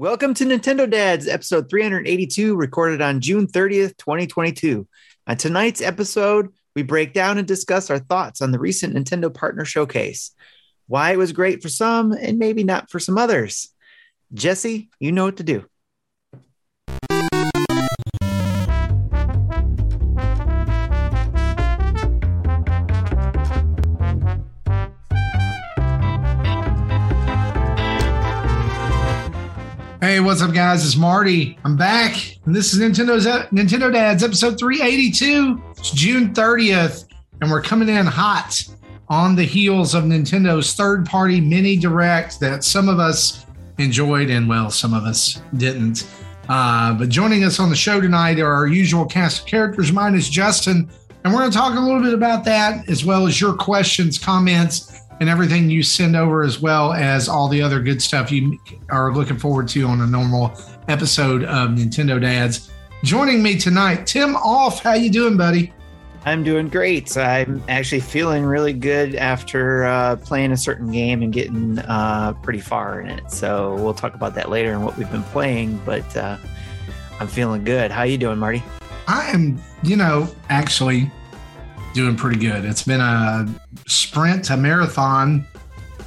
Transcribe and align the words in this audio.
Welcome 0.00 0.32
to 0.34 0.44
Nintendo 0.44 0.88
Dads, 0.88 1.26
episode 1.26 1.68
382, 1.68 2.54
recorded 2.54 3.02
on 3.02 3.20
June 3.20 3.48
30th, 3.48 3.96
2022. 3.96 4.86
On 5.26 5.36
tonight's 5.36 5.80
episode, 5.80 6.50
we 6.76 6.84
break 6.84 7.12
down 7.12 7.36
and 7.36 7.48
discuss 7.48 7.90
our 7.90 7.98
thoughts 7.98 8.40
on 8.40 8.52
the 8.52 8.60
recent 8.60 8.94
Nintendo 8.94 9.34
Partner 9.34 9.64
Showcase, 9.64 10.30
why 10.86 11.10
it 11.10 11.18
was 11.18 11.32
great 11.32 11.62
for 11.62 11.68
some 11.68 12.12
and 12.12 12.38
maybe 12.38 12.62
not 12.62 12.92
for 12.92 13.00
some 13.00 13.18
others. 13.18 13.74
Jesse, 14.32 14.88
you 15.00 15.10
know 15.10 15.24
what 15.24 15.38
to 15.38 15.42
do. 15.42 15.64
Hey, 30.08 30.20
what's 30.20 30.40
up, 30.40 30.54
guys? 30.54 30.86
It's 30.86 30.96
Marty. 30.96 31.58
I'm 31.64 31.76
back, 31.76 32.16
and 32.46 32.56
this 32.56 32.72
is 32.72 32.80
Nintendo's 32.80 33.26
Nintendo 33.26 33.92
Dads 33.92 34.24
episode 34.24 34.58
382. 34.58 35.62
It's 35.72 35.90
June 35.90 36.32
30th, 36.32 37.04
and 37.42 37.50
we're 37.50 37.60
coming 37.60 37.90
in 37.90 38.06
hot 38.06 38.58
on 39.10 39.36
the 39.36 39.44
heels 39.44 39.94
of 39.94 40.04
Nintendo's 40.04 40.72
third-party 40.72 41.42
mini 41.42 41.76
direct 41.76 42.40
that 42.40 42.64
some 42.64 42.88
of 42.88 42.98
us 42.98 43.44
enjoyed, 43.76 44.30
and 44.30 44.48
well, 44.48 44.70
some 44.70 44.94
of 44.94 45.04
us 45.04 45.42
didn't. 45.58 46.08
Uh, 46.48 46.94
but 46.94 47.10
joining 47.10 47.44
us 47.44 47.60
on 47.60 47.68
the 47.68 47.76
show 47.76 48.00
tonight 48.00 48.40
are 48.40 48.50
our 48.50 48.66
usual 48.66 49.04
cast 49.04 49.42
of 49.42 49.46
characters. 49.46 49.92
Mine 49.92 50.14
is 50.14 50.30
Justin, 50.30 50.88
and 51.22 51.34
we're 51.34 51.40
going 51.40 51.50
to 51.50 51.56
talk 51.58 51.76
a 51.76 51.80
little 51.80 52.02
bit 52.02 52.14
about 52.14 52.46
that 52.46 52.88
as 52.88 53.04
well 53.04 53.26
as 53.26 53.42
your 53.42 53.52
questions, 53.52 54.18
comments, 54.18 55.02
and 55.20 55.28
everything 55.28 55.70
you 55.70 55.82
send 55.82 56.16
over, 56.16 56.42
as 56.42 56.60
well 56.60 56.92
as 56.92 57.28
all 57.28 57.48
the 57.48 57.60
other 57.60 57.80
good 57.80 58.00
stuff 58.00 58.30
you 58.30 58.58
are 58.90 59.12
looking 59.12 59.38
forward 59.38 59.68
to 59.68 59.84
on 59.84 60.00
a 60.00 60.06
normal 60.06 60.52
episode 60.88 61.44
of 61.44 61.70
Nintendo 61.70 62.20
Dads. 62.20 62.70
Joining 63.04 63.42
me 63.42 63.58
tonight, 63.58 64.06
Tim 64.06 64.36
Off. 64.36 64.82
How 64.82 64.94
you 64.94 65.10
doing, 65.10 65.36
buddy? 65.36 65.72
I'm 66.24 66.42
doing 66.42 66.68
great. 66.68 67.16
I'm 67.16 67.62
actually 67.68 68.00
feeling 68.00 68.44
really 68.44 68.72
good 68.72 69.14
after 69.14 69.84
uh, 69.84 70.16
playing 70.16 70.52
a 70.52 70.56
certain 70.56 70.90
game 70.90 71.22
and 71.22 71.32
getting 71.32 71.78
uh, 71.78 72.34
pretty 72.42 72.60
far 72.60 73.00
in 73.00 73.08
it. 73.08 73.30
So 73.30 73.76
we'll 73.76 73.94
talk 73.94 74.14
about 74.14 74.34
that 74.34 74.50
later 74.50 74.72
and 74.72 74.84
what 74.84 74.96
we've 74.98 75.10
been 75.10 75.22
playing. 75.24 75.80
But 75.86 76.16
uh, 76.16 76.36
I'm 77.20 77.28
feeling 77.28 77.64
good. 77.64 77.90
How 77.90 78.02
you 78.02 78.18
doing, 78.18 78.38
Marty? 78.38 78.62
I 79.06 79.30
am, 79.30 79.62
you 79.82 79.96
know, 79.96 80.28
actually 80.50 81.10
doing 81.94 82.16
pretty 82.16 82.38
good. 82.38 82.64
It's 82.64 82.82
been 82.82 83.00
a 83.00 83.46
sprint, 83.86 84.50
a 84.50 84.56
marathon 84.56 85.46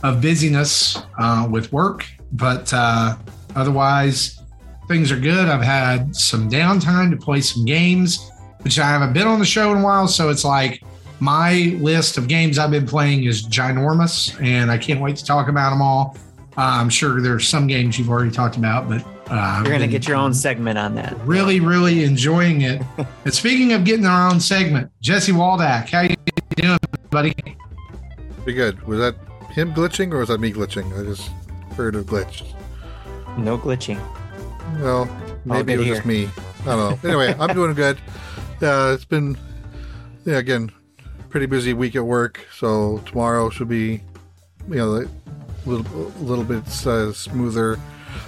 of 0.04 0.22
busyness 0.22 0.98
uh, 1.20 1.48
with 1.50 1.72
work, 1.72 2.06
but 2.34 2.72
uh, 2.74 3.16
otherwise, 3.56 4.42
things 4.88 5.12
are 5.12 5.20
good. 5.20 5.48
I've 5.48 5.62
had 5.62 6.16
some 6.16 6.50
downtime 6.50 7.12
to 7.12 7.18
play 7.18 7.42
some 7.42 7.66
games, 7.66 8.32
which 8.62 8.80
I 8.80 8.88
haven't 8.88 9.14
been 9.14 9.28
on 9.28 9.40
the 9.40 9.46
show 9.46 9.72
in 9.72 9.80
a 9.80 9.84
while. 9.84 10.08
So 10.08 10.30
it's 10.30 10.44
like 10.44 10.84
my 11.20 11.78
list 11.80 12.18
of 12.18 12.28
games 12.28 12.58
I've 12.58 12.72
been 12.72 12.88
playing 12.88 13.26
is 13.26 13.48
ginormous, 13.48 14.42
and 14.44 14.72
I 14.72 14.78
can't 14.78 15.00
wait 15.02 15.16
to 15.18 15.26
talk 15.26 15.50
about 15.50 15.70
them 15.70 15.82
all. 15.82 16.18
Uh, 16.58 16.80
I'm 16.82 16.90
sure 16.90 17.22
there's 17.22 17.48
some 17.48 17.68
games 17.68 17.98
you've 17.98 18.10
already 18.10 18.32
talked 18.32 18.58
about, 18.58 18.90
but 18.90 19.06
uh, 19.32 19.62
You're 19.64 19.78
going 19.78 19.80
to 19.82 19.88
get 19.88 20.08
your 20.10 20.18
own 20.18 20.34
segment 20.34 20.78
on 20.78 20.94
that. 20.96 21.18
Really, 21.26 21.62
really 21.62 22.04
enjoying 22.04 22.62
it. 22.62 22.82
and 23.26 23.34
speaking 23.34 23.72
of 23.72 23.86
getting 23.86 24.06
our 24.06 24.30
own 24.30 24.42
segment, 24.42 24.92
Jesse 25.00 25.32
Waldack, 25.32 25.90
how 25.90 26.02
you 26.02 26.16
doing, 26.58 26.78
buddy? 27.10 27.34
Pretty 28.44 28.54
good. 28.54 28.86
Was 28.86 29.00
that 29.00 29.16
him 29.52 29.74
glitching 29.74 30.12
or 30.12 30.18
was 30.18 30.28
that 30.28 30.40
me 30.40 30.52
glitching? 30.52 31.00
I 31.00 31.06
just 31.06 31.30
heard 31.78 31.96
a 31.96 32.04
glitch. 32.04 32.44
No 33.38 33.58
glitching. 33.58 34.00
Well, 34.80 35.06
maybe 35.46 35.74
it 35.74 35.78
was 35.78 35.86
here. 35.86 35.96
just 35.96 36.06
me. 36.06 36.30
I 36.64 36.66
don't 36.66 37.04
know. 37.04 37.10
Anyway, 37.10 37.34
I'm 37.40 37.56
doing 37.56 37.74
good. 37.74 37.98
Yeah, 38.60 38.94
it's 38.94 39.06
been, 39.06 39.38
yeah, 40.26 40.40
again, 40.40 40.72
pretty 41.30 41.46
busy 41.46 41.74
week 41.74 41.96
at 41.96 42.04
work. 42.04 42.46
So 42.54 43.02
tomorrow 43.06 43.50
should 43.50 43.70
be, 43.70 44.02
you 44.68 44.76
know, 44.76 44.96
a 44.96 45.08
little, 45.70 46.08
a 46.20 46.24
little 46.24 46.44
bit 46.44 46.68
uh, 46.86 47.14
smoother 47.14 47.80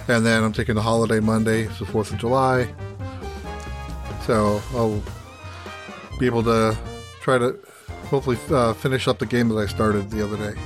and 0.08 0.24
then 0.24 0.42
I'm 0.42 0.52
taking 0.52 0.74
the 0.74 0.82
holiday 0.82 1.20
Monday, 1.20 1.62
it's 1.62 1.78
the 1.78 1.84
4th 1.84 2.12
of 2.12 2.18
July. 2.18 2.72
So 4.26 4.62
I'll 4.74 5.02
be 6.18 6.26
able 6.26 6.42
to 6.44 6.76
try 7.20 7.38
to 7.38 7.58
hopefully 8.08 8.38
uh, 8.50 8.72
finish 8.74 9.08
up 9.08 9.18
the 9.18 9.26
game 9.26 9.48
that 9.48 9.56
I 9.56 9.66
started 9.66 10.10
the 10.10 10.24
other 10.24 10.36
day. 10.36 10.58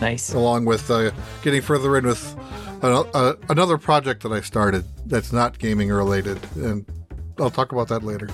Nice. 0.00 0.32
Along 0.32 0.64
with 0.64 0.90
uh, 0.90 1.10
getting 1.42 1.60
further 1.62 1.96
in 1.96 2.06
with 2.06 2.36
uh, 2.82 3.34
another 3.48 3.78
project 3.78 4.22
that 4.22 4.32
I 4.32 4.40
started 4.40 4.84
that's 5.06 5.32
not 5.32 5.58
gaming 5.58 5.90
related. 5.90 6.38
And 6.56 6.86
I'll 7.38 7.50
talk 7.50 7.72
about 7.72 7.88
that 7.88 8.02
later. 8.02 8.28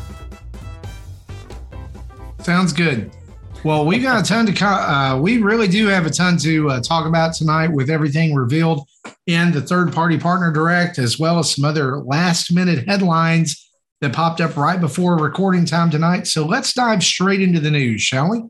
Sounds 2.40 2.72
good. 2.72 3.10
Well, 3.64 3.84
we 3.84 3.98
got 3.98 4.24
a 4.24 4.28
ton 4.28 4.46
to, 4.46 4.64
uh, 4.64 5.18
we 5.20 5.38
really 5.38 5.66
do 5.66 5.88
have 5.88 6.06
a 6.06 6.10
ton 6.10 6.36
to 6.38 6.70
uh, 6.70 6.80
talk 6.80 7.06
about 7.06 7.34
tonight 7.34 7.68
with 7.68 7.90
everything 7.90 8.34
revealed 8.34 8.86
in 9.26 9.52
the 9.52 9.60
third 9.60 9.92
party 9.92 10.18
partner 10.18 10.52
direct, 10.52 10.98
as 10.98 11.18
well 11.18 11.38
as 11.38 11.54
some 11.54 11.64
other 11.64 11.98
last 11.98 12.52
minute 12.52 12.86
headlines 12.86 13.70
that 14.00 14.12
popped 14.12 14.40
up 14.40 14.56
right 14.56 14.80
before 14.80 15.16
recording 15.16 15.64
time 15.64 15.90
tonight. 15.90 16.26
So 16.26 16.46
let's 16.46 16.72
dive 16.72 17.02
straight 17.02 17.40
into 17.40 17.60
the 17.60 17.70
news, 17.70 18.02
shall 18.02 18.30
we? 18.30 18.42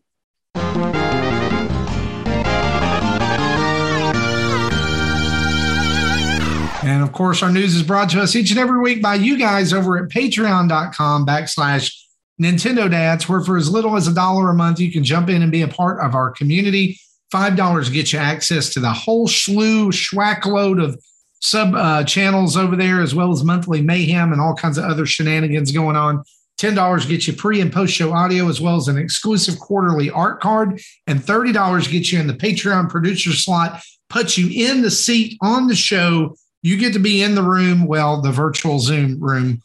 And 6.86 7.02
of 7.02 7.12
course, 7.12 7.42
our 7.42 7.50
news 7.50 7.74
is 7.74 7.82
brought 7.82 8.10
to 8.10 8.20
us 8.20 8.36
each 8.36 8.50
and 8.50 8.60
every 8.60 8.80
week 8.80 9.02
by 9.02 9.16
you 9.16 9.36
guys 9.38 9.72
over 9.72 9.98
at 9.98 10.08
patreon.com 10.10 11.26
backslash 11.26 11.92
Nintendo 12.40 12.90
Dads, 12.90 13.28
where 13.28 13.40
for 13.40 13.56
as 13.56 13.70
little 13.70 13.96
as 13.96 14.06
a 14.06 14.14
dollar 14.14 14.50
a 14.50 14.54
month, 14.54 14.78
you 14.78 14.92
can 14.92 15.02
jump 15.02 15.28
in 15.28 15.42
and 15.42 15.50
be 15.50 15.62
a 15.62 15.68
part 15.68 16.00
of 16.00 16.14
our 16.14 16.30
community. 16.30 17.00
$5 17.32 17.92
gets 17.92 18.12
you 18.12 18.18
access 18.18 18.70
to 18.70 18.80
the 18.80 18.92
whole 18.92 19.26
slew, 19.26 19.90
schwack 19.90 20.44
load 20.46 20.78
of 20.78 21.02
sub 21.40 21.74
uh, 21.74 22.04
channels 22.04 22.56
over 22.56 22.76
there, 22.76 23.00
as 23.00 23.14
well 23.14 23.30
as 23.30 23.44
monthly 23.44 23.82
mayhem 23.82 24.32
and 24.32 24.40
all 24.40 24.54
kinds 24.54 24.78
of 24.78 24.84
other 24.84 25.06
shenanigans 25.06 25.72
going 25.72 25.96
on. 25.96 26.22
$10 26.58 27.08
gets 27.08 27.26
you 27.26 27.34
pre 27.34 27.60
and 27.60 27.72
post 27.72 27.92
show 27.92 28.12
audio, 28.12 28.48
as 28.48 28.60
well 28.60 28.76
as 28.76 28.88
an 28.88 28.96
exclusive 28.96 29.58
quarterly 29.58 30.10
art 30.10 30.40
card. 30.40 30.80
And 31.06 31.20
$30 31.20 31.90
gets 31.90 32.12
you 32.12 32.20
in 32.20 32.26
the 32.26 32.34
Patreon 32.34 32.88
producer 32.88 33.32
slot, 33.32 33.82
puts 34.08 34.38
you 34.38 34.48
in 34.50 34.82
the 34.82 34.90
seat 34.90 35.36
on 35.42 35.66
the 35.66 35.74
show. 35.74 36.36
You 36.62 36.78
get 36.78 36.94
to 36.94 36.98
be 36.98 37.22
in 37.22 37.34
the 37.34 37.42
room, 37.42 37.86
well, 37.86 38.22
the 38.22 38.32
virtual 38.32 38.78
Zoom 38.78 39.20
room 39.20 39.62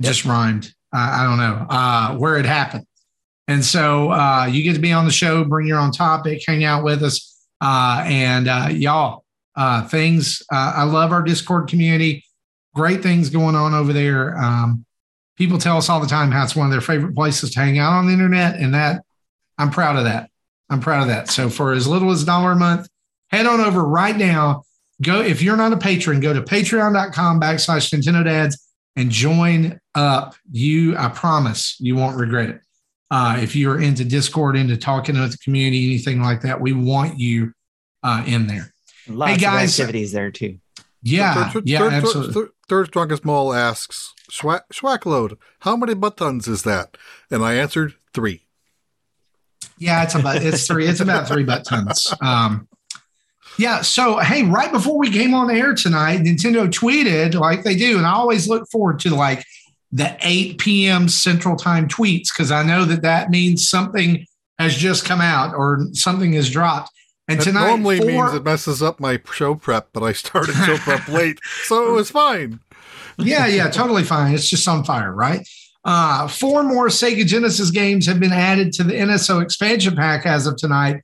just 0.00 0.24
rhymed. 0.24 0.72
I 0.92 1.24
don't 1.24 1.38
know 1.38 1.66
uh, 1.68 2.16
where 2.16 2.36
it 2.36 2.46
happened. 2.46 2.86
And 3.50 3.64
so 3.64 4.12
uh, 4.12 4.46
you 4.46 4.62
get 4.62 4.74
to 4.74 4.80
be 4.80 4.92
on 4.92 5.06
the 5.06 5.10
show, 5.10 5.42
bring 5.42 5.66
your 5.66 5.80
own 5.80 5.90
topic, 5.90 6.40
hang 6.46 6.62
out 6.62 6.84
with 6.84 7.02
us. 7.02 7.36
Uh, 7.60 8.04
and 8.06 8.46
uh, 8.46 8.68
y'all, 8.70 9.24
uh, 9.56 9.88
things, 9.88 10.40
uh, 10.52 10.74
I 10.76 10.84
love 10.84 11.10
our 11.10 11.20
Discord 11.20 11.68
community. 11.68 12.24
Great 12.76 13.02
things 13.02 13.28
going 13.28 13.56
on 13.56 13.74
over 13.74 13.92
there. 13.92 14.38
Um, 14.38 14.84
people 15.36 15.58
tell 15.58 15.76
us 15.76 15.88
all 15.88 15.98
the 15.98 16.06
time 16.06 16.30
how 16.30 16.44
it's 16.44 16.54
one 16.54 16.66
of 16.66 16.70
their 16.70 16.80
favorite 16.80 17.16
places 17.16 17.50
to 17.50 17.58
hang 17.58 17.76
out 17.76 17.92
on 17.92 18.06
the 18.06 18.12
internet. 18.12 18.54
And 18.54 18.72
that, 18.72 19.02
I'm 19.58 19.70
proud 19.70 19.96
of 19.96 20.04
that. 20.04 20.30
I'm 20.68 20.78
proud 20.78 21.02
of 21.02 21.08
that. 21.08 21.28
So 21.28 21.50
for 21.50 21.72
as 21.72 21.88
little 21.88 22.12
as 22.12 22.22
a 22.22 22.26
dollar 22.26 22.52
a 22.52 22.56
month, 22.56 22.86
head 23.30 23.46
on 23.46 23.58
over 23.58 23.84
right 23.84 24.16
now. 24.16 24.62
Go, 25.02 25.22
if 25.22 25.42
you're 25.42 25.56
not 25.56 25.72
a 25.72 25.76
patron, 25.76 26.20
go 26.20 26.32
to 26.32 26.40
patreon.com 26.40 27.40
backslash 27.40 27.92
Nintendo 27.92 28.24
Dads 28.24 28.64
and 28.94 29.10
join 29.10 29.80
up. 29.96 30.36
You, 30.52 30.96
I 30.96 31.08
promise 31.08 31.74
you 31.80 31.96
won't 31.96 32.16
regret 32.16 32.50
it. 32.50 32.60
Uh, 33.10 33.38
if 33.40 33.56
you're 33.56 33.80
into 33.80 34.04
Discord, 34.04 34.56
into 34.56 34.76
talking 34.76 35.18
with 35.18 35.32
the 35.32 35.38
community, 35.38 35.86
anything 35.86 36.22
like 36.22 36.42
that, 36.42 36.60
we 36.60 36.72
want 36.72 37.18
you 37.18 37.52
uh, 38.02 38.22
in 38.26 38.46
there. 38.46 38.72
Lots 39.08 39.32
hey 39.32 39.38
guys, 39.38 39.78
of 39.78 39.84
activities 39.84 40.12
there 40.12 40.30
too. 40.30 40.58
Yeah, 41.02 41.50
third, 41.50 41.68
yeah, 41.68 41.78
third, 41.78 41.92
absolutely. 41.92 42.34
Third, 42.34 42.48
third 42.68 42.86
strongest 42.88 43.24
mole 43.24 43.52
asks 43.52 44.14
Schwack, 44.30 44.62
Schwackload, 44.72 45.38
how 45.60 45.76
many 45.76 45.94
buttons 45.94 46.46
is 46.46 46.62
that? 46.62 46.96
And 47.30 47.42
I 47.42 47.54
answered 47.54 47.94
three. 48.12 48.42
Yeah, 49.78 50.02
it's 50.02 50.14
about 50.14 50.42
it's 50.42 50.66
three. 50.66 50.86
It's 50.86 51.00
about 51.00 51.26
three 51.26 51.42
buttons. 51.42 52.12
Um, 52.20 52.68
yeah. 53.58 53.80
So 53.80 54.18
hey, 54.18 54.42
right 54.44 54.70
before 54.70 54.98
we 54.98 55.10
came 55.10 55.34
on 55.34 55.50
air 55.50 55.74
tonight, 55.74 56.20
Nintendo 56.20 56.68
tweeted 56.68 57.34
like 57.34 57.62
they 57.62 57.74
do, 57.74 57.96
and 57.96 58.06
I 58.06 58.12
always 58.12 58.48
look 58.48 58.68
forward 58.70 59.00
to 59.00 59.14
like 59.14 59.42
the 59.92 60.16
8 60.20 60.58
p.m. 60.58 61.08
Central 61.08 61.56
Time 61.56 61.88
tweets 61.88 62.28
because 62.32 62.50
I 62.50 62.62
know 62.62 62.84
that 62.84 63.02
that 63.02 63.30
means 63.30 63.68
something 63.68 64.24
has 64.58 64.76
just 64.76 65.04
come 65.04 65.20
out 65.20 65.54
or 65.54 65.86
something 65.92 66.32
has 66.34 66.50
dropped. 66.50 66.90
And 67.28 67.40
that 67.40 67.44
tonight 67.44 67.68
normally 67.68 67.98
four, 67.98 68.06
means 68.06 68.34
it 68.34 68.44
messes 68.44 68.82
up 68.82 69.00
my 69.00 69.20
show 69.32 69.54
prep, 69.54 69.88
but 69.92 70.02
I 70.02 70.12
started 70.12 70.54
show 70.54 70.76
prep 70.78 71.08
late, 71.08 71.38
so 71.64 71.88
it 71.88 71.92
was 71.92 72.10
fine. 72.10 72.60
yeah, 73.18 73.46
yeah, 73.46 73.70
totally 73.70 74.04
fine. 74.04 74.34
It's 74.34 74.48
just 74.48 74.66
on 74.66 74.84
fire, 74.84 75.12
right? 75.12 75.46
Uh, 75.84 76.28
four 76.28 76.62
more 76.62 76.88
Sega 76.88 77.26
Genesis 77.26 77.70
games 77.70 78.06
have 78.06 78.20
been 78.20 78.32
added 78.32 78.72
to 78.74 78.84
the 78.84 78.92
NSO 78.92 79.42
expansion 79.42 79.96
pack 79.96 80.26
as 80.26 80.46
of 80.46 80.56
tonight. 80.56 81.02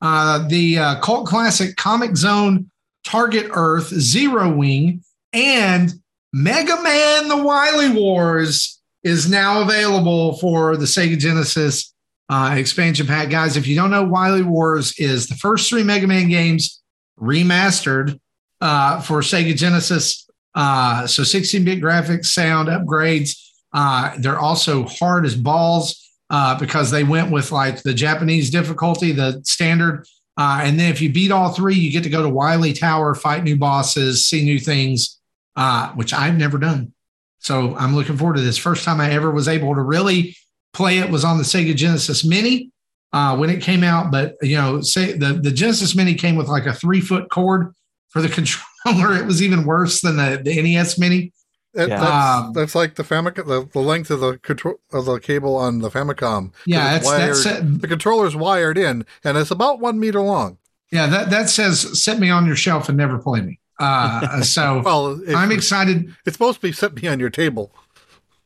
Uh, 0.00 0.46
the 0.48 0.78
uh, 0.78 1.00
cult 1.00 1.26
classic 1.26 1.76
Comix 1.76 2.16
Zone 2.16 2.70
Target 3.04 3.46
Earth, 3.52 3.88
Zero 3.88 4.54
Wing, 4.54 5.02
and 5.32 5.94
Mega 6.32 6.80
Man 6.82 7.28
The 7.28 7.42
Wily 7.42 7.90
Wars 7.90 8.80
is 9.02 9.30
now 9.30 9.62
available 9.62 10.36
for 10.38 10.76
the 10.76 10.84
Sega 10.84 11.18
Genesis 11.18 11.94
uh, 12.28 12.54
expansion 12.56 13.06
pack. 13.06 13.30
Guys, 13.30 13.56
if 13.56 13.66
you 13.66 13.74
don't 13.74 13.90
know, 13.90 14.04
Wily 14.04 14.42
Wars 14.42 14.98
is 14.98 15.26
the 15.26 15.34
first 15.36 15.68
three 15.68 15.82
Mega 15.82 16.06
Man 16.06 16.28
games 16.28 16.82
remastered 17.18 18.20
uh, 18.60 19.00
for 19.00 19.20
Sega 19.20 19.56
Genesis. 19.56 20.28
Uh, 20.54 21.06
so 21.06 21.22
16 21.22 21.64
bit 21.64 21.80
graphics, 21.80 22.26
sound 22.26 22.68
upgrades. 22.68 23.38
Uh, 23.72 24.14
they're 24.18 24.38
also 24.38 24.84
hard 24.84 25.24
as 25.24 25.34
balls 25.34 26.10
uh, 26.30 26.58
because 26.58 26.90
they 26.90 27.04
went 27.04 27.30
with 27.30 27.52
like 27.52 27.82
the 27.82 27.94
Japanese 27.94 28.50
difficulty, 28.50 29.12
the 29.12 29.40
standard. 29.44 30.06
Uh, 30.36 30.60
and 30.62 30.78
then 30.78 30.90
if 30.90 31.00
you 31.00 31.10
beat 31.10 31.32
all 31.32 31.52
three, 31.52 31.74
you 31.74 31.90
get 31.90 32.02
to 32.02 32.10
go 32.10 32.22
to 32.22 32.28
Wily 32.28 32.72
Tower, 32.72 33.14
fight 33.14 33.44
new 33.44 33.56
bosses, 33.56 34.26
see 34.26 34.44
new 34.44 34.58
things, 34.58 35.17
uh, 35.58 35.90
which 35.94 36.14
I've 36.14 36.38
never 36.38 36.56
done. 36.56 36.92
So 37.40 37.74
I'm 37.76 37.94
looking 37.94 38.16
forward 38.16 38.36
to 38.36 38.42
this. 38.42 38.56
First 38.56 38.84
time 38.84 39.00
I 39.00 39.10
ever 39.10 39.30
was 39.30 39.48
able 39.48 39.74
to 39.74 39.82
really 39.82 40.36
play 40.72 40.98
it 40.98 41.10
was 41.10 41.24
on 41.24 41.36
the 41.36 41.44
Sega 41.44 41.74
Genesis 41.74 42.24
Mini 42.24 42.70
uh, 43.12 43.36
when 43.36 43.50
it 43.50 43.60
came 43.60 43.82
out. 43.82 44.12
But 44.12 44.36
you 44.40 44.56
know, 44.56 44.80
say 44.80 45.12
the 45.12 45.34
the 45.34 45.50
Genesis 45.50 45.96
Mini 45.96 46.14
came 46.14 46.36
with 46.36 46.46
like 46.46 46.66
a 46.66 46.72
three 46.72 47.00
foot 47.00 47.28
cord 47.30 47.74
for 48.08 48.22
the 48.22 48.28
controller. 48.84 49.16
It 49.16 49.26
was 49.26 49.42
even 49.42 49.64
worse 49.64 50.00
than 50.00 50.16
the, 50.16 50.40
the 50.42 50.62
NES 50.62 50.96
Mini. 50.96 51.32
That, 51.74 51.88
yeah. 51.88 52.00
that's, 52.00 52.46
um, 52.46 52.52
that's, 52.54 52.74
like 52.74 52.94
the 52.94 53.02
Famicom, 53.02 53.46
the, 53.46 53.68
the 53.72 53.80
length 53.80 54.10
of 54.10 54.20
the 54.20 54.38
control 54.38 54.76
of 54.90 55.04
the 55.04 55.18
cable 55.18 55.54
on 55.56 55.80
the 55.80 55.90
Famicom. 55.90 56.52
Yeah, 56.66 56.94
that's, 56.94 57.04
wired, 57.04 57.36
that's 57.36 57.80
the 57.80 57.86
controller's 57.86 58.34
wired 58.34 58.78
in, 58.78 59.04
and 59.22 59.36
it's 59.36 59.50
about 59.50 59.78
one 59.78 60.00
meter 60.00 60.20
long. 60.20 60.58
Yeah, 60.90 61.06
that 61.08 61.30
that 61.30 61.50
says 61.50 62.02
"set 62.02 62.18
me 62.18 62.30
on 62.30 62.46
your 62.46 62.56
shelf 62.56 62.88
and 62.88 62.96
never 62.96 63.18
play 63.18 63.42
me." 63.42 63.60
Uh, 63.78 64.42
so 64.42 64.82
well, 64.84 65.20
I'm 65.34 65.52
excited. 65.52 66.14
It's 66.26 66.34
supposed 66.34 66.60
to 66.60 66.62
be 66.62 66.72
"set 66.72 67.00
me 67.00 67.08
on 67.08 67.20
your 67.20 67.30
table." 67.30 67.72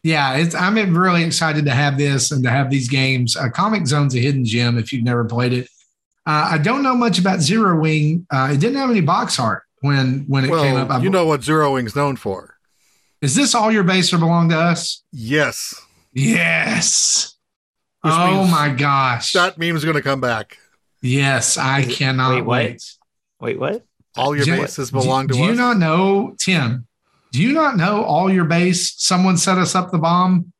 Yeah, 0.02 0.44
I'm 0.58 0.96
really 0.96 1.22
excited 1.22 1.64
to 1.66 1.70
have 1.70 1.96
this 1.96 2.32
and 2.32 2.42
to 2.42 2.50
have 2.50 2.70
these 2.70 2.88
games. 2.88 3.36
Uh, 3.36 3.48
Comix 3.48 3.86
Zone's 3.86 4.16
a 4.16 4.18
hidden 4.18 4.44
gem 4.44 4.76
if 4.76 4.92
you've 4.92 5.04
never 5.04 5.24
played 5.24 5.52
it. 5.52 5.68
Uh, 6.26 6.50
I 6.52 6.58
don't 6.58 6.82
know 6.82 6.96
much 6.96 7.18
about 7.18 7.40
Zero 7.40 7.78
Wing. 7.78 8.26
Uh, 8.30 8.50
it 8.52 8.58
didn't 8.58 8.76
have 8.76 8.90
any 8.90 9.00
box 9.00 9.38
art 9.38 9.62
when 9.80 10.24
when 10.26 10.44
it 10.44 10.50
well, 10.50 10.62
came 10.62 10.76
up. 10.76 10.90
I, 10.90 10.98
you 11.00 11.10
know 11.10 11.26
what 11.26 11.44
Zero 11.44 11.74
Wing's 11.74 11.94
known 11.94 12.16
for. 12.16 12.56
Is 13.20 13.36
this 13.36 13.54
all 13.54 13.70
your 13.70 13.84
base 13.84 14.12
or 14.12 14.18
belong 14.18 14.48
to 14.48 14.58
us? 14.58 15.04
Yes. 15.12 15.80
Yes. 16.12 17.36
Which 18.00 18.12
oh 18.12 18.46
my 18.48 18.70
gosh. 18.70 19.32
That 19.32 19.58
meme's 19.58 19.84
going 19.84 19.96
to 19.96 20.02
come 20.02 20.20
back. 20.20 20.58
Yes, 21.00 21.56
I 21.56 21.84
cannot 21.84 22.34
wait, 22.34 22.44
wait. 22.44 22.96
Wait, 23.40 23.58
what? 23.58 23.84
All 24.16 24.36
your 24.36 24.44
bases 24.44 24.90
belong 24.90 25.26
do, 25.26 25.34
to 25.34 25.38
do 25.38 25.44
us. 25.44 25.48
Do 25.48 25.52
you 25.52 25.58
not 25.58 25.78
know, 25.78 26.34
Tim? 26.38 26.86
Do 27.32 27.42
you 27.42 27.52
not 27.52 27.76
know 27.76 28.04
all 28.04 28.30
your 28.30 28.44
base? 28.44 28.94
Someone 28.98 29.38
set 29.38 29.58
us 29.58 29.74
up 29.74 29.90
the 29.90 29.98
bomb. 29.98 30.52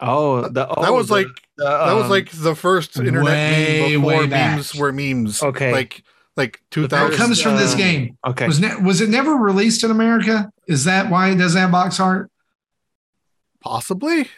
Oh, 0.00 0.48
the, 0.48 0.68
oh, 0.68 0.82
that 0.82 0.92
was 0.92 1.08
the, 1.08 1.14
like 1.14 1.28
the, 1.56 1.64
um, 1.64 1.88
that 1.88 1.94
was 1.94 2.04
um, 2.04 2.10
like 2.10 2.30
the 2.30 2.54
first 2.54 2.98
internet 2.98 3.24
way, 3.24 3.96
meme 3.96 4.02
before 4.02 4.26
memes 4.26 4.74
were 4.74 4.92
memes. 4.92 5.42
Okay, 5.42 5.72
like 5.72 6.02
like 6.36 6.60
2000. 6.70 7.12
It 7.12 7.16
comes 7.16 7.40
from 7.40 7.56
this 7.56 7.74
uh, 7.74 7.76
game. 7.76 8.18
Okay. 8.26 8.46
Was, 8.46 8.60
ne- 8.60 8.76
was 8.76 9.00
it 9.00 9.10
never 9.10 9.34
released 9.34 9.84
in 9.84 9.90
America? 9.90 10.50
Is 10.66 10.84
that 10.84 11.10
why 11.10 11.30
it 11.30 11.36
doesn't 11.36 11.60
have 11.60 11.70
box 11.70 12.00
art? 12.00 12.30
Possibly. 13.60 14.28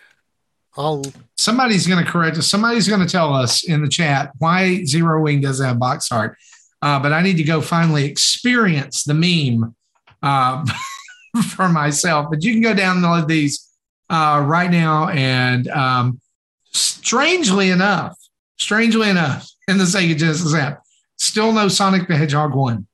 I'll. 0.76 1.04
Somebody's 1.36 1.86
going 1.86 2.04
to 2.04 2.10
correct 2.10 2.36
us. 2.36 2.48
Somebody's 2.48 2.88
going 2.88 3.00
to 3.00 3.06
tell 3.06 3.32
us 3.32 3.64
in 3.64 3.82
the 3.82 3.88
chat 3.88 4.32
why 4.38 4.84
Zero 4.84 5.22
Wing 5.22 5.40
doesn't 5.40 5.64
have 5.64 5.78
box 5.78 6.10
art. 6.10 6.36
Uh, 6.84 7.00
but 7.00 7.14
I 7.14 7.22
need 7.22 7.38
to 7.38 7.44
go 7.44 7.62
finally 7.62 8.04
experience 8.04 9.04
the 9.04 9.14
meme 9.14 9.74
uh, 10.22 10.64
for 11.54 11.68
myself. 11.68 12.26
But 12.30 12.44
you 12.44 12.52
can 12.52 12.60
go 12.60 12.74
download 12.74 13.26
these 13.26 13.66
uh, 14.10 14.44
right 14.46 14.70
now. 14.70 15.08
And 15.08 15.66
um, 15.68 16.20
strangely 16.72 17.70
enough, 17.70 18.18
strangely 18.58 19.08
enough, 19.08 19.48
in 19.68 19.78
the 19.78 19.84
Sega 19.84 20.14
Genesis 20.14 20.54
app, 20.54 20.84
Still 21.16 21.52
no 21.52 21.68
Sonic 21.68 22.06
the 22.08 22.16
Hedgehog 22.16 22.54
1. 22.54 22.86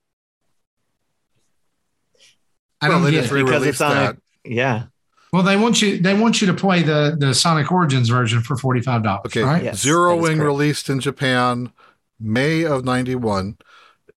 I 2.83 2.89
don't 2.89 3.03
well, 3.03 3.11
get 3.11 3.25
it 3.25 3.33
because 3.33 3.67
it's 3.67 3.81
on 3.81 3.95
that. 3.95 4.17
A, 4.17 4.49
yeah. 4.49 4.85
Well, 5.33 5.43
they 5.43 5.57
want 5.57 5.83
you 5.83 5.99
they 5.99 6.15
want 6.15 6.41
you 6.41 6.47
to 6.47 6.55
play 6.55 6.83
the 6.83 7.17
the 7.19 7.35
Sonic 7.35 7.71
Origins 7.71 8.09
version 8.09 8.41
for 8.41 8.57
forty 8.57 8.81
five 8.81 9.03
dollars. 9.03 9.27
Okay, 9.27 9.43
right? 9.43 9.63
yes, 9.63 9.81
Zero 9.81 10.17
Wing 10.17 10.39
correct. 10.39 10.41
released 10.41 10.89
in 10.89 11.01
Japan 11.01 11.73
May 12.19 12.65
of 12.65 12.85
ninety 12.85 13.15
one, 13.15 13.59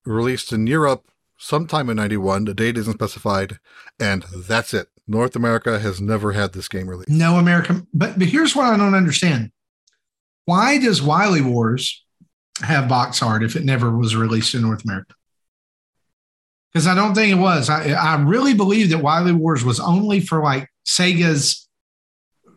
released 0.05 0.51
in 0.51 0.67
Europe 0.67 1.09
sometime 1.37 1.89
in 1.89 1.97
ninety 1.97 2.17
one. 2.17 2.45
The 2.45 2.53
date 2.53 2.77
isn't 2.77 2.93
specified, 2.93 3.59
and 3.99 4.23
that's 4.35 4.73
it. 4.73 4.87
North 5.07 5.35
America 5.35 5.79
has 5.79 5.99
never 5.99 6.31
had 6.31 6.53
this 6.53 6.67
game 6.67 6.89
released. 6.89 7.09
No 7.09 7.35
American, 7.35 7.87
but 7.93 8.17
but 8.17 8.27
here's 8.27 8.55
what 8.55 8.65
I 8.65 8.77
don't 8.77 8.95
understand: 8.95 9.51
Why 10.45 10.77
does 10.77 11.01
Wily 11.01 11.41
Wars 11.41 12.03
have 12.61 12.87
box 12.87 13.21
art 13.21 13.43
if 13.43 13.55
it 13.55 13.63
never 13.63 13.95
was 13.95 14.15
released 14.15 14.53
in 14.53 14.61
North 14.61 14.83
America. 14.83 15.15
Because 16.71 16.87
I 16.87 16.95
don't 16.95 17.13
think 17.13 17.31
it 17.31 17.39
was. 17.39 17.69
I, 17.69 17.91
I 17.91 18.21
really 18.21 18.53
believe 18.53 18.89
that 18.89 18.99
Wily 18.99 19.31
Wars 19.31 19.63
was 19.63 19.79
only 19.79 20.19
for 20.19 20.41
like 20.41 20.67
Sega's 20.87 21.67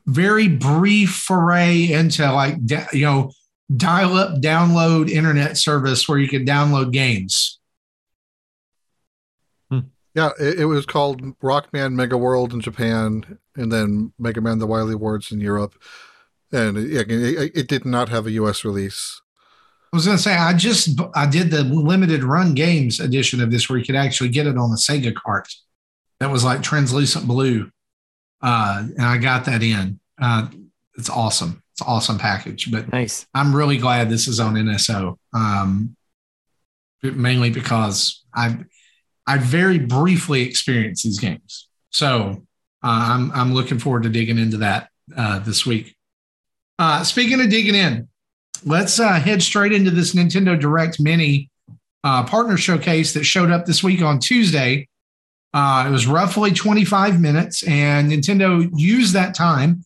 very 0.06 0.48
brief 0.48 1.10
foray 1.10 1.92
into 1.92 2.30
like, 2.32 2.56
you 2.92 3.04
know, 3.04 3.32
dial 3.74 4.14
up 4.14 4.40
download 4.40 5.08
internet 5.08 5.56
service 5.56 6.08
where 6.08 6.18
you 6.18 6.28
could 6.28 6.46
download 6.46 6.92
games. 6.92 7.58
Hmm. 9.70 9.80
Yeah, 10.14 10.30
it, 10.38 10.60
it, 10.60 10.64
was 10.66 10.86
called 10.86 11.38
Rockman 11.40 11.94
Mega 11.94 12.16
World 12.16 12.52
in 12.52 12.60
Japan 12.60 13.38
and 13.56 13.72
then 13.72 14.12
Mega 14.18 14.40
Man 14.40 14.58
the 14.58 14.66
Wily 14.66 14.94
Wars 14.94 15.32
in 15.32 15.40
Europe. 15.40 15.74
And 16.52 16.78
it, 16.78 17.10
it, 17.10 17.52
it 17.56 17.68
did 17.68 17.84
not 17.84 18.08
have 18.08 18.26
a 18.26 18.30
US 18.32 18.64
release. 18.64 19.20
I 19.92 19.96
was 19.96 20.04
going 20.04 20.16
to 20.16 20.22
say 20.22 20.34
I 20.34 20.52
just 20.52 21.00
I 21.14 21.26
did 21.26 21.50
the 21.50 21.64
limited 21.64 22.22
run 22.22 22.54
games 22.54 23.00
edition 23.00 23.40
of 23.40 23.50
this 23.50 23.68
where 23.68 23.78
you 23.78 23.84
could 23.84 23.94
actually 23.94 24.28
get 24.28 24.46
it 24.46 24.58
on 24.58 24.70
the 24.70 24.76
Sega 24.76 25.14
cart. 25.14 25.52
That 26.20 26.30
was 26.30 26.44
like 26.44 26.62
translucent 26.62 27.26
blue, 27.26 27.70
uh, 28.42 28.84
and 28.96 29.02
I 29.02 29.18
got 29.18 29.44
that 29.44 29.62
in. 29.62 30.00
Uh, 30.20 30.48
it's 30.98 31.10
awesome. 31.10 31.62
It's 31.76 31.86
awesome 31.86 32.16
package. 32.16 32.70
But 32.70 32.90
nice. 32.90 33.26
I'm 33.34 33.54
really 33.54 33.76
glad 33.76 34.08
this 34.08 34.28
is 34.28 34.40
on 34.40 34.54
NSO. 34.54 35.18
Um, 35.34 35.94
mainly 37.02 37.50
because 37.50 38.24
I 38.34 38.56
I 39.26 39.36
very 39.36 39.78
briefly 39.78 40.42
experienced 40.42 41.04
these 41.04 41.18
games, 41.18 41.68
so 41.90 42.42
uh, 42.82 43.08
I'm 43.10 43.30
I'm 43.32 43.52
looking 43.52 43.78
forward 43.78 44.04
to 44.04 44.08
digging 44.08 44.38
into 44.38 44.56
that 44.58 44.88
uh, 45.14 45.40
this 45.40 45.66
week. 45.66 45.94
Uh, 46.78 47.04
speaking 47.04 47.42
of 47.42 47.50
digging 47.50 47.74
in, 47.74 48.08
let's 48.64 48.98
uh, 48.98 49.12
head 49.20 49.42
straight 49.42 49.72
into 49.72 49.90
this 49.90 50.14
Nintendo 50.14 50.58
Direct 50.58 50.98
Mini 50.98 51.50
uh, 52.04 52.24
partner 52.24 52.56
showcase 52.56 53.12
that 53.12 53.24
showed 53.24 53.50
up 53.50 53.66
this 53.66 53.82
week 53.82 54.00
on 54.00 54.18
Tuesday. 54.18 54.88
Uh, 55.52 55.84
it 55.86 55.90
was 55.90 56.06
roughly 56.06 56.52
25 56.52 57.20
minutes, 57.20 57.62
and 57.64 58.10
Nintendo 58.10 58.66
used 58.74 59.12
that 59.12 59.34
time 59.34 59.84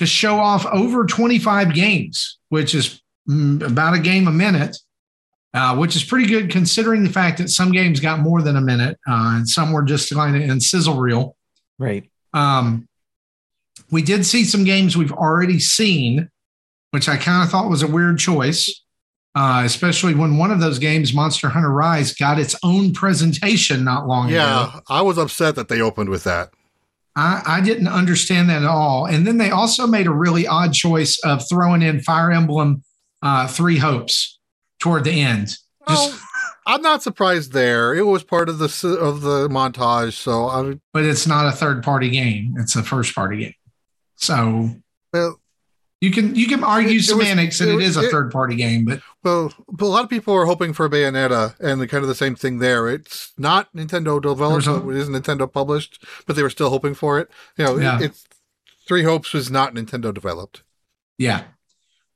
to 0.00 0.06
show 0.06 0.36
off 0.36 0.66
over 0.66 1.06
25 1.06 1.72
games, 1.72 2.38
which 2.48 2.74
is 2.74 3.00
mm, 3.28 3.62
about 3.62 3.94
a 3.94 4.00
game 4.00 4.26
a 4.26 4.32
minute, 4.32 4.76
uh, 5.54 5.76
which 5.76 5.94
is 5.94 6.02
pretty 6.02 6.26
good 6.26 6.50
considering 6.50 7.04
the 7.04 7.10
fact 7.10 7.38
that 7.38 7.50
some 7.50 7.70
games 7.70 8.00
got 8.00 8.18
more 8.18 8.42
than 8.42 8.56
a 8.56 8.60
minute 8.60 8.98
uh, 9.08 9.36
and 9.36 9.48
some 9.48 9.72
were 9.72 9.82
just 9.82 10.12
kind 10.12 10.36
of 10.36 10.42
in 10.42 10.60
sizzle 10.60 10.98
reel. 10.98 11.36
Right. 11.78 12.10
Um, 12.34 12.88
we 13.90 14.02
did 14.02 14.26
see 14.26 14.44
some 14.44 14.64
games 14.64 14.96
we've 14.96 15.12
already 15.12 15.60
seen 15.60 16.28
which 16.90 17.08
I 17.08 17.16
kind 17.16 17.44
of 17.44 17.50
thought 17.50 17.70
was 17.70 17.82
a 17.82 17.86
weird 17.86 18.18
choice, 18.18 18.82
uh, 19.34 19.62
especially 19.64 20.14
when 20.14 20.38
one 20.38 20.50
of 20.50 20.60
those 20.60 20.78
games, 20.78 21.14
Monster 21.14 21.48
Hunter 21.48 21.70
Rise, 21.70 22.14
got 22.14 22.38
its 22.38 22.56
own 22.62 22.92
presentation 22.92 23.84
not 23.84 24.06
long 24.06 24.28
yeah, 24.28 24.64
ago. 24.64 24.72
Yeah, 24.74 24.80
I 24.88 25.02
was 25.02 25.18
upset 25.18 25.54
that 25.54 25.68
they 25.68 25.80
opened 25.80 26.10
with 26.10 26.24
that. 26.24 26.50
I, 27.20 27.42
I, 27.58 27.60
didn't 27.60 27.88
understand 27.88 28.48
that 28.48 28.62
at 28.62 28.68
all. 28.68 29.06
And 29.06 29.26
then 29.26 29.36
they 29.36 29.50
also 29.50 29.86
made 29.86 30.06
a 30.06 30.12
really 30.12 30.46
odd 30.46 30.72
choice 30.72 31.18
of 31.22 31.46
throwing 31.48 31.82
in 31.82 32.00
Fire 32.00 32.30
Emblem 32.30 32.82
uh, 33.22 33.46
Three 33.46 33.76
Hopes 33.76 34.38
toward 34.80 35.04
the 35.04 35.20
end. 35.20 35.48
Just, 35.88 36.10
well, 36.10 36.20
I'm 36.66 36.82
not 36.82 37.02
surprised 37.02 37.52
there. 37.52 37.94
It 37.94 38.06
was 38.06 38.24
part 38.24 38.48
of 38.48 38.58
the 38.58 38.98
of 39.00 39.20
the 39.20 39.48
montage, 39.48 40.14
so 40.14 40.46
I. 40.46 40.78
But 40.92 41.04
it's 41.04 41.26
not 41.26 41.46
a 41.46 41.52
third 41.52 41.82
party 41.82 42.10
game; 42.10 42.54
it's 42.58 42.76
a 42.76 42.82
first 42.82 43.14
party 43.14 43.38
game. 43.38 43.54
So 44.16 44.70
well, 45.12 45.40
you 46.00 46.10
can 46.10 46.34
you 46.34 46.46
can 46.46 46.64
argue 46.64 46.98
it, 46.98 47.02
semantics, 47.02 47.60
it 47.60 47.66
was, 47.66 47.72
and 47.72 47.82
it, 47.82 47.84
it 47.84 47.88
is 47.88 47.96
a 47.96 48.08
third 48.08 48.30
party 48.30 48.56
game, 48.56 48.84
but 48.84 49.00
well, 49.22 49.52
but 49.68 49.84
a 49.84 49.88
lot 49.88 50.04
of 50.04 50.10
people 50.10 50.34
are 50.34 50.46
hoping 50.46 50.72
for 50.72 50.88
Bayonetta, 50.88 51.58
and 51.60 51.80
the 51.80 51.86
kind 51.86 52.02
of 52.02 52.08
the 52.08 52.14
same 52.14 52.34
thing 52.34 52.58
there. 52.58 52.88
It's 52.88 53.32
not 53.36 53.72
Nintendo 53.74 54.20
developed, 54.20 54.66
it 54.66 54.96
is 54.96 55.08
Nintendo 55.08 55.50
published, 55.50 56.04
but 56.26 56.36
they 56.36 56.42
were 56.42 56.50
still 56.50 56.70
hoping 56.70 56.94
for 56.94 57.18
it. 57.18 57.28
You 57.56 57.64
know, 57.64 57.78
yeah. 57.78 58.00
it's 58.00 58.26
Three 58.86 59.04
Hopes 59.04 59.32
was 59.32 59.50
not 59.50 59.74
Nintendo 59.74 60.12
developed. 60.12 60.62
Yeah. 61.16 61.44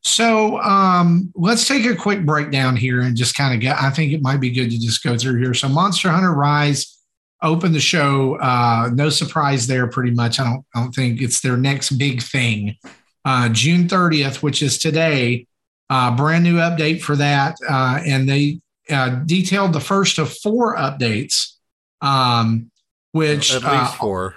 So 0.01 0.59
um, 0.61 1.33
let's 1.35 1.69
take 1.69 1.87
a 1.87 1.95
quick 1.95 2.27
breakdown 2.27 2.77
here 2.77 3.01
and 3.01 3.17
just 3.17 3.37
kind 3.37 3.55
of 3.55 3.61
get. 3.61 3.81
I 3.81 3.91
think 3.91 4.13
it 4.13 4.23
might 4.23 4.41
be 4.41 4.51
good 4.51 4.71
to 4.71 4.81
just 4.81 5.03
go 5.03 5.17
through 5.17 5.41
here. 5.41 5.55
So 5.55 5.69
Monster 5.69 6.11
Hunter 6.11 6.33
Rise 6.33 6.99
opened 7.43 7.75
the 7.75 7.81
show. 7.81 8.37
Uh, 8.37 8.91
no 8.93 9.09
surprise 9.09 9.67
there, 9.67 9.87
pretty 9.87 10.11
much. 10.11 10.41
I 10.41 10.45
don't. 10.45 10.65
I 10.75 10.81
don't 10.81 10.93
think 10.93 11.23
it's 11.23 11.41
their 11.41 11.57
next 11.57 11.91
big 11.91 12.23
thing. 12.23 12.77
Uh, 13.25 13.49
June 13.51 13.89
30th, 13.89 14.43
which 14.43 14.63
is 14.63 14.77
today, 14.79 15.47
uh, 15.91 16.17
brand 16.17 16.45
new 16.45 16.57
update 16.57 17.01
for 17.03 17.17
that, 17.17 17.57
uh, 17.69 18.01
and 18.05 18.29
they 18.29 18.61
uh, 18.91 19.21
detailed 19.27 19.73
the 19.73 19.81
first 19.81 20.19
of 20.19 20.33
four 20.33 20.77
updates. 20.77 21.53
Um, 22.01 22.71
which 23.13 23.53
at 23.53 23.63
least 23.63 23.65
uh, 23.65 23.93
four. 23.93 24.35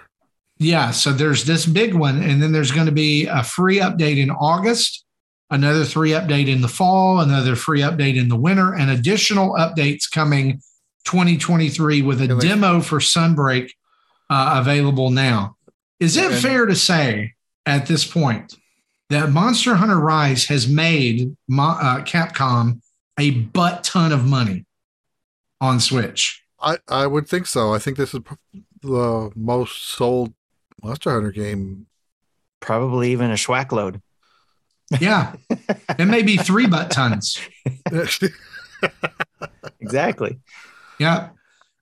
Yeah, 0.59 0.91
so 0.91 1.11
there's 1.11 1.45
this 1.45 1.65
big 1.65 1.93
one, 1.93 2.21
and 2.21 2.41
then 2.41 2.51
there's 2.51 2.71
going 2.71 2.85
to 2.85 2.91
be 2.91 3.25
a 3.25 3.43
free 3.43 3.79
update 3.79 4.17
in 4.17 4.31
August 4.31 5.05
another 5.49 5.85
three 5.85 6.11
update 6.11 6.47
in 6.47 6.61
the 6.61 6.67
fall, 6.67 7.19
another 7.19 7.55
free 7.55 7.81
update 7.81 8.17
in 8.17 8.27
the 8.27 8.35
winter, 8.35 8.73
and 8.73 8.89
additional 8.89 9.53
updates 9.53 10.09
coming 10.09 10.61
2023 11.05 12.01
with 12.01 12.21
a 12.21 12.27
demo 12.27 12.81
for 12.81 12.99
Sunbreak 12.99 13.69
uh, 14.29 14.57
available 14.61 15.09
now. 15.09 15.55
Is 15.99 16.17
it 16.17 16.31
fair 16.33 16.65
to 16.65 16.75
say 16.75 17.33
at 17.65 17.87
this 17.87 18.05
point 18.05 18.55
that 19.09 19.31
Monster 19.31 19.75
Hunter 19.75 19.99
Rise 19.99 20.45
has 20.45 20.67
made 20.67 21.35
uh, 21.51 22.01
Capcom 22.03 22.81
a 23.19 23.31
butt 23.31 23.83
ton 23.83 24.11
of 24.11 24.25
money 24.25 24.65
on 25.61 25.79
Switch? 25.79 26.43
I, 26.59 26.77
I 26.87 27.07
would 27.07 27.27
think 27.27 27.45
so. 27.45 27.73
I 27.73 27.79
think 27.79 27.97
this 27.97 28.13
is 28.13 28.21
the 28.81 29.31
most 29.35 29.89
sold 29.89 30.33
Monster 30.83 31.11
Hunter 31.11 31.31
game. 31.31 31.87
Probably 32.59 33.11
even 33.11 33.31
a 33.31 33.35
schwack 33.35 33.71
load. 33.71 34.01
Yeah. 34.99 35.33
it 35.99 36.05
may 36.05 36.23
be 36.23 36.37
three 36.37 36.67
butt 36.67 36.91
tons. 36.91 37.39
exactly. 39.79 40.39
Yeah. 40.99 41.29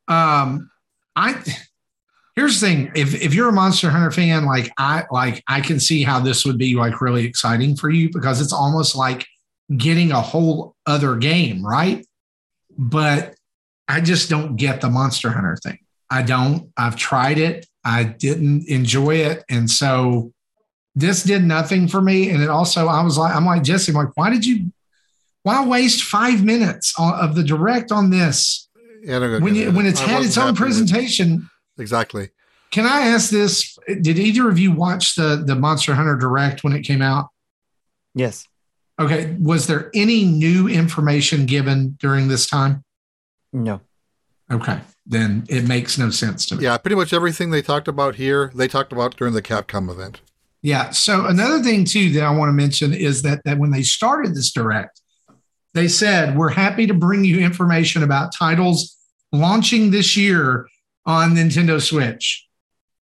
Um, 0.08 0.70
I 1.15 1.41
here's 2.36 2.60
the 2.60 2.68
thing. 2.68 2.92
If 2.96 3.22
if 3.22 3.34
you're 3.34 3.50
a 3.50 3.54
Monster 3.54 3.89
Hunter 3.89 4.12
fan, 4.12 4.46
like 4.46 4.72
I 4.77 5.06
like 5.12 5.44
I 5.48 5.62
can 5.62 5.80
see 5.80 6.04
how 6.04 6.20
this 6.20 6.46
would 6.46 6.58
be 6.58 6.75
like 6.75 7.01
really 7.01 7.25
exciting 7.25 7.75
for 7.75 7.89
you 7.89 8.10
because 8.12 8.42
it's 8.42 8.54
almost 8.54 8.96
like 8.96 9.25
getting 9.75 10.12
a 10.12 10.22
whole 10.22 10.75
other 10.86 11.15
game, 11.15 11.65
right? 11.65 12.06
But 12.77 13.36
I 13.88 14.01
just 14.01 14.30
don't 14.30 14.56
get 14.56 14.82
the 14.82 14.89
Monster 14.89 15.30
Hunter 15.30 15.58
thing. 15.58 15.80
I 16.10 16.22
don't. 16.22 16.72
I've 16.77 16.96
tried 16.96 17.38
it. 17.38 17.65
I 17.84 18.04
didn't 18.04 18.68
enjoy 18.68 19.15
it. 19.15 19.44
And 19.50 19.70
so 19.70 20.34
this 20.96 21.24
did 21.24 21.44
nothing 21.44 21.88
for 21.88 22.01
me. 22.01 22.30
And 22.30 22.42
it 22.42 22.50
also, 22.50 22.88
I 22.88 23.04
was 23.04 23.18
like, 23.18 23.36
I'm 23.36 23.46
like, 23.46 23.63
Jesse, 23.63 23.92
I'm 23.92 23.98
like, 23.98 24.15
why 24.15 24.30
did 24.30 24.46
you, 24.46 24.72
why 25.44 25.65
waste 25.65 26.04
five 26.04 26.44
minutes 26.44 26.94
of 26.98 27.36
the 27.36 27.44
direct 27.44 27.92
on 27.92 28.10
this? 28.10 28.68
Yeah, 29.04 29.38
when 29.38 29.54
you, 29.54 29.72
when 29.72 29.86
it's 29.86 30.01
I 30.01 30.08
had 30.08 30.24
its 30.24 30.38
own 30.38 30.56
presentation. 30.56 31.48
Exactly. 31.77 32.29
Can 32.72 32.86
I 32.86 33.08
ask 33.08 33.29
this? 33.29 33.77
Did 33.88 34.20
either 34.20 34.50
of 34.50 34.60
you 34.60 34.72
watch 34.72 35.15
the, 35.15 35.44
the 35.46 35.55
Monster 35.55 35.96
Hunter 35.96 36.15
direct 36.15 36.63
when 36.63 36.74
it 36.74 36.82
came 36.82 37.01
out? 37.01 37.29
Yes. 38.13 38.48
Okay. 39.00 39.36
Was 39.41 39.67
there 39.67 39.91
any 39.94 40.25
new 40.25 40.67
information 40.67 41.46
given 41.46 41.98
during 42.00 42.27
this 42.27 42.48
time? 42.48 42.84
No. 43.53 43.82
Okay. 44.51 44.79
Then 45.05 45.46
it 45.50 45.67
makes 45.67 45.98
no 45.98 46.10
sense 46.10 46.46
to 46.48 46.55
me. 46.55 46.63
Yeah. 46.63 46.77
Pretty 46.77 46.96
much 46.96 47.13
everything 47.13 47.51
they 47.51 47.62
talked 47.62 47.88
about 47.88 48.15
here, 48.15 48.51
they 48.55 48.67
talked 48.67 48.91
about 48.91 49.15
during 49.15 49.34
the 49.34 49.41
Capcom 49.41 49.89
event. 49.89 50.22
Yeah. 50.62 50.89
So 50.91 51.25
another 51.25 51.62
thing 51.62 51.86
too 51.86 52.10
that 52.12 52.24
I 52.24 52.32
want 52.32 52.50
to 52.50 52.53
mention 52.53 52.94
is 52.94 53.22
that 53.22 53.41
that 53.46 53.58
when 53.58 53.72
they 53.72 53.84
started 53.84 54.34
this 54.34 54.51
direct, 54.51 55.01
they 55.74 55.88
said 55.88 56.38
we're 56.38 56.50
happy 56.50 56.88
to 56.88 56.94
bring 56.94 57.24
you 57.24 57.39
information 57.39 58.01
about 58.01 58.34
titles 58.34 58.98
launching 59.32 59.91
this 59.91 60.15
year 60.17 60.67
on 61.06 61.36
Nintendo 61.36 61.82
Switch, 61.82 62.48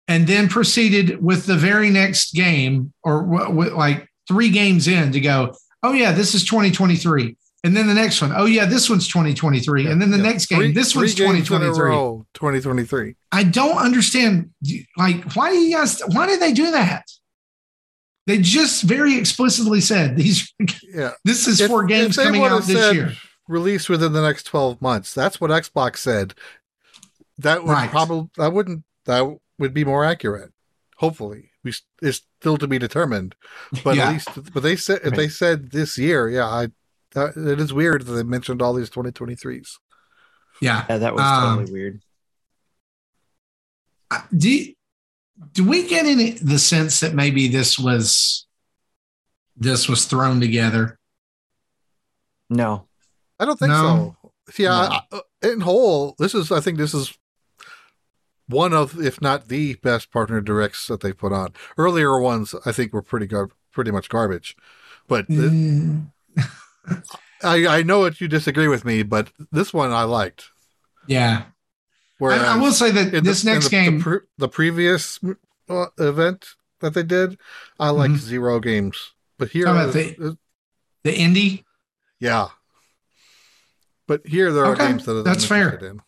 and 0.08 0.28
then 0.28 0.50
proceeded 0.50 1.24
with 1.24 1.46
the 1.46 1.56
very 1.56 1.90
next 1.90 2.34
game 2.34 2.94
or 3.04 3.24
w- 3.24 3.76
like 3.76 4.08
three 4.28 4.50
games 4.50 4.88
in 4.88 5.12
to 5.12 5.20
go. 5.20 5.56
Oh 5.82 5.94
yeah, 5.94 6.12
this 6.12 6.34
is 6.34 6.44
2023. 6.46 7.38
And 7.66 7.76
then 7.78 7.88
the 7.88 7.94
next 7.94 8.22
one, 8.22 8.34
oh 8.36 8.46
yeah, 8.46 8.66
this 8.66 8.90
one's 8.90 9.08
2023. 9.08 9.86
Yeah, 9.86 9.92
and 9.92 10.02
then 10.02 10.12
the 10.12 10.18
yeah. 10.18 10.24
next 10.24 10.48
game, 10.48 10.60
three, 10.60 10.72
this 10.74 10.94
one's 10.96 11.16
2023. 11.16 11.90
Row, 11.90 12.26
2023. 12.34 13.16
I 13.32 13.44
don't 13.44 13.78
understand. 13.78 14.52
Like, 14.98 15.34
why 15.34 15.50
do 15.50 15.58
you 15.58 15.78
guys? 15.78 16.02
Why 16.08 16.28
did 16.28 16.42
they 16.42 16.52
do 16.52 16.72
that? 16.72 17.06
They 18.28 18.40
just 18.40 18.84
very 18.84 19.18
explicitly 19.18 19.82
said 19.82 20.18
these. 20.18 20.54
Yeah, 20.96 21.14
this 21.26 21.48
is 21.48 21.60
if, 21.60 21.72
for 21.72 21.84
games 21.86 22.18
coming 22.18 22.44
out 22.44 22.66
this 22.66 22.94
year. 22.94 23.14
Released 23.48 23.90
within 23.90 24.14
the 24.14 24.22
next 24.22 24.44
twelve 24.44 24.80
months. 24.80 25.12
That's 25.12 25.42
what 25.42 25.50
Xbox 25.50 25.98
said. 25.98 26.36
That 27.38 27.64
would 27.64 27.72
right. 27.72 27.90
probably 27.90 28.30
that 28.38 28.54
wouldn't 28.54 28.84
that 29.06 29.38
would 29.60 29.74
be 29.74 29.86
more 29.86 30.06
accurate. 30.06 30.52
Hopefully, 30.98 31.52
we 31.64 31.74
it's 32.02 32.22
still 32.40 32.58
to 32.58 32.68
be 32.68 32.78
determined. 32.78 33.36
But 33.84 33.96
yeah. 33.96 34.08
at 34.08 34.14
least, 34.14 34.54
but 34.54 34.64
they 34.64 34.76
said 34.76 35.00
if 35.00 35.12
right. 35.12 35.18
they 35.18 35.28
said 35.28 35.72
this 35.72 35.98
year, 35.98 36.30
yeah, 36.30 36.48
I. 36.48 36.68
That, 37.12 37.38
it 37.38 37.60
is 37.60 37.72
weird 37.72 38.08
that 38.08 38.12
they 38.12 38.24
mentioned 38.24 38.60
all 38.60 38.74
these 38.74 38.90
2023s. 38.90 39.78
Yeah, 40.62 40.84
yeah 40.90 40.98
that 40.98 41.14
was 41.14 41.22
um, 41.22 41.60
totally 41.60 41.72
weird. 41.72 42.02
Do 44.36 44.50
you, 44.50 44.74
do 45.52 45.68
we 45.68 45.88
get 45.88 46.06
any 46.06 46.32
the 46.32 46.60
sense 46.60 47.00
that 47.02 47.14
maybe 47.14 47.48
this 47.48 47.78
was 47.78 48.48
this 49.56 49.88
was 49.88 50.06
thrown 50.06 50.40
together? 50.40 50.98
No, 52.50 52.88
I 53.40 53.46
don't 53.46 53.58
think 53.60 53.70
no. 53.70 54.16
so. 54.22 54.32
Yeah, 54.58 55.00
no. 55.12 55.22
I, 55.42 55.48
in 55.48 55.62
whole, 55.62 56.16
this 56.20 56.36
is 56.36 56.52
I 56.52 56.60
think 56.60 56.78
this 56.78 56.94
is 56.94 57.18
one 58.48 58.74
of, 58.74 59.00
if 59.00 59.22
not 59.22 59.48
the 59.48 59.76
best 59.76 60.12
partner 60.12 60.42
directs 60.42 60.88
that 60.88 61.02
they 61.02 61.14
put 61.14 61.32
on. 61.32 61.54
Earlier 61.78 62.20
ones, 62.20 62.54
I 62.66 62.72
think, 62.72 62.94
were 62.94 63.02
pretty 63.02 63.28
gar- 63.28 63.50
pretty 63.72 63.92
much 63.92 64.10
garbage. 64.10 64.56
But 65.08 65.28
mm. 65.28 66.12
I 67.44 67.68
I 67.68 67.84
know 67.84 68.04
that 68.04 68.22
you 68.22 68.28
disagree 68.28 68.68
with 68.68 68.86
me, 68.86 69.04
but 69.04 69.32
this 69.52 69.74
one 69.74 69.92
I 69.92 70.04
liked. 70.04 70.50
Yeah, 71.08 71.44
Whereas 72.24 72.42
I, 72.42 72.54
I 72.54 72.58
will 72.58 72.72
say 72.72 72.90
that 72.92 73.24
this 73.24 73.42
the, 73.42 73.52
next 73.52 73.66
the, 73.66 73.70
game, 73.70 73.98
the, 73.98 74.04
pre- 74.04 74.20
the, 74.38 74.48
previous 74.48 75.20
uh, 75.70 75.88
event 75.98 76.48
that 76.80 76.94
they 76.94 77.04
did, 77.04 77.38
I 77.78 77.90
like 77.90 78.12
mm-hmm. 78.12 78.20
zero 78.20 78.62
games. 78.62 79.12
But 79.38 79.50
here, 79.50 79.66
the, 79.66 80.38
the 81.04 81.14
indie, 81.14 81.66
yeah. 82.22 82.48
But 84.08 84.26
here 84.26 84.54
there 84.54 84.64
are 84.64 84.72
okay. 84.72 84.88
games 84.88 85.06
that 85.06 85.24
that's 85.26 85.44
fair. 85.44 85.76
In. 85.76 86.02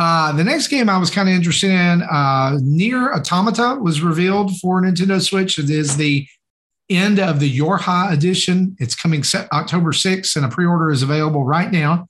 Uh, 0.00 0.32
the 0.32 0.42
next 0.42 0.68
game 0.68 0.88
I 0.88 0.96
was 0.96 1.10
kind 1.10 1.28
of 1.28 1.34
interested 1.34 1.70
in, 1.70 2.00
uh, 2.00 2.56
NieR 2.62 3.14
Automata, 3.14 3.78
was 3.78 4.00
revealed 4.00 4.56
for 4.58 4.80
Nintendo 4.80 5.20
Switch. 5.20 5.58
It 5.58 5.68
is 5.68 5.98
the 5.98 6.26
end 6.88 7.20
of 7.20 7.38
the 7.38 7.58
YoRHa 7.58 8.10
edition. 8.10 8.74
It's 8.80 8.94
coming 8.94 9.22
October 9.52 9.92
6th, 9.92 10.36
and 10.36 10.46
a 10.46 10.48
pre-order 10.48 10.90
is 10.90 11.02
available 11.02 11.44
right 11.44 11.70
now. 11.70 12.06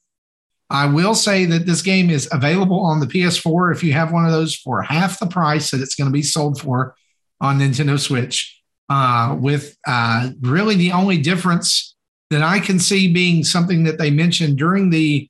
I 0.70 0.86
will 0.86 1.16
say 1.16 1.46
that 1.46 1.66
this 1.66 1.82
game 1.82 2.10
is 2.10 2.28
available 2.30 2.78
on 2.78 3.00
the 3.00 3.08
PS4 3.08 3.74
if 3.74 3.82
you 3.82 3.92
have 3.92 4.12
one 4.12 4.24
of 4.24 4.30
those 4.30 4.54
for 4.54 4.82
half 4.82 5.18
the 5.18 5.26
price 5.26 5.72
that 5.72 5.80
it's 5.80 5.96
going 5.96 6.06
to 6.06 6.12
be 6.12 6.22
sold 6.22 6.60
for 6.60 6.94
on 7.40 7.58
Nintendo 7.58 7.98
Switch. 7.98 8.56
Uh, 8.88 9.36
with 9.40 9.76
uh, 9.84 10.30
really 10.42 10.76
the 10.76 10.92
only 10.92 11.18
difference 11.18 11.96
that 12.30 12.42
I 12.42 12.60
can 12.60 12.78
see 12.78 13.12
being 13.12 13.42
something 13.42 13.82
that 13.82 13.98
they 13.98 14.12
mentioned 14.12 14.58
during 14.58 14.90
the 14.90 15.28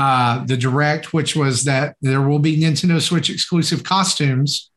uh, 0.00 0.42
the 0.46 0.56
direct, 0.56 1.12
which 1.12 1.36
was 1.36 1.64
that 1.64 1.94
there 2.00 2.22
will 2.22 2.38
be 2.38 2.58
Nintendo 2.58 3.02
Switch 3.02 3.28
exclusive 3.28 3.84
costumes 3.84 4.70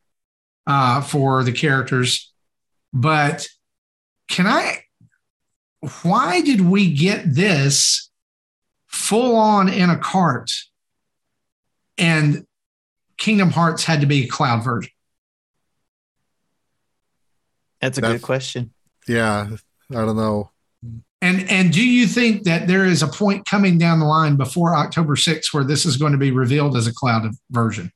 uh, 0.66 1.00
for 1.00 1.42
the 1.42 1.50
characters. 1.50 2.30
But 2.92 3.46
can 4.28 4.46
I? 4.46 4.82
Why 6.02 6.42
did 6.42 6.60
we 6.60 6.92
get 6.92 7.22
this 7.24 8.10
full 8.86 9.36
on 9.36 9.70
in 9.70 9.88
a 9.88 9.96
cart, 9.96 10.50
and 11.96 12.44
Kingdom 13.16 13.48
Hearts 13.48 13.82
had 13.82 14.02
to 14.02 14.06
be 14.06 14.24
a 14.24 14.28
cloud 14.28 14.62
version? 14.62 14.92
That's 17.80 17.96
a 17.96 18.02
That's, 18.02 18.12
good 18.12 18.22
question. 18.22 18.74
Yeah, 19.08 19.56
I 19.90 19.94
don't 19.94 20.16
know. 20.16 20.50
And 21.24 21.50
and 21.50 21.72
do 21.72 21.82
you 21.82 22.06
think 22.06 22.42
that 22.42 22.66
there 22.66 22.84
is 22.84 23.02
a 23.02 23.08
point 23.08 23.46
coming 23.46 23.78
down 23.78 23.98
the 23.98 24.04
line 24.04 24.36
before 24.36 24.76
October 24.76 25.16
6th 25.16 25.54
where 25.54 25.64
this 25.64 25.86
is 25.86 25.96
going 25.96 26.12
to 26.12 26.18
be 26.18 26.30
revealed 26.30 26.76
as 26.76 26.86
a 26.86 26.92
cloud 26.92 27.30
version? 27.50 27.90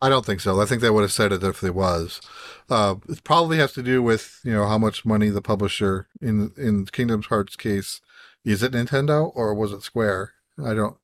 I 0.00 0.08
don't 0.08 0.24
think 0.24 0.40
so. 0.40 0.58
I 0.62 0.64
think 0.64 0.80
they 0.80 0.88
would 0.88 1.02
have 1.02 1.12
said 1.12 1.30
it 1.30 1.44
if 1.44 1.62
it 1.62 1.74
was. 1.74 2.22
Uh, 2.70 2.94
it 3.06 3.22
probably 3.22 3.58
has 3.58 3.72
to 3.74 3.82
do 3.82 4.02
with 4.02 4.40
you 4.44 4.52
know 4.54 4.66
how 4.66 4.78
much 4.78 5.04
money 5.04 5.28
the 5.28 5.42
publisher 5.42 6.08
in 6.22 6.52
in 6.56 6.86
Kingdom 6.86 7.20
Hearts 7.20 7.54
case 7.54 8.00
is 8.46 8.62
it 8.62 8.72
Nintendo 8.72 9.30
or 9.34 9.52
was 9.54 9.70
it 9.70 9.82
Square? 9.82 10.32
I 10.58 10.72
don't. 10.72 10.96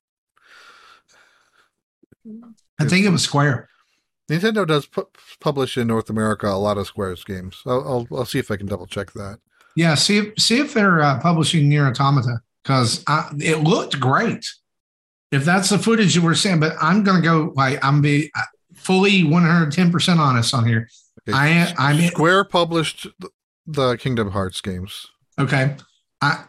I 2.81 2.87
think 2.87 3.05
it 3.05 3.11
was 3.11 3.23
Square. 3.23 3.69
Nintendo 4.31 4.67
does 4.67 4.87
pu- 4.87 5.11
publish 5.41 5.77
in 5.77 5.89
North 5.89 6.09
America 6.09 6.49
a 6.49 6.57
lot 6.57 6.79
of 6.79 6.87
Square's 6.87 7.23
games. 7.23 7.61
I'll, 7.67 7.87
I'll, 8.11 8.19
I'll 8.19 8.25
see 8.25 8.39
if 8.39 8.51
I 8.51 8.57
can 8.57 8.67
double 8.67 8.87
check 8.87 9.13
that. 9.13 9.41
Yeah, 9.77 9.95
see 9.95 10.17
if 10.19 10.39
see 10.39 10.59
if 10.59 10.73
they're 10.73 11.03
uh, 11.03 11.21
publishing 11.21 11.69
Nier 11.69 11.87
Automata 11.87 12.41
because 12.63 13.05
it 13.39 13.63
looked 13.63 14.01
great. 14.01 14.45
If 15.31 15.45
that's 15.45 15.69
the 15.69 15.79
footage 15.79 16.15
that 16.15 16.23
we're 16.23 16.35
seeing, 16.35 16.59
but 16.59 16.73
I'm 16.81 17.05
gonna 17.05 17.21
go 17.21 17.53
like 17.55 17.85
I'm 17.85 18.01
be 18.01 18.31
uh, 18.35 18.43
fully 18.75 19.23
110 19.23 19.93
percent 19.93 20.19
honest 20.19 20.55
on 20.55 20.67
here. 20.67 20.89
Okay. 21.29 21.37
I 21.37 21.75
I'm 21.77 22.01
Square 22.09 22.45
published 22.45 23.07
the 23.67 23.97
Kingdom 23.99 24.31
Hearts 24.31 24.63
games. 24.63 25.09
Okay, 25.39 25.77
I 26.23 26.45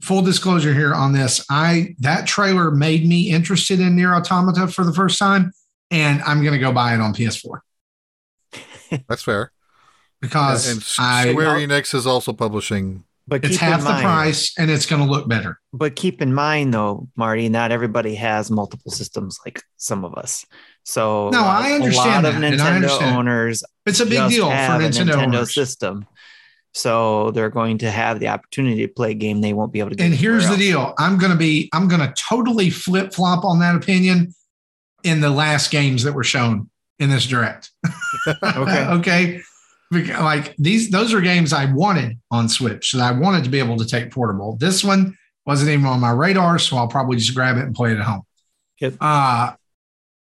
full 0.00 0.22
disclosure 0.22 0.72
here 0.72 0.94
on 0.94 1.12
this. 1.12 1.44
I 1.50 1.96
that 1.98 2.28
trailer 2.28 2.70
made 2.70 3.04
me 3.04 3.30
interested 3.30 3.80
in 3.80 3.96
Nier 3.96 4.14
Automata 4.14 4.68
for 4.68 4.84
the 4.84 4.94
first 4.94 5.18
time, 5.18 5.50
and 5.90 6.22
I'm 6.22 6.44
gonna 6.44 6.60
go 6.60 6.72
buy 6.72 6.94
it 6.94 7.00
on 7.00 7.12
PS4. 7.12 7.58
That's 9.08 9.24
fair 9.24 9.50
because 10.20 10.66
yeah, 10.66 10.72
and 10.72 10.82
Square 10.82 11.56
I, 11.56 11.64
Enix 11.64 11.94
is 11.94 12.06
also 12.06 12.32
publishing. 12.32 13.04
But 13.26 13.44
it's 13.44 13.58
half 13.58 13.80
the 13.80 13.86
price, 13.88 14.54
and 14.58 14.70
it's 14.70 14.86
going 14.86 15.04
to 15.04 15.08
look 15.08 15.28
better. 15.28 15.60
But 15.74 15.96
keep 15.96 16.22
in 16.22 16.32
mind, 16.32 16.72
though, 16.72 17.08
Marty, 17.14 17.50
not 17.50 17.72
everybody 17.72 18.14
has 18.14 18.50
multiple 18.50 18.90
systems 18.90 19.38
like 19.44 19.62
some 19.76 20.02
of 20.02 20.14
us. 20.14 20.46
So 20.84 21.28
no, 21.28 21.44
I 21.44 21.72
understand. 21.72 22.26
A 22.26 22.30
lot 22.30 22.40
that, 22.40 22.54
of 22.54 22.58
Nintendo 22.58 23.12
owners. 23.14 23.62
It's 23.84 24.00
a 24.00 24.06
big 24.06 24.30
deal 24.30 24.46
for 24.46 24.52
Nintendo, 24.52 25.10
Nintendo 25.12 25.22
owners. 25.24 25.52
system. 25.52 26.06
So 26.72 27.30
they're 27.32 27.50
going 27.50 27.78
to 27.78 27.90
have 27.90 28.18
the 28.18 28.28
opportunity 28.28 28.86
to 28.86 28.92
play 28.92 29.10
a 29.10 29.14
game 29.14 29.42
they 29.42 29.52
won't 29.52 29.72
be 29.74 29.80
able 29.80 29.90
to. 29.90 29.96
Get 29.96 30.06
and 30.06 30.14
here's 30.14 30.46
else. 30.46 30.56
the 30.56 30.62
deal: 30.62 30.94
I'm 30.96 31.18
going 31.18 31.32
to 31.32 31.38
be, 31.38 31.68
I'm 31.74 31.86
going 31.86 32.00
to 32.00 32.14
totally 32.14 32.70
flip 32.70 33.12
flop 33.12 33.44
on 33.44 33.58
that 33.58 33.74
opinion 33.74 34.32
in 35.04 35.20
the 35.20 35.30
last 35.30 35.70
games 35.70 36.02
that 36.04 36.14
were 36.14 36.24
shown 36.24 36.70
in 36.98 37.10
this 37.10 37.26
direct. 37.26 37.72
okay. 38.26 38.86
okay 38.88 39.42
like 39.90 40.54
these 40.56 40.90
those 40.90 41.14
are 41.14 41.20
games 41.20 41.52
I 41.52 41.72
wanted 41.72 42.18
on 42.30 42.48
Switch 42.48 42.92
that 42.92 43.00
I 43.00 43.18
wanted 43.18 43.44
to 43.44 43.50
be 43.50 43.58
able 43.58 43.76
to 43.78 43.86
take 43.86 44.10
portable. 44.10 44.56
This 44.56 44.84
one 44.84 45.16
wasn't 45.46 45.70
even 45.70 45.86
on 45.86 46.00
my 46.00 46.10
radar, 46.10 46.58
so 46.58 46.76
I'll 46.76 46.88
probably 46.88 47.16
just 47.16 47.34
grab 47.34 47.56
it 47.56 47.64
and 47.64 47.74
play 47.74 47.92
it 47.92 47.98
at 47.98 48.04
home. 48.04 48.22
Yep. 48.80 48.94
Uh, 49.00 49.52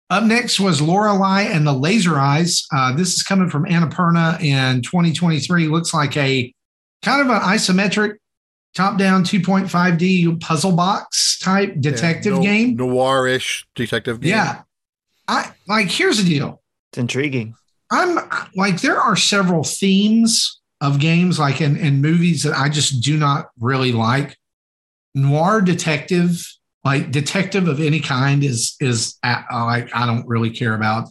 up 0.10 0.24
next 0.26 0.60
was 0.60 0.82
Lorelei 0.82 1.44
and 1.44 1.66
the 1.66 1.74
Laser 1.74 2.20
Eyes. 2.20 2.68
Uh, 2.72 2.94
this 2.96 3.16
is 3.16 3.24
coming 3.24 3.50
from 3.50 3.66
Annapurna 3.66 4.40
in 4.42 4.82
2023. 4.82 5.68
Looks 5.68 5.94
like 5.94 6.16
a 6.18 6.54
kind 7.02 7.22
of 7.22 7.30
an 7.30 7.42
isometric 7.42 8.18
top-down 8.76 9.24
2.5D 9.24 10.40
puzzle 10.42 10.74
box 10.74 11.40
type 11.40 11.76
detective 11.80 12.34
yeah, 12.34 12.40
no, 12.40 12.44
game, 12.44 12.78
noirish 12.78 13.64
detective 13.76 14.20
game. 14.20 14.32
Yeah, 14.32 14.62
I 15.28 15.52
like. 15.68 15.90
Here's 15.90 16.22
the 16.22 16.30
deal. 16.30 16.62
It's 16.92 16.98
intriguing. 16.98 17.56
I'm 17.92 18.18
like, 18.56 18.82
there 18.82 19.00
are 19.00 19.16
several 19.16 19.64
themes 19.64 20.62
of 20.82 21.00
games, 21.00 21.40
like 21.40 21.62
in, 21.62 21.78
in 21.78 22.02
movies, 22.02 22.44
that 22.44 22.58
I 22.58 22.70
just 22.70 23.02
do 23.02 23.18
not 23.18 23.50
really 23.60 23.92
like. 23.92 24.38
Noir 25.16 25.62
detective, 25.62 26.46
like 26.84 27.12
detective 27.12 27.68
of 27.68 27.80
any 27.80 28.00
kind, 28.00 28.44
is 28.44 28.76
is 28.80 29.18
uh, 29.24 29.44
like 29.52 29.96
I 29.96 30.06
don't 30.06 30.28
really 30.28 30.50
care 30.50 30.74
about. 30.74 31.08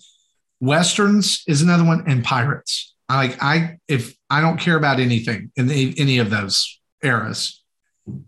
Westerns 0.60 1.42
is 1.46 1.62
another 1.62 1.84
one, 1.84 2.04
and 2.06 2.24
pirates. 2.24 2.94
I 3.08 3.16
like 3.16 3.42
I 3.42 3.78
if 3.88 4.16
I 4.28 4.40
don't 4.40 4.58
care 4.58 4.76
about 4.76 4.98
anything 4.98 5.52
in 5.56 5.68
the, 5.68 5.94
any 5.98 6.18
of 6.18 6.30
those 6.30 6.80
eras. 7.02 7.61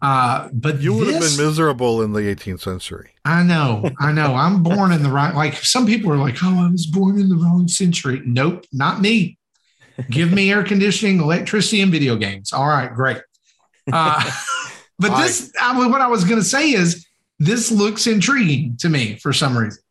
Uh, 0.00 0.48
but 0.52 0.80
you 0.80 0.94
would 0.94 1.08
this, 1.08 1.14
have 1.14 1.36
been 1.36 1.46
miserable 1.46 2.00
in 2.02 2.12
the 2.12 2.20
18th 2.20 2.60
century. 2.60 3.10
I 3.24 3.42
know, 3.42 3.90
I 3.98 4.12
know. 4.12 4.34
I'm 4.34 4.62
born 4.62 4.92
in 4.92 5.02
the 5.02 5.10
right. 5.10 5.34
Like 5.34 5.54
some 5.56 5.84
people 5.86 6.12
are 6.12 6.16
like, 6.16 6.36
"Oh, 6.42 6.66
I 6.66 6.70
was 6.70 6.86
born 6.86 7.18
in 7.18 7.28
the 7.28 7.36
wrong 7.36 7.66
century." 7.66 8.22
Nope, 8.24 8.66
not 8.72 9.00
me. 9.00 9.36
Give 10.10 10.32
me 10.32 10.52
air 10.52 10.62
conditioning, 10.62 11.20
electricity, 11.20 11.80
and 11.80 11.90
video 11.90 12.16
games. 12.16 12.52
All 12.52 12.66
right, 12.66 12.92
great. 12.92 13.18
Uh, 13.92 14.30
but 14.98 15.20
this, 15.22 15.52
I, 15.60 15.86
what 15.88 16.00
I 16.00 16.08
was 16.08 16.24
going 16.24 16.40
to 16.40 16.46
say 16.46 16.70
is, 16.72 17.06
this 17.38 17.70
looks 17.70 18.06
intriguing 18.06 18.76
to 18.78 18.88
me 18.88 19.16
for 19.16 19.32
some 19.32 19.56
reason. 19.56 19.82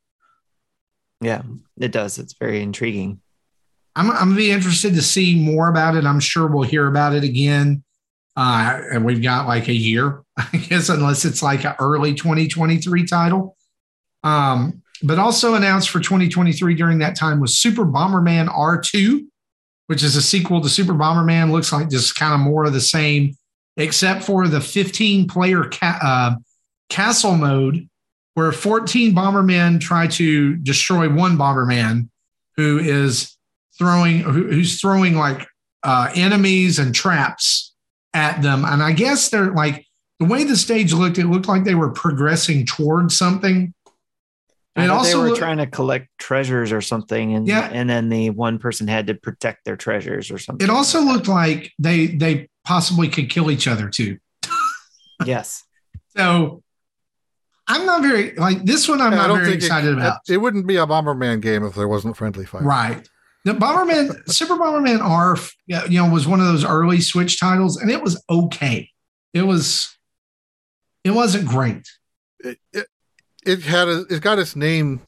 Yeah, 1.22 1.42
it 1.78 1.92
does. 1.92 2.20
It's 2.20 2.34
very 2.34 2.62
intriguing. 2.62 3.22
I'm, 3.96 4.12
I'm 4.12 4.30
gonna 4.30 4.36
be 4.36 4.52
interested 4.52 4.96
to 4.96 5.02
see 5.02 5.36
more 5.36 5.69
about 5.69 5.96
it. 5.96 6.06
I'm 6.06 6.19
sure 6.19 6.48
we'll 6.48 6.63
hear 6.63 6.88
about 6.88 7.13
it 7.13 7.24
again 7.24 7.84
uh, 8.36 8.82
and 8.91 9.06
we've 9.06 9.22
got 9.22 9.48
like 9.48 9.67
a 9.67 9.74
year, 9.74 10.24
I 10.38 10.58
guess, 10.58 10.89
unless 10.89 11.26
it's 11.26 11.43
like 11.43 11.65
an 11.65 11.76
early 11.80 12.13
2023 12.13 13.06
title. 13.06 13.56
Um, 14.24 14.82
but 15.04 15.19
also 15.19 15.56
announced 15.56 15.89
for 15.89 16.00
2023 16.00 16.76
during 16.76 17.00
that 17.00 17.15
time 17.15 17.39
was 17.39 17.58
Super 17.58 17.86
Bomberman 17.86 18.48
R2, 18.48 19.26
which 19.88 20.02
is 20.02 20.15
a 20.15 20.22
sequel 20.22 20.62
to 20.62 20.69
Super 20.69 20.93
Bomberman. 20.93 21.52
Looks 21.52 21.74
like 21.74 21.89
just 21.89 22.15
kind 22.15 22.34
of 22.34 22.39
more 22.39 22.65
of 22.65 22.74
the 22.74 22.82
same, 22.82 23.38
except 23.76 24.24
for 24.24 24.48
the 24.48 24.62
15 24.62 25.28
player 25.28 25.65
ca- 25.65 26.00
uh, 26.02 26.36
castle 26.89 27.36
mode, 27.36 27.89
where 28.36 28.52
14 28.52 29.13
Bombermen 29.13 29.82
try 29.82 30.08
to 30.08 30.56
destroy 30.58 31.10
one 31.13 31.38
Bomberman 31.38 32.10
who 32.56 32.80
is 32.80 33.36
throwing, 33.78 34.19
who, 34.19 34.48
who's 34.48 34.80
throwing 34.80 35.15
like 35.15 35.46
uh, 35.84 36.10
enemies 36.15 36.80
and 36.80 36.96
traps 36.96 37.73
at 38.13 38.41
them. 38.41 38.65
And 38.65 38.82
I 38.82 38.91
guess 38.91 39.30
they're 39.30 39.52
like 39.52 39.86
the 40.19 40.26
way 40.26 40.43
the 40.43 40.56
stage 40.56 40.93
looked, 40.93 41.17
it 41.17 41.26
looked 41.26 41.47
like 41.47 41.63
they 41.63 41.76
were 41.76 41.91
progressing 41.91 42.65
towards 42.65 43.17
something. 43.17 43.73
And 44.76 44.89
also 44.89 45.17
they 45.17 45.23
were 45.23 45.30
looked, 45.30 45.39
trying 45.39 45.58
to 45.58 45.67
collect 45.67 46.08
treasures 46.17 46.71
or 46.71 46.82
something, 46.82 47.36
and 47.36 47.47
yeah, 47.47 47.69
and 47.71 47.88
then 47.88 48.10
the 48.10 48.32
one 48.32 48.58
person 48.58 48.88
had 48.88 49.06
to 49.06 49.13
protect 49.13 49.65
their 49.65 49.76
treasures 49.76 50.32
or 50.32 50.39
something. 50.39 50.65
It 50.65 50.71
also 50.71 51.02
like 51.02 51.13
looked 51.13 51.28
like 51.28 51.71
they 51.78 52.08
they 52.08 52.49
possibly 52.65 53.08
could 53.08 53.30
kill 53.30 53.52
each 53.52 53.67
other 53.67 53.88
too. 53.89 54.17
yes. 55.26 55.63
So 56.17 56.63
I'm 57.67 57.86
not 57.86 58.02
very 58.02 58.34
like 58.34 58.65
this 58.65 58.89
one. 58.89 58.99
I'm 58.99 59.12
yeah, 59.12 59.28
not 59.28 59.36
very 59.36 59.54
excited 59.54 59.91
it, 59.91 59.97
about. 59.97 60.21
It 60.28 60.38
wouldn't 60.38 60.65
be 60.65 60.78
a 60.78 60.88
Bomberman 60.88 61.41
game 61.41 61.63
if 61.63 61.76
there 61.76 61.88
wasn't 61.88 62.17
friendly 62.17 62.45
fire. 62.45 62.63
Right. 62.63 63.08
The 63.45 63.53
Bomberman, 63.53 64.29
Super 64.32 64.56
Bomberman 64.56 65.01
R, 65.01 65.38
you 65.89 66.01
know, 66.01 66.10
was 66.10 66.27
one 66.27 66.39
of 66.39 66.47
those 66.47 66.63
early 66.63 67.01
Switch 67.01 67.39
titles, 67.39 67.77
and 67.77 67.91
it 67.91 68.01
was 68.01 68.23
okay. 68.29 68.89
It 69.34 69.41
was, 69.41 69.97
it 71.03 71.12
wasn't 71.12 71.47
great. 71.47 71.89
It, 72.39 72.60
it, 72.71 72.88
it 73.45 73.62
had 73.63 73.88
a, 73.88 74.06
it 74.10 74.21
got 74.21 74.39
its 74.39 74.56
name 74.56 75.01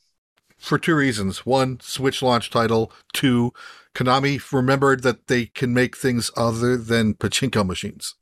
for 0.57 0.77
two 0.77 0.95
reasons. 0.95 1.45
One, 1.45 1.79
Switch 1.79 2.21
launch 2.21 2.49
title. 2.49 2.91
Two, 3.13 3.53
Konami 3.93 4.41
remembered 4.51 5.03
that 5.03 5.27
they 5.27 5.45
can 5.45 5.73
make 5.73 5.95
things 5.95 6.29
other 6.35 6.75
than 6.75 7.13
pachinko 7.13 7.65
machines. 7.65 8.15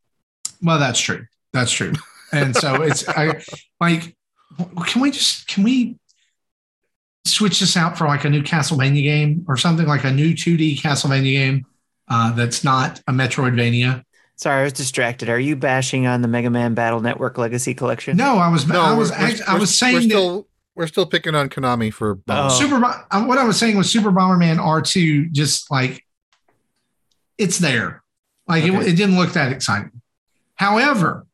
Well, 0.62 0.78
that's 0.78 1.00
true. 1.00 1.26
That's 1.54 1.72
true. 1.72 1.94
And 2.32 2.56
so 2.56 2.82
it's 2.82 3.08
I 3.10 3.44
like, 3.80 4.16
can 4.86 5.02
we 5.02 5.12
just 5.12 5.48
can 5.48 5.64
we 5.64 5.98
switch 7.26 7.60
this 7.60 7.78
out 7.78 7.98
for 7.98 8.08
like 8.08 8.26
a 8.26 8.30
new 8.30 8.44
Castlevania 8.44 9.04
game 9.04 9.46
or 9.48 9.58
something 9.58 9.88
like 9.88 10.04
a 10.04 10.12
new 10.12 10.34
2D 10.34 10.80
Castlevania 10.80 11.32
game 11.32 11.66
uh, 12.10 12.32
that's 12.34 12.64
not 12.64 13.00
a 13.08 13.12
Metroidvania. 13.12 14.04
Sorry, 14.36 14.62
I 14.62 14.64
was 14.64 14.74
distracted. 14.74 15.30
Are 15.30 15.40
you 15.40 15.56
bashing 15.56 16.06
on 16.06 16.22
the 16.22 16.28
Mega 16.28 16.50
Man 16.50 16.74
Battle 16.74 17.00
Network 17.00 17.38
Legacy 17.38 17.74
Collection? 17.74 18.18
No, 18.18 18.38
I 18.38 18.50
was. 18.50 18.68
No, 18.68 18.82
I 18.82 18.94
was. 18.94 19.12
Actually, 19.12 19.46
I 19.46 19.58
was 19.58 19.78
saying 19.78 19.96
we're 19.96 20.02
still, 20.02 20.38
that 20.38 20.46
we're 20.76 20.88
still 20.88 21.06
picking 21.06 21.36
on 21.36 21.50
Konami 21.50 21.94
for 21.94 22.20
oh. 22.28 22.50
Super. 22.50 22.84
Uh, 22.84 23.26
what 23.26 23.38
I 23.38 23.44
was 23.44 23.58
saying 23.58 23.78
was 23.78 23.90
Super 23.90 24.12
Bomberman 24.12 24.58
R2. 24.58 25.32
Just 25.32 25.70
like 25.72 26.04
it's 27.38 27.60
there, 27.60 28.04
like 28.48 28.64
okay. 28.64 28.76
it, 28.76 28.88
it 28.88 28.96
didn't 28.96 29.18
look 29.18 29.34
that 29.34 29.52
exciting. 29.52 30.02
However, 30.56 31.28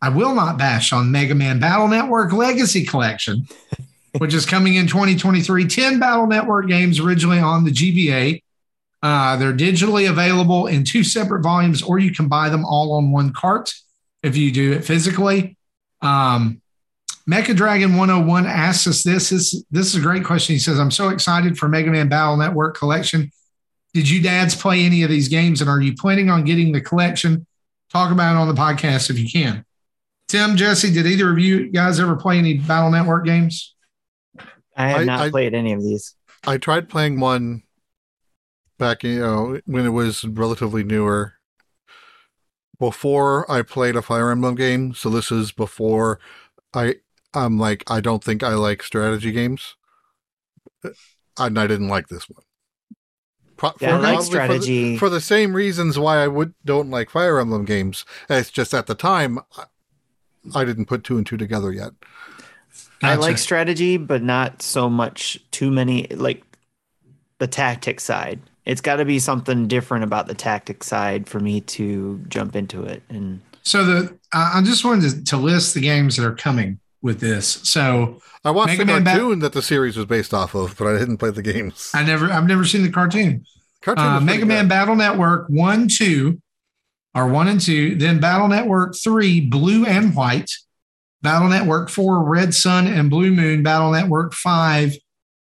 I 0.00 0.08
will 0.08 0.34
not 0.34 0.56
bash 0.56 0.92
on 0.92 1.10
Mega 1.10 1.34
Man 1.34 1.58
Battle 1.58 1.88
Network 1.88 2.32
Legacy 2.32 2.84
Collection 2.84 3.46
which 4.18 4.34
is 4.34 4.46
coming 4.46 4.74
in 4.74 4.86
2023. 4.86 5.66
10 5.66 5.98
Battle 5.98 6.26
Network 6.26 6.68
games 6.68 7.00
originally 7.00 7.38
on 7.38 7.64
the 7.64 7.70
GBA. 7.70 8.42
Uh, 9.02 9.36
they're 9.36 9.52
digitally 9.52 10.08
available 10.08 10.66
in 10.66 10.84
two 10.84 11.04
separate 11.04 11.42
volumes, 11.42 11.82
or 11.82 11.98
you 11.98 12.12
can 12.12 12.28
buy 12.28 12.48
them 12.48 12.64
all 12.64 12.92
on 12.94 13.10
one 13.10 13.32
cart 13.32 13.74
if 14.22 14.36
you 14.36 14.50
do 14.50 14.72
it 14.72 14.84
physically. 14.84 15.56
Um, 16.00 16.62
Mecha 17.28 17.56
Dragon 17.56 17.96
101 17.96 18.46
asks 18.46 18.86
us 18.86 19.02
this. 19.02 19.30
this. 19.30 19.62
This 19.70 19.88
is 19.88 19.96
a 19.96 20.00
great 20.00 20.24
question. 20.24 20.54
He 20.54 20.58
says, 20.58 20.78
I'm 20.78 20.90
so 20.90 21.08
excited 21.08 21.58
for 21.58 21.68
Mega 21.68 21.90
Man 21.90 22.08
Battle 22.08 22.36
Network 22.36 22.76
collection. 22.76 23.30
Did 23.94 24.08
you 24.08 24.22
dads 24.22 24.54
play 24.54 24.84
any 24.84 25.02
of 25.02 25.10
these 25.10 25.28
games? 25.28 25.60
And 25.60 25.70
are 25.70 25.80
you 25.80 25.94
planning 25.94 26.30
on 26.30 26.44
getting 26.44 26.72
the 26.72 26.80
collection? 26.80 27.46
Talk 27.90 28.10
about 28.10 28.34
it 28.34 28.38
on 28.38 28.48
the 28.48 28.60
podcast 28.60 29.10
if 29.10 29.18
you 29.18 29.28
can. 29.28 29.64
Tim, 30.28 30.56
Jesse, 30.56 30.92
did 30.92 31.06
either 31.06 31.30
of 31.30 31.38
you 31.38 31.70
guys 31.70 32.00
ever 32.00 32.16
play 32.16 32.38
any 32.38 32.54
Battle 32.54 32.90
Network 32.90 33.24
games? 33.24 33.73
I 34.76 34.88
have 34.88 35.00
I, 35.00 35.04
not 35.04 35.20
I, 35.20 35.30
played 35.30 35.54
any 35.54 35.72
of 35.72 35.82
these. 35.82 36.14
I 36.46 36.58
tried 36.58 36.88
playing 36.88 37.20
one 37.20 37.62
back, 38.78 39.02
you 39.02 39.20
know, 39.20 39.60
when 39.66 39.86
it 39.86 39.90
was 39.90 40.24
relatively 40.24 40.84
newer. 40.84 41.34
Before 42.78 43.50
I 43.50 43.62
played 43.62 43.94
a 43.94 44.02
Fire 44.02 44.30
Emblem 44.30 44.56
game, 44.56 44.94
so 44.94 45.08
this 45.08 45.30
is 45.30 45.52
before 45.52 46.18
I. 46.74 46.96
I'm 47.32 47.58
like, 47.58 47.82
I 47.88 48.00
don't 48.00 48.22
think 48.22 48.42
I 48.42 48.54
like 48.54 48.82
strategy 48.82 49.32
games, 49.32 49.76
and 51.38 51.58
I 51.58 51.66
didn't 51.66 51.88
like 51.88 52.08
this 52.08 52.28
one. 52.28 52.44
Pro- 53.56 53.72
yeah, 53.80 53.96
I 53.96 54.14
like 54.14 54.22
strategy 54.22 54.96
for 54.96 55.06
the, 55.06 55.08
for 55.08 55.08
the, 55.08 55.20
same 55.20 55.54
reasons 55.54 55.98
why 55.98 56.22
I 56.22 56.28
would 56.28 56.54
don't 56.64 56.90
like 56.90 57.10
Fire 57.10 57.38
Emblem 57.38 57.64
games. 57.64 58.04
It's 58.28 58.50
just 58.50 58.74
at 58.74 58.86
the 58.86 58.94
time 58.94 59.38
I 60.54 60.64
didn't 60.64 60.86
put 60.86 61.04
two 61.04 61.16
and 61.16 61.26
two 61.26 61.36
together 61.36 61.72
yet. 61.72 61.92
Gotcha. 63.04 63.20
I 63.20 63.20
like 63.20 63.38
strategy, 63.38 63.96
but 63.96 64.22
not 64.22 64.62
so 64.62 64.88
much 64.88 65.38
too 65.50 65.70
many 65.70 66.06
like 66.08 66.42
the 67.38 67.46
tactic 67.46 68.00
side. 68.00 68.40
It's 68.64 68.80
got 68.80 68.96
to 68.96 69.04
be 69.04 69.18
something 69.18 69.68
different 69.68 70.04
about 70.04 70.26
the 70.26 70.34
tactic 70.34 70.82
side 70.82 71.28
for 71.28 71.38
me 71.38 71.60
to 71.60 72.22
jump 72.28 72.56
into 72.56 72.82
it. 72.82 73.02
And 73.08 73.40
so 73.62 73.84
the 73.84 74.18
I 74.32 74.62
just 74.64 74.84
wanted 74.84 75.10
to, 75.10 75.24
to 75.24 75.36
list 75.36 75.74
the 75.74 75.80
games 75.80 76.16
that 76.16 76.26
are 76.26 76.34
coming 76.34 76.80
with 77.02 77.20
this. 77.20 77.46
So 77.64 78.20
I 78.44 78.50
watched 78.50 78.78
Mega 78.78 78.84
the 78.84 79.00
Man 79.00 79.04
cartoon 79.04 79.38
that 79.40 79.52
the 79.52 79.62
series 79.62 79.96
was 79.96 80.06
based 80.06 80.32
off 80.32 80.54
of, 80.54 80.76
but 80.76 80.86
I 80.86 80.98
didn't 80.98 81.18
play 81.18 81.30
the 81.30 81.42
games. 81.42 81.90
I 81.94 82.02
never, 82.02 82.30
I've 82.30 82.46
never 82.46 82.64
seen 82.64 82.82
the 82.82 82.90
cartoon. 82.90 83.44
Cartoon 83.82 84.04
uh, 84.04 84.20
Mega 84.20 84.46
Man 84.46 84.66
Battle 84.66 84.96
Network 84.96 85.48
one, 85.48 85.88
two, 85.88 86.40
or 87.14 87.28
one 87.28 87.48
and 87.48 87.60
two. 87.60 87.94
Then 87.94 88.18
Battle 88.20 88.48
Network 88.48 88.94
three, 88.96 89.40
blue 89.40 89.84
and 89.84 90.16
white. 90.16 90.50
Battle 91.24 91.48
Network 91.48 91.88
four, 91.88 92.22
Red 92.22 92.54
Sun 92.54 92.86
and 92.86 93.10
Blue 93.10 93.32
Moon. 93.32 93.64
Battle 93.64 93.90
Network 93.90 94.34
five, 94.34 94.94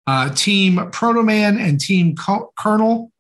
uh, 0.07 0.29
Team 0.35 0.91
Proto 0.91 1.23
Man 1.23 1.57
and 1.57 1.81
Team 1.81 2.15
Colonel. 2.59 3.11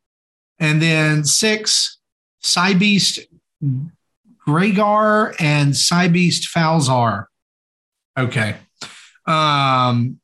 And 0.59 0.83
then 0.83 1.25
six, 1.25 1.99
Cybeast 2.43 3.21
Gregar 4.47 5.35
and 5.39 5.73
Cybeast 5.73 6.53
Falzar. 6.53 7.27
Okay. 8.19 8.57
Um, 9.25 10.19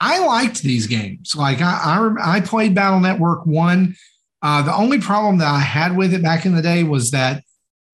I 0.00 0.24
liked 0.26 0.62
these 0.62 0.86
games. 0.86 1.36
Like 1.36 1.60
I, 1.60 2.14
I, 2.18 2.36
I 2.36 2.40
played 2.40 2.74
Battle 2.74 3.00
Network 3.00 3.44
one. 3.44 3.96
Uh, 4.40 4.62
the 4.62 4.74
only 4.74 5.00
problem 5.00 5.38
that 5.38 5.48
I 5.48 5.60
had 5.60 5.96
with 5.96 6.14
it 6.14 6.22
back 6.22 6.46
in 6.46 6.54
the 6.54 6.62
day 6.62 6.84
was 6.84 7.10
that 7.10 7.42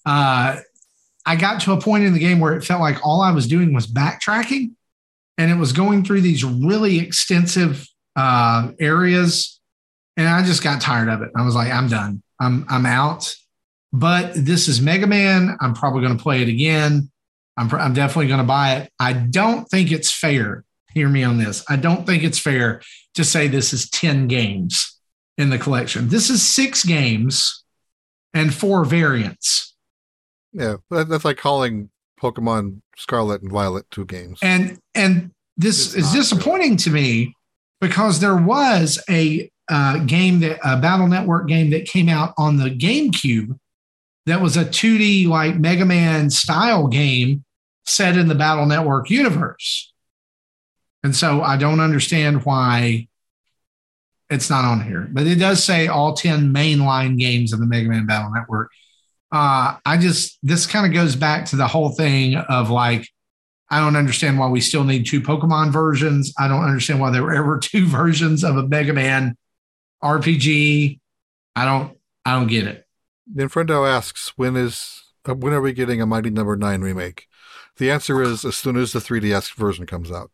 uh, 0.07 0.57
I 1.31 1.37
got 1.37 1.61
to 1.61 1.73
a 1.73 1.81
point 1.81 2.03
in 2.03 2.13
the 2.13 2.19
game 2.19 2.41
where 2.41 2.57
it 2.57 2.65
felt 2.65 2.81
like 2.81 3.07
all 3.07 3.23
I 3.23 3.31
was 3.31 3.47
doing 3.47 3.73
was 3.73 3.87
backtracking, 3.87 4.73
and 5.39 5.49
it 5.49 5.55
was 5.55 5.73
going 5.73 6.03
through 6.05 6.23
these 6.23 6.43
really 6.43 6.99
extensive 6.99 7.87
uh, 8.17 8.73
areas, 8.81 9.61
and 10.17 10.27
I 10.27 10.43
just 10.43 10.65
got 10.65 10.81
tired 10.81 11.09
of 11.09 11.23
it. 11.23 11.31
I 11.37 11.45
was 11.45 11.55
like, 11.55 11.71
I'm 11.71 11.87
done. 11.87 12.21
I'm 12.41 12.67
I'm 12.69 12.85
out. 12.85 13.33
But 13.93 14.33
this 14.35 14.67
is 14.67 14.81
Mega 14.81 15.07
Man. 15.07 15.57
I'm 15.61 15.73
probably 15.73 16.03
going 16.03 16.17
to 16.17 16.23
play 16.23 16.43
it 16.43 16.49
again. 16.49 17.13
I'm, 17.57 17.73
I'm 17.75 17.95
definitely 17.95 18.27
going 18.27 18.41
to 18.41 18.45
buy 18.45 18.79
it. 18.79 18.93
I 18.99 19.13
don't 19.13 19.67
think 19.67 19.93
it's 19.93 20.13
fair. 20.13 20.65
Hear 20.95 21.09
me 21.09 21.23
on 21.23 21.39
this. 21.39 21.65
I 21.69 21.77
don't 21.77 22.07
think 22.07 22.25
it's 22.25 22.41
fair 22.41 22.83
to 23.15 23.23
say 23.23 23.47
this 23.47 23.73
is 23.73 23.89
10 23.89 24.27
games 24.27 24.99
in 25.39 25.51
the 25.51 25.59
collection. 25.59 26.09
This 26.09 26.29
is 26.29 26.43
six 26.43 26.85
games 26.85 27.63
and 28.35 28.53
four 28.53 28.85
variants. 28.85 29.70
Yeah, 30.53 30.77
that's 30.91 31.25
like 31.25 31.37
calling 31.37 31.91
Pokemon 32.21 32.81
Scarlet 32.97 33.43
and 33.43 33.51
Violet 33.51 33.87
two 33.91 34.05
games. 34.05 34.39
And 34.43 34.79
and 34.95 35.31
this 35.57 35.95
it's 35.95 36.07
is 36.07 36.13
disappointing 36.13 36.77
to 36.79 36.91
me 36.91 37.35
because 37.81 38.21
there 38.21 38.37
was 38.37 39.03
a 39.09 39.51
uh, 39.69 39.99
game 39.99 40.41
that 40.41 40.59
a 40.65 40.77
Battle 40.77 41.07
Network 41.07 41.49
game 41.49 41.71
that 41.71 41.87
came 41.87 42.09
out 42.09 42.35
on 42.37 42.57
the 42.57 42.71
GameCube 42.71 43.59
that 44.27 44.41
was 44.41 44.57
a 44.57 44.65
2D 44.65 45.27
like 45.29 45.57
Mega 45.57 45.85
Man 45.85 46.31
style 46.31 46.89
game 46.89 47.45
set 47.87 48.17
in 48.17 48.29
the 48.29 48.35
Battle 48.35 48.67
Network 48.67 49.11
universe. 49.11 49.93
And 51.03 51.17
so 51.17 51.41
I 51.43 51.57
don't 51.57 51.81
understand 51.81 52.45
why 52.45 53.09
it's 54.29 54.51
not 54.51 54.65
on 54.65 54.85
here, 54.85 55.09
but 55.11 55.27
it 55.27 55.37
does 55.37 55.65
say 55.65 55.89
all 55.89 56.15
10 56.15 56.53
mainline 56.53 57.19
games 57.19 57.53
of 57.53 57.61
the 57.61 57.67
Mega 57.67 57.89
Man 57.89 58.07
Battle 58.07 58.31
Network. 58.31 58.71
Uh, 59.33 59.77
I 59.85 59.97
just, 59.97 60.39
this 60.43 60.67
kind 60.67 60.87
of 60.87 60.93
goes 60.93 61.15
back 61.15 61.47
to 61.47 61.57
the 61.57 61.67
whole 61.67 61.91
thing 61.91 62.37
of 62.37 62.71
like, 62.71 63.07
I 63.71 63.79
don't 63.79 63.97
understand 63.97 64.39
why 64.39 64.49
we 64.49 64.61
still 64.61 64.83
need 64.83 65.07
two 65.07 65.21
Pokemon 65.21 65.73
versions. 65.73 66.35
I 66.37 66.49
don't 66.49 66.65
understand 66.65 67.01
why 67.01 67.11
there 67.11 67.23
were 67.23 67.35
ever 67.35 67.59
two 67.63 67.87
versions 67.87 68.43
of 68.43 68.57
a 68.57 68.67
Mega 68.67 68.93
Man 68.93 69.37
RPG. 70.03 70.99
I 71.55 71.65
don't, 71.65 71.97
I 72.25 72.33
don't 72.33 72.49
get 72.49 72.67
it. 72.67 72.87
Infrendo 73.35 73.89
asks, 73.89 74.33
when 74.37 74.57
is, 74.57 75.03
uh, 75.29 75.35
when 75.35 75.53
are 75.53 75.61
we 75.61 75.73
getting 75.73 76.01
a 76.01 76.07
Mighty 76.07 76.31
Number 76.31 76.57
no. 76.57 76.69
Nine 76.69 76.81
remake? 76.81 77.27
The 77.77 77.91
answer 77.91 78.21
is 78.23 78.45
as 78.45 78.57
soon 78.57 78.77
as 78.77 78.93
the 78.93 78.99
3DS 78.99 79.55
version 79.55 79.87
comes 79.87 80.11
out. 80.11 80.31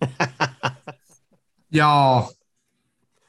Y'all, 1.70 2.30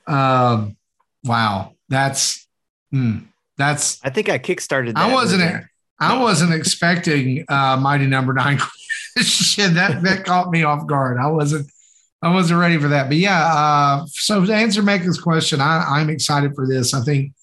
um, 0.08 0.76
wow, 1.24 1.74
that's 1.90 2.48
mm, 2.94 3.26
that's. 3.58 4.00
I 4.04 4.10
think 4.10 4.30
I 4.30 4.40
kickstarted. 4.40 4.94
I 4.96 5.12
wasn't. 5.12 5.66
I 6.00 6.20
wasn't 6.22 6.54
expecting 6.54 7.46
uh, 7.48 7.78
Mighty 7.78 8.06
Number 8.06 8.34
no. 8.34 8.44
Nine. 8.44 8.60
Shit, 9.18 9.76
that 9.76 10.04
that 10.04 10.26
caught 10.26 10.52
me 10.52 10.64
off 10.64 10.86
guard. 10.88 11.18
I 11.18 11.28
wasn't. 11.28 11.70
I 12.22 12.34
wasn't 12.34 12.60
ready 12.60 12.78
for 12.78 12.88
that. 12.88 13.08
But 13.08 13.18
yeah, 13.18 13.46
uh, 13.46 14.06
so 14.10 14.46
to 14.46 14.54
answer 14.54 14.82
Megan's 14.82 15.20
question, 15.20 15.62
I, 15.62 15.86
I'm 15.88 16.10
excited 16.10 16.56
for 16.56 16.68
this. 16.68 16.94
I 16.94 17.02
think 17.02 17.34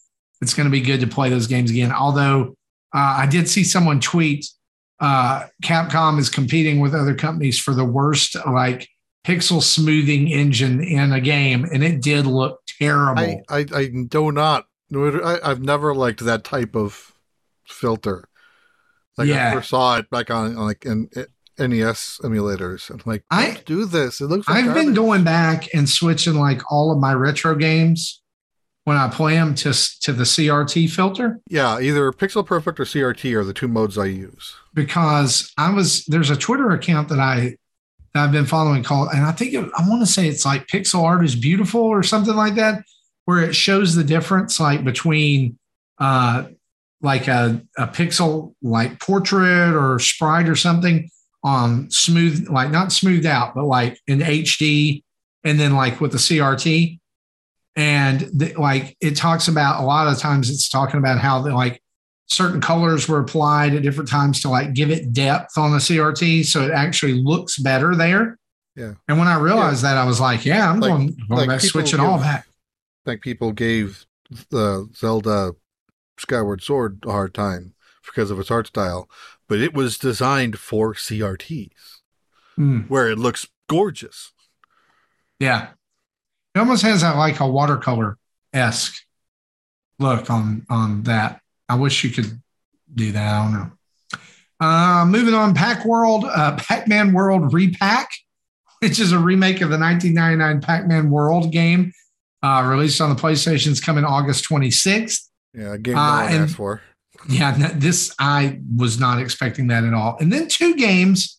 it's 0.40 0.55
going 0.55 0.66
to 0.66 0.70
be 0.70 0.81
good 0.81 1.01
to 1.01 1.07
play 1.07 1.31
those 1.31 1.46
games 1.46 1.70
again. 1.70 1.92
Although 1.92 2.57
uh, 2.94 3.16
I 3.18 3.27
did 3.27 3.48
see 3.48 3.64
someone 3.64 4.01
tweet 4.01 4.46
uh, 5.03 5.46
Capcom 5.64 6.18
is 6.18 6.31
competing 6.31 6.79
with 6.79 6.94
other 6.94 7.14
companies 7.14 7.59
for 7.59 7.75
the 7.75 7.85
worst 7.85 8.37
like 8.46 8.88
pixel 9.27 9.61
smoothing 9.61 10.29
engine 10.29 10.83
in 10.83 11.12
a 11.12 11.20
game, 11.20 11.64
and 11.64 11.83
it 11.83 12.01
did 12.01 12.25
look 12.25 12.61
terrible. 12.79 13.42
I, 13.48 13.59
I, 13.59 13.66
I 13.75 13.90
do 14.09 14.31
not. 14.31 14.64
I, 14.94 15.48
have 15.48 15.62
never 15.62 15.94
liked 15.94 16.20
that 16.20 16.44
type 16.44 16.74
of 16.74 17.12
filter. 17.66 18.28
Like 19.16 19.28
yeah. 19.28 19.50
I 19.50 19.55
first 19.55 19.70
saw 19.70 19.96
it 19.96 20.11
back 20.11 20.31
on 20.31 20.57
like 20.57 20.85
in, 20.85 21.09
in 21.59 21.70
NES 21.70 22.20
emulators. 22.22 22.90
I'm 22.90 23.00
like, 23.05 23.24
I 23.31 23.61
do 23.66 23.85
this. 23.85 24.20
It 24.20 24.26
looks. 24.26 24.48
Like 24.48 24.59
I've 24.59 24.64
garbage. 24.66 24.85
been 24.85 24.94
going 24.94 25.24
back 25.24 25.68
and 25.74 25.88
switching 25.88 26.35
like 26.35 26.70
all 26.70 26.90
of 26.90 26.98
my 26.98 27.12
retro 27.12 27.55
games 27.55 28.22
when 28.85 28.96
I 28.96 29.09
play 29.09 29.35
them 29.35 29.55
to 29.57 29.72
to 30.00 30.12
the 30.12 30.24
CRT 30.24 30.90
filter. 30.90 31.40
Yeah, 31.48 31.81
either 31.81 32.11
Pixel 32.12 32.44
Perfect 32.44 32.81
or 32.81 32.85
CRT 32.85 33.35
are 33.35 33.44
the 33.44 33.52
two 33.52 33.68
modes 33.68 33.98
I 33.98 34.07
use. 34.07 34.55
Because 34.74 35.52
I 35.59 35.72
was 35.72 36.05
there's 36.07 36.31
a 36.31 36.37
Twitter 36.37 36.70
account 36.70 37.09
that 37.11 37.20
I 37.20 37.57
that 38.14 38.24
I've 38.24 38.33
been 38.33 38.46
following 38.46 38.83
called, 38.83 39.09
and 39.12 39.24
I 39.24 39.33
think 39.33 39.55
it, 39.55 39.70
I 39.76 39.88
want 39.88 40.00
to 40.02 40.07
say 40.07 40.28
it's 40.28 40.44
like 40.44 40.66
Pixel 40.66 41.02
Art 41.02 41.24
is 41.24 41.35
Beautiful 41.35 41.81
or 41.83 42.02
something 42.02 42.35
like 42.35 42.55
that, 42.57 42.83
where 43.24 43.42
it 43.42 43.54
shows 43.54 43.94
the 43.94 44.04
difference 44.04 44.58
like 44.58 44.85
between 44.85 45.58
uh 45.98 46.44
like 47.00 47.26
a, 47.26 47.61
a 47.76 47.87
pixel 47.87 48.54
like 48.62 49.00
portrait 49.00 49.74
or 49.74 49.98
sprite 49.98 50.48
or 50.48 50.56
something 50.56 51.11
on 51.42 51.90
smooth 51.90 52.48
like 52.48 52.70
not 52.70 52.92
smoothed 52.92 53.26
out 53.26 53.54
but 53.54 53.64
like 53.64 53.98
in 54.06 54.20
HD 54.20 55.02
and 55.44 55.58
then 55.58 55.74
like 55.74 56.00
with 56.00 56.12
the 56.12 56.18
CRT 56.18 56.98
and 57.74 58.20
the, 58.32 58.54
like 58.54 58.96
it 59.00 59.16
talks 59.16 59.48
about 59.48 59.82
a 59.82 59.87
lot 59.87 60.06
of 60.06 60.18
times 60.18 60.50
it's 60.50 60.68
talking 60.68 60.98
about 60.98 61.18
how 61.18 61.42
the, 61.42 61.52
like 61.52 61.82
certain 62.28 62.61
colors 62.61 63.08
were 63.08 63.18
applied 63.18 63.74
at 63.74 63.82
different 63.82 64.08
times 64.08 64.40
to 64.42 64.48
like 64.48 64.72
give 64.74 64.90
it 64.90 65.12
depth 65.12 65.56
on 65.58 65.72
the 65.72 65.78
CRT 65.78 66.44
so 66.44 66.62
it 66.62 66.72
actually 66.72 67.14
looks 67.14 67.58
better 67.58 67.94
there. 67.94 68.38
Yeah. 68.76 68.94
And 69.08 69.18
when 69.18 69.28
I 69.28 69.38
realized 69.38 69.82
yeah. 69.82 69.94
that, 69.94 70.00
I 70.00 70.06
was 70.06 70.20
like, 70.20 70.46
yeah, 70.46 70.70
I'm 70.70 70.80
like, 70.80 70.90
going, 70.90 71.06
going 71.28 71.40
like 71.40 71.48
back, 71.48 71.61
switching 71.61 72.00
all 72.00 72.18
back. 72.18 72.46
Like 73.04 73.20
people 73.20 73.52
gave 73.52 74.06
the 74.50 74.88
Zelda 74.94 75.52
Skyward 76.18 76.62
Sword 76.62 77.04
a 77.06 77.10
hard 77.10 77.34
time 77.34 77.74
because 78.04 78.30
of 78.30 78.38
its 78.38 78.50
art 78.50 78.68
style, 78.68 79.08
but 79.48 79.60
it 79.60 79.74
was 79.74 79.98
designed 79.98 80.58
for 80.58 80.94
CRTs 80.94 82.00
mm. 82.58 82.88
where 82.88 83.08
it 83.08 83.18
looks 83.18 83.48
gorgeous. 83.68 84.32
Yeah. 85.38 85.70
It 86.54 86.58
almost 86.58 86.82
has 86.82 87.00
that 87.00 87.16
like 87.16 87.40
a 87.40 87.46
watercolor 87.46 88.18
esque 88.52 89.02
look 89.98 90.30
on 90.30 90.66
on 90.68 91.02
that. 91.04 91.40
I 91.68 91.76
wish 91.76 92.04
you 92.04 92.10
could 92.10 92.40
do 92.94 93.12
that. 93.12 93.34
I 93.34 93.42
don't 93.42 93.52
know. 93.52 93.70
Uh, 94.60 95.04
moving 95.06 95.34
on, 95.34 95.54
Pac 95.54 95.84
World, 95.84 96.24
uh, 96.24 96.56
Pac 96.56 96.86
Man 96.86 97.12
World 97.12 97.52
Re-Pac, 97.52 98.08
which 98.80 99.00
is 99.00 99.10
a 99.10 99.18
remake 99.18 99.60
of 99.60 99.70
the 99.70 99.78
1999 99.78 100.60
Pac 100.60 100.86
Man 100.86 101.10
World 101.10 101.50
game, 101.50 101.92
uh, 102.42 102.64
released 102.66 103.00
on 103.00 103.11
the 103.11 103.20
PlayStation's 103.20 103.81
coming 103.81 104.05
August 104.05 104.48
26th. 104.48 105.28
Yeah, 105.55 105.74
a 105.74 105.78
game 105.78 105.94
no 105.94 106.00
uh, 106.00 106.22
one 106.22 106.33
asked 106.33 106.55
for. 106.55 106.83
Yeah, 107.28 107.70
this 107.74 108.14
I 108.18 108.61
was 108.76 108.98
not 108.98 109.20
expecting 109.20 109.68
that 109.68 109.85
at 109.85 109.94
all. 109.94 110.16
And 110.18 110.33
then 110.33 110.48
two 110.48 110.74
games 110.74 111.38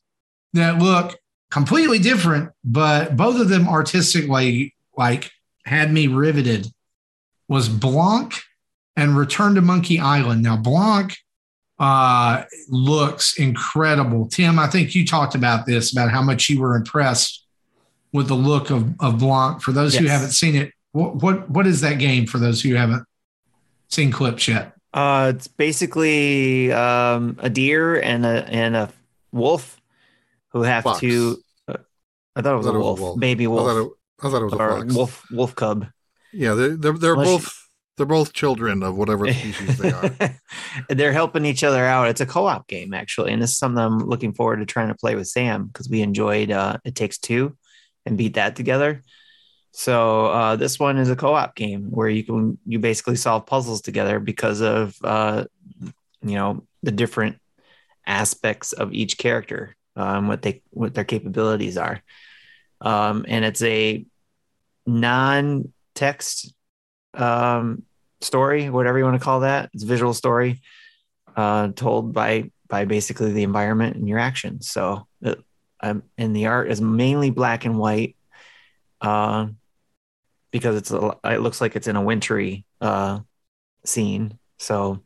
that 0.54 0.80
look 0.80 1.20
completely 1.52 2.00
different, 2.00 2.52
but 2.64 3.18
both 3.18 3.40
of 3.40 3.50
them 3.50 3.68
artistically 3.68 4.76
like 4.96 5.32
had 5.66 5.92
me 5.92 6.08
riveted 6.08 6.68
was 7.48 7.68
Blanc 7.70 8.34
and 8.96 9.18
Return 9.18 9.56
to 9.56 9.62
Monkey 9.62 10.00
Island. 10.00 10.44
Now, 10.44 10.58
Blanc 10.58 11.16
uh, 11.80 12.44
looks 12.70 13.38
incredible. 13.38 14.28
Tim, 14.28 14.60
I 14.60 14.68
think 14.68 14.96
you 14.96 15.06
talked 15.06 15.36
about 15.36 15.66
this, 15.66 15.92
about 15.92 16.12
how 16.12 16.22
much 16.22 16.50
you 16.50 16.62
were 16.62 16.76
impressed 16.76 17.46
with 18.12 18.28
the 18.28 18.36
look 18.36 18.70
of, 18.70 18.94
of 19.00 19.20
Blanc. 19.20 19.62
For 19.62 19.72
those 19.72 19.96
who 19.96 20.06
haven't 20.06 20.32
seen 20.32 20.56
it, 20.56 20.73
what, 20.94 21.16
what 21.18 21.50
what 21.50 21.68
is 21.68 21.82
that 21.82 22.00
game 22.00 22.26
for 22.26 22.38
those 22.40 22.62
who 22.62 22.76
haven't 22.76 23.04
seen 23.90 24.12
clips 24.12 24.48
yet? 24.48 24.74
Uh, 24.94 25.34
it's 25.36 25.48
basically 25.48 26.72
um, 26.72 27.38
a 27.40 27.50
deer 27.50 28.00
and 28.00 28.26
a 28.26 28.48
and 28.50 28.76
a 28.76 28.90
wolf 29.32 29.82
who 30.50 30.62
have 30.64 30.84
Fox. 30.84 31.00
to. 31.02 31.38
Uh, 31.68 31.78
I 32.36 32.42
thought 32.42 32.54
it 32.54 32.58
was, 32.58 32.66
thought 32.66 32.76
a, 32.76 32.76
it 32.76 32.78
was 32.78 32.78
a 32.78 32.80
wolf, 32.80 33.00
wolf. 33.00 33.18
I 33.24 33.36
thought 33.36 33.50
wolf, 33.50 33.78
it, 33.88 34.26
I 34.26 34.30
thought 34.30 34.42
it 34.42 34.46
was 34.46 34.54
a 34.54 34.58
fox. 34.58 34.94
wolf 34.94 35.26
wolf 35.32 35.56
cub. 35.56 35.88
Yeah, 36.32 36.54
they're 36.54 36.78
they're, 36.78 36.94
they're 36.94 37.14
Unless 37.14 37.28
you- 37.28 37.38
both 37.38 37.60
they're 37.98 38.06
both 38.08 38.34
children 38.34 38.82
of 38.82 38.96
whatever 38.96 39.32
species 39.32 39.78
they 39.78 39.92
are. 39.92 40.10
They're 40.90 41.14
helping 41.14 41.46
each 41.46 41.64
other 41.64 41.86
out. 41.86 42.08
It's 42.08 42.22
a 42.22 42.26
co-op 42.26 42.68
game 42.68 42.92
actually, 42.92 43.32
and 43.34 43.40
this 43.40 43.52
is 43.52 43.58
something 43.60 43.78
I'm 43.84 44.00
looking 44.00 44.34
forward 44.34 44.58
to 44.62 44.66
trying 44.66 44.88
to 44.88 44.96
play 44.96 45.14
with 45.14 45.28
Sam 45.28 45.68
because 45.68 45.88
we 45.88 46.02
enjoyed 46.02 46.50
uh, 46.50 46.78
It 46.84 46.96
Takes 46.96 47.20
Two 47.20 47.56
and 48.08 48.18
beat 48.18 48.34
that 48.34 48.56
together. 48.56 49.04
So 49.74 50.28
uh, 50.28 50.56
this 50.56 50.80
one 50.80 50.98
is 50.98 51.10
a 51.10 51.16
co-op 51.16 51.56
game 51.56 51.90
where 51.90 52.08
you 52.08 52.24
can 52.24 52.60
you 52.66 52.78
basically 52.78 53.16
solve 53.16 53.48
puzzles 53.48 53.82
together 53.82 54.20
because 54.20 54.62
of 54.62 54.96
uh, 55.04 55.46
you 56.22 56.36
know 56.36 56.64
the 56.84 56.92
different 56.92 57.40
aspects 58.06 58.74
of 58.74 58.94
each 58.94 59.18
character, 59.18 59.76
um, 59.96 60.28
what 60.28 60.44
they 60.44 60.62
what 60.70 60.94
their 60.94 61.04
capabilities 61.04 61.76
are, 61.76 62.04
um, 62.82 63.26
and 63.28 63.44
it's 63.44 63.64
a 63.64 64.06
non-text 64.86 66.54
um, 67.16 67.82
story, 68.22 68.70
whatever 68.70 69.00
you 69.00 69.06
want 69.06 69.20
to 69.20 69.24
call 69.24 69.40
that. 69.40 69.72
It's 69.74 69.84
a 69.84 69.88
visual 69.88 70.14
story 70.14 70.62
uh, 71.36 71.70
told 71.70 72.14
by 72.14 72.52
by 72.68 72.86
basically 72.86 73.34
the 73.34 73.44
environment 73.44 73.96
and 73.96 74.08
your 74.08 74.20
actions. 74.20 74.70
So, 74.70 75.08
um, 75.80 76.04
and 76.16 76.36
the 76.36 76.46
art 76.46 76.70
is 76.70 76.80
mainly 76.80 77.32
black 77.32 77.66
and 77.66 77.80
white 77.80 78.16
uh, 79.02 79.48
because 80.54 80.78
it's 80.78 80.92
a, 80.92 81.18
it 81.26 81.42
looks 81.42 81.60
like 81.60 81.76
it's 81.76 81.88
in 81.88 81.98
a 81.98 82.02
wintry 82.02 82.64
uh, 82.80 83.20
scene. 83.84 84.38
So 84.60 85.04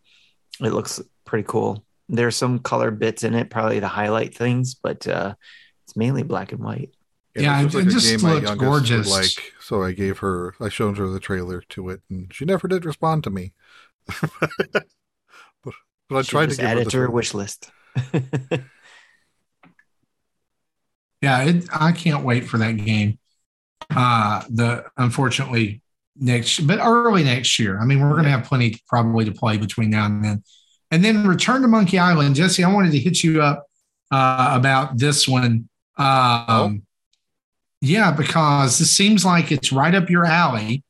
it 0.60 0.74
looks 0.74 1.02
pretty 1.26 1.46
cool. 1.48 1.86
There's 2.10 2.36
some 2.36 2.60
color 2.60 2.92
bits 2.92 3.24
in 3.24 3.34
it, 3.34 3.50
probably 3.50 3.80
to 3.80 3.88
highlight 3.88 4.36
things, 4.36 4.76
but 4.76 5.08
uh, 5.08 5.34
it's 5.86 5.96
mainly 5.96 6.24
black 6.24 6.52
and 6.52 6.62
white. 6.62 6.92
Yeah, 7.34 7.64
this 7.64 7.74
was 7.74 7.88
it 7.88 7.90
just 7.90 8.24
my 8.24 8.34
looked 8.34 8.48
youngest 8.48 8.62
would 8.62 8.70
gorgeous. 8.70 9.12
Like, 9.12 9.54
so 9.62 9.84
I 9.84 9.94
gave 9.94 10.20
her, 10.20 10.54
I 10.60 10.70
showed 10.70 10.98
her 10.98 11.08
the 11.08 11.20
trailer 11.20 11.62
to 11.70 11.90
it, 11.90 12.02
and 12.10 12.34
she 12.34 12.46
never 12.46 12.68
did 12.68 12.86
respond 12.86 13.24
to 13.24 13.30
me. 13.30 13.54
but, 14.06 14.52
but 15.64 16.16
I 16.16 16.22
Should 16.22 16.30
tried 16.30 16.42
to 16.42 16.48
just 16.48 16.60
give 16.60 16.70
add 16.70 16.78
her 16.78 16.84
it 16.84 16.90
to 16.90 16.98
her 16.98 17.10
wish 17.10 17.34
list. 17.34 17.72
Yeah, 21.22 21.44
it, 21.44 21.66
I 21.74 21.92
can't 21.94 22.24
wait 22.24 22.48
for 22.48 22.58
that 22.60 22.74
game. 22.74 23.18
Uh, 23.96 24.44
the 24.50 24.86
unfortunately 24.98 25.82
next, 26.20 26.62
but 26.68 26.80
early 26.80 27.24
next 27.24 27.58
year. 27.60 27.80
I 27.80 27.86
mean, 27.86 28.00
we're 28.00 28.12
going 28.12 28.24
to 28.24 28.30
have 28.30 28.44
plenty 28.44 28.80
probably 28.88 29.26
to 29.26 29.32
play 29.32 29.58
between 29.58 29.90
now 29.90 30.06
and 30.06 30.24
then. 30.24 30.44
And 30.92 31.04
then 31.04 31.28
return 31.28 31.62
to 31.64 31.68
Monkey 31.68 32.00
Island, 32.00 32.36
Jesse. 32.36 32.64
I 32.64 32.72
wanted 32.74 32.92
to 32.92 33.00
hit 33.00 33.24
you 33.24 33.42
up 33.42 33.66
uh, 34.12 34.52
about 34.54 34.98
this 34.98 35.28
one. 35.28 35.70
Um, 35.98 36.46
Oh. 36.48 36.78
Yeah, 37.82 38.12
because 38.12 38.80
this 38.80 38.92
seems 38.92 39.24
like 39.24 39.52
it's 39.52 39.72
right 39.72 39.94
up 39.94 40.10
your 40.10 40.26
alley. 40.26 40.84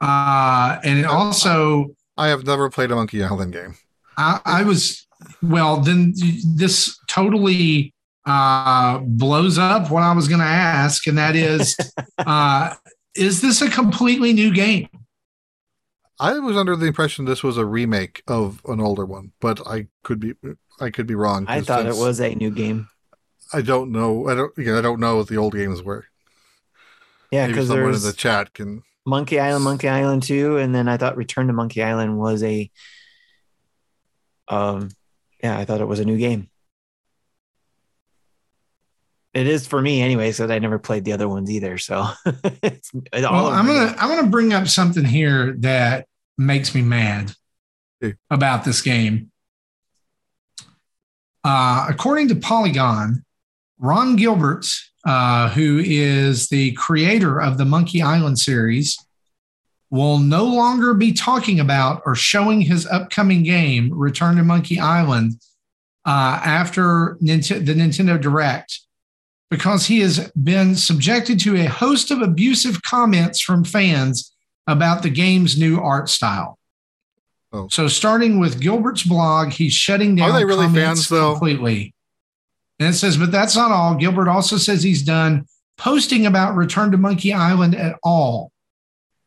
Uh, 0.00 0.78
and 0.84 0.98
it 1.00 1.04
also, 1.04 1.96
I 2.16 2.28
have 2.28 2.46
never 2.46 2.70
played 2.70 2.90
a 2.90 2.94
Monkey 2.94 3.22
Island 3.22 3.52
game. 3.52 3.74
I, 4.16 4.40
I 4.44 4.62
was 4.62 5.06
well. 5.42 5.78
Then 5.78 6.14
this 6.54 6.98
totally 7.08 7.92
uh, 8.26 8.98
blows 8.98 9.58
up 9.58 9.90
what 9.90 10.02
I 10.02 10.12
was 10.12 10.28
going 10.28 10.40
to 10.40 10.46
ask, 10.46 11.06
and 11.06 11.18
that 11.18 11.36
is, 11.36 11.76
uh, 12.18 12.74
is 13.14 13.40
this 13.40 13.62
a 13.62 13.70
completely 13.70 14.32
new 14.32 14.52
game? 14.52 14.88
I 16.18 16.38
was 16.38 16.56
under 16.56 16.76
the 16.76 16.86
impression 16.86 17.24
this 17.24 17.42
was 17.42 17.56
a 17.56 17.64
remake 17.64 18.22
of 18.28 18.60
an 18.66 18.80
older 18.80 19.06
one, 19.06 19.32
but 19.40 19.66
I 19.66 19.86
could 20.04 20.20
be 20.20 20.34
I 20.78 20.90
could 20.90 21.06
be 21.06 21.14
wrong. 21.14 21.46
I 21.48 21.62
thought 21.62 21.86
it 21.86 21.96
was 21.96 22.20
a 22.20 22.34
new 22.34 22.50
game. 22.50 22.88
I 23.54 23.62
don't 23.62 23.90
know. 23.90 24.28
I 24.28 24.34
don't. 24.34 24.52
Yeah, 24.58 24.76
I 24.76 24.82
don't 24.82 25.00
know 25.00 25.16
what 25.16 25.28
the 25.28 25.38
old 25.38 25.54
games 25.54 25.82
were. 25.82 26.04
Yeah, 27.30 27.46
because 27.46 27.68
someone 27.68 27.94
in 27.94 28.02
the 28.02 28.12
chat 28.12 28.52
can. 28.52 28.82
Monkey 29.06 29.40
Island, 29.40 29.64
Monkey 29.64 29.88
Island 29.88 30.22
2, 30.22 30.58
and 30.58 30.74
then 30.74 30.86
I 30.86 30.98
thought 30.98 31.16
Return 31.16 31.46
to 31.46 31.54
Monkey 31.54 31.82
Island 31.82 32.18
was 32.18 32.42
a 32.42 32.70
um 34.48 34.90
yeah, 35.42 35.58
I 35.58 35.64
thought 35.64 35.80
it 35.80 35.88
was 35.88 36.00
a 36.00 36.04
new 36.04 36.18
game. 36.18 36.49
It 39.32 39.46
is 39.46 39.66
for 39.66 39.80
me 39.80 40.02
anyway, 40.02 40.32
so 40.32 40.48
I 40.48 40.58
never 40.58 40.78
played 40.78 41.04
the 41.04 41.12
other 41.12 41.28
ones 41.28 41.50
either. 41.50 41.78
So 41.78 42.06
it's 42.62 42.90
it 43.12 43.24
all 43.24 43.32
Well, 43.34 43.46
of 43.48 43.54
I'm 43.54 43.66
gonna 43.66 43.94
I'm 43.98 44.08
gonna 44.08 44.28
bring 44.28 44.52
up 44.52 44.66
something 44.66 45.04
here 45.04 45.54
that 45.60 46.06
makes 46.36 46.74
me 46.74 46.82
mad 46.82 47.32
Okay. 48.02 48.16
about 48.30 48.64
this 48.64 48.80
game. 48.82 49.30
Uh, 51.44 51.86
according 51.88 52.28
to 52.28 52.34
Polygon, 52.36 53.24
Ron 53.78 54.16
Gilbert, 54.16 54.66
uh, 55.06 55.48
who 55.50 55.80
is 55.84 56.48
the 56.48 56.72
creator 56.72 57.40
of 57.40 57.56
the 57.58 57.64
Monkey 57.64 58.02
Island 58.02 58.38
series, 58.38 58.98
will 59.90 60.18
no 60.18 60.44
longer 60.44 60.92
be 60.94 61.12
talking 61.12 61.58
about 61.60 62.02
or 62.04 62.14
showing 62.14 62.60
his 62.60 62.86
upcoming 62.86 63.42
game, 63.42 63.90
Return 63.92 64.36
to 64.36 64.42
Monkey 64.42 64.78
Island, 64.78 65.40
uh, 66.06 66.40
after 66.44 67.16
Nint- 67.22 67.64
the 67.66 67.74
Nintendo 67.74 68.20
Direct 68.20 68.80
because 69.50 69.86
he 69.86 70.00
has 70.00 70.30
been 70.32 70.76
subjected 70.76 71.40
to 71.40 71.56
a 71.56 71.64
host 71.64 72.10
of 72.10 72.22
abusive 72.22 72.82
comments 72.82 73.40
from 73.40 73.64
fans 73.64 74.34
about 74.66 75.02
the 75.02 75.10
game's 75.10 75.58
new 75.58 75.80
art 75.80 76.08
style. 76.08 76.58
Oh. 77.52 77.66
So, 77.68 77.88
starting 77.88 78.38
with 78.38 78.60
Gilbert's 78.60 79.02
blog, 79.02 79.50
he's 79.50 79.72
shutting 79.72 80.14
down 80.14 80.30
Are 80.30 80.38
they 80.38 80.44
really 80.44 80.68
fans, 80.68 81.08
though? 81.08 81.32
completely. 81.32 81.94
And 82.78 82.88
it 82.88 82.94
says, 82.94 83.16
but 83.16 83.32
that's 83.32 83.56
not 83.56 83.72
all. 83.72 83.96
Gilbert 83.96 84.28
also 84.28 84.56
says 84.56 84.82
he's 84.82 85.02
done 85.02 85.46
posting 85.76 86.26
about 86.26 86.56
Return 86.56 86.92
to 86.92 86.96
Monkey 86.96 87.32
Island 87.32 87.74
at 87.74 87.96
all. 88.02 88.52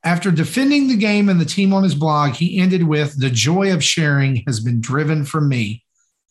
After 0.03 0.31
defending 0.31 0.88
the 0.88 0.97
game 0.97 1.29
and 1.29 1.39
the 1.39 1.45
team 1.45 1.73
on 1.73 1.83
his 1.83 1.95
blog, 1.95 2.33
he 2.33 2.59
ended 2.59 2.83
with 2.83 3.19
The 3.19 3.29
joy 3.29 3.73
of 3.73 3.83
sharing 3.83 4.43
has 4.47 4.59
been 4.59 4.81
driven 4.81 5.23
from 5.23 5.49
me. 5.49 5.82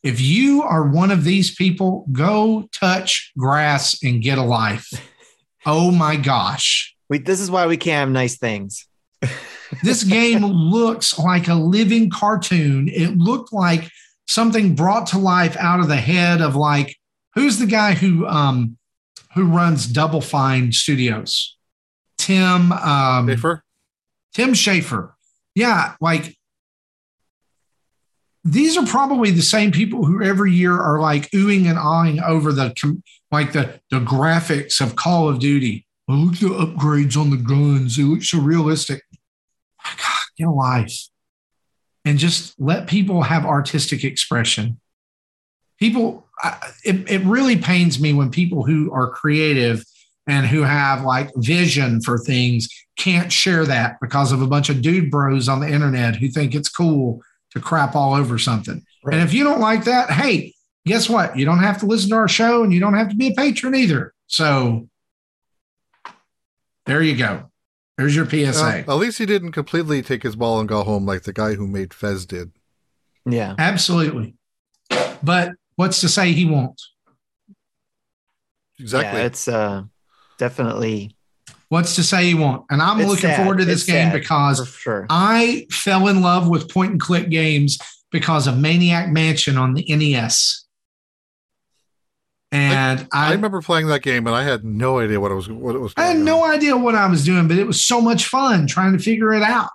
If 0.02 0.20
you 0.20 0.62
are 0.62 0.88
one 0.88 1.10
of 1.10 1.24
these 1.24 1.54
people, 1.54 2.06
go 2.12 2.68
touch 2.72 3.32
grass 3.38 4.02
and 4.02 4.22
get 4.22 4.38
a 4.38 4.42
life. 4.42 4.88
Oh 5.64 5.92
my 5.92 6.16
gosh. 6.16 6.92
we, 7.08 7.18
this 7.18 7.38
is 7.38 7.48
why 7.48 7.68
we 7.68 7.76
can't 7.76 8.00
have 8.00 8.10
nice 8.10 8.36
things. 8.36 8.88
This 9.82 10.04
game 10.04 10.44
looks 10.44 11.18
like 11.18 11.48
a 11.48 11.54
living 11.54 12.10
cartoon. 12.10 12.88
It 12.88 13.16
looked 13.16 13.52
like 13.52 13.88
something 14.26 14.74
brought 14.74 15.06
to 15.08 15.18
life 15.18 15.56
out 15.56 15.80
of 15.80 15.88
the 15.88 15.96
head 15.96 16.40
of 16.40 16.56
like 16.56 16.96
who's 17.34 17.58
the 17.58 17.66
guy 17.66 17.94
who 17.94 18.26
um 18.26 18.76
who 19.34 19.46
runs 19.46 19.86
Double 19.86 20.20
Fine 20.20 20.72
Studios? 20.72 21.56
Tim 22.18 22.72
um 22.72 23.28
Schafer? 23.28 23.60
Tim 24.34 24.52
Schafer. 24.52 25.12
Yeah, 25.54 25.94
like 26.00 26.36
these 28.44 28.76
are 28.76 28.87
probably 28.87 29.31
the 29.31 29.42
same 29.42 29.70
people 29.70 30.05
who 30.05 30.22
every 30.22 30.52
year 30.52 30.78
are 30.78 31.00
like 31.00 31.31
oohing 31.31 31.66
and 31.68 31.78
awing 31.78 32.20
over 32.20 32.52
the 32.52 32.74
like 33.31 33.52
the 33.52 33.81
the 33.90 34.00
graphics 34.00 34.81
of 34.81 34.96
Call 34.96 35.28
of 35.28 35.38
Duty. 35.38 35.87
Oh, 36.09 36.14
look 36.14 36.35
at 36.35 36.40
the 36.40 36.48
upgrades 36.48 37.16
on 37.16 37.31
the 37.31 37.37
guns. 37.37 37.98
It 37.98 38.05
looks 38.05 38.31
so 38.31 38.38
realistic. 38.38 39.02
God, 39.85 40.22
get 40.37 40.48
a 40.48 40.50
life. 40.50 41.09
And 42.05 42.18
just 42.18 42.59
let 42.59 42.88
people 42.88 43.22
have 43.22 43.44
artistic 43.44 44.02
expression. 44.02 44.81
People, 45.78 46.26
it, 46.85 47.09
it 47.09 47.22
really 47.22 47.57
pains 47.57 48.00
me 48.00 48.12
when 48.12 48.31
people 48.31 48.64
who 48.64 48.92
are 48.92 49.11
creative 49.11 49.85
and 50.26 50.46
who 50.46 50.62
have 50.62 51.02
like 51.02 51.31
vision 51.37 52.00
for 52.00 52.18
things 52.18 52.68
can't 52.96 53.33
share 53.33 53.64
that 53.64 53.98
because 54.00 54.33
of 54.33 54.42
a 54.42 54.46
bunch 54.46 54.68
of 54.68 54.83
dude 54.83 55.11
bros 55.11 55.48
on 55.48 55.61
the 55.61 55.68
internet 55.68 56.16
who 56.16 56.28
think 56.28 56.55
it's 56.55 56.68
cool 56.68 57.20
to 57.52 57.60
crap 57.60 57.94
all 57.94 58.14
over 58.14 58.38
something. 58.38 58.84
Right. 59.04 59.14
And 59.14 59.22
if 59.22 59.34
you 59.34 59.44
don't 59.44 59.60
like 59.60 59.84
that, 59.84 60.10
hey, 60.10 60.54
guess 60.86 61.08
what? 61.08 61.36
You 61.36 61.44
don't 61.44 61.58
have 61.60 61.78
to 61.80 61.86
listen 61.86 62.10
to 62.10 62.16
our 62.16 62.28
show 62.28 62.62
and 62.62 62.72
you 62.72 62.80
don't 62.80 62.94
have 62.94 63.08
to 63.10 63.16
be 63.16 63.28
a 63.28 63.34
patron 63.34 63.74
either. 63.74 64.14
So 64.26 64.88
there 66.86 67.02
you 67.02 67.16
go. 67.16 67.50
There's 67.98 68.16
your 68.16 68.26
PSA. 68.28 68.84
Uh, 68.88 68.92
at 68.92 68.98
least 68.98 69.18
he 69.18 69.26
didn't 69.26 69.52
completely 69.52 70.02
take 70.02 70.22
his 70.22 70.34
ball 70.34 70.60
and 70.60 70.68
go 70.68 70.82
home 70.82 71.06
like 71.06 71.22
the 71.22 71.32
guy 71.32 71.54
who 71.54 71.66
made 71.66 71.92
Fez 71.92 72.26
did. 72.26 72.52
Yeah. 73.26 73.54
Absolutely. 73.58 74.34
But 75.22 75.52
what's 75.76 76.00
to 76.00 76.08
say 76.08 76.32
he 76.32 76.44
won't? 76.44 76.80
Exactly. 78.80 79.20
Yeah, 79.20 79.26
it's 79.26 79.46
uh 79.46 79.82
definitely 80.38 81.14
What's 81.72 81.94
to 81.94 82.02
say 82.02 82.28
you 82.28 82.37
won't? 82.37 82.66
And 82.68 82.82
I'm 82.82 83.00
It's 83.00 83.08
looking 83.08 83.30
sad. 83.30 83.38
forward 83.38 83.56
to 83.61 83.64
this 83.64 83.80
It's 83.80 83.90
game 83.90 84.11
sad. 84.11 84.12
because 84.12 84.68
sure. 84.76 85.06
I 85.08 85.66
fell 85.70 86.06
in 86.08 86.20
love 86.20 86.46
with 86.46 86.68
point 86.68 86.90
and 86.90 87.00
click 87.00 87.30
games 87.30 87.78
because 88.11 88.46
of 88.46 88.58
Maniac 88.58 89.08
Mansion 89.08 89.56
on 89.56 89.72
the 89.72 89.82
NES. 89.88 90.66
And 92.50 93.08
I, 93.11 93.30
I, 93.30 93.32
remember 93.32 93.62
playing 93.62 93.87
that 93.87 94.02
game, 94.02 94.26
and 94.26 94.37
I 94.37 94.42
had 94.42 94.66
no 94.66 94.98
idea 94.98 95.18
what 95.18 95.30
it 95.30 95.35
was. 95.35 95.48
What 95.48 95.74
it 95.74 95.78
was. 95.78 95.94
I 95.96 96.08
had 96.08 96.16
on. 96.16 96.24
no 96.26 96.44
idea 96.44 96.76
what 96.76 96.94
I 96.94 97.06
was 97.06 97.24
doing, 97.24 97.48
but 97.48 97.56
it 97.56 97.66
was 97.66 97.82
so 97.82 98.02
much 98.02 98.26
fun 98.26 98.66
trying 98.66 98.92
to 98.92 98.98
figure 98.98 99.32
it 99.32 99.42
out. 99.42 99.70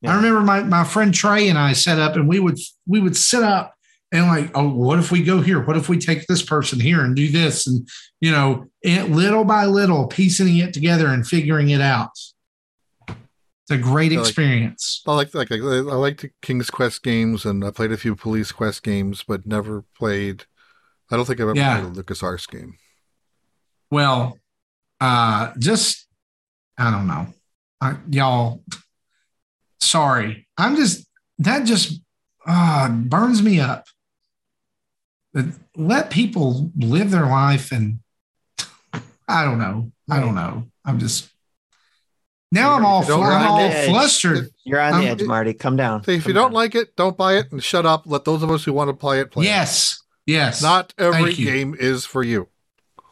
Yeah. 0.00 0.14
I 0.14 0.16
remember 0.16 0.40
my 0.40 0.62
my 0.62 0.84
friend 0.84 1.12
Trey 1.12 1.50
and 1.50 1.58
I 1.58 1.74
set 1.74 1.98
up, 1.98 2.16
and 2.16 2.26
we 2.26 2.40
would 2.40 2.58
we 2.86 3.00
would 3.00 3.14
sit 3.14 3.42
up 3.42 3.73
and 4.14 4.26
like, 4.26 4.50
oh, 4.54 4.70
what 4.70 4.98
if 4.98 5.10
we 5.10 5.22
go 5.22 5.42
here? 5.42 5.62
What 5.62 5.76
if 5.76 5.90
we 5.90 5.98
take 5.98 6.26
this 6.26 6.40
person 6.40 6.80
here 6.80 7.02
and 7.02 7.14
do 7.14 7.30
this? 7.30 7.66
And 7.66 7.86
you 8.20 8.30
know, 8.30 8.66
it, 8.80 9.10
little 9.10 9.44
by 9.44 9.66
little, 9.66 10.06
piecing 10.06 10.56
it 10.56 10.72
together 10.72 11.08
and 11.08 11.26
figuring 11.26 11.68
it 11.70 11.82
out. 11.82 12.10
It's 13.08 13.70
a 13.70 13.76
great 13.76 14.12
I 14.12 14.16
like, 14.16 14.26
experience. 14.26 15.02
I 15.06 15.12
like 15.14 15.34
like 15.34 15.52
I 15.52 15.56
like 15.56 16.20
the 16.20 16.30
King's 16.40 16.70
Quest 16.70 17.02
games, 17.02 17.44
and 17.44 17.62
I 17.62 17.70
played 17.70 17.92
a 17.92 17.98
few 17.98 18.16
Police 18.16 18.52
Quest 18.52 18.82
games, 18.82 19.24
but 19.26 19.46
never 19.46 19.84
played 19.98 20.44
I 21.10 21.16
don't 21.16 21.26
think 21.26 21.40
I've 21.40 21.48
ever 21.48 21.56
yeah. 21.56 21.80
played 21.80 21.96
a 21.96 22.02
LucasArts 22.02 22.48
game. 22.50 22.76
Well, 23.90 24.38
uh, 25.00 25.52
just 25.58 26.06
I 26.78 26.90
don't 26.90 27.06
know, 27.06 27.26
I, 27.80 27.96
y'all. 28.10 28.62
Sorry, 29.80 30.48
I'm 30.56 30.76
just 30.76 31.06
that 31.38 31.66
just 31.66 32.00
uh, 32.46 32.88
burns 32.88 33.42
me 33.42 33.60
up. 33.60 33.84
Let 35.76 36.10
people 36.10 36.70
live 36.76 37.10
their 37.10 37.26
life, 37.26 37.72
and 37.72 37.98
I 39.26 39.44
don't 39.44 39.58
know. 39.58 39.90
I 40.10 40.20
don't 40.20 40.34
know. 40.34 40.68
I'm 40.84 40.98
just 40.98 41.28
now 42.52 42.74
I'm 42.74 42.84
all, 42.84 43.02
fl- 43.02 43.14
I'm 43.14 43.48
all 43.48 43.70
flustered. 43.86 44.50
You're 44.64 44.80
on 44.80 45.00
the 45.00 45.08
edge, 45.08 45.22
Marty. 45.22 45.54
Come 45.54 45.76
down. 45.76 46.00
if 46.06 46.22
Come 46.22 46.30
you 46.30 46.34
don't 46.34 46.52
like 46.52 46.76
it, 46.76 46.94
don't 46.94 47.16
buy 47.16 47.36
it 47.38 47.50
and 47.50 47.62
shut 47.62 47.84
up. 47.84 48.04
Let 48.06 48.24
those 48.24 48.44
of 48.44 48.50
us 48.50 48.64
who 48.64 48.72
want 48.72 48.90
to 48.90 48.94
play 48.94 49.20
it 49.20 49.32
play. 49.32 49.46
Yes, 49.46 50.00
Yes. 50.26 50.62
Not 50.62 50.94
every 50.98 51.34
game 51.34 51.74
is 51.78 52.06
for 52.06 52.22
you. 52.22 52.48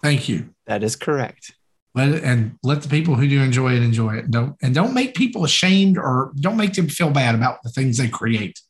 Thank 0.03 0.29
you. 0.29 0.51
That 0.67 0.83
is 0.83 0.97
correct. 0.97 1.55
Let 1.95 2.09
it, 2.09 2.25
and 2.25 2.57
let 2.63 2.83
the 2.83 2.89
people 2.89 3.17
who 3.17 3.29
do 3.29 3.41
enjoy 3.43 3.75
it 3.75 3.83
enjoy 3.83 4.15
it. 4.17 4.31
Don't 4.31 4.57
and 4.63 4.75
don't 4.75 4.95
make 4.95 5.15
people 5.15 5.45
ashamed 5.45 5.99
or 5.99 6.33
don't 6.37 6.57
make 6.57 6.73
them 6.73 6.89
feel 6.89 7.11
bad 7.11 7.35
about 7.35 7.63
the 7.63 7.69
things 7.69 7.99
they 7.99 8.09
create. 8.09 8.61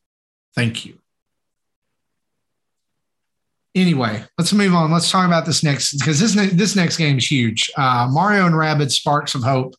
Thank 0.55 0.85
you. 0.85 0.99
Anyway, 3.75 4.23
let's 4.37 4.53
move 4.53 4.73
on. 4.73 4.91
Let's 4.91 5.09
talk 5.09 5.25
about 5.25 5.45
this 5.45 5.63
next 5.63 5.93
because 5.93 6.19
this 6.19 6.35
this 6.53 6.75
next 6.75 6.97
game 6.97 7.17
is 7.17 7.29
huge. 7.29 7.71
Uh, 7.75 8.07
Mario 8.11 8.45
and 8.45 8.55
Rabbids 8.55 8.91
Sparks 8.91 9.33
of 9.33 9.41
Hope. 9.41 9.73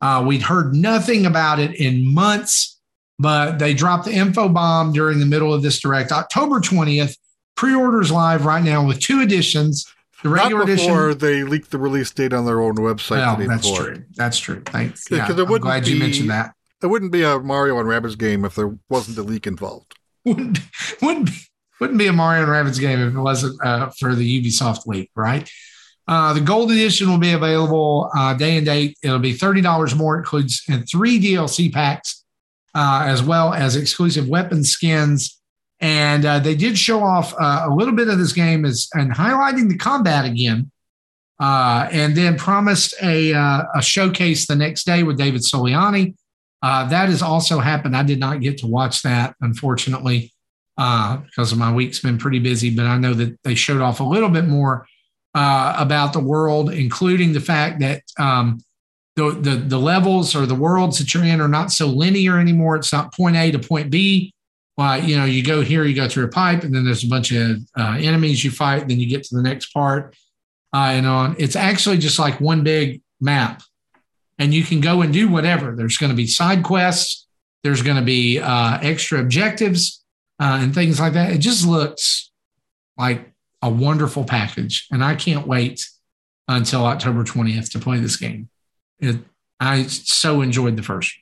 Uh, 0.00 0.24
we'd 0.26 0.42
heard 0.42 0.74
nothing 0.74 1.26
about 1.26 1.58
it 1.58 1.74
in 1.74 2.14
months, 2.14 2.80
but 3.18 3.58
they 3.58 3.74
dropped 3.74 4.04
the 4.04 4.12
info 4.12 4.48
bomb 4.48 4.92
during 4.92 5.18
the 5.18 5.26
middle 5.26 5.52
of 5.52 5.62
this 5.62 5.80
direct, 5.80 6.12
October 6.12 6.60
twentieth. 6.60 7.16
Pre-orders 7.56 8.10
live 8.10 8.46
right 8.46 8.62
now 8.62 8.86
with 8.86 9.00
two 9.00 9.20
editions. 9.20 9.92
The 10.22 10.28
regular 10.28 10.60
Not 10.60 10.66
before 10.66 11.10
edition, 11.10 11.18
they 11.18 11.42
leaked 11.44 11.70
the 11.70 11.78
release 11.78 12.10
date 12.10 12.32
on 12.32 12.46
their 12.46 12.60
own 12.60 12.76
website. 12.76 13.18
Well, 13.18 13.48
that's 13.48 13.68
before. 13.68 13.86
true. 13.86 14.04
That's 14.14 14.38
true. 14.38 14.62
Thanks. 14.64 15.10
Yeah, 15.10 15.28
yeah 15.28 15.42
I'm 15.42 15.58
glad 15.58 15.84
be, 15.84 15.90
you 15.90 15.98
mentioned 15.98 16.30
that. 16.30 16.54
It 16.82 16.86
wouldn't 16.86 17.12
be 17.12 17.22
a 17.22 17.38
Mario 17.38 17.78
and 17.78 17.88
Rabbids 17.88 18.16
game 18.16 18.44
if 18.44 18.54
there 18.54 18.78
wasn't 18.88 19.18
a 19.18 19.22
leak 19.22 19.46
involved. 19.46 19.94
Wouldn't 20.24 20.58
wouldn't 21.00 21.26
be, 21.26 21.32
wouldn't 21.80 21.98
be 21.98 22.06
a 22.06 22.12
Mario 22.12 22.42
and 22.42 22.50
Rabbids 22.50 22.78
game 22.78 23.00
if 23.00 23.14
it 23.14 23.18
wasn't 23.18 23.58
uh, 23.64 23.90
for 23.98 24.14
the 24.14 24.42
Ubisoft 24.42 24.86
leak, 24.86 25.10
right? 25.14 25.50
Uh, 26.06 26.32
the 26.32 26.40
gold 26.40 26.70
edition 26.70 27.08
will 27.08 27.18
be 27.18 27.32
available 27.32 28.10
uh, 28.16 28.34
day 28.34 28.56
and 28.56 28.66
date. 28.66 28.98
It'll 29.02 29.18
be 29.18 29.32
thirty 29.32 29.60
dollars 29.60 29.94
more. 29.94 30.16
It 30.16 30.20
includes 30.20 30.62
and 30.68 30.88
three 30.88 31.20
DLC 31.20 31.72
packs, 31.72 32.24
uh, 32.74 33.04
as 33.06 33.22
well 33.22 33.54
as 33.54 33.76
exclusive 33.76 34.28
weapon 34.28 34.64
skins 34.64 35.40
and 35.82 36.26
uh, 36.26 36.38
they 36.38 36.54
did 36.54 36.76
show 36.76 37.02
off 37.02 37.32
uh, 37.40 37.64
a 37.66 37.74
little 37.74 37.94
bit 37.94 38.08
of 38.08 38.18
this 38.18 38.32
game 38.34 38.66
as 38.66 38.88
and 38.92 39.14
highlighting 39.14 39.68
the 39.68 39.78
combat 39.78 40.26
again, 40.26 40.70
and 41.40 42.14
then 42.14 42.36
promised 42.36 42.94
a, 43.02 43.32
a 43.32 43.80
showcase 43.80 44.46
the 44.46 44.56
next 44.56 44.84
day 44.84 45.02
with 45.02 45.16
David 45.16 45.40
Soliani. 45.40 46.14
That 46.60 47.08
has 47.08 47.22
also 47.22 47.60
happened. 47.60 47.96
I 47.96 48.02
did 48.02 48.20
not 48.20 48.42
get 48.42 48.58
to 48.58 48.66
watch 48.66 49.00
that, 49.02 49.34
unfortunately, 49.40 50.34
uh, 50.78 51.18
because 51.18 51.54
my 51.54 51.72
week's 51.72 52.00
been 52.00 52.18
pretty 52.18 52.38
busy. 52.38 52.74
But 52.74 52.86
I 52.86 52.98
know 52.98 53.14
that 53.14 53.38
they 53.44 53.54
showed 53.54 53.80
off 53.80 54.00
a 54.00 54.04
little 54.04 54.30
bit 54.30 54.46
more 54.46 54.86
uh, 55.34 55.74
about 55.78 56.12
the 56.12 56.20
world, 56.20 56.72
including 56.72 57.32
the 57.32 57.40
fact 57.40 57.80
that 57.80 58.02
um, 58.18 58.60
the, 59.16 59.30
the 59.32 59.56
the 59.56 59.78
levels 59.78 60.34
or 60.34 60.46
the 60.46 60.54
worlds 60.54 60.98
that 60.98 61.12
you're 61.14 61.24
in 61.24 61.40
are 61.40 61.48
not 61.48 61.72
so 61.72 61.86
linear 61.86 62.38
anymore. 62.38 62.76
It's 62.76 62.92
not 62.92 63.14
point 63.14 63.36
A 63.36 63.50
to 63.52 63.58
point 63.58 63.90
B 63.90 64.32
well, 64.80 64.98
you 64.98 65.14
know, 65.18 65.26
you 65.26 65.44
go 65.44 65.60
here, 65.60 65.84
you 65.84 65.94
go 65.94 66.08
through 66.08 66.24
a 66.24 66.28
pipe, 66.28 66.64
and 66.64 66.74
then 66.74 66.86
there's 66.86 67.04
a 67.04 67.08
bunch 67.08 67.32
of 67.32 67.58
uh, 67.78 67.98
enemies 68.00 68.42
you 68.42 68.50
fight. 68.50 68.88
Then 68.88 68.98
you 68.98 69.06
get 69.06 69.24
to 69.24 69.36
the 69.36 69.42
next 69.42 69.74
part, 69.74 70.16
uh, 70.74 70.92
and 70.94 71.06
on. 71.06 71.36
It's 71.38 71.54
actually 71.54 71.98
just 71.98 72.18
like 72.18 72.40
one 72.40 72.64
big 72.64 73.02
map, 73.20 73.62
and 74.38 74.54
you 74.54 74.64
can 74.64 74.80
go 74.80 75.02
and 75.02 75.12
do 75.12 75.28
whatever. 75.28 75.76
There's 75.76 75.98
going 75.98 76.08
to 76.08 76.16
be 76.16 76.26
side 76.26 76.62
quests. 76.62 77.26
There's 77.62 77.82
going 77.82 77.98
to 77.98 78.02
be 78.02 78.38
uh, 78.38 78.78
extra 78.80 79.20
objectives 79.20 79.99
uh, 80.40 80.58
and 80.60 80.74
things 80.74 80.98
like 80.98 81.12
that. 81.12 81.32
It 81.32 81.38
just 81.38 81.66
looks 81.66 82.30
like 82.96 83.30
a 83.62 83.68
wonderful 83.70 84.24
package, 84.24 84.86
and 84.90 85.04
I 85.04 85.14
can't 85.14 85.46
wait 85.46 85.86
until 86.48 86.86
October 86.86 87.22
20th 87.22 87.70
to 87.72 87.78
play 87.78 87.98
this 87.98 88.16
game. 88.16 88.48
It, 88.98 89.18
I 89.60 89.84
so 89.84 90.40
enjoyed 90.40 90.76
the 90.76 90.82
first. 90.82 91.14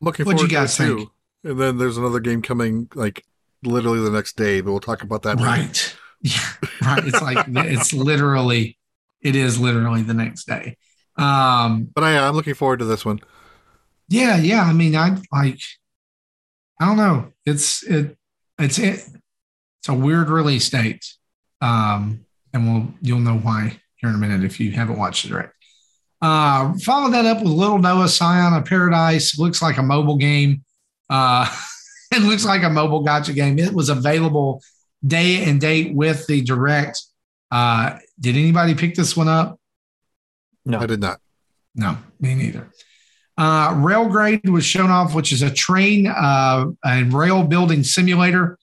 Looking 0.00 0.24
forward 0.24 0.36
What'd 0.36 0.50
you 0.50 0.56
guys 0.56 0.76
think? 0.76 0.98
Too. 0.98 1.10
And 1.42 1.60
then 1.60 1.78
there's 1.78 1.96
another 1.96 2.20
game 2.20 2.40
coming 2.40 2.88
like 2.94 3.24
literally 3.62 4.00
the 4.00 4.10
next 4.10 4.36
day, 4.36 4.60
but 4.60 4.70
we'll 4.70 4.80
talk 4.80 5.02
about 5.02 5.22
that. 5.22 5.38
Right. 5.38 5.96
Yeah, 6.22 6.52
right. 6.82 7.02
It's 7.02 7.22
like 7.22 7.46
it's 7.48 7.94
literally 7.94 8.76
it 9.22 9.34
is 9.34 9.58
literally 9.58 10.02
the 10.02 10.12
next 10.12 10.44
day. 10.46 10.76
Um 11.16 11.88
but 11.94 12.04
I 12.04 12.18
I'm 12.18 12.34
looking 12.34 12.52
forward 12.52 12.80
to 12.80 12.84
this 12.84 13.06
one. 13.06 13.20
Yeah, 14.10 14.36
yeah. 14.36 14.64
I 14.64 14.74
mean, 14.74 14.94
I 14.94 15.16
like 15.32 15.62
I 16.80 16.86
don't 16.86 16.96
know. 16.96 17.32
It's 17.46 17.82
it 17.84 18.16
it's 18.58 18.78
it 18.78 19.06
it's 19.80 19.88
a 19.88 19.94
weird 19.94 20.30
release 20.30 20.68
date. 20.70 21.06
Um 21.60 22.24
and 22.52 22.66
we'll 22.66 22.94
you'll 23.00 23.20
know 23.20 23.38
why 23.38 23.80
here 23.96 24.08
in 24.08 24.16
a 24.16 24.18
minute 24.18 24.44
if 24.44 24.58
you 24.58 24.72
haven't 24.72 24.98
watched 24.98 25.24
it 25.26 25.32
right. 25.32 25.50
Uh, 26.22 26.74
follow 26.78 27.10
that 27.10 27.24
up 27.24 27.38
with 27.38 27.52
Little 27.52 27.78
Noah 27.78 28.08
Scion 28.08 28.52
of 28.52 28.64
Paradise. 28.66 29.38
Looks 29.38 29.62
like 29.62 29.78
a 29.78 29.82
mobile 29.82 30.16
game. 30.16 30.64
Uh, 31.08 31.50
it 32.12 32.22
looks 32.22 32.44
like 32.44 32.62
a 32.62 32.70
mobile 32.70 33.04
gacha 33.04 33.34
game. 33.34 33.58
It 33.58 33.72
was 33.72 33.88
available 33.88 34.62
day 35.06 35.44
and 35.44 35.60
date 35.60 35.94
with 35.94 36.26
the 36.26 36.42
direct. 36.42 37.00
Uh, 37.50 37.98
did 38.18 38.36
anybody 38.36 38.74
pick 38.74 38.94
this 38.94 39.16
one 39.16 39.28
up? 39.28 39.58
No, 40.64 40.78
I 40.78 40.86
did 40.86 41.00
not. 41.00 41.20
No, 41.74 41.96
me 42.20 42.34
neither. 42.34 42.70
Uh, 43.40 43.72
Railgrade 43.72 44.50
was 44.50 44.66
shown 44.66 44.90
off, 44.90 45.14
which 45.14 45.32
is 45.32 45.40
a 45.40 45.50
train 45.50 46.06
uh, 46.06 46.66
and 46.84 47.10
rail 47.10 47.42
building 47.42 47.82
simulator. 47.82 48.58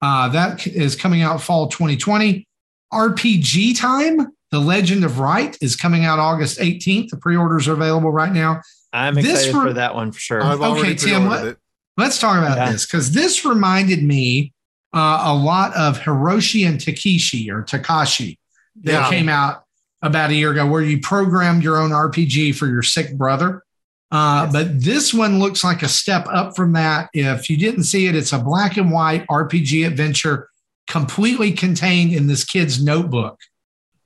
Uh, 0.00 0.28
that 0.28 0.68
is 0.68 0.94
coming 0.94 1.22
out 1.22 1.42
fall 1.42 1.66
2020. 1.66 2.46
RPG 2.92 3.76
Time, 3.76 4.28
The 4.52 4.60
Legend 4.60 5.04
of 5.04 5.18
Wright, 5.18 5.58
is 5.60 5.74
coming 5.74 6.04
out 6.04 6.20
August 6.20 6.60
18th. 6.60 7.10
The 7.10 7.16
pre 7.16 7.36
orders 7.36 7.66
are 7.66 7.72
available 7.72 8.12
right 8.12 8.32
now. 8.32 8.60
I'm 8.92 9.18
excited 9.18 9.50
for, 9.50 9.62
for 9.62 9.72
that 9.72 9.96
one 9.96 10.12
for 10.12 10.20
sure. 10.20 10.40
I've 10.40 10.60
okay, 10.60 10.94
Tim, 10.94 11.26
what, 11.26 11.56
Let's 11.96 12.20
talk 12.20 12.38
about 12.38 12.56
yeah. 12.56 12.70
this 12.70 12.86
because 12.86 13.10
this 13.10 13.44
reminded 13.44 14.02
me 14.02 14.52
uh, 14.94 15.24
a 15.26 15.34
lot 15.34 15.74
of 15.76 15.98
Hiroshi 15.98 16.66
and 16.68 16.80
Takeshi 16.80 17.50
or 17.50 17.64
Takashi 17.64 18.38
that 18.84 18.92
yeah. 18.92 19.10
came 19.10 19.28
out 19.28 19.64
about 20.02 20.30
a 20.30 20.34
year 20.34 20.52
ago, 20.52 20.68
where 20.68 20.82
you 20.82 21.00
programmed 21.00 21.64
your 21.64 21.78
own 21.78 21.90
RPG 21.90 22.54
for 22.54 22.68
your 22.68 22.82
sick 22.82 23.18
brother. 23.18 23.64
Uh, 24.10 24.42
yes. 24.44 24.52
But 24.52 24.82
this 24.82 25.14
one 25.14 25.38
looks 25.38 25.62
like 25.62 25.82
a 25.82 25.88
step 25.88 26.26
up 26.32 26.56
from 26.56 26.72
that. 26.72 27.10
If 27.12 27.48
you 27.48 27.56
didn't 27.56 27.84
see 27.84 28.06
it, 28.06 28.16
it's 28.16 28.32
a 28.32 28.38
black 28.38 28.76
and 28.76 28.90
white 28.90 29.26
RPG 29.28 29.86
adventure 29.86 30.48
completely 30.88 31.52
contained 31.52 32.12
in 32.12 32.26
this 32.26 32.44
kid's 32.44 32.82
notebook 32.82 33.38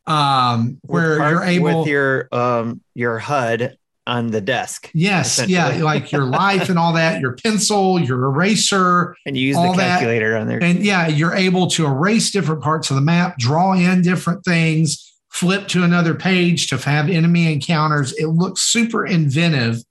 um, 0.06 0.78
where 0.82 1.18
part, 1.18 1.30
you're 1.32 1.44
able 1.44 1.78
with 1.80 1.88
your 1.88 2.28
um, 2.32 2.82
your 2.94 3.18
HUD 3.18 3.76
on 4.06 4.30
the 4.30 4.40
desk. 4.40 4.90
Yes, 4.92 5.46
yeah, 5.48 5.68
like 5.82 6.12
your 6.12 6.24
life 6.26 6.68
and 6.68 6.78
all 6.78 6.92
that, 6.94 7.20
your 7.20 7.36
pencil, 7.36 7.98
your 7.98 8.24
eraser, 8.24 9.16
and 9.26 9.36
you 9.36 9.48
use 9.48 9.56
the 9.56 9.72
calculator 9.74 10.32
that. 10.32 10.40
on 10.40 10.48
there. 10.48 10.62
And 10.62 10.84
yeah, 10.84 11.08
you're 11.08 11.34
able 11.34 11.68
to 11.68 11.86
erase 11.86 12.30
different 12.30 12.62
parts 12.62 12.90
of 12.90 12.96
the 12.96 13.02
map, 13.02 13.38
draw 13.38 13.72
in 13.72 14.02
different 14.02 14.44
things, 14.44 15.14
flip 15.30 15.68
to 15.68 15.82
another 15.82 16.14
page 16.14 16.68
to 16.68 16.76
have 16.76 17.08
enemy 17.08 17.52
encounters. 17.52 18.12
It 18.12 18.26
looks 18.26 18.60
super 18.60 19.06
inventive. 19.06 19.82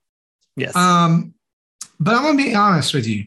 Yes. 0.55 0.75
Um, 0.75 1.33
but 1.99 2.15
I'm 2.15 2.23
gonna 2.23 2.37
be 2.37 2.55
honest 2.55 2.93
with 2.93 3.07
you. 3.07 3.25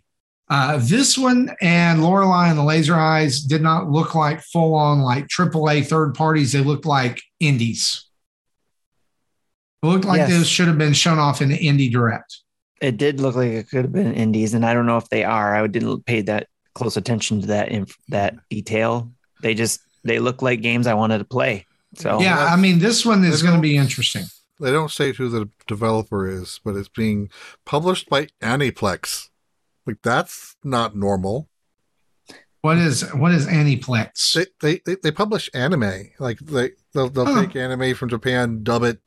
Uh, 0.49 0.79
this 0.81 1.19
one 1.19 1.51
and 1.61 2.03
Lorelei 2.03 2.49
and 2.49 2.59
the 2.59 2.63
Laser 2.63 2.95
Eyes 2.95 3.41
did 3.41 3.63
not 3.63 3.91
look 3.91 4.15
like 4.15 4.41
full 4.43 4.75
on 4.75 5.01
like 5.01 5.27
AAA 5.27 5.87
third 5.87 6.15
parties. 6.15 6.53
They 6.53 6.61
looked 6.61 6.87
like 6.87 7.21
indies. 7.41 8.05
It 9.83 9.87
looked 9.87 10.05
like 10.05 10.19
yes. 10.19 10.31
this 10.31 10.49
should 10.49 10.69
have 10.69 10.79
been 10.79 10.93
shown 10.93 11.19
off 11.19 11.43
in 11.43 11.49
the 11.49 11.59
indie 11.59 11.91
direct. 11.91 12.39
It 12.81 12.97
did 12.97 13.21
look 13.21 13.35
like 13.35 13.51
it 13.51 13.69
could 13.69 13.85
have 13.85 13.93
been 13.93 14.15
indies, 14.15 14.55
and 14.55 14.65
I 14.65 14.75
don't 14.75 14.87
know 14.87 14.99
if 14.99 15.09
they 15.09 15.25
are. 15.25 15.57
I 15.57 15.67
didn't 15.67 16.07
pay 16.07 16.21
that 16.23 16.47
close 16.75 16.97
attention 16.97 17.41
to 17.41 17.47
that 17.49 17.71
inf- 17.71 17.97
that 18.09 18.37
detail. 18.51 19.11
They 19.43 19.55
just 19.55 19.81
they 20.05 20.19
look 20.19 20.43
like 20.43 20.61
games 20.61 20.87
I 20.87 20.95
wanted 20.95 21.19
to 21.19 21.25
play. 21.25 21.67
So 21.97 22.21
yeah, 22.21 22.45
I 22.45 22.57
mean, 22.57 22.79
this 22.79 23.05
one 23.05 23.25
is 23.25 23.43
going 23.43 23.55
to 23.55 23.61
be 23.61 23.77
interesting. 23.77 24.25
They 24.61 24.73
don't 24.73 24.91
say 24.91 25.13
who 25.13 25.29
the 25.29 25.51
developer 25.67 26.29
is, 26.29 26.61
but 26.65 26.77
it's 26.77 26.89
being 26.89 27.31
published 27.65 28.09
by 28.09 28.29
Aniplex. 28.43 29.29
Like 29.87 29.99
that's 30.03 30.57
not 30.65 30.97
normal. 30.97 31.49
What 32.63 32.79
is 32.79 33.03
what 33.15 33.33
is 33.33 33.47
Aniplex? 33.47 34.33
They 34.35 34.47
they 34.61 34.81
they, 34.85 34.97
they 35.03 35.11
publish 35.13 35.49
anime. 35.55 36.11
Like 36.19 36.39
they 36.41 36.71
they'll, 36.93 37.09
they'll 37.09 37.27
huh. 37.27 37.43
take 37.43 37.57
anime 37.57 37.95
from 37.95 38.09
Japan, 38.09 38.63
dub 38.63 38.83
it, 38.83 38.99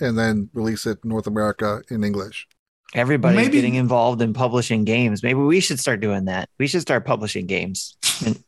and 0.00 0.16
then 0.18 0.48
release 0.54 0.86
it 0.86 0.98
in 1.04 1.10
North 1.10 1.26
America 1.26 1.82
in 1.90 2.04
English. 2.04 2.46
Everybody's 2.94 3.36
Maybe, 3.36 3.52
getting 3.52 3.74
involved 3.74 4.20
in 4.20 4.34
publishing 4.34 4.84
games. 4.84 5.22
Maybe 5.22 5.40
we 5.40 5.60
should 5.60 5.80
start 5.80 6.00
doing 6.00 6.26
that. 6.26 6.48
We 6.58 6.66
should 6.66 6.82
start 6.82 7.06
publishing 7.06 7.46
games. 7.46 7.96
And 8.24 8.42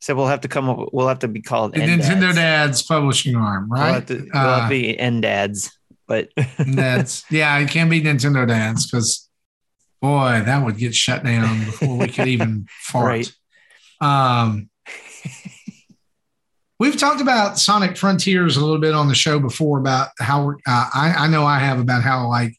so 0.00 0.14
we'll 0.14 0.26
have 0.26 0.42
to 0.42 0.48
come 0.48 0.68
up. 0.68 0.90
We'll 0.92 1.08
have 1.08 1.20
to 1.20 1.28
be 1.28 1.40
called 1.40 1.74
the 1.74 1.80
Nintendo 1.80 2.34
Dads 2.34 2.82
publishing 2.82 3.36
arm, 3.36 3.70
right? 3.70 3.84
We'll 3.84 3.94
have 3.94 4.06
to, 4.06 4.14
we'll 4.32 4.42
have 4.42 4.64
to 4.64 4.68
be 4.68 4.98
uh, 4.98 5.02
NDads, 5.02 5.72
but 6.06 6.30
that's 6.58 7.24
yeah, 7.30 7.58
it 7.58 7.70
can't 7.70 7.90
be 7.90 8.00
Nintendo 8.00 8.46
Dance 8.46 8.90
because 8.90 9.28
boy, 10.00 10.42
that 10.44 10.64
would 10.64 10.76
get 10.76 10.94
shut 10.94 11.24
down 11.24 11.64
before 11.64 11.96
we 11.96 12.08
could 12.08 12.28
even 12.28 12.66
fart. 12.80 13.32
Right. 14.00 14.32
Um, 14.44 14.68
we've 16.78 16.96
talked 16.96 17.20
about 17.20 17.58
Sonic 17.58 17.96
Frontiers 17.96 18.56
a 18.56 18.60
little 18.60 18.78
bit 18.78 18.94
on 18.94 19.08
the 19.08 19.14
show 19.14 19.38
before 19.38 19.78
about 19.78 20.08
how 20.18 20.50
uh, 20.50 20.90
I, 20.94 21.14
I 21.18 21.26
know 21.28 21.44
I 21.44 21.58
have 21.58 21.80
about 21.80 22.02
how 22.02 22.28
like 22.28 22.54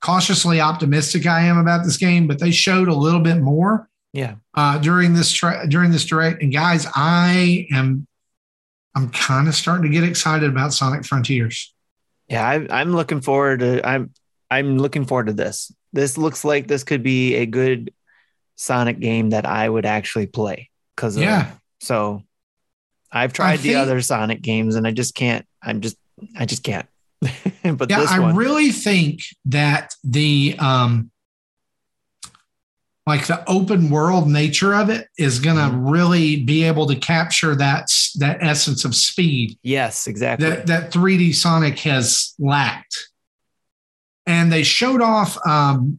cautiously 0.00 0.60
optimistic 0.60 1.26
I 1.26 1.42
am 1.42 1.58
about 1.58 1.84
this 1.84 1.96
game, 1.96 2.26
but 2.26 2.38
they 2.38 2.50
showed 2.50 2.88
a 2.88 2.94
little 2.94 3.20
bit 3.20 3.38
more. 3.38 3.88
Yeah. 4.12 4.36
Uh, 4.54 4.78
during 4.78 5.12
this 5.12 5.30
tra- 5.32 5.68
during 5.68 5.90
this 5.90 6.04
direct, 6.04 6.42
and 6.42 6.52
guys, 6.52 6.86
I 6.94 7.66
am 7.70 8.06
I'm 8.94 9.10
kind 9.10 9.46
of 9.46 9.54
starting 9.54 9.84
to 9.84 9.96
get 9.96 10.08
excited 10.08 10.48
about 10.48 10.72
Sonic 10.72 11.04
Frontiers. 11.04 11.72
Yeah, 12.28 12.46
I, 12.46 12.66
I'm 12.80 12.94
looking 12.94 13.20
forward 13.20 13.60
to 13.60 13.86
I'm 13.86 14.12
I'm 14.50 14.78
looking 14.78 15.04
forward 15.04 15.26
to 15.26 15.32
this. 15.32 15.72
This 15.92 16.18
looks 16.18 16.44
like 16.44 16.66
this 16.66 16.84
could 16.84 17.02
be 17.02 17.36
a 17.36 17.46
good 17.46 17.92
Sonic 18.56 18.98
game 18.98 19.30
that 19.30 19.46
I 19.46 19.68
would 19.68 19.86
actually 19.86 20.26
play 20.26 20.70
because 20.94 21.16
yeah. 21.16 21.52
So 21.80 22.22
I've 23.10 23.32
tried 23.32 23.60
the 23.60 23.76
other 23.76 24.00
Sonic 24.00 24.42
games 24.42 24.74
and 24.74 24.86
I 24.86 24.90
just 24.90 25.14
can't. 25.14 25.46
I'm 25.62 25.80
just 25.80 25.96
I 26.36 26.44
just 26.44 26.62
can't. 26.62 26.86
but 27.20 27.90
yeah, 27.90 28.04
I 28.08 28.32
really 28.32 28.70
think 28.70 29.22
that 29.46 29.94
the 30.04 30.56
um 30.58 31.10
like 33.08 33.26
the 33.26 33.42
open 33.48 33.88
world 33.88 34.28
nature 34.28 34.74
of 34.74 34.90
it 34.90 35.08
is 35.16 35.38
going 35.38 35.56
to 35.56 35.62
mm-hmm. 35.62 35.88
really 35.88 36.44
be 36.44 36.64
able 36.64 36.86
to 36.86 36.94
capture 36.94 37.56
that 37.56 37.88
that 38.16 38.36
essence 38.42 38.84
of 38.84 38.94
speed. 38.94 39.58
Yes, 39.62 40.06
exactly. 40.06 40.46
That 40.46 40.66
that 40.66 40.92
3D 40.92 41.34
Sonic 41.34 41.78
has 41.80 42.34
lacked. 42.38 43.08
And 44.26 44.52
they 44.52 44.62
showed 44.62 45.00
off 45.00 45.38
um 45.46 45.98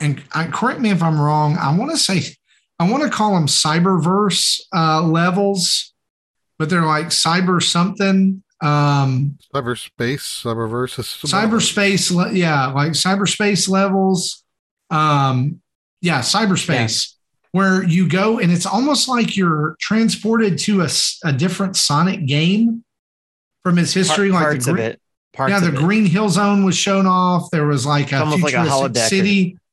and 0.00 0.20
I, 0.32 0.46
correct 0.46 0.80
me 0.80 0.90
if 0.90 1.04
I'm 1.04 1.20
wrong, 1.20 1.56
I 1.56 1.76
want 1.76 1.92
to 1.92 1.96
say 1.96 2.34
I 2.80 2.90
want 2.90 3.04
to 3.04 3.10
call 3.10 3.34
them 3.34 3.46
cyberverse 3.46 4.60
uh, 4.74 5.02
levels, 5.02 5.92
but 6.58 6.68
they're 6.68 6.84
like 6.84 7.06
cyber 7.06 7.62
something 7.62 8.42
um 8.62 9.38
cyberspace 9.54 10.42
cyberverse 10.44 10.98
cyberspace 11.24 12.36
yeah 12.36 12.66
like 12.66 12.92
cyberspace 12.92 13.70
levels 13.70 14.44
um 14.90 15.59
yeah 16.00 16.20
cyberspace 16.20 17.14
yeah. 17.52 17.58
where 17.58 17.82
you 17.84 18.08
go 18.08 18.38
and 18.38 18.52
it's 18.52 18.66
almost 18.66 19.08
like 19.08 19.36
you're 19.36 19.76
transported 19.80 20.58
to 20.58 20.82
a, 20.82 20.88
a 21.24 21.32
different 21.32 21.76
sonic 21.76 22.26
game 22.26 22.84
from 23.62 23.78
its 23.78 23.92
history 23.92 24.30
Part, 24.30 24.42
like 24.42 24.50
parts 24.50 24.66
the, 24.66 24.72
of 24.72 24.78
it. 24.78 25.00
Parts 25.32 25.52
yeah 25.52 25.60
the 25.60 25.72
green 25.72 26.06
hill 26.06 26.28
zone 26.28 26.64
was 26.64 26.76
shown 26.76 27.06
off. 27.06 27.50
There 27.50 27.66
was 27.66 27.86
like 27.86 28.12
a 28.12 28.20
almost 28.20 28.42
like 28.42 28.54
a 28.54 28.58
holodeck 28.58 29.08
city. 29.08 29.56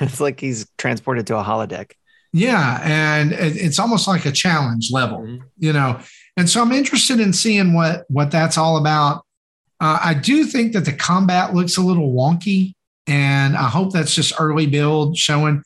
It's 0.00 0.18
like 0.18 0.40
he's 0.40 0.66
transported 0.78 1.26
to 1.26 1.36
a 1.36 1.44
holodeck. 1.44 1.92
Yeah 2.32 2.80
and 2.82 3.32
it's 3.32 3.78
almost 3.78 4.08
like 4.08 4.24
a 4.24 4.32
challenge 4.32 4.90
level 4.90 5.18
mm-hmm. 5.18 5.44
you 5.58 5.72
know? 5.72 6.00
And 6.36 6.48
so 6.50 6.60
I'm 6.60 6.72
interested 6.72 7.20
in 7.20 7.32
seeing 7.32 7.74
what 7.74 8.04
what 8.08 8.30
that's 8.30 8.58
all 8.58 8.76
about. 8.76 9.24
Uh, 9.80 9.98
I 10.02 10.14
do 10.14 10.44
think 10.44 10.72
that 10.72 10.84
the 10.84 10.92
combat 10.92 11.54
looks 11.54 11.76
a 11.76 11.82
little 11.82 12.12
wonky, 12.12 12.73
and 13.06 13.56
I 13.56 13.68
hope 13.68 13.92
that's 13.92 14.14
just 14.14 14.34
early 14.38 14.66
build 14.66 15.16
showing. 15.16 15.62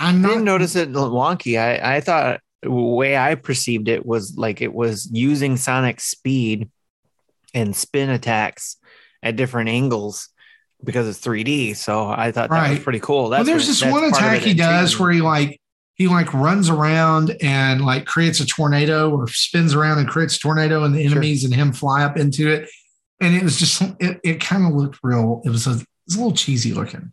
I'm 0.00 0.22
not, 0.22 0.28
I 0.28 0.32
didn't 0.34 0.44
notice 0.44 0.76
it 0.76 0.92
wonky. 0.92 1.58
I, 1.60 1.96
I 1.96 2.00
thought 2.00 2.40
the 2.62 2.70
way 2.70 3.16
I 3.16 3.34
perceived 3.34 3.88
it 3.88 4.04
was 4.04 4.36
like 4.36 4.60
it 4.60 4.72
was 4.72 5.08
using 5.12 5.56
sonic 5.56 6.00
speed 6.00 6.70
and 7.54 7.74
spin 7.74 8.10
attacks 8.10 8.76
at 9.22 9.36
different 9.36 9.68
angles 9.68 10.28
because 10.82 11.08
it's 11.08 11.24
3D. 11.24 11.76
So 11.76 12.08
I 12.08 12.32
thought 12.32 12.50
right. 12.50 12.62
that 12.62 12.70
was 12.70 12.78
pretty 12.80 13.00
cool. 13.00 13.28
That's 13.28 13.40
well, 13.40 13.44
there's 13.46 13.66
this 13.66 13.84
one 13.84 14.04
attack 14.04 14.40
he 14.40 14.54
does 14.54 14.98
where 14.98 15.12
he 15.12 15.20
like 15.20 15.60
he 15.94 16.08
like 16.08 16.32
runs 16.32 16.68
around 16.68 17.36
and 17.40 17.84
like 17.84 18.06
creates 18.06 18.40
a 18.40 18.46
tornado 18.46 19.10
or 19.10 19.28
spins 19.28 19.74
around 19.74 19.98
and 19.98 20.08
creates 20.08 20.36
a 20.36 20.40
tornado 20.40 20.84
and 20.84 20.94
the 20.94 21.04
enemies 21.04 21.42
sure. 21.42 21.48
and 21.48 21.54
him 21.54 21.72
fly 21.72 22.02
up 22.02 22.16
into 22.16 22.50
it. 22.50 22.68
And 23.20 23.36
it 23.36 23.42
was 23.42 23.58
just 23.58 23.82
it, 24.00 24.20
it 24.24 24.40
kind 24.40 24.66
of 24.66 24.72
looked 24.72 24.98
real. 25.02 25.42
It 25.44 25.50
was 25.50 25.66
a 25.66 25.84
it 26.02 26.10
was 26.10 26.16
a 26.16 26.18
little 26.18 26.36
cheesy 26.36 26.72
looking. 26.72 27.12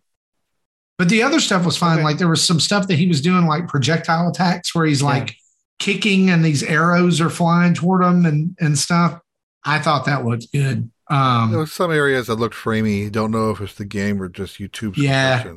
But 0.98 1.08
the 1.08 1.24
other 1.24 1.40
stuff 1.40 1.66
was 1.66 1.78
fine. 1.78 2.00
Okay. 2.00 2.04
Like 2.04 2.18
there 2.18 2.28
was 2.28 2.44
some 2.44 2.60
stuff 2.60 2.88
that 2.88 2.96
he 2.96 3.08
was 3.08 3.22
doing 3.22 3.46
like 3.46 3.70
projectile 3.70 4.28
attacks 4.30 4.76
where 4.76 4.86
he's 4.86 5.02
like 5.02 5.30
yeah. 5.30 5.36
kicking 5.80 6.30
and 6.30 6.44
these 6.44 6.62
arrows 6.62 7.22
are 7.22 7.30
flying 7.30 7.74
toward 7.74 8.04
him 8.04 8.26
and 8.26 8.58
and 8.60 8.78
stuff. 8.78 9.22
I 9.64 9.80
thought 9.80 10.06
that 10.06 10.26
looked 10.26 10.52
good. 10.52 10.92
Um, 11.10 11.52
there 11.52 11.60
was 11.60 11.72
some 11.72 11.92
areas 11.92 12.28
that 12.28 12.36
looked 12.36 12.56
framey. 12.56 13.10
Don't 13.10 13.32
know 13.32 13.50
if 13.52 13.62
it's 13.62 13.76
the 13.76 13.86
game 13.86 14.22
or 14.22 14.28
just 14.28 14.60
YouTube. 14.60 14.98
Yeah, 14.98 15.54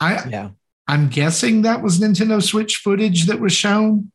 I 0.00 0.26
yeah. 0.30 0.50
I'm 0.88 1.10
guessing 1.10 1.62
that 1.62 1.82
was 1.82 2.00
Nintendo 2.00 2.42
Switch 2.42 2.76
footage 2.76 3.26
that 3.26 3.38
was 3.38 3.52
shown. 3.52 4.12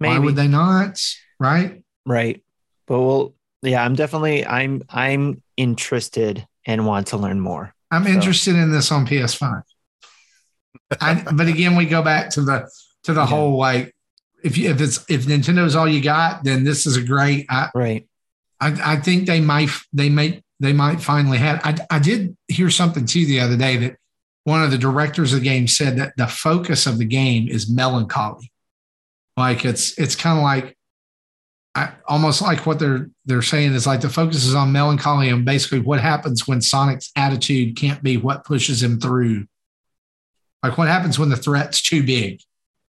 Maybe. 0.00 0.14
Why 0.14 0.18
would 0.18 0.36
they 0.36 0.48
not? 0.48 1.00
Right. 1.38 1.84
Right. 2.04 2.42
But 2.88 3.00
well, 3.00 3.34
yeah, 3.62 3.84
I'm 3.84 3.94
definitely 3.94 4.44
I'm 4.44 4.82
I'm 4.88 5.40
interested 5.56 6.47
and 6.68 6.86
want 6.86 7.08
to 7.08 7.16
learn 7.16 7.40
more. 7.40 7.74
I'm 7.90 8.04
so. 8.04 8.10
interested 8.10 8.54
in 8.54 8.70
this 8.70 8.92
on 8.92 9.06
PS5. 9.06 9.62
I, 11.00 11.24
but 11.32 11.48
again, 11.48 11.74
we 11.74 11.86
go 11.86 12.02
back 12.02 12.30
to 12.30 12.42
the 12.42 12.70
to 13.04 13.14
the 13.14 13.22
yeah. 13.22 13.26
whole 13.26 13.56
like 13.56 13.94
if 14.44 14.56
you, 14.56 14.70
if 14.70 14.80
it's 14.80 15.04
if 15.10 15.24
Nintendo's 15.26 15.74
all 15.74 15.88
you 15.88 16.02
got, 16.02 16.44
then 16.44 16.62
this 16.62 16.86
is 16.86 16.96
a 16.96 17.02
great 17.02 17.46
I, 17.48 17.70
right. 17.74 18.06
I, 18.60 18.94
I 18.94 18.96
think 18.96 19.26
they 19.26 19.40
might 19.40 19.70
they 19.92 20.08
might 20.08 20.44
they 20.60 20.72
might 20.72 21.00
finally 21.00 21.38
have. 21.38 21.60
I 21.64 21.76
I 21.90 21.98
did 21.98 22.36
hear 22.46 22.70
something 22.70 23.06
too 23.06 23.26
the 23.26 23.40
other 23.40 23.56
day 23.56 23.76
that 23.78 23.96
one 24.44 24.62
of 24.62 24.70
the 24.70 24.78
directors 24.78 25.32
of 25.32 25.40
the 25.40 25.44
game 25.44 25.66
said 25.66 25.96
that 25.96 26.14
the 26.16 26.26
focus 26.26 26.86
of 26.86 26.98
the 26.98 27.04
game 27.04 27.48
is 27.48 27.70
melancholy. 27.70 28.52
Like 29.36 29.64
it's 29.64 29.98
it's 29.98 30.16
kind 30.16 30.38
of 30.38 30.44
like 30.44 30.77
I, 31.78 31.92
almost 32.08 32.42
like 32.42 32.66
what 32.66 32.78
they're 32.78 33.08
they're 33.24 33.42
saying 33.42 33.74
is 33.74 33.86
like 33.86 34.00
the 34.00 34.08
focus 34.08 34.44
is 34.44 34.54
on 34.54 34.72
melancholy 34.72 35.28
and 35.28 35.44
basically 35.44 35.80
what 35.80 36.00
happens 36.00 36.48
when 36.48 36.60
Sonic's 36.60 37.10
attitude 37.14 37.76
can't 37.76 38.02
be 38.02 38.16
what 38.16 38.44
pushes 38.44 38.82
him 38.82 39.00
through. 39.00 39.46
Like 40.62 40.76
what 40.76 40.88
happens 40.88 41.18
when 41.18 41.28
the 41.28 41.36
threat's 41.36 41.80
too 41.80 42.02
big. 42.02 42.40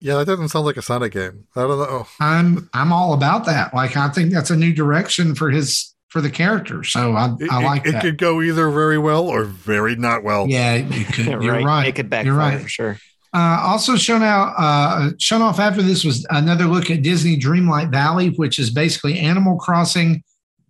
Yeah, 0.02 0.16
that 0.16 0.26
doesn't 0.26 0.50
sound 0.50 0.66
like 0.66 0.78
a 0.78 0.82
Sonic 0.82 1.12
game. 1.12 1.46
I 1.56 1.62
don't 1.62 1.78
know. 1.78 2.08
I'm 2.20 2.70
I'm 2.74 2.92
all 2.92 3.14
about 3.14 3.46
that. 3.46 3.74
Like 3.74 3.96
I 3.98 4.10
think 4.10 4.32
that's 4.32 4.50
a 4.50 4.56
new 4.56 4.74
direction 4.74 5.36
for 5.36 5.50
his 5.50 5.94
for 6.08 6.22
the 6.22 6.30
character. 6.30 6.84
So 6.84 7.14
I, 7.14 7.36
it, 7.40 7.52
I 7.52 7.64
like 7.64 7.86
it. 7.86 7.92
That. 7.92 8.04
It 8.04 8.08
could 8.08 8.18
go 8.18 8.42
either 8.42 8.70
very 8.72 8.98
well 8.98 9.28
or 9.28 9.44
very 9.44 9.96
not 9.96 10.24
well. 10.24 10.48
Yeah, 10.48 10.76
you 10.76 11.06
could. 11.06 11.26
You're 11.44 11.54
right. 11.54 11.66
right. 11.66 11.88
It 11.88 11.96
could 11.96 12.10
backfire 12.10 12.26
You're 12.26 12.40
right. 12.40 12.62
for 12.62 12.68
sure. 12.68 12.98
Uh, 13.34 13.62
also 13.62 13.96
shown 13.96 14.24
out, 14.24 14.54
uh, 14.58 15.12
shown 15.20 15.42
off 15.42 15.60
after 15.60 15.82
this 15.82 16.04
was 16.04 16.26
another 16.32 16.66
look 16.66 16.90
at 16.90 17.04
Disney 17.04 17.38
Dreamlight 17.38 17.92
Valley, 17.92 18.30
which 18.30 18.58
is 18.58 18.72
basically 18.72 19.20
Animal 19.20 19.58
Crossing 19.58 20.24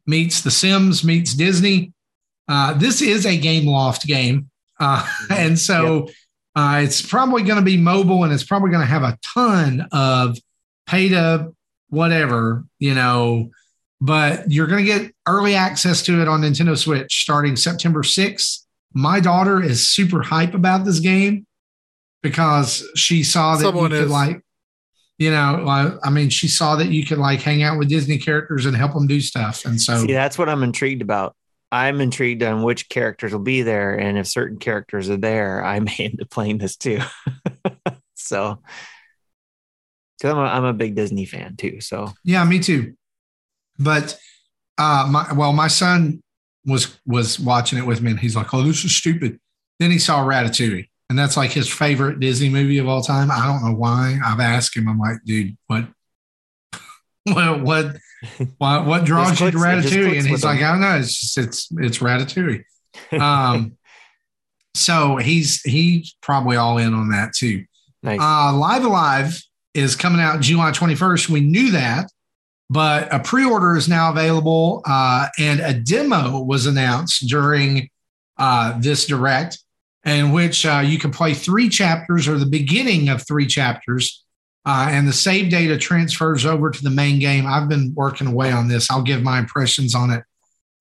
meets 0.05 0.41
The 0.41 0.51
Sims 0.51 1.03
meets 1.03 1.34
Disney. 1.34 1.93
Uh, 2.47 2.74
this 2.74 3.01
is 3.01 3.26
a 3.26 3.39
Gameloft 3.39 4.05
game, 4.05 4.49
uh, 4.80 5.07
and 5.30 5.57
so 5.57 6.05
yep. 6.05 6.16
Uh, 6.55 6.82
it's 6.84 7.01
probably 7.01 7.43
going 7.43 7.60
to 7.60 7.64
be 7.64 7.78
mobile, 7.78 8.24
and 8.24 8.34
it's 8.34 8.43
probably 8.43 8.72
going 8.72 8.82
to 8.82 8.88
have 8.88 9.03
a 9.03 9.18
ton 9.34 9.88
of 9.93 10.38
pay 10.88 11.07
to 11.10 11.53
whatever 11.89 12.66
you 12.80 12.93
know 12.93 13.49
but 14.01 14.49
you're 14.49 14.68
going 14.68 14.86
to 14.86 14.91
get 14.91 15.12
early 15.28 15.55
access 15.55 16.01
to 16.03 16.22
it 16.22 16.28
on 16.28 16.41
Nintendo 16.41 16.78
Switch 16.78 17.22
starting 17.22 17.55
September 17.55 18.01
6th. 18.01 18.64
My 18.93 19.20
daughter 19.20 19.62
is 19.62 19.88
super 19.88 20.22
hype 20.22 20.53
about 20.53 20.86
this 20.86 20.99
game 20.99 21.45
because 22.22 22.88
she 22.95 23.24
saw 23.24 23.55
that 23.55 23.63
Someone 23.63 23.91
you 23.91 23.97
could 23.97 24.05
is. 24.05 24.11
like, 24.11 24.41
you 25.17 25.32
know, 25.32 25.99
I 26.03 26.09
mean, 26.09 26.30
she 26.30 26.47
saw 26.47 26.76
that 26.78 26.88
you 26.88 27.05
could 27.05 27.17
like 27.17 27.41
hang 27.41 27.61
out 27.63 27.78
with 27.78 27.89
Disney 27.89 28.17
characters 28.17 28.65
and 28.65 28.76
help 28.76 28.93
them 28.93 29.07
do 29.07 29.20
stuff. 29.20 29.65
And 29.65 29.80
so, 29.82 29.97
see, 30.05 30.13
that's 30.13 30.38
what 30.38 30.49
I'm 30.49 30.63
intrigued 30.63 31.01
about. 31.01 31.36
I'm 31.72 32.01
intrigued 32.01 32.41
on 32.41 32.63
which 32.63 32.89
characters 32.89 33.32
will 33.32 33.39
be 33.41 33.61
there, 33.61 33.95
and 33.95 34.17
if 34.17 34.28
certain 34.28 34.57
characters 34.57 35.09
are 35.09 35.17
there, 35.17 35.63
I 35.63 35.80
may 35.80 35.95
end 35.99 36.20
up 36.22 36.30
playing 36.30 36.57
this 36.57 36.76
too. 36.78 36.99
so, 38.15 38.59
Because 40.17 40.32
I'm 40.34 40.38
a, 40.38 40.41
I'm 40.41 40.63
a 40.65 40.74
big 40.74 40.95
Disney 40.95 41.26
fan 41.26 41.55
too. 41.57 41.80
So 41.82 42.11
yeah, 42.24 42.43
me 42.43 42.59
too. 42.59 42.95
But 43.78 44.17
uh, 44.78 45.07
my 45.09 45.32
well, 45.34 45.53
my 45.53 45.67
son 45.67 46.22
was 46.65 46.97
was 47.05 47.39
watching 47.39 47.78
it 47.78 47.86
with 47.86 48.01
me, 48.01 48.11
and 48.11 48.20
he's 48.20 48.36
like, 48.36 48.53
"Oh, 48.53 48.63
this 48.63 48.84
is 48.84 48.95
stupid." 48.95 49.39
Then 49.80 49.91
he 49.91 49.99
saw 49.99 50.26
Ratatouille, 50.26 50.89
and 51.10 51.18
that's 51.18 51.36
like 51.36 51.51
his 51.51 51.68
favorite 51.68 52.20
Disney 52.20 52.49
movie 52.49 52.78
of 52.78 52.88
all 52.88 53.01
time. 53.01 53.32
I 53.32 53.45
don't 53.47 53.68
know 53.68 53.76
why. 53.76 54.20
I've 54.24 54.39
asked 54.39 54.78
him. 54.78 54.88
I'm 54.88 54.99
like, 54.99 55.18
dude, 55.26 55.57
what, 55.68 55.88
what, 57.24 57.62
what, 57.62 57.95
what, 58.57 58.86
what 58.86 59.05
draws 59.05 59.39
you 59.41 59.51
to 59.51 59.57
Ratatouille? 59.57 60.20
And 60.20 60.28
he's 60.28 60.43
like, 60.43 60.62
I 60.62 60.72
don't 60.72 60.82
know. 60.82 60.97
It's 60.97 61.20
just 61.20 61.38
it's 61.38 61.68
it's 61.72 61.97
Ratatouille. 61.99 62.64
Um, 63.14 63.78
so 64.76 65.18
he's 65.18 65.62
he's 65.62 66.16
probably 66.22 66.57
all 66.57 66.78
in 66.78 66.93
on 66.93 67.10
that 67.12 67.34
too. 67.34 67.66
Nice. 68.03 68.20
Uh, 68.20 68.55
Live 68.55 68.84
A 68.84 68.88
Live 68.88 69.41
is 69.74 69.95
coming 69.95 70.22
out 70.22 70.41
July 70.41 70.72
21st. 70.72 71.30
We 71.30 71.41
knew 71.41 71.72
that, 71.72 72.10
but 72.70 73.14
a 73.14 73.20
pre-order 73.20 73.76
is 73.76 73.88
now 73.88 74.12
available, 74.12 74.82
uh, 74.86 75.28
and 75.38 75.60
a 75.60 75.74
demo 75.74 76.39
was 76.39 76.66
announced 76.66 77.28
during 77.28 77.89
uh, 78.38 78.80
this 78.80 79.05
direct, 79.05 79.60
in 80.10 80.32
which 80.32 80.66
uh, 80.66 80.82
you 80.86 80.97
can 80.97 81.12
play 81.12 81.34
three 81.34 81.70
chapters 81.70 82.28
or 82.28 82.38
the 82.38 82.45
beginning 82.45 83.10
of 83.10 83.26
three 83.26 83.47
chapters, 83.47 84.24
uh, 84.66 84.88
and 84.89 85.07
the 85.07 85.14
save 85.14 85.49
data 85.49 85.78
transfers 85.78 86.45
over 86.45 86.70
to 86.72 86.84
the 86.84 86.89
main 86.89 87.20
game. 87.20 87.45
I've 87.45 87.70
been 87.70 87.93
working 87.95 88.28
away 88.28 88.51
on 88.51 88.68
this. 88.68 88.89
I'll 88.91 89.03
give 89.03 89.24
my 89.24 89.39
impressions 89.39 89.95
on 89.95 90.12
it 90.12 90.24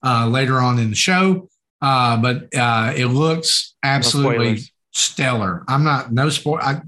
uh, 0.05 0.26
later 0.29 0.59
on 0.59 0.79
in 0.79 0.91
the 0.91 0.97
show, 0.97 1.49
uh, 1.83 2.16
but 2.16 2.49
it 2.53 3.07
looks 3.07 3.74
absolutely. 3.83 4.55
No 4.55 4.61
stellar. 4.93 5.64
I'm 5.68 5.85
not 5.85 6.12
no 6.12 6.29
spoil. 6.29 6.59
I, 6.61 6.81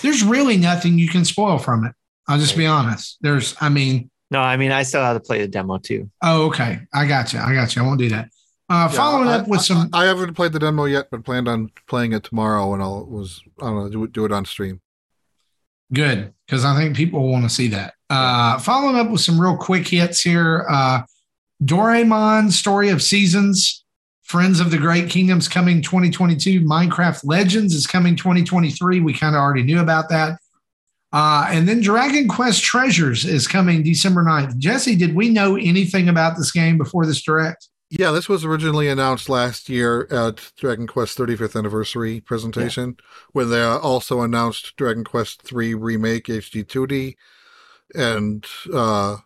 there's 0.00 0.24
really 0.24 0.56
nothing 0.56 0.98
you 0.98 1.08
can 1.08 1.24
spoil 1.24 1.58
from 1.58 1.84
it. 1.84 1.92
I'll 2.26 2.38
just 2.38 2.56
be 2.56 2.66
honest. 2.66 3.18
There's, 3.20 3.54
I 3.60 3.68
mean, 3.68 4.10
no, 4.30 4.40
I 4.40 4.56
mean, 4.56 4.72
I 4.72 4.84
still 4.84 5.02
have 5.02 5.16
to 5.16 5.20
play 5.20 5.42
the 5.42 5.48
demo 5.48 5.76
too. 5.76 6.10
Oh, 6.22 6.46
okay. 6.46 6.80
I 6.94 7.06
got 7.06 7.34
you. 7.34 7.38
I 7.38 7.52
got 7.52 7.76
you. 7.76 7.82
I 7.82 7.84
won't 7.84 7.98
do 7.98 8.08
that. 8.10 8.30
Uh, 8.72 8.88
yeah, 8.90 8.96
following 8.96 9.28
I, 9.28 9.34
up 9.34 9.48
with 9.48 9.60
some, 9.60 9.90
I, 9.92 10.04
I, 10.04 10.06
haven't 10.06 10.32
played 10.32 10.54
the 10.54 10.58
demo 10.58 10.86
yet, 10.86 11.08
but 11.10 11.26
planned 11.26 11.46
on 11.46 11.70
playing 11.88 12.14
it 12.14 12.24
tomorrow, 12.24 12.72
and 12.72 12.82
I'll 12.82 13.04
was 13.04 13.42
I 13.60 13.66
don't 13.66 13.76
know 13.76 13.88
do, 13.90 14.08
do 14.08 14.24
it 14.24 14.32
on 14.32 14.46
stream. 14.46 14.80
Good, 15.92 16.32
because 16.46 16.64
I 16.64 16.74
think 16.74 16.96
people 16.96 17.28
want 17.28 17.44
to 17.44 17.50
see 17.50 17.68
that. 17.68 17.92
Uh, 18.08 18.58
following 18.58 18.96
up 18.96 19.10
with 19.10 19.20
some 19.20 19.38
real 19.38 19.58
quick 19.58 19.86
hits 19.86 20.22
here. 20.22 20.64
Uh, 20.70 21.02
Doraemon 21.62 22.50
Story 22.50 22.88
of 22.88 23.02
Seasons 23.02 23.84
Friends 24.22 24.58
of 24.58 24.70
the 24.70 24.78
Great 24.78 25.10
Kingdoms 25.10 25.48
coming 25.48 25.82
2022. 25.82 26.62
Minecraft 26.62 27.26
Legends 27.26 27.74
is 27.74 27.86
coming 27.86 28.16
2023. 28.16 29.00
We 29.00 29.12
kind 29.12 29.36
of 29.36 29.40
already 29.40 29.64
knew 29.64 29.80
about 29.80 30.08
that. 30.08 30.38
Uh, 31.12 31.46
and 31.50 31.68
then 31.68 31.82
Dragon 31.82 32.26
Quest 32.26 32.62
Treasures 32.62 33.26
is 33.26 33.46
coming 33.46 33.82
December 33.82 34.24
9th. 34.24 34.56
Jesse, 34.56 34.96
did 34.96 35.14
we 35.14 35.28
know 35.28 35.56
anything 35.56 36.08
about 36.08 36.38
this 36.38 36.50
game 36.50 36.78
before 36.78 37.04
this 37.04 37.20
direct? 37.20 37.68
Yeah, 37.94 38.10
this 38.10 38.26
was 38.26 38.42
originally 38.42 38.88
announced 38.88 39.28
last 39.28 39.68
year 39.68 40.08
at 40.10 40.52
Dragon 40.56 40.86
Quest 40.86 41.18
35th 41.18 41.54
anniversary 41.54 42.22
presentation, 42.22 42.96
yeah. 42.98 43.04
where 43.32 43.44
they 43.44 43.62
also 43.62 44.22
announced 44.22 44.74
Dragon 44.78 45.04
Quest 45.04 45.42
3 45.42 45.74
Remake 45.74 46.24
HD 46.24 46.64
2D 46.64 47.16
and 47.94 48.46
uh, 48.72 49.18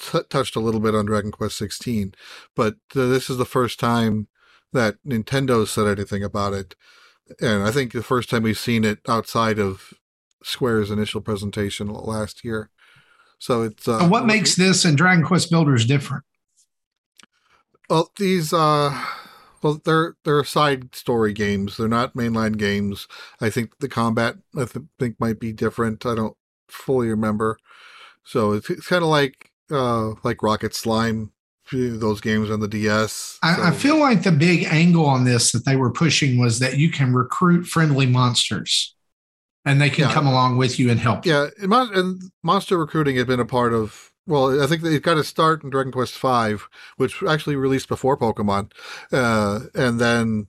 t- 0.00 0.20
touched 0.30 0.54
a 0.54 0.60
little 0.60 0.78
bit 0.78 0.94
on 0.94 1.06
Dragon 1.06 1.32
Quest 1.32 1.58
16, 1.58 2.14
but 2.54 2.74
uh, 2.94 3.08
this 3.08 3.28
is 3.28 3.36
the 3.36 3.44
first 3.44 3.80
time 3.80 4.28
that 4.72 4.94
Nintendo 5.04 5.66
said 5.66 5.88
anything 5.88 6.22
about 6.22 6.52
it, 6.52 6.76
and 7.40 7.64
I 7.64 7.72
think 7.72 7.90
the 7.90 8.04
first 8.04 8.30
time 8.30 8.44
we've 8.44 8.56
seen 8.56 8.84
it 8.84 9.00
outside 9.08 9.58
of 9.58 9.92
Square's 10.44 10.92
initial 10.92 11.20
presentation 11.20 11.88
last 11.88 12.44
year. 12.44 12.70
So 13.40 13.62
it's 13.62 13.88
uh, 13.88 14.06
what 14.06 14.24
makes 14.24 14.54
this 14.54 14.84
and 14.84 14.96
Dragon 14.96 15.24
Quest 15.24 15.50
Builders 15.50 15.84
different? 15.84 16.22
Well, 17.88 18.10
these 18.18 18.52
uh, 18.52 19.04
well, 19.62 19.80
they're 19.84 20.16
they're 20.24 20.44
side 20.44 20.94
story 20.94 21.32
games. 21.32 21.76
They're 21.76 21.88
not 21.88 22.14
mainline 22.14 22.56
games. 22.58 23.08
I 23.40 23.50
think 23.50 23.78
the 23.78 23.88
combat 23.88 24.36
I 24.54 24.64
th- 24.64 24.86
think 24.98 25.18
might 25.18 25.40
be 25.40 25.52
different. 25.52 26.06
I 26.06 26.14
don't 26.14 26.36
fully 26.68 27.08
remember. 27.08 27.58
So 28.24 28.52
it's, 28.52 28.68
it's 28.70 28.86
kind 28.86 29.02
of 29.02 29.08
like 29.08 29.50
uh, 29.70 30.12
like 30.22 30.42
Rocket 30.42 30.74
Slime, 30.74 31.32
those 31.72 32.20
games 32.20 32.50
on 32.50 32.60
the 32.60 32.68
DS. 32.68 33.38
I, 33.42 33.68
I, 33.68 33.70
feel 33.70 33.98
like 33.98 34.22
the 34.22 34.32
big 34.32 34.64
angle 34.64 35.06
on 35.06 35.24
this 35.24 35.52
that 35.52 35.64
they 35.64 35.76
were 35.76 35.90
pushing 35.90 36.38
was 36.38 36.58
that 36.60 36.78
you 36.78 36.90
can 36.90 37.14
recruit 37.14 37.66
friendly 37.66 38.06
monsters, 38.06 38.94
and 39.64 39.80
they 39.80 39.90
can 39.90 40.08
yeah. 40.08 40.14
come 40.14 40.26
along 40.26 40.56
with 40.56 40.78
you 40.78 40.90
and 40.90 41.00
help. 41.00 41.26
Yeah, 41.26 41.48
and 41.58 42.22
monster 42.42 42.78
recruiting 42.78 43.16
had 43.16 43.26
been 43.26 43.40
a 43.40 43.46
part 43.46 43.72
of. 43.72 44.12
Well, 44.28 44.62
I 44.62 44.66
think 44.66 44.84
it 44.84 45.02
got 45.02 45.16
a 45.16 45.24
start 45.24 45.64
in 45.64 45.70
Dragon 45.70 45.90
Quest 45.90 46.18
V, 46.18 46.62
which 46.98 47.22
actually 47.22 47.56
released 47.56 47.88
before 47.88 48.14
Pokemon, 48.16 48.72
uh, 49.10 49.60
and 49.74 49.98
then 49.98 50.48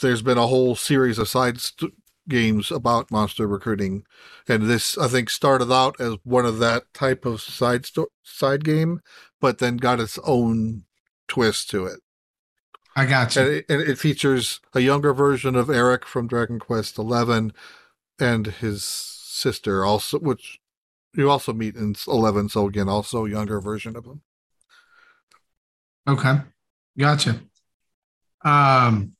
there's 0.00 0.22
been 0.22 0.38
a 0.38 0.46
whole 0.46 0.74
series 0.74 1.18
of 1.18 1.28
side 1.28 1.60
st- 1.60 1.92
games 2.26 2.70
about 2.70 3.10
monster 3.10 3.46
recruiting, 3.46 4.04
and 4.48 4.62
this 4.62 4.96
I 4.96 5.08
think 5.08 5.28
started 5.28 5.70
out 5.70 6.00
as 6.00 6.16
one 6.24 6.46
of 6.46 6.58
that 6.60 6.84
type 6.94 7.26
of 7.26 7.42
side 7.42 7.84
sto- 7.84 8.12
side 8.22 8.64
game, 8.64 9.00
but 9.42 9.58
then 9.58 9.76
got 9.76 10.00
its 10.00 10.18
own 10.24 10.84
twist 11.26 11.68
to 11.70 11.84
it. 11.84 12.00
I 12.96 13.04
got 13.04 13.36
you. 13.36 13.42
And 13.42 13.50
it, 13.50 13.64
and 13.68 13.82
it 13.82 13.98
features 13.98 14.60
a 14.72 14.80
younger 14.80 15.12
version 15.12 15.54
of 15.54 15.68
Erik 15.68 16.06
from 16.06 16.28
Dragon 16.28 16.58
Quest 16.58 16.96
XI, 16.96 17.50
and 18.18 18.46
his 18.46 18.84
sister 18.84 19.84
also, 19.84 20.18
which 20.18 20.57
you 21.14 21.30
also 21.30 21.52
meet 21.52 21.76
in 21.76 21.94
Eleven. 22.06 22.48
So 22.48 22.66
again, 22.66 22.88
also 22.88 23.24
younger 23.24 23.60
version 23.60 23.96
of 23.96 24.04
him. 24.04 24.22
Okay, 26.08 26.40
gotcha. 26.96 27.40
Um, 28.44 29.12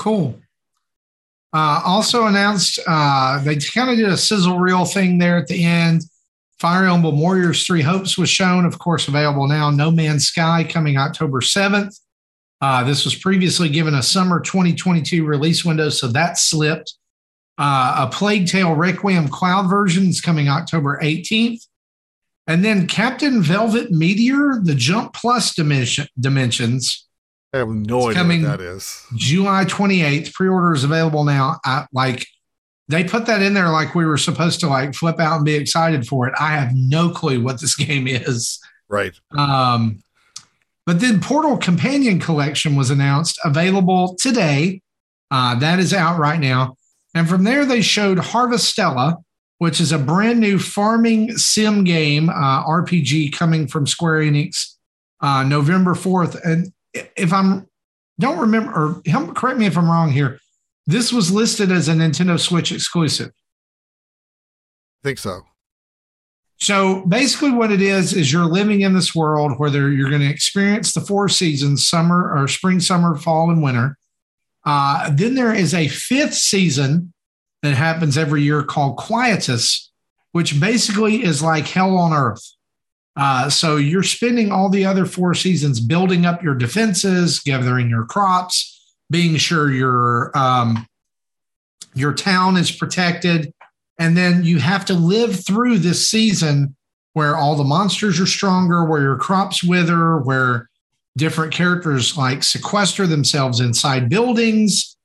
Cool. 0.00 0.40
Uh, 1.52 1.82
also 1.84 2.24
announced 2.26 2.78
uh, 2.86 3.38
they 3.44 3.56
kind 3.56 3.90
of 3.90 3.98
did 3.98 4.08
a 4.08 4.16
sizzle 4.16 4.58
reel 4.58 4.86
thing 4.86 5.18
there 5.18 5.36
at 5.36 5.46
the 5.46 5.62
end. 5.62 6.02
Fire 6.58 6.86
Emblem 6.86 7.20
Warriors 7.20 7.66
Three 7.66 7.82
Hopes 7.82 8.16
was 8.16 8.30
shown, 8.30 8.64
of 8.64 8.78
course, 8.78 9.08
available 9.08 9.46
now. 9.46 9.68
No 9.68 9.90
Man's 9.90 10.26
Sky 10.26 10.64
coming 10.64 10.96
October 10.96 11.42
7th. 11.42 11.94
Uh, 12.60 12.84
this 12.84 13.04
was 13.04 13.14
previously 13.14 13.68
given 13.68 13.94
a 13.94 14.02
summer 14.02 14.40
2022 14.40 15.24
release 15.24 15.64
window, 15.64 15.88
so 15.88 16.08
that 16.08 16.38
slipped. 16.38 16.94
Uh, 17.58 18.06
a 18.06 18.10
Plague 18.10 18.46
Tale 18.46 18.74
Requiem 18.74 19.28
Cloud 19.28 19.68
version 19.68 20.06
is 20.06 20.20
coming 20.20 20.48
October 20.48 20.98
18th. 21.02 21.66
And 22.46 22.64
then 22.64 22.86
Captain 22.86 23.42
Velvet 23.42 23.90
Meteor, 23.90 24.60
the 24.62 24.74
Jump 24.74 25.12
Plus 25.12 25.54
dimension, 25.54 26.06
Dimensions, 26.18 27.06
I 27.52 27.58
have 27.58 27.68
no 27.68 28.08
idea 28.08 28.14
coming 28.14 28.42
what 28.42 28.58
that 28.58 28.60
is. 28.60 29.04
July 29.16 29.64
28th. 29.64 30.32
Pre-order 30.32 30.72
is 30.72 30.84
available 30.84 31.24
now. 31.24 31.58
I 31.64 31.86
like 31.92 32.26
they 32.88 33.04
put 33.04 33.26
that 33.26 33.42
in 33.42 33.54
there 33.54 33.68
like 33.68 33.94
we 33.94 34.04
were 34.04 34.18
supposed 34.18 34.60
to 34.60 34.68
like 34.68 34.94
flip 34.94 35.18
out 35.18 35.36
and 35.36 35.44
be 35.44 35.54
excited 35.54 36.06
for 36.06 36.28
it. 36.28 36.34
I 36.38 36.52
have 36.52 36.72
no 36.74 37.10
clue 37.10 37.42
what 37.42 37.60
this 37.60 37.74
game 37.86 38.06
is. 38.06 38.60
Right. 38.88 39.14
Um, 39.36 40.02
but 40.86 41.00
then 41.00 41.20
Portal 41.20 41.56
Companion 41.56 42.18
Collection 42.18 42.76
was 42.76 42.90
announced, 42.90 43.38
available 43.44 44.16
today. 44.16 44.80
Uh, 45.30 45.54
that 45.56 45.78
is 45.78 45.94
out 45.94 46.18
right 46.18 46.40
now. 46.40 46.74
And 47.14 47.28
from 47.28 47.44
there, 47.44 47.64
they 47.64 47.82
showed 47.82 48.18
Harvestella, 48.18 49.16
which 49.58 49.80
is 49.80 49.92
a 49.92 49.98
brand 49.98 50.40
new 50.40 50.58
farming 50.58 51.36
sim 51.36 51.84
game 51.84 52.28
uh, 52.28 52.64
RPG 52.64 53.32
coming 53.32 53.66
from 53.66 53.86
Square 53.86 54.22
Enix, 54.22 54.74
uh, 55.20 55.42
November 55.44 55.94
4th. 55.94 56.40
And 56.44 56.72
if 56.94 57.32
I'm 57.32 57.66
don't 58.20 58.38
remember 58.38 58.70
or 58.72 59.02
help 59.06 59.34
correct 59.34 59.58
me 59.58 59.66
if 59.66 59.76
I'm 59.76 59.90
wrong 59.90 60.10
here. 60.10 60.38
This 60.86 61.12
was 61.12 61.32
listed 61.32 61.72
as 61.72 61.88
a 61.88 61.92
Nintendo 61.92 62.38
Switch 62.38 62.70
exclusive. 62.70 63.30
I 65.02 65.08
think 65.08 65.18
so. 65.18 65.42
So 66.60 67.06
basically, 67.06 67.52
what 67.52 67.72
it 67.72 67.80
is 67.80 68.12
is 68.12 68.32
you're 68.32 68.44
living 68.44 68.82
in 68.82 68.92
this 68.92 69.14
world 69.14 69.52
where 69.56 69.90
you're 69.90 70.10
going 70.10 70.20
to 70.20 70.28
experience 70.28 70.92
the 70.92 71.00
four 71.00 71.28
seasons: 71.28 71.86
summer 71.86 72.36
or 72.36 72.48
spring, 72.48 72.80
summer, 72.80 73.16
fall, 73.16 73.50
and 73.50 73.62
winter. 73.62 73.96
Uh, 74.64 75.10
then 75.14 75.34
there 75.34 75.54
is 75.54 75.72
a 75.72 75.88
fifth 75.88 76.34
season 76.34 77.12
that 77.62 77.74
happens 77.74 78.18
every 78.18 78.42
year 78.42 78.62
called 78.62 78.98
Quietus, 78.98 79.90
which 80.32 80.60
basically 80.60 81.24
is 81.24 81.42
like 81.42 81.66
hell 81.66 81.96
on 81.96 82.12
earth. 82.12 82.46
Uh, 83.16 83.50
so 83.50 83.76
you're 83.76 84.02
spending 84.02 84.52
all 84.52 84.68
the 84.68 84.84
other 84.84 85.04
four 85.04 85.34
seasons 85.34 85.80
building 85.80 86.26
up 86.26 86.42
your 86.42 86.54
defenses, 86.54 87.40
gathering 87.40 87.90
your 87.90 88.04
crops, 88.04 88.94
being 89.10 89.36
sure 89.36 89.70
your 89.70 90.30
um, 90.36 90.86
your 91.94 92.12
town 92.12 92.56
is 92.56 92.70
protected, 92.70 93.52
and 94.00 94.16
then 94.16 94.42
you 94.42 94.58
have 94.58 94.84
to 94.86 94.94
live 94.94 95.46
through 95.46 95.78
this 95.78 96.08
season 96.08 96.74
where 97.12 97.36
all 97.36 97.54
the 97.54 97.62
monsters 97.64 98.18
are 98.18 98.26
stronger, 98.26 98.84
where 98.84 99.02
your 99.02 99.16
crops 99.16 99.62
wither, 99.62 100.18
where 100.18 100.68
different 101.16 101.52
characters 101.52 102.16
like 102.16 102.42
sequester 102.42 103.06
themselves 103.06 103.60
inside 103.60 104.08
buildings. 104.08 104.96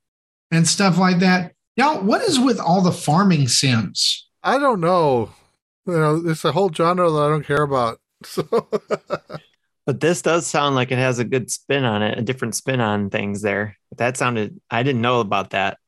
and 0.52 0.66
stuff 0.66 0.96
like 0.96 1.18
that. 1.18 1.52
Now, 1.76 2.00
what 2.00 2.22
is 2.22 2.38
with 2.38 2.58
all 2.60 2.80
the 2.80 2.92
farming 2.92 3.48
sims? 3.48 4.28
I 4.42 4.58
don't 4.58 4.80
know. 4.80 5.30
You 5.86 5.92
know, 5.98 6.22
it's 6.24 6.44
a 6.44 6.52
whole 6.52 6.72
genre 6.72 7.10
that 7.10 7.18
I 7.18 7.28
don't 7.28 7.46
care 7.46 7.62
about. 7.62 8.00
So 8.24 8.68
But 9.84 10.00
this 10.00 10.22
does 10.22 10.46
sound 10.46 10.74
like 10.74 10.90
it 10.90 10.98
has 10.98 11.18
a 11.18 11.24
good 11.24 11.50
spin 11.50 11.84
on 11.84 12.02
it, 12.02 12.18
a 12.18 12.22
different 12.22 12.54
spin 12.54 12.80
on 12.80 13.08
things 13.10 13.42
there. 13.42 13.76
That 13.98 14.16
sounded 14.16 14.60
I 14.70 14.82
didn't 14.82 15.02
know 15.02 15.20
about 15.20 15.50
that. 15.50 15.78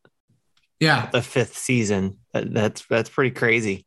Yeah. 0.78 1.08
The 1.10 1.22
fifth 1.22 1.56
season. 1.56 2.18
That, 2.32 2.52
that's 2.52 2.84
that's 2.86 3.10
pretty 3.10 3.30
crazy. 3.30 3.86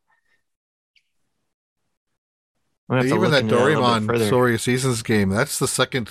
Even 2.92 3.32
that 3.32 3.46
Doraemon 3.46 4.08
that 4.18 4.28
Story 4.28 4.56
of 4.56 4.62
Seasons 4.62 5.02
game, 5.02 5.30
that's 5.30 5.60
the 5.60 5.68
second 5.68 6.10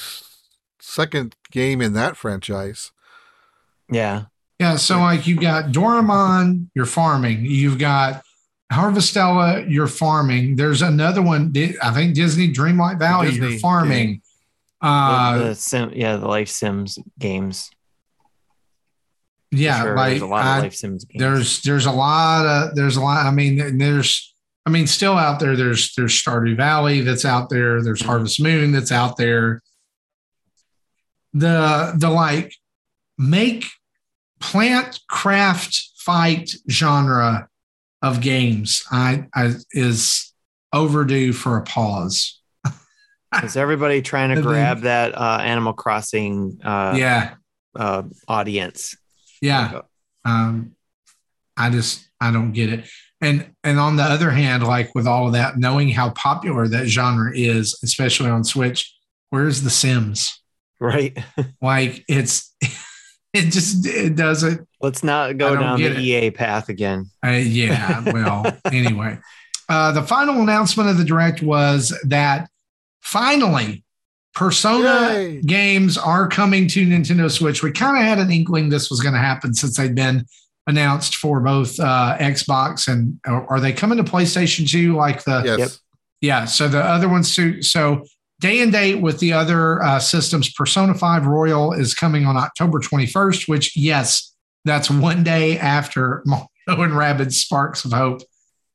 second 0.80 1.36
game 1.50 1.82
in 1.82 1.92
that 1.92 2.16
franchise. 2.16 2.90
Yeah. 3.90 4.24
Yeah. 4.58 4.76
So 4.76 4.98
like 4.98 5.26
you've 5.26 5.40
got 5.40 5.66
Doraemon, 5.66 6.68
you're 6.74 6.86
farming. 6.86 7.44
You've 7.44 7.78
got 7.78 8.22
Harvestella, 8.72 9.70
you're 9.70 9.88
farming. 9.88 10.56
There's 10.56 10.80
another 10.80 11.20
one. 11.20 11.52
I 11.82 11.90
think 11.92 12.14
Disney 12.14 12.52
Dreamlight 12.52 12.98
Valley, 12.98 13.28
Disney, 13.28 13.50
you're 13.50 13.58
farming. 13.58 14.22
Yeah. 14.82 14.88
Uh, 14.88 15.38
the, 15.38 15.44
the 15.44 15.54
sim, 15.56 15.92
yeah, 15.94 16.16
the 16.16 16.28
Life 16.28 16.48
Sims 16.48 16.98
games. 17.18 17.70
Yeah, 19.52 19.82
sure. 19.82 19.96
like 19.96 20.10
there's 20.10 20.22
a 20.22 20.26
lot 20.26 20.44
I, 20.44 20.56
of 20.58 20.62
Life 20.64 20.74
Sims 20.74 21.04
games. 21.04 21.20
There's 21.20 21.62
there's 21.62 21.86
a 21.86 21.92
lot 21.92 22.46
of 22.46 22.74
there's 22.74 22.96
a 22.96 23.00
lot. 23.00 23.26
I 23.26 23.30
mean, 23.30 23.78
there's 23.78 24.30
I 24.66 24.70
mean, 24.70 24.86
still 24.86 25.14
out 25.14 25.40
there. 25.40 25.56
There's 25.56 25.94
there's 25.94 26.12
Stardew 26.12 26.56
Valley 26.56 27.00
that's 27.00 27.24
out 27.24 27.48
there. 27.50 27.82
There's. 27.82 28.02
Harvest 28.02 28.42
Moon 28.42 28.72
that's 28.72 28.92
out 28.92 29.16
there. 29.16 29.62
The 31.32 31.94
the 31.96 32.10
like 32.10 32.54
make 33.18 33.64
plant 34.40 35.00
craft 35.08 35.90
fight 35.96 36.50
genre 36.68 37.48
of 38.02 38.20
games 38.20 38.82
I, 38.90 39.26
I 39.34 39.54
is 39.72 40.32
overdue 40.72 41.32
for 41.32 41.56
a 41.56 41.62
pause. 41.62 42.40
is 43.42 43.56
everybody 43.56 44.02
trying 44.02 44.34
to 44.34 44.42
grab 44.42 44.80
that 44.80 45.16
uh, 45.16 45.38
Animal 45.42 45.72
Crossing 45.72 46.60
uh, 46.64 46.94
yeah 46.96 47.34
uh, 47.76 48.02
audience? 48.28 48.96
Yeah. 49.40 49.82
Um, 50.24 50.76
I 51.56 51.70
just 51.70 52.08
I 52.20 52.32
don't 52.32 52.52
get 52.52 52.72
it. 52.72 52.88
And 53.20 53.50
and 53.62 53.78
on 53.78 53.96
the 53.96 54.02
other 54.02 54.30
hand, 54.30 54.66
like 54.66 54.94
with 54.94 55.06
all 55.06 55.26
of 55.26 55.32
that, 55.34 55.58
knowing 55.58 55.90
how 55.90 56.10
popular 56.10 56.66
that 56.68 56.86
genre 56.86 57.32
is, 57.34 57.78
especially 57.82 58.30
on 58.30 58.44
Switch, 58.44 58.94
where's 59.30 59.62
the 59.62 59.70
Sims? 59.70 60.40
Right. 60.78 61.18
like 61.62 62.04
it's 62.08 62.54
it 63.32 63.50
just 63.50 63.86
it 63.86 64.16
doesn't. 64.16 64.66
Let's 64.80 65.04
not 65.04 65.36
go 65.36 65.56
down 65.56 65.78
the 65.78 65.86
it. 65.86 65.98
EA 65.98 66.30
path 66.30 66.68
again. 66.68 67.10
Uh, 67.24 67.30
yeah. 67.30 68.00
Well, 68.10 68.58
anyway, 68.72 69.18
uh, 69.68 69.92
the 69.92 70.02
final 70.02 70.40
announcement 70.40 70.88
of 70.88 70.96
the 70.96 71.04
direct 71.04 71.42
was 71.42 71.98
that 72.06 72.48
finally 73.02 73.84
Persona 74.34 75.12
Yay. 75.12 75.40
games 75.42 75.98
are 75.98 76.28
coming 76.28 76.68
to 76.68 76.86
Nintendo 76.86 77.30
Switch. 77.30 77.62
We 77.62 77.72
kind 77.72 77.96
of 77.96 78.04
had 78.04 78.18
an 78.18 78.30
inkling 78.30 78.68
this 78.68 78.90
was 78.90 79.00
going 79.00 79.14
to 79.14 79.20
happen 79.20 79.54
since 79.54 79.76
they'd 79.76 79.94
been 79.94 80.24
announced 80.66 81.16
for 81.16 81.40
both 81.40 81.78
uh, 81.80 82.16
Xbox 82.18 82.86
and 82.86 83.18
are 83.26 83.60
they 83.60 83.72
coming 83.72 83.98
to 83.98 84.04
PlayStation 84.04 84.68
2 84.68 84.94
like 84.94 85.24
the 85.24 85.42
yes. 85.44 85.58
Yep. 85.58 85.70
Yeah, 86.22 86.44
so 86.44 86.68
the 86.68 86.82
other 86.82 87.08
ones 87.08 87.34
too. 87.34 87.62
So 87.62 88.04
day 88.40 88.60
and 88.60 88.70
date 88.70 88.96
with 88.96 89.18
the 89.20 89.32
other 89.32 89.82
uh, 89.82 89.98
systems, 89.98 90.52
Persona 90.52 90.94
5 90.94 91.26
Royal 91.26 91.72
is 91.72 91.94
coming 91.94 92.26
on 92.26 92.36
October 92.36 92.78
21st, 92.78 93.48
which 93.48 93.76
yes, 93.76 94.34
that's 94.64 94.90
one 94.90 95.22
day 95.22 95.58
after 95.58 96.22
Mario 96.26 96.82
and 96.82 96.92
Rabbids 96.92 97.34
Sparks 97.34 97.84
of 97.84 97.92
Hope. 97.92 98.20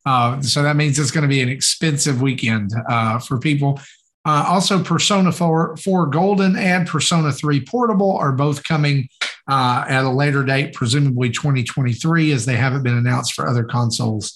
Uh, 0.06 0.42
so 0.42 0.64
that 0.64 0.76
means 0.76 1.00
it's 1.00 1.12
going 1.12 1.24
to 1.24 1.28
be 1.28 1.42
an 1.42 1.50
expensive 1.50 2.22
weekend 2.22 2.72
uh, 2.88 3.20
for 3.20 3.40
people. 3.40 3.80
Uh, 4.26 4.44
also, 4.48 4.84
Persona 4.84 5.32
4, 5.32 5.78
4 5.78 6.08
Golden 6.08 6.56
and 6.56 6.88
Persona 6.88 7.32
3 7.32 7.64
Portable 7.64 8.18
are 8.18 8.32
both 8.32 8.64
coming 8.64 9.08
uh, 9.48 9.86
at 9.88 10.04
a 10.04 10.10
later 10.10 10.44
date, 10.44 10.74
presumably 10.74 11.30
2023, 11.30 12.32
as 12.32 12.46
they 12.46 12.56
haven't 12.56 12.82
been 12.82 12.98
announced 12.98 13.34
for 13.34 13.48
other 13.48 13.64
consoles 13.64 14.34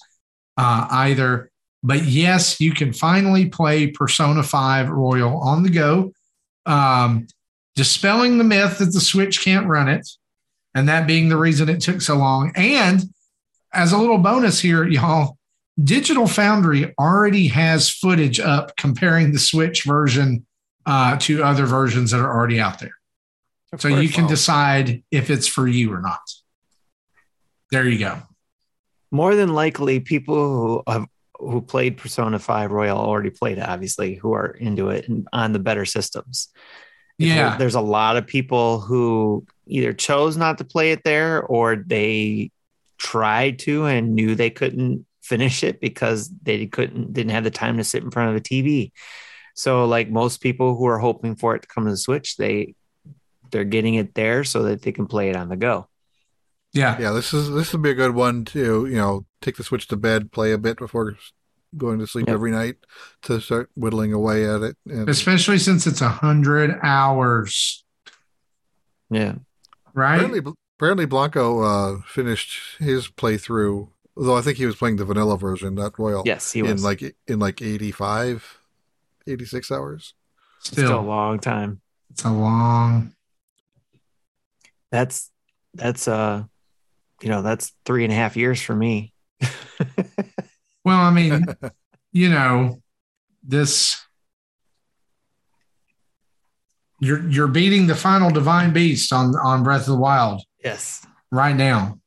uh, 0.58 0.88
either. 0.92 1.50
But 1.82 2.04
yes, 2.04 2.62
you 2.62 2.74
can 2.74 2.94
finally 2.94 3.48
play 3.48 3.88
Persona 3.88 4.44
5 4.44 4.90
Royal 4.90 5.38
on 5.40 5.64
the 5.64 5.70
go, 5.70 6.14
um, 6.68 7.26
dispelling 7.76 8.38
the 8.38 8.44
myth 8.44 8.78
that 8.78 8.94
the 8.94 9.02
Switch 9.02 9.44
can't 9.44 9.66
run 9.66 9.90
it, 9.90 10.08
and 10.76 10.88
that 10.88 11.08
being 11.08 11.30
the 11.30 11.38
reason 11.38 11.68
it 11.68 11.82
took 11.82 12.02
so 12.02 12.16
long. 12.16 12.52
And 12.56 13.02
as 13.74 13.92
a 13.92 13.98
little 13.98 14.20
bonus 14.20 14.60
here, 14.60 14.86
y'all, 14.86 15.39
Digital 15.84 16.28
Foundry 16.28 16.94
already 17.00 17.48
has 17.48 17.90
footage 17.90 18.40
up 18.40 18.76
comparing 18.76 19.32
the 19.32 19.40
Switch 19.40 19.84
version 19.84 20.46
uh, 20.86 21.18
to 21.20 21.44
other 21.44 21.66
versions 21.66 22.12
that 22.12 22.20
are 22.20 22.34
already 22.34 22.60
out 22.60 22.80
there. 22.80 22.96
Of 23.72 23.82
so 23.82 23.88
you 23.88 24.10
can 24.10 24.28
decide 24.28 25.04
if 25.12 25.30
it's 25.30 25.48
for 25.48 25.68
you 25.68 25.94
or 25.94 26.02
not. 26.02 26.20
There 27.72 27.88
you 27.88 28.00
go. 28.00 28.18
More 29.12 29.36
than 29.36 29.54
likely, 29.54 30.00
people 30.00 30.36
who 30.36 30.92
have 30.92 31.06
who 31.40 31.62
played 31.62 31.98
Persona 31.98 32.38
5 32.38 32.72
Royal 32.72 32.98
already 32.98 33.30
played 33.30 33.60
it, 33.60 33.68
obviously, 33.68 34.16
who 34.16 34.34
are 34.34 34.48
into 34.48 34.90
it 34.90 35.08
and 35.08 35.28
on 35.32 35.54
the 35.54 35.60
better 35.60 35.86
systems. 35.86 36.50
Yeah. 37.18 37.58
There's 37.58 37.76
a 37.76 37.82
lot 37.82 38.18
of 38.18 38.28
people 38.28 38.80
who 38.80 39.46
either 39.68 39.94
chose 39.94 40.36
not 40.36 40.58
to 40.58 40.66
play 40.66 40.92
it 40.92 41.04
there 41.04 41.42
or 41.42 41.76
they 41.76 42.52
tried 42.98 43.60
to 43.60 43.86
and 43.86 44.16
knew 44.16 44.36
they 44.36 44.50
couldn't 44.50 45.06
finish 45.30 45.64
it 45.64 45.80
because 45.80 46.30
they 46.42 46.66
couldn't 46.66 47.14
didn't 47.14 47.32
have 47.32 47.44
the 47.44 47.52
time 47.52 47.78
to 47.78 47.84
sit 47.84 48.04
in 48.04 48.12
front 48.12 48.32
of 48.32 48.36
a 48.36 48.42
TV. 48.42 48.92
So 49.56 49.86
like 49.86 50.10
most 50.10 50.42
people 50.42 50.76
who 50.76 50.88
are 50.88 50.98
hoping 50.98 51.36
for 51.36 51.56
it 51.56 51.62
to 51.62 51.68
come 51.68 51.86
to 51.86 51.92
the 51.92 51.98
Switch, 51.98 52.36
they 52.36 52.76
they're 53.52 53.64
getting 53.64 53.96
it 53.96 54.16
there 54.16 54.44
so 54.44 54.64
that 54.64 54.82
they 54.82 54.92
can 54.92 55.06
play 55.06 55.30
it 55.30 55.36
on 55.36 55.50
the 55.50 55.56
go. 55.56 55.88
Yeah. 56.74 57.00
Yeah, 57.00 57.12
this 57.12 57.34
is 57.34 57.52
this 57.52 57.72
would 57.72 57.82
be 57.82 57.92
a 57.92 57.96
good 57.96 58.16
one 58.16 58.46
to, 58.46 58.86
you 58.88 58.98
know, 58.98 59.26
take 59.42 59.58
the 59.58 59.64
Switch 59.64 59.88
to 59.90 59.96
bed, 59.96 60.32
play 60.32 60.52
a 60.52 60.58
bit 60.58 60.78
before 60.78 61.16
going 61.78 62.00
to 62.00 62.08
sleep 62.08 62.28
yep. 62.28 62.34
every 62.34 62.52
night 62.52 62.78
to 63.24 63.40
start 63.40 63.70
whittling 63.76 64.12
away 64.12 64.50
at 64.50 64.62
it. 64.62 64.78
And, 64.88 65.08
Especially 65.08 65.60
since 65.60 65.86
it's 65.86 66.02
a 66.02 66.10
hundred 66.10 66.80
hours. 66.82 67.84
Yeah. 69.12 69.36
Right. 69.94 70.16
Apparently, 70.16 70.54
apparently 70.78 71.06
Blanco 71.06 71.62
uh, 71.62 72.02
finished 72.08 72.80
his 72.80 73.08
playthrough 73.08 73.90
Although 74.20 74.36
I 74.36 74.41
think 74.41 74.57
he 74.57 74.65
was 74.65 74.76
playing 74.76 74.97
the 74.97 75.05
vanilla 75.05 75.38
version, 75.38 75.76
not 75.76 75.97
Royal. 75.97 76.24
Yes, 76.26 76.51
he 76.51 76.61
was. 76.61 76.72
In 76.72 76.82
like 76.82 77.01
in 77.26 77.39
like 77.39 77.61
85, 77.61 78.59
86 79.26 79.72
hours. 79.72 80.13
Still, 80.59 80.86
Still 80.88 80.99
a 80.99 81.01
long 81.01 81.39
time. 81.39 81.80
It's 82.11 82.26
a 82.26 82.30
long. 82.30 83.13
That's 84.91 85.32
that's 85.74 86.09
uh, 86.09 86.43
you 87.22 87.30
know, 87.30 87.41
that's 87.41 87.72
three 87.86 88.03
and 88.03 88.11
a 88.11 88.15
half 88.15 88.36
years 88.36 88.61
for 88.61 88.76
me. 88.76 89.13
well, 90.84 90.99
I 90.99 91.11
mean, 91.11 91.45
you 92.11 92.28
know, 92.28 92.82
this 93.41 94.03
you're 96.99 97.26
you're 97.30 97.47
beating 97.47 97.88
the 97.88 97.95
final 97.95 98.32
divine 98.32 98.74
beast 98.74 99.13
on 99.13 99.34
on 99.38 99.63
Breath 99.63 99.88
of 99.88 99.93
the 99.93 99.95
Wild. 99.95 100.41
Yes. 100.61 101.07
Right 101.32 101.55
now. 101.55 101.99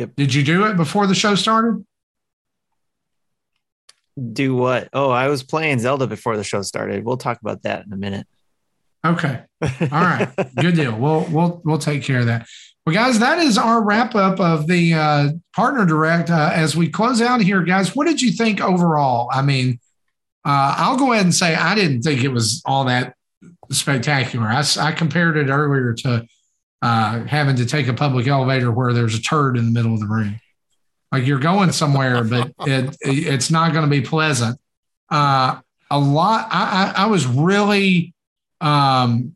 Yep. 0.00 0.16
Did 0.16 0.32
you 0.32 0.42
do 0.42 0.64
it 0.64 0.78
before 0.78 1.06
the 1.06 1.14
show 1.14 1.34
started? 1.34 1.84
Do 4.32 4.54
what? 4.54 4.88
Oh, 4.94 5.10
I 5.10 5.28
was 5.28 5.42
playing 5.42 5.78
Zelda 5.80 6.06
before 6.06 6.38
the 6.38 6.42
show 6.42 6.62
started. 6.62 7.04
We'll 7.04 7.18
talk 7.18 7.38
about 7.42 7.64
that 7.64 7.84
in 7.84 7.92
a 7.92 7.98
minute. 7.98 8.26
Okay. 9.04 9.42
All 9.62 9.68
right. 9.90 10.30
Good 10.58 10.76
deal. 10.76 10.96
We'll 10.96 11.26
we'll 11.30 11.60
we'll 11.66 11.78
take 11.78 12.02
care 12.02 12.20
of 12.20 12.26
that. 12.26 12.46
Well, 12.86 12.94
guys, 12.94 13.18
that 13.18 13.40
is 13.40 13.58
our 13.58 13.82
wrap 13.82 14.14
up 14.14 14.40
of 14.40 14.66
the 14.66 14.94
uh, 14.94 15.28
partner 15.54 15.84
direct. 15.84 16.30
Uh, 16.30 16.50
as 16.54 16.74
we 16.74 16.88
close 16.88 17.20
out 17.20 17.42
here, 17.42 17.62
guys, 17.62 17.94
what 17.94 18.06
did 18.06 18.22
you 18.22 18.32
think 18.32 18.62
overall? 18.62 19.28
I 19.30 19.42
mean, 19.42 19.80
uh, 20.46 20.76
I'll 20.78 20.96
go 20.96 21.12
ahead 21.12 21.26
and 21.26 21.34
say 21.34 21.54
I 21.54 21.74
didn't 21.74 22.00
think 22.00 22.24
it 22.24 22.28
was 22.28 22.62
all 22.64 22.86
that 22.86 23.16
spectacular. 23.70 24.46
I, 24.46 24.64
I 24.78 24.92
compared 24.92 25.36
it 25.36 25.50
earlier 25.50 25.92
to 25.92 26.26
uh, 26.82 27.24
having 27.24 27.56
to 27.56 27.66
take 27.66 27.88
a 27.88 27.94
public 27.94 28.26
elevator 28.26 28.70
where 28.70 28.92
there's 28.92 29.14
a 29.14 29.22
turd 29.22 29.56
in 29.56 29.66
the 29.66 29.72
middle 29.72 29.94
of 29.94 30.00
the 30.00 30.06
room. 30.06 30.40
Like 31.12 31.26
you're 31.26 31.38
going 31.38 31.72
somewhere, 31.72 32.24
but 32.24 32.52
it, 32.60 32.96
it's 33.00 33.50
not 33.50 33.72
going 33.72 33.84
to 33.84 33.90
be 33.90 34.00
pleasant. 34.00 34.58
Uh, 35.10 35.60
a 35.90 35.98
lot. 35.98 36.48
I, 36.50 36.92
I, 36.96 37.04
I 37.04 37.06
was 37.06 37.26
really 37.26 38.14
um, 38.60 39.34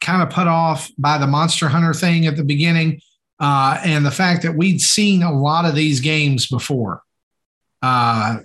kind 0.00 0.22
of 0.22 0.30
put 0.30 0.46
off 0.46 0.90
by 0.98 1.18
the 1.18 1.26
Monster 1.26 1.68
Hunter 1.68 1.94
thing 1.94 2.26
at 2.26 2.36
the 2.36 2.44
beginning, 2.44 3.00
uh, 3.40 3.80
and 3.84 4.04
the 4.04 4.10
fact 4.10 4.42
that 4.42 4.54
we'd 4.54 4.80
seen 4.80 5.22
a 5.22 5.32
lot 5.32 5.64
of 5.64 5.74
these 5.74 6.00
games 6.00 6.46
before. 6.46 7.02
Uh, 7.80 8.40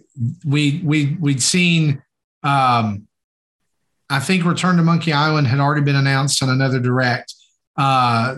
we 0.45 0.81
we 0.83 1.17
we'd 1.19 1.41
seen. 1.41 2.01
Um, 2.43 3.07
I 4.09 4.19
think 4.19 4.45
Return 4.45 4.77
to 4.77 4.83
Monkey 4.83 5.11
Island 5.11 5.47
had 5.47 5.59
already 5.59 5.81
been 5.81 5.95
announced 5.95 6.43
on 6.43 6.49
another 6.49 6.79
direct. 6.79 7.32
Uh, 7.75 8.37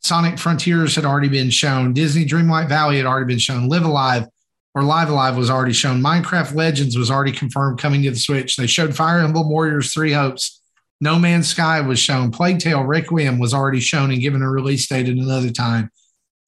Sonic 0.00 0.38
Frontiers 0.38 0.94
had 0.94 1.04
already 1.04 1.28
been 1.28 1.50
shown. 1.50 1.92
Disney 1.92 2.24
Dreamlight 2.24 2.68
Valley 2.68 2.96
had 2.96 3.06
already 3.06 3.26
been 3.26 3.38
shown. 3.38 3.68
Live 3.68 3.84
Alive 3.84 4.26
or 4.74 4.82
Live 4.82 5.08
Alive 5.08 5.36
was 5.36 5.50
already 5.50 5.72
shown. 5.72 6.02
Minecraft 6.02 6.54
Legends 6.54 6.96
was 6.96 7.10
already 7.10 7.32
confirmed 7.32 7.78
coming 7.78 8.02
to 8.02 8.10
the 8.10 8.16
Switch. 8.16 8.56
They 8.56 8.66
showed 8.66 8.94
Fire 8.94 9.20
Emblem 9.20 9.48
Warriors 9.48 9.92
Three 9.92 10.12
Hopes. 10.12 10.60
No 11.00 11.18
Man's 11.18 11.48
Sky 11.48 11.80
was 11.80 11.98
shown. 11.98 12.30
Plague 12.30 12.58
Tale 12.58 12.84
Requiem 12.84 13.38
was 13.38 13.52
already 13.52 13.80
shown 13.80 14.10
and 14.10 14.20
given 14.20 14.42
a 14.42 14.50
release 14.50 14.86
date 14.86 15.08
at 15.08 15.16
another 15.16 15.50
time. 15.50 15.90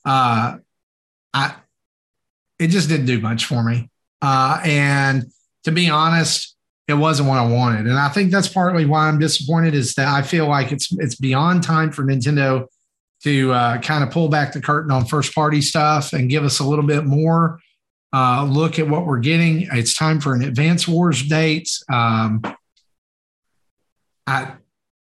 Uh, 0.05 0.59
I 1.35 1.55
it 2.59 2.68
just 2.68 2.89
didn't 2.89 3.07
do 3.07 3.20
much 3.20 3.45
for 3.45 3.62
me. 3.62 3.89
Uh, 4.20 4.61
and 4.64 5.26
to 5.64 5.72
be 5.72 5.89
honest, 5.89 6.57
it 6.89 6.95
wasn't 6.95 7.28
what 7.28 7.39
I 7.39 7.47
wanted. 7.47 7.86
And 7.86 7.99
I 7.99 8.09
think 8.09 8.32
that's 8.32 8.49
partly 8.49 8.86
why 8.86 9.09
I'm 9.09 9.18
disappointed 9.18 9.74
is 9.74 9.95
that 9.95 10.09
I 10.09 10.22
feel 10.22 10.49
like 10.49 10.72
it's 10.72 10.91
it's 10.99 11.14
beyond 11.14 11.62
time 11.62 11.93
for 11.93 12.03
Nintendo 12.03 12.66
to 13.22 13.53
uh, 13.53 13.78
kind 13.80 14.03
of 14.03 14.11
pull 14.11 14.28
back 14.28 14.53
the 14.53 14.61
curtain 14.61 14.91
on 14.91 15.05
first 15.05 15.34
party 15.34 15.61
stuff 15.61 16.12
and 16.12 16.30
give 16.30 16.45
us 16.45 16.61
a 16.61 16.64
little 16.64 16.86
bit 16.86 17.05
more 17.05 17.61
uh, 18.12 18.45
look 18.45 18.78
at 18.78 18.89
what 18.89 19.07
we're 19.07 19.18
getting. 19.18 19.68
It's 19.72 19.95
time 19.95 20.20
for 20.20 20.34
an 20.34 20.43
Advance 20.43 20.89
Wars 20.89 21.22
date. 21.22 21.68
Um, 21.93 22.43
I 24.26 24.53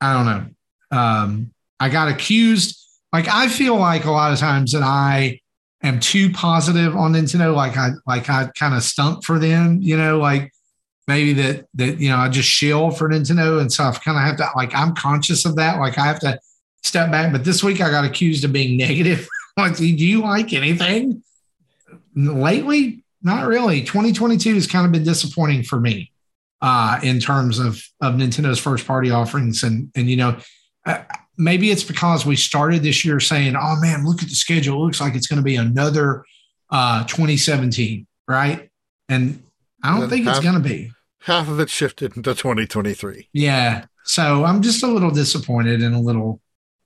I 0.02 0.14
don't 0.14 0.26
know. 0.26 0.98
Um, 0.98 1.52
I 1.80 1.90
got 1.90 2.10
accused. 2.10 2.78
Like 3.14 3.28
I 3.28 3.48
feel 3.48 3.76
like 3.78 4.06
a 4.06 4.12
lot 4.12 4.34
of 4.34 4.40
times 4.40 4.74
that 4.74 4.84
I 4.84 5.40
am 5.82 6.00
too 6.00 6.32
positive 6.32 6.96
on 6.96 7.14
Nintendo. 7.14 7.56
Like 7.56 7.78
I 7.78 7.92
like 8.06 8.30
I 8.30 8.50
kind 8.58 8.76
of 8.76 8.84
stump 8.84 9.24
for 9.24 9.40
them. 9.40 9.80
You 9.82 9.98
know, 9.98 10.20
like 10.20 10.52
maybe 11.10 11.34
that 11.34 11.66
that 11.74 12.00
you 12.00 12.10
know 12.10 12.18
I 12.18 12.30
just 12.30 12.48
shill 12.48 12.92
for 12.92 13.10
Nintendo 13.10 13.60
and 13.60 13.72
stuff. 13.72 14.04
Kind 14.04 14.18
of 14.18 14.24
have 14.24 14.38
to 14.38 14.48
like 14.56 14.74
I'm 14.76 14.94
conscious 14.94 15.44
of 15.44 15.56
that. 15.56 15.80
Like 15.80 15.98
I 15.98 16.06
have 16.06 16.20
to 16.20 16.40
step 16.84 17.10
back. 17.12 17.32
But 17.32 17.44
this 17.44 17.64
week 17.64 17.82
I 17.82 17.90
got 17.90 18.06
accused 18.06 18.46
of 18.46 18.54
being 18.54 18.78
negative. 18.88 19.28
like, 19.58 19.76
do 19.76 19.86
you 19.86 20.22
like 20.22 20.54
anything? 20.54 21.24
lately, 22.16 23.04
not 23.22 23.48
really. 23.48 23.82
2022 23.82 24.54
has 24.54 24.68
kind 24.68 24.86
of 24.86 24.92
been 24.92 25.04
disappointing 25.04 25.64
for 25.64 25.80
me 25.80 26.12
uh, 26.62 27.00
in 27.02 27.20
terms 27.20 27.60
of 27.60 27.82
of 28.02 28.16
Nintendo's 28.16 28.60
first 28.60 28.86
party 28.86 29.10
offerings, 29.12 29.64
and 29.64 29.92
and 29.96 30.10
you 30.10 30.16
know. 30.16 30.38
Uh, 30.86 31.04
maybe 31.38 31.72
it's 31.72 31.84
because 31.84 32.26
we 32.26 32.36
started 32.36 32.84
this 32.84 33.04
year 33.04 33.20
saying, 33.20 33.56
"Oh 33.56 33.76
man, 33.82 34.06
look 34.06 34.22
at 34.22 34.30
the 34.30 34.36
schedule. 34.36 34.82
It 34.82 34.86
looks 34.86 35.02
like 35.02 35.16
it's 35.16 35.28
going 35.28 35.38
to 35.38 35.44
be 35.44 35.56
another 35.56 36.24
uh, 36.70 37.04
2017, 37.06 38.08
right?" 38.28 38.70
And 39.10 39.44
I 39.84 39.98
don't 39.98 40.10
think 40.10 40.26
half, 40.26 40.38
it's 40.38 40.44
going 40.44 40.62
to 40.62 40.68
be. 40.68 40.92
Half 41.22 41.50
of 41.50 41.60
it 41.60 41.70
shifted 41.70 42.16
into 42.16 42.34
2023. 42.34 43.30
Yeah, 43.34 43.86
so 44.06 44.46
I'm 44.46 44.62
just 44.62 44.84
a 44.84 44.88
little 44.88 45.12
disappointed 45.12 45.82
and 45.82 45.94
a 45.94 46.00
little 46.00 46.42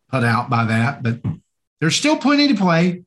put 0.10 0.24
out 0.24 0.50
by 0.50 0.66
that, 0.66 1.04
but 1.04 1.22
there's 1.80 1.96
still 1.96 2.18
plenty 2.18 2.48
to 2.48 2.56
play. 2.56 3.04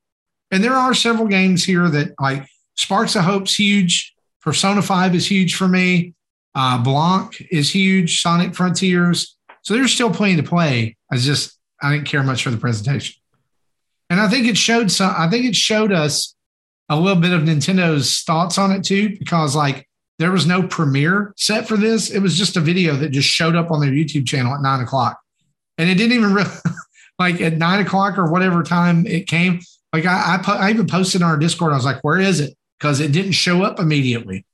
And 0.50 0.62
there 0.62 0.74
are 0.74 0.94
several 0.94 1.26
games 1.26 1.64
here 1.64 1.88
that 1.88 2.14
like 2.20 2.46
Sparks 2.76 3.16
of 3.16 3.24
Hope's 3.24 3.54
huge. 3.58 4.14
Persona 4.40 4.80
5 4.80 5.14
is 5.14 5.26
huge 5.26 5.56
for 5.56 5.66
me. 5.66 6.14
Uh, 6.54 6.82
Blanc 6.82 7.40
is 7.50 7.74
huge. 7.74 8.22
Sonic 8.22 8.54
Frontiers. 8.54 9.36
So 9.62 9.74
there's 9.74 9.92
still 9.92 10.10
plenty 10.10 10.36
to 10.36 10.42
play. 10.42 10.96
I 11.10 11.16
just 11.16 11.58
I 11.82 11.92
didn't 11.92 12.06
care 12.06 12.22
much 12.22 12.44
for 12.44 12.50
the 12.50 12.56
presentation. 12.56 13.16
And 14.08 14.20
I 14.20 14.28
think 14.28 14.46
it 14.46 14.56
showed 14.56 14.90
some 14.90 15.12
I 15.16 15.28
think 15.28 15.44
it 15.44 15.56
showed 15.56 15.92
us 15.92 16.34
a 16.88 16.98
little 16.98 17.20
bit 17.20 17.32
of 17.32 17.42
Nintendo's 17.42 18.22
thoughts 18.22 18.56
on 18.56 18.70
it 18.70 18.84
too, 18.84 19.18
because 19.18 19.56
like 19.56 19.88
there 20.18 20.32
was 20.32 20.46
no 20.46 20.62
premiere 20.62 21.32
set 21.36 21.68
for 21.68 21.76
this. 21.76 22.10
It 22.10 22.20
was 22.20 22.36
just 22.36 22.56
a 22.56 22.60
video 22.60 22.94
that 22.96 23.10
just 23.10 23.28
showed 23.28 23.54
up 23.54 23.70
on 23.70 23.80
their 23.80 23.90
YouTube 23.90 24.26
channel 24.26 24.54
at 24.54 24.62
nine 24.62 24.80
o'clock. 24.80 25.20
And 25.78 25.90
it 25.90 25.94
didn't 25.96 26.16
even 26.16 26.32
really 26.32 26.50
like 27.18 27.40
at 27.40 27.58
nine 27.58 27.84
o'clock 27.84 28.18
or 28.18 28.30
whatever 28.30 28.62
time 28.62 29.06
it 29.06 29.26
came, 29.26 29.60
like 29.92 30.06
I, 30.06 30.42
I, 30.46 30.52
I 30.52 30.70
even 30.70 30.86
posted 30.86 31.22
on 31.22 31.30
our 31.30 31.36
Discord. 31.38 31.72
I 31.72 31.76
was 31.76 31.84
like, 31.84 32.02
"Where 32.02 32.18
is 32.18 32.40
it?" 32.40 32.56
Because 32.78 33.00
it 33.00 33.12
didn't 33.12 33.32
show 33.32 33.62
up 33.62 33.80
immediately. 33.80 34.44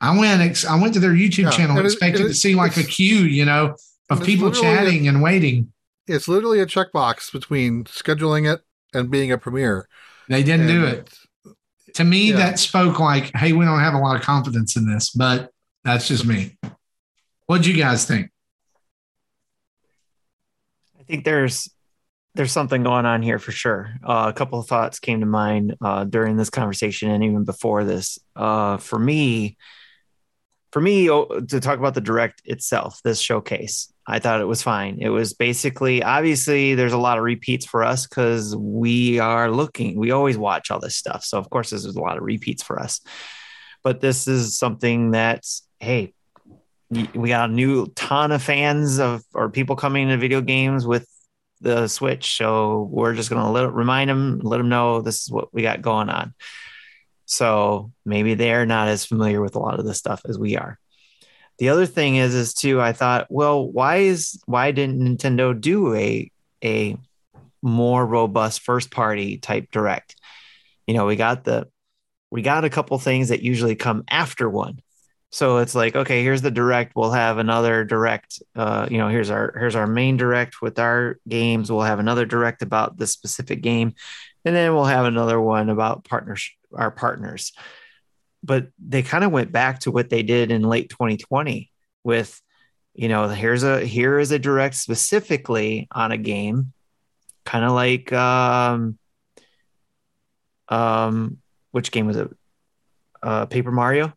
I 0.00 0.16
went, 0.16 0.64
I 0.64 0.80
went 0.80 0.94
to 0.94 1.00
their 1.00 1.10
YouTube 1.10 1.44
yeah, 1.44 1.50
channel, 1.50 1.84
expecting 1.84 2.28
to 2.28 2.34
see 2.34 2.54
like 2.54 2.76
a 2.76 2.84
queue, 2.84 3.24
you 3.24 3.44
know, 3.44 3.74
of 4.10 4.22
people 4.22 4.52
chatting 4.52 5.06
a, 5.06 5.08
and 5.08 5.22
waiting. 5.22 5.72
It's 6.06 6.28
literally 6.28 6.60
a 6.60 6.66
checkbox 6.66 7.32
between 7.32 7.84
scheduling 7.84 8.52
it 8.52 8.60
and 8.94 9.10
being 9.10 9.32
a 9.32 9.38
premiere. 9.38 9.88
They 10.28 10.44
didn't 10.44 10.68
and 10.68 10.68
do 10.68 10.84
it. 10.86 11.17
To 11.98 12.04
me, 12.04 12.30
yeah. 12.30 12.36
that 12.36 12.60
spoke 12.60 13.00
like, 13.00 13.32
"Hey, 13.34 13.52
we 13.52 13.64
don't 13.64 13.80
have 13.80 13.94
a 13.94 13.98
lot 13.98 14.14
of 14.14 14.22
confidence 14.22 14.76
in 14.76 14.88
this," 14.88 15.10
but 15.10 15.50
that's 15.82 16.06
just 16.06 16.24
me. 16.24 16.56
What'd 17.46 17.66
you 17.66 17.76
guys 17.76 18.04
think? 18.04 18.30
I 20.96 21.02
think 21.02 21.24
there's 21.24 21.68
there's 22.36 22.52
something 22.52 22.84
going 22.84 23.04
on 23.04 23.20
here 23.20 23.40
for 23.40 23.50
sure. 23.50 23.96
Uh, 24.04 24.26
a 24.28 24.32
couple 24.32 24.60
of 24.60 24.68
thoughts 24.68 25.00
came 25.00 25.18
to 25.18 25.26
mind 25.26 25.74
uh, 25.80 26.04
during 26.04 26.36
this 26.36 26.50
conversation 26.50 27.10
and 27.10 27.24
even 27.24 27.42
before 27.42 27.82
this. 27.82 28.20
Uh, 28.36 28.76
for 28.76 29.00
me, 29.00 29.56
for 30.70 30.80
me 30.80 31.10
oh, 31.10 31.40
to 31.48 31.58
talk 31.58 31.80
about 31.80 31.94
the 31.94 32.00
direct 32.00 32.42
itself, 32.44 33.00
this 33.02 33.18
showcase, 33.18 33.92
I 34.10 34.20
thought 34.20 34.40
it 34.40 34.46
was 34.46 34.62
fine. 34.62 34.98
It 35.02 35.10
was 35.10 35.34
basically, 35.34 36.02
obviously, 36.02 36.74
there's 36.74 36.94
a 36.94 36.98
lot 36.98 37.18
of 37.18 37.24
repeats 37.24 37.66
for 37.66 37.84
us 37.84 38.06
because 38.06 38.56
we 38.56 39.18
are 39.18 39.50
looking. 39.50 39.98
We 39.98 40.12
always 40.12 40.38
watch 40.38 40.70
all 40.70 40.80
this 40.80 40.96
stuff, 40.96 41.24
so 41.24 41.36
of 41.36 41.50
course, 41.50 41.70
there's 41.70 41.84
a 41.84 42.00
lot 42.00 42.16
of 42.16 42.22
repeats 42.22 42.62
for 42.62 42.80
us. 42.80 43.00
But 43.84 44.00
this 44.00 44.26
is 44.26 44.56
something 44.56 45.10
that's 45.10 45.68
hey, 45.78 46.14
we 46.90 47.28
got 47.28 47.50
a 47.50 47.52
new 47.52 47.86
ton 47.88 48.32
of 48.32 48.42
fans 48.42 48.98
of 48.98 49.22
or 49.34 49.50
people 49.50 49.76
coming 49.76 50.04
into 50.04 50.16
video 50.16 50.40
games 50.40 50.86
with 50.86 51.06
the 51.60 51.86
Switch. 51.86 52.36
So 52.36 52.88
we're 52.90 53.14
just 53.14 53.30
going 53.30 53.42
to 53.42 53.50
let 53.50 53.72
remind 53.72 54.08
them, 54.08 54.40
let 54.42 54.58
them 54.58 54.68
know 54.68 55.02
this 55.02 55.22
is 55.22 55.30
what 55.30 55.52
we 55.52 55.62
got 55.62 55.82
going 55.82 56.08
on. 56.08 56.34
So 57.26 57.92
maybe 58.06 58.34
they're 58.34 58.64
not 58.64 58.88
as 58.88 59.04
familiar 59.04 59.42
with 59.42 59.54
a 59.54 59.58
lot 59.58 59.78
of 59.78 59.84
this 59.84 59.98
stuff 59.98 60.22
as 60.26 60.38
we 60.38 60.56
are. 60.56 60.78
The 61.58 61.70
other 61.70 61.86
thing 61.86 62.16
is, 62.16 62.34
is 62.34 62.54
too, 62.54 62.80
I 62.80 62.92
thought, 62.92 63.26
well, 63.30 63.66
why 63.66 63.96
is 63.96 64.40
why 64.46 64.70
didn't 64.70 65.00
Nintendo 65.00 65.58
do 65.58 65.94
a 65.94 66.30
a 66.64 66.96
more 67.62 68.06
robust 68.06 68.60
first 68.60 68.90
party 68.90 69.38
type 69.38 69.70
direct? 69.70 70.16
You 70.86 70.94
know, 70.94 71.06
we 71.06 71.16
got 71.16 71.44
the 71.44 71.68
we 72.30 72.42
got 72.42 72.64
a 72.64 72.70
couple 72.70 72.98
things 72.98 73.28
that 73.28 73.42
usually 73.42 73.74
come 73.74 74.04
after 74.08 74.48
one. 74.48 74.80
So 75.30 75.58
it's 75.58 75.74
like, 75.74 75.94
okay, 75.94 76.22
here's 76.22 76.40
the 76.40 76.50
direct. 76.50 76.94
We'll 76.96 77.10
have 77.10 77.36
another 77.38 77.84
direct. 77.84 78.40
Uh, 78.56 78.88
you 78.90 78.96
know, 78.96 79.08
here's 79.08 79.30
our 79.30 79.52
here's 79.58 79.74
our 79.74 79.86
main 79.86 80.16
direct 80.16 80.62
with 80.62 80.78
our 80.78 81.18
games. 81.28 81.70
We'll 81.70 81.82
have 81.82 81.98
another 81.98 82.24
direct 82.24 82.62
about 82.62 82.96
this 82.96 83.12
specific 83.12 83.60
game, 83.60 83.94
and 84.44 84.56
then 84.56 84.74
we'll 84.74 84.84
have 84.84 85.04
another 85.04 85.40
one 85.40 85.68
about 85.68 86.04
partners 86.04 86.50
our 86.74 86.90
partners. 86.90 87.52
But 88.42 88.68
they 88.78 89.02
kind 89.02 89.24
of 89.24 89.32
went 89.32 89.52
back 89.52 89.80
to 89.80 89.90
what 89.90 90.10
they 90.10 90.22
did 90.22 90.50
in 90.50 90.62
late 90.62 90.90
2020 90.90 91.70
with, 92.04 92.40
you 92.94 93.08
know, 93.08 93.28
here's 93.28 93.62
a 93.62 93.84
here 93.84 94.18
is 94.18 94.30
a 94.30 94.38
direct 94.38 94.76
specifically 94.76 95.88
on 95.90 96.12
a 96.12 96.18
game, 96.18 96.72
kind 97.44 97.64
of 97.64 97.72
like 97.72 98.12
um, 98.12 98.98
um, 100.68 101.38
which 101.72 101.90
game 101.90 102.06
was 102.06 102.16
it? 102.16 102.28
Uh, 103.22 103.46
Paper 103.46 103.72
Mario 103.72 104.12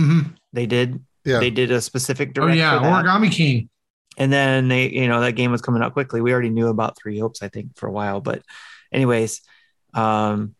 Mm-hmm. 0.00 0.32
They 0.52 0.66
did. 0.66 1.04
Yeah. 1.24 1.40
They 1.40 1.50
did 1.50 1.70
a 1.70 1.80
specific 1.80 2.32
direct. 2.32 2.52
Oh 2.52 2.54
yeah, 2.54 2.78
Origami 2.78 3.30
King. 3.30 3.68
And 4.16 4.32
then 4.32 4.68
they, 4.68 4.88
you 4.88 5.08
know, 5.08 5.20
that 5.20 5.32
game 5.32 5.52
was 5.52 5.62
coming 5.62 5.82
out 5.82 5.92
quickly. 5.92 6.20
We 6.20 6.32
already 6.32 6.50
knew 6.50 6.68
about 6.68 6.96
Three 6.98 7.18
Hopes, 7.18 7.42
I 7.42 7.48
think, 7.48 7.76
for 7.76 7.86
a 7.86 7.92
while. 7.92 8.20
But, 8.20 8.42
anyways, 8.92 9.40
um, 9.94 10.54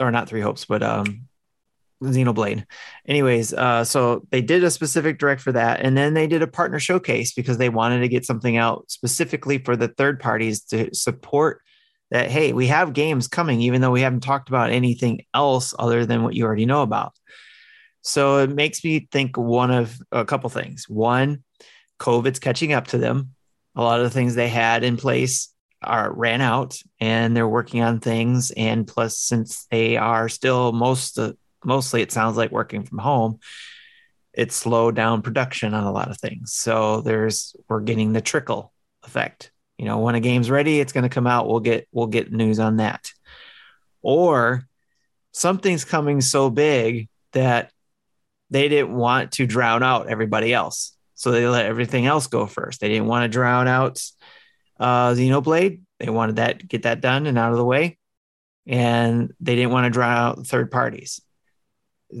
or 0.00 0.10
not 0.10 0.28
Three 0.28 0.40
Hopes, 0.40 0.64
but 0.64 0.82
um, 0.82 1.28
Xenoblade. 2.02 2.64
Anyways, 3.06 3.52
uh, 3.52 3.84
so 3.84 4.26
they 4.30 4.42
did 4.42 4.64
a 4.64 4.70
specific 4.70 5.18
direct 5.18 5.40
for 5.40 5.52
that, 5.52 5.80
and 5.80 5.96
then 5.96 6.14
they 6.14 6.26
did 6.26 6.42
a 6.42 6.46
partner 6.46 6.78
showcase 6.78 7.32
because 7.32 7.58
they 7.58 7.68
wanted 7.68 8.00
to 8.00 8.08
get 8.08 8.26
something 8.26 8.56
out 8.56 8.90
specifically 8.90 9.58
for 9.58 9.76
the 9.76 9.88
third 9.88 10.20
parties 10.20 10.62
to 10.64 10.94
support 10.94 11.62
that. 12.10 12.30
Hey, 12.30 12.52
we 12.52 12.66
have 12.68 12.92
games 12.92 13.28
coming, 13.28 13.60
even 13.62 13.80
though 13.80 13.90
we 13.90 14.02
haven't 14.02 14.20
talked 14.20 14.48
about 14.48 14.70
anything 14.70 15.24
else 15.32 15.74
other 15.78 16.04
than 16.06 16.22
what 16.22 16.34
you 16.34 16.44
already 16.44 16.66
know 16.66 16.82
about. 16.82 17.12
So 18.02 18.38
it 18.38 18.50
makes 18.50 18.84
me 18.84 19.08
think 19.10 19.38
one 19.38 19.70
of 19.70 19.98
a 20.12 20.24
couple 20.24 20.50
things. 20.50 20.86
One, 20.88 21.42
COVID's 21.98 22.38
catching 22.38 22.72
up 22.72 22.88
to 22.88 22.98
them. 22.98 23.30
A 23.76 23.82
lot 23.82 23.98
of 23.98 24.04
the 24.04 24.10
things 24.10 24.34
they 24.34 24.48
had 24.48 24.84
in 24.84 24.96
place 24.96 25.53
are 25.84 26.12
ran 26.12 26.40
out 26.40 26.78
and 27.00 27.36
they're 27.36 27.48
working 27.48 27.82
on 27.82 28.00
things. 28.00 28.50
And 28.50 28.86
plus, 28.86 29.18
since 29.18 29.66
they 29.70 29.96
are 29.96 30.28
still 30.28 30.72
most 30.72 31.18
uh, 31.18 31.32
mostly 31.64 32.02
it 32.02 32.12
sounds 32.12 32.36
like 32.36 32.50
working 32.50 32.84
from 32.84 32.98
home, 32.98 33.38
it 34.32 34.52
slowed 34.52 34.94
down 34.94 35.22
production 35.22 35.74
on 35.74 35.84
a 35.84 35.92
lot 35.92 36.10
of 36.10 36.18
things. 36.18 36.52
So 36.52 37.00
there's 37.00 37.56
we're 37.68 37.80
getting 37.80 38.12
the 38.12 38.20
trickle 38.20 38.72
effect. 39.02 39.50
You 39.78 39.86
know, 39.86 39.98
when 39.98 40.14
a 40.14 40.20
game's 40.20 40.50
ready, 40.50 40.80
it's 40.80 40.92
going 40.92 41.02
to 41.02 41.08
come 41.08 41.26
out. 41.26 41.48
We'll 41.48 41.60
get 41.60 41.88
we'll 41.92 42.06
get 42.06 42.32
news 42.32 42.58
on 42.58 42.76
that. 42.76 43.10
Or 44.02 44.66
something's 45.32 45.84
coming 45.84 46.20
so 46.20 46.50
big 46.50 47.08
that 47.32 47.70
they 48.50 48.68
didn't 48.68 48.94
want 48.94 49.32
to 49.32 49.46
drown 49.46 49.82
out 49.82 50.08
everybody 50.08 50.52
else. 50.52 50.96
So 51.14 51.30
they 51.30 51.46
let 51.48 51.66
everything 51.66 52.06
else 52.06 52.26
go 52.26 52.46
first. 52.46 52.80
They 52.80 52.88
didn't 52.88 53.06
want 53.06 53.24
to 53.24 53.28
drown 53.28 53.66
out 53.68 54.00
uh, 54.78 55.10
Xenoblade. 55.10 55.80
They 56.00 56.10
wanted 56.10 56.36
that 56.36 56.66
get 56.66 56.82
that 56.82 57.00
done 57.00 57.26
and 57.26 57.38
out 57.38 57.52
of 57.52 57.58
the 57.58 57.64
way, 57.64 57.98
and 58.66 59.32
they 59.40 59.54
didn't 59.54 59.72
want 59.72 59.84
to 59.84 59.90
draw 59.90 60.08
out 60.08 60.46
third 60.46 60.70
parties 60.70 61.20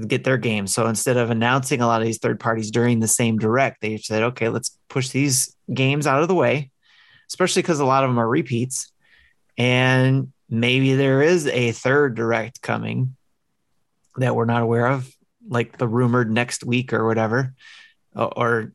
get 0.06 0.24
their 0.24 0.38
game. 0.38 0.66
So 0.66 0.86
instead 0.86 1.16
of 1.16 1.30
announcing 1.30 1.80
a 1.80 1.86
lot 1.86 2.00
of 2.00 2.06
these 2.06 2.18
third 2.18 2.40
parties 2.40 2.70
during 2.70 3.00
the 3.00 3.08
same 3.08 3.38
direct, 3.38 3.80
they 3.80 3.96
said, 3.98 4.22
okay, 4.22 4.48
let's 4.48 4.76
push 4.88 5.10
these 5.10 5.54
games 5.72 6.06
out 6.06 6.22
of 6.22 6.28
the 6.28 6.34
way, 6.34 6.70
especially 7.28 7.62
because 7.62 7.80
a 7.80 7.84
lot 7.84 8.04
of 8.04 8.10
them 8.10 8.18
are 8.18 8.28
repeats. 8.28 8.90
And 9.56 10.32
maybe 10.48 10.94
there 10.94 11.22
is 11.22 11.46
a 11.46 11.72
third 11.72 12.16
direct 12.16 12.60
coming 12.60 13.16
that 14.16 14.34
we're 14.34 14.44
not 14.46 14.62
aware 14.62 14.86
of, 14.86 15.10
like 15.48 15.78
the 15.78 15.88
rumored 15.88 16.30
next 16.30 16.64
week 16.64 16.92
or 16.92 17.06
whatever, 17.06 17.54
or, 18.14 18.72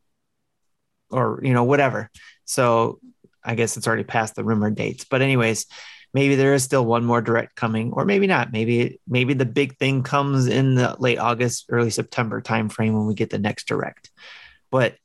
or, 1.10 1.40
you 1.44 1.54
know, 1.54 1.64
whatever. 1.64 2.10
So 2.46 3.00
I 3.44 3.56
guess 3.56 3.78
it's 3.78 3.88
already 3.88 4.04
past 4.04 4.36
the 4.36 4.44
rumored 4.44 4.76
dates. 4.76 5.06
But, 5.06 5.22
anyways, 5.22 5.66
maybe 6.14 6.36
there 6.36 6.54
is 6.54 6.64
still 6.64 6.86
one 6.86 7.06
more 7.06 7.22
direct 7.22 7.56
coming 7.56 7.92
or 7.94 8.06
maybe 8.06 8.28
not 8.28 8.52
maybe 8.52 9.00
maybe 9.08 9.34
the 9.34 9.46
big 9.46 9.78
thing 9.78 10.04
comes 10.04 10.48
in 10.48 10.76
the 10.76 10.96
late 11.00 11.20
august 11.20 11.66
early 11.70 11.90
september 11.90 12.42
timeframe 12.42 12.94
when 12.94 13.06
we 13.06 13.14
get 13.14 13.30
the 13.30 13.40
next 13.40 13.68
direct 13.68 14.10
but 14.72 14.96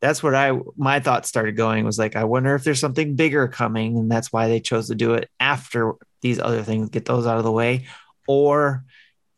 that's 0.00 0.22
what 0.22 0.34
i 0.34 0.52
my 0.76 1.00
thoughts 1.00 1.28
started 1.28 1.56
going 1.56 1.84
was 1.84 1.98
like 1.98 2.16
i 2.16 2.24
wonder 2.24 2.54
if 2.54 2.64
there's 2.64 2.80
something 2.80 3.16
bigger 3.16 3.48
coming 3.48 3.98
and 3.98 4.10
that's 4.10 4.32
why 4.32 4.48
they 4.48 4.60
chose 4.60 4.88
to 4.88 4.94
do 4.94 5.14
it 5.14 5.28
after 5.38 5.94
these 6.22 6.38
other 6.38 6.62
things 6.62 6.90
get 6.90 7.04
those 7.04 7.26
out 7.26 7.38
of 7.38 7.44
the 7.44 7.52
way 7.52 7.86
or 8.26 8.84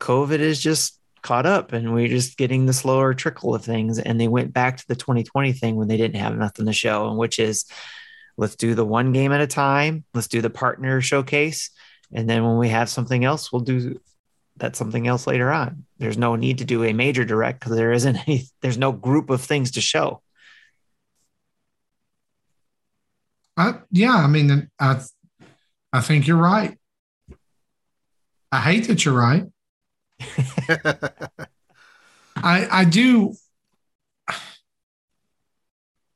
covid 0.00 0.38
is 0.38 0.62
just 0.62 1.00
caught 1.22 1.46
up 1.46 1.72
and 1.72 1.92
we're 1.92 2.06
just 2.06 2.36
getting 2.36 2.66
the 2.66 2.72
slower 2.72 3.12
trickle 3.12 3.52
of 3.52 3.64
things 3.64 3.98
and 3.98 4.20
they 4.20 4.28
went 4.28 4.52
back 4.52 4.76
to 4.76 4.86
the 4.86 4.94
2020 4.94 5.52
thing 5.52 5.74
when 5.74 5.88
they 5.88 5.96
didn't 5.96 6.20
have 6.20 6.36
nothing 6.36 6.66
to 6.66 6.72
show 6.72 7.08
and 7.08 7.18
which 7.18 7.40
is 7.40 7.64
let's 8.36 8.56
do 8.56 8.74
the 8.74 8.84
one 8.84 9.12
game 9.12 9.32
at 9.32 9.40
a 9.40 9.46
time. 9.46 10.04
Let's 10.14 10.28
do 10.28 10.40
the 10.40 10.50
partner 10.50 11.00
showcase. 11.00 11.70
And 12.12 12.28
then 12.28 12.44
when 12.44 12.58
we 12.58 12.68
have 12.68 12.88
something 12.88 13.24
else, 13.24 13.52
we'll 13.52 13.62
do 13.62 14.00
that 14.58 14.76
something 14.76 15.06
else 15.06 15.26
later 15.26 15.50
on. 15.50 15.84
There's 15.98 16.18
no 16.18 16.36
need 16.36 16.58
to 16.58 16.64
do 16.64 16.84
a 16.84 16.92
major 16.92 17.24
direct 17.24 17.60
because 17.60 17.76
there 17.76 17.92
isn't 17.92 18.16
any, 18.28 18.44
there's 18.62 18.78
no 18.78 18.92
group 18.92 19.30
of 19.30 19.40
things 19.40 19.72
to 19.72 19.80
show. 19.80 20.22
Uh, 23.56 23.72
yeah, 23.90 24.14
I 24.14 24.26
mean, 24.26 24.68
I, 24.78 25.00
I 25.92 26.00
think 26.02 26.26
you're 26.26 26.36
right. 26.36 26.76
I 28.52 28.60
hate 28.60 28.86
that 28.88 29.04
you're 29.04 29.14
right. 29.14 29.44
I 32.36 32.68
I 32.70 32.84
do 32.84 33.34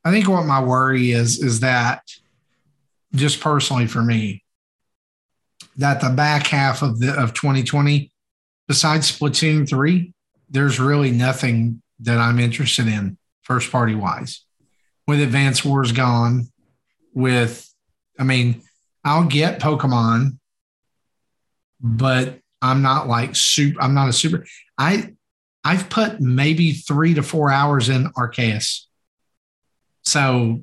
I 0.04 0.10
think 0.10 0.28
what 0.28 0.46
my 0.46 0.62
worry 0.62 1.12
is 1.12 1.42
is 1.42 1.60
that 1.60 2.02
just 3.14 3.40
personally 3.40 3.86
for 3.86 4.02
me, 4.02 4.42
that 5.76 6.00
the 6.00 6.10
back 6.10 6.46
half 6.46 6.82
of 6.82 7.00
the 7.00 7.12
of 7.12 7.34
2020, 7.34 8.10
besides 8.66 9.10
Splatoon 9.10 9.68
3, 9.68 10.12
there's 10.48 10.80
really 10.80 11.10
nothing 11.10 11.82
that 12.00 12.18
I'm 12.18 12.38
interested 12.38 12.86
in 12.86 13.18
first 13.42 13.70
party 13.70 13.94
wise. 13.94 14.44
With 15.06 15.20
Advance 15.20 15.64
Wars 15.64 15.92
gone, 15.92 16.50
with 17.12 17.66
I 18.18 18.24
mean, 18.24 18.62
I'll 19.04 19.24
get 19.24 19.60
Pokemon, 19.60 20.38
but 21.80 22.38
I'm 22.62 22.82
not 22.82 23.08
like 23.08 23.36
super 23.36 23.80
I'm 23.82 23.94
not 23.94 24.08
a 24.08 24.12
super 24.12 24.46
I 24.78 25.14
I've 25.64 25.90
put 25.90 26.20
maybe 26.20 26.72
three 26.72 27.14
to 27.14 27.22
four 27.22 27.50
hours 27.50 27.88
in 27.88 28.06
Arceus 28.12 28.86
so, 30.10 30.60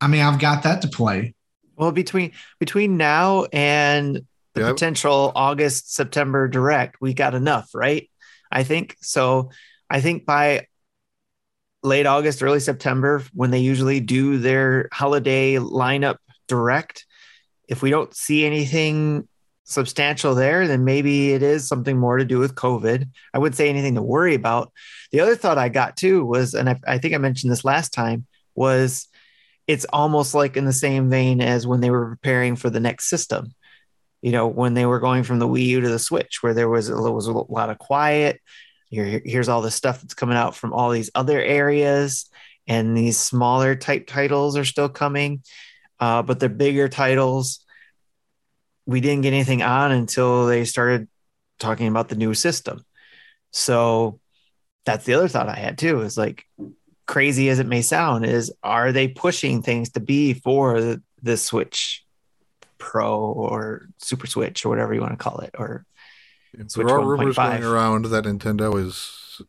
I 0.00 0.08
mean, 0.08 0.22
I've 0.22 0.40
got 0.40 0.64
that 0.64 0.82
to 0.82 0.88
play. 0.88 1.34
Well, 1.76 1.92
between 1.92 2.32
between 2.58 2.96
now 2.96 3.46
and 3.52 4.26
the 4.54 4.60
yep. 4.60 4.74
potential 4.74 5.32
August 5.34 5.94
September 5.94 6.48
direct, 6.48 7.00
we 7.00 7.14
got 7.14 7.34
enough, 7.34 7.70
right? 7.74 8.10
I 8.50 8.64
think 8.64 8.96
so. 9.00 9.50
I 9.88 10.00
think 10.00 10.26
by 10.26 10.66
late 11.82 12.06
August, 12.06 12.42
early 12.42 12.60
September, 12.60 13.22
when 13.32 13.50
they 13.50 13.60
usually 13.60 14.00
do 14.00 14.38
their 14.38 14.88
holiday 14.92 15.54
lineup 15.54 16.16
direct, 16.48 17.06
if 17.68 17.80
we 17.80 17.90
don't 17.90 18.14
see 18.14 18.44
anything 18.44 19.26
substantial 19.64 20.34
there, 20.34 20.66
then 20.66 20.84
maybe 20.84 21.32
it 21.32 21.42
is 21.42 21.66
something 21.66 21.96
more 21.96 22.18
to 22.18 22.24
do 22.24 22.38
with 22.38 22.56
COVID. 22.56 23.08
I 23.32 23.38
wouldn't 23.38 23.56
say 23.56 23.68
anything 23.68 23.94
to 23.94 24.02
worry 24.02 24.34
about. 24.34 24.72
The 25.12 25.20
other 25.20 25.36
thought 25.36 25.58
I 25.58 25.68
got 25.68 25.96
too 25.96 26.24
was, 26.24 26.54
and 26.54 26.68
I, 26.68 26.80
I 26.86 26.98
think 26.98 27.14
I 27.14 27.18
mentioned 27.18 27.52
this 27.52 27.64
last 27.64 27.92
time, 27.92 28.26
was 28.54 29.08
it's 29.66 29.86
almost 29.92 30.34
like 30.34 30.56
in 30.56 30.64
the 30.64 30.72
same 30.72 31.10
vein 31.10 31.40
as 31.40 31.66
when 31.66 31.80
they 31.80 31.90
were 31.90 32.08
preparing 32.08 32.56
for 32.56 32.70
the 32.70 32.80
next 32.80 33.08
system. 33.08 33.54
You 34.20 34.32
know, 34.32 34.48
when 34.48 34.74
they 34.74 34.84
were 34.84 35.00
going 35.00 35.22
from 35.22 35.38
the 35.38 35.48
Wii 35.48 35.66
U 35.66 35.80
to 35.80 35.88
the 35.88 35.98
Switch, 35.98 36.42
where 36.42 36.54
there 36.54 36.68
was 36.68 36.88
a, 36.88 36.94
was 36.94 37.26
a 37.26 37.32
lot 37.32 37.70
of 37.70 37.78
quiet. 37.78 38.40
Here, 38.90 39.22
here's 39.24 39.48
all 39.48 39.62
the 39.62 39.70
stuff 39.70 40.00
that's 40.00 40.14
coming 40.14 40.36
out 40.36 40.56
from 40.56 40.72
all 40.72 40.90
these 40.90 41.10
other 41.14 41.40
areas, 41.40 42.28
and 42.66 42.96
these 42.96 43.18
smaller 43.18 43.76
type 43.76 44.06
titles 44.06 44.56
are 44.56 44.64
still 44.64 44.88
coming, 44.88 45.42
uh, 46.00 46.22
but 46.22 46.40
the 46.40 46.48
bigger 46.48 46.88
titles, 46.88 47.64
we 48.86 49.00
didn't 49.00 49.22
get 49.22 49.32
anything 49.32 49.62
on 49.62 49.92
until 49.92 50.46
they 50.46 50.64
started 50.64 51.08
talking 51.58 51.86
about 51.86 52.08
the 52.08 52.16
new 52.16 52.34
system. 52.34 52.84
So 53.52 54.18
that's 54.84 55.04
the 55.04 55.14
other 55.14 55.28
thought 55.28 55.48
I 55.48 55.56
had 55.56 55.78
too. 55.78 56.00
Is 56.00 56.18
like 56.18 56.44
crazy 57.10 57.48
as 57.48 57.58
it 57.58 57.66
may 57.66 57.82
sound, 57.82 58.24
is 58.24 58.52
are 58.62 58.92
they 58.92 59.08
pushing 59.08 59.62
things 59.62 59.90
to 59.90 59.98
be 59.98 60.32
for 60.32 60.80
the, 60.80 61.02
the 61.24 61.36
Switch 61.36 62.04
Pro 62.78 63.18
or 63.18 63.88
Super 63.98 64.28
Switch 64.28 64.64
or 64.64 64.68
whatever 64.68 64.94
you 64.94 65.00
want 65.00 65.12
to 65.12 65.16
call 65.16 65.40
it, 65.40 65.50
or 65.58 65.84
Switch 66.68 66.86
there 66.86 66.94
are 66.94 67.00
1. 67.00 67.08
rumors 67.08 67.34
5. 67.34 67.60
going 67.60 67.72
around 67.72 68.04
that 68.06 68.24
Nintendo 68.24 68.80
is 68.80 69.42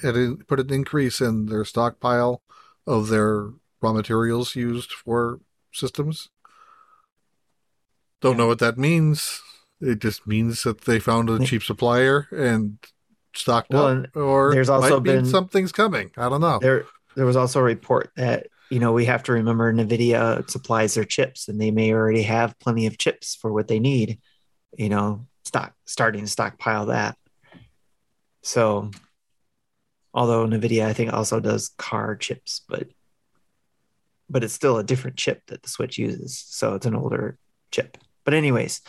had 0.00 0.14
put 0.46 0.60
an 0.60 0.72
increase 0.72 1.20
in 1.20 1.46
their 1.46 1.64
stockpile 1.64 2.40
of 2.86 3.08
their 3.08 3.50
raw 3.82 3.92
materials 3.92 4.54
used 4.54 4.92
for 4.92 5.40
systems. 5.72 6.28
Don't 8.20 8.32
yeah. 8.32 8.38
know 8.38 8.46
what 8.46 8.60
that 8.60 8.78
means. 8.78 9.42
It 9.80 9.98
just 9.98 10.24
means 10.24 10.62
that 10.62 10.82
they 10.82 11.00
found 11.00 11.28
a 11.30 11.44
cheap 11.44 11.64
supplier 11.64 12.28
and 12.30 12.78
stocked 13.36 13.72
well, 13.72 14.04
up, 14.04 14.16
or 14.16 14.52
there's 14.52 14.68
also 14.68 15.00
been 15.00 15.24
something's 15.24 15.72
coming. 15.72 16.10
I 16.16 16.28
don't 16.28 16.40
know. 16.40 16.58
There, 16.60 16.86
there 17.16 17.26
was 17.26 17.36
also 17.36 17.60
a 17.60 17.64
report 17.64 18.10
that 18.16 18.48
you 18.70 18.78
know 18.78 18.92
we 18.92 19.04
have 19.06 19.22
to 19.24 19.32
remember 19.32 19.72
Nvidia 19.72 20.48
supplies 20.50 20.94
their 20.94 21.04
chips, 21.04 21.48
and 21.48 21.60
they 21.60 21.70
may 21.70 21.92
already 21.92 22.22
have 22.22 22.58
plenty 22.58 22.86
of 22.86 22.98
chips 22.98 23.34
for 23.34 23.52
what 23.52 23.68
they 23.68 23.78
need. 23.78 24.18
You 24.76 24.88
know, 24.88 25.26
stock 25.44 25.74
starting 25.84 26.22
to 26.22 26.30
stockpile 26.30 26.86
that. 26.86 27.16
So, 28.42 28.90
although 30.12 30.46
Nvidia 30.46 30.86
I 30.86 30.92
think 30.92 31.12
also 31.12 31.40
does 31.40 31.70
car 31.78 32.16
chips, 32.16 32.62
but 32.68 32.88
but 34.28 34.42
it's 34.42 34.54
still 34.54 34.78
a 34.78 34.84
different 34.84 35.16
chip 35.16 35.42
that 35.46 35.62
the 35.62 35.68
Switch 35.68 35.98
uses, 35.98 36.38
so 36.38 36.74
it's 36.74 36.86
an 36.86 36.94
older 36.94 37.38
chip. 37.70 37.98
But 38.24 38.34
anyways, 38.34 38.80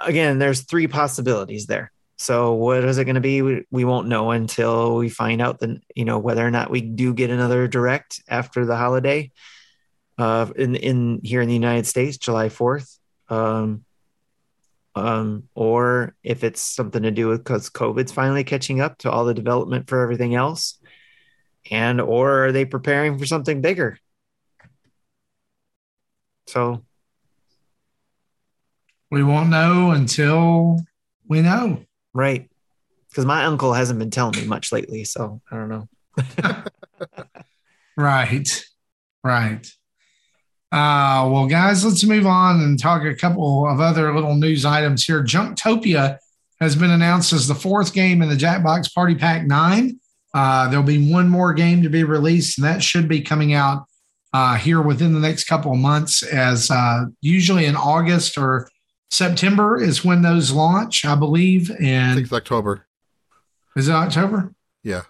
again, 0.00 0.38
there's 0.38 0.62
three 0.62 0.88
possibilities 0.88 1.66
there. 1.66 1.92
So 2.16 2.52
what 2.52 2.84
is 2.84 2.98
it 2.98 3.04
going 3.04 3.16
to 3.16 3.20
be? 3.20 3.42
We, 3.42 3.64
we 3.70 3.84
won't 3.84 4.08
know 4.08 4.30
until 4.30 4.96
we 4.96 5.08
find 5.08 5.42
out 5.42 5.58
then, 5.58 5.80
you 5.94 6.04
know, 6.04 6.18
whether 6.18 6.46
or 6.46 6.50
not 6.50 6.70
we 6.70 6.80
do 6.80 7.12
get 7.12 7.30
another 7.30 7.66
direct 7.66 8.22
after 8.28 8.64
the 8.64 8.76
holiday 8.76 9.32
uh, 10.18 10.46
in, 10.56 10.76
in 10.76 11.20
here 11.24 11.40
in 11.40 11.48
the 11.48 11.54
United 11.54 11.86
States, 11.86 12.16
July 12.16 12.48
4th. 12.48 12.98
Um, 13.28 13.84
um, 14.96 15.48
or 15.54 16.14
if 16.22 16.44
it's 16.44 16.60
something 16.60 17.02
to 17.02 17.10
do 17.10 17.28
with 17.28 17.42
because 17.42 17.68
COVID's 17.68 18.12
finally 18.12 18.44
catching 18.44 18.80
up 18.80 18.98
to 18.98 19.10
all 19.10 19.24
the 19.24 19.34
development 19.34 19.88
for 19.88 20.00
everything 20.00 20.34
else. 20.34 20.78
And 21.70 22.00
or 22.00 22.46
are 22.46 22.52
they 22.52 22.64
preparing 22.64 23.18
for 23.18 23.26
something 23.26 23.60
bigger? 23.60 23.98
So 26.46 26.84
we 29.10 29.24
won't 29.24 29.48
know 29.48 29.90
until 29.90 30.78
we 31.26 31.40
know. 31.42 31.84
Right. 32.14 32.48
Because 33.10 33.26
my 33.26 33.44
uncle 33.44 33.72
hasn't 33.72 33.98
been 33.98 34.10
telling 34.10 34.40
me 34.40 34.46
much 34.46 34.72
lately. 34.72 35.04
So 35.04 35.40
I 35.50 35.56
don't 35.56 35.68
know. 35.68 35.88
right. 37.96 38.64
Right. 39.22 39.66
Uh, 40.72 41.28
well, 41.30 41.46
guys, 41.46 41.84
let's 41.84 42.02
move 42.04 42.26
on 42.26 42.60
and 42.60 42.80
talk 42.80 43.04
a 43.04 43.14
couple 43.14 43.68
of 43.68 43.80
other 43.80 44.12
little 44.12 44.34
news 44.34 44.64
items 44.64 45.04
here. 45.04 45.22
Junktopia 45.22 46.18
has 46.60 46.74
been 46.74 46.90
announced 46.90 47.32
as 47.32 47.46
the 47.46 47.54
fourth 47.54 47.92
game 47.92 48.22
in 48.22 48.28
the 48.28 48.34
Jackbox 48.34 48.92
Party 48.92 49.14
Pack 49.14 49.46
9. 49.46 50.00
Uh, 50.34 50.68
there'll 50.68 50.84
be 50.84 51.12
one 51.12 51.28
more 51.28 51.52
game 51.54 51.82
to 51.82 51.88
be 51.88 52.02
released, 52.02 52.58
and 52.58 52.64
that 52.64 52.82
should 52.82 53.08
be 53.08 53.20
coming 53.20 53.54
out 53.54 53.84
uh, 54.32 54.56
here 54.56 54.82
within 54.82 55.14
the 55.14 55.20
next 55.20 55.44
couple 55.44 55.70
of 55.70 55.78
months, 55.78 56.24
as 56.24 56.68
uh, 56.72 57.04
usually 57.20 57.66
in 57.66 57.76
August 57.76 58.36
or 58.36 58.68
September 59.14 59.80
is 59.80 60.04
when 60.04 60.22
those 60.22 60.52
launch, 60.52 61.04
I 61.04 61.14
believe. 61.14 61.70
And 61.80 62.12
I 62.12 62.14
think 62.14 62.26
it's 62.26 62.32
October. 62.32 62.86
Is 63.76 63.88
it 63.88 63.92
October? 63.92 64.54
Yeah. 64.82 65.02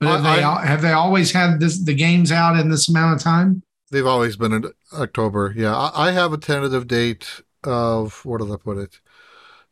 But 0.00 0.08
have, 0.08 0.24
I, 0.26 0.36
they, 0.36 0.42
I, 0.42 0.66
have 0.66 0.82
they 0.82 0.92
always 0.92 1.32
had 1.32 1.60
this 1.60 1.78
the 1.78 1.94
games 1.94 2.32
out 2.32 2.58
in 2.58 2.70
this 2.70 2.88
amount 2.88 3.16
of 3.16 3.22
time? 3.22 3.62
They've 3.90 4.06
always 4.06 4.36
been 4.36 4.52
in 4.52 4.64
October. 4.94 5.52
Yeah, 5.56 5.76
I, 5.76 6.08
I 6.08 6.10
have 6.12 6.32
a 6.32 6.38
tentative 6.38 6.88
date 6.88 7.42
of 7.62 8.24
what 8.24 8.40
did 8.40 8.50
I 8.50 8.56
put 8.56 8.78
it? 8.78 9.00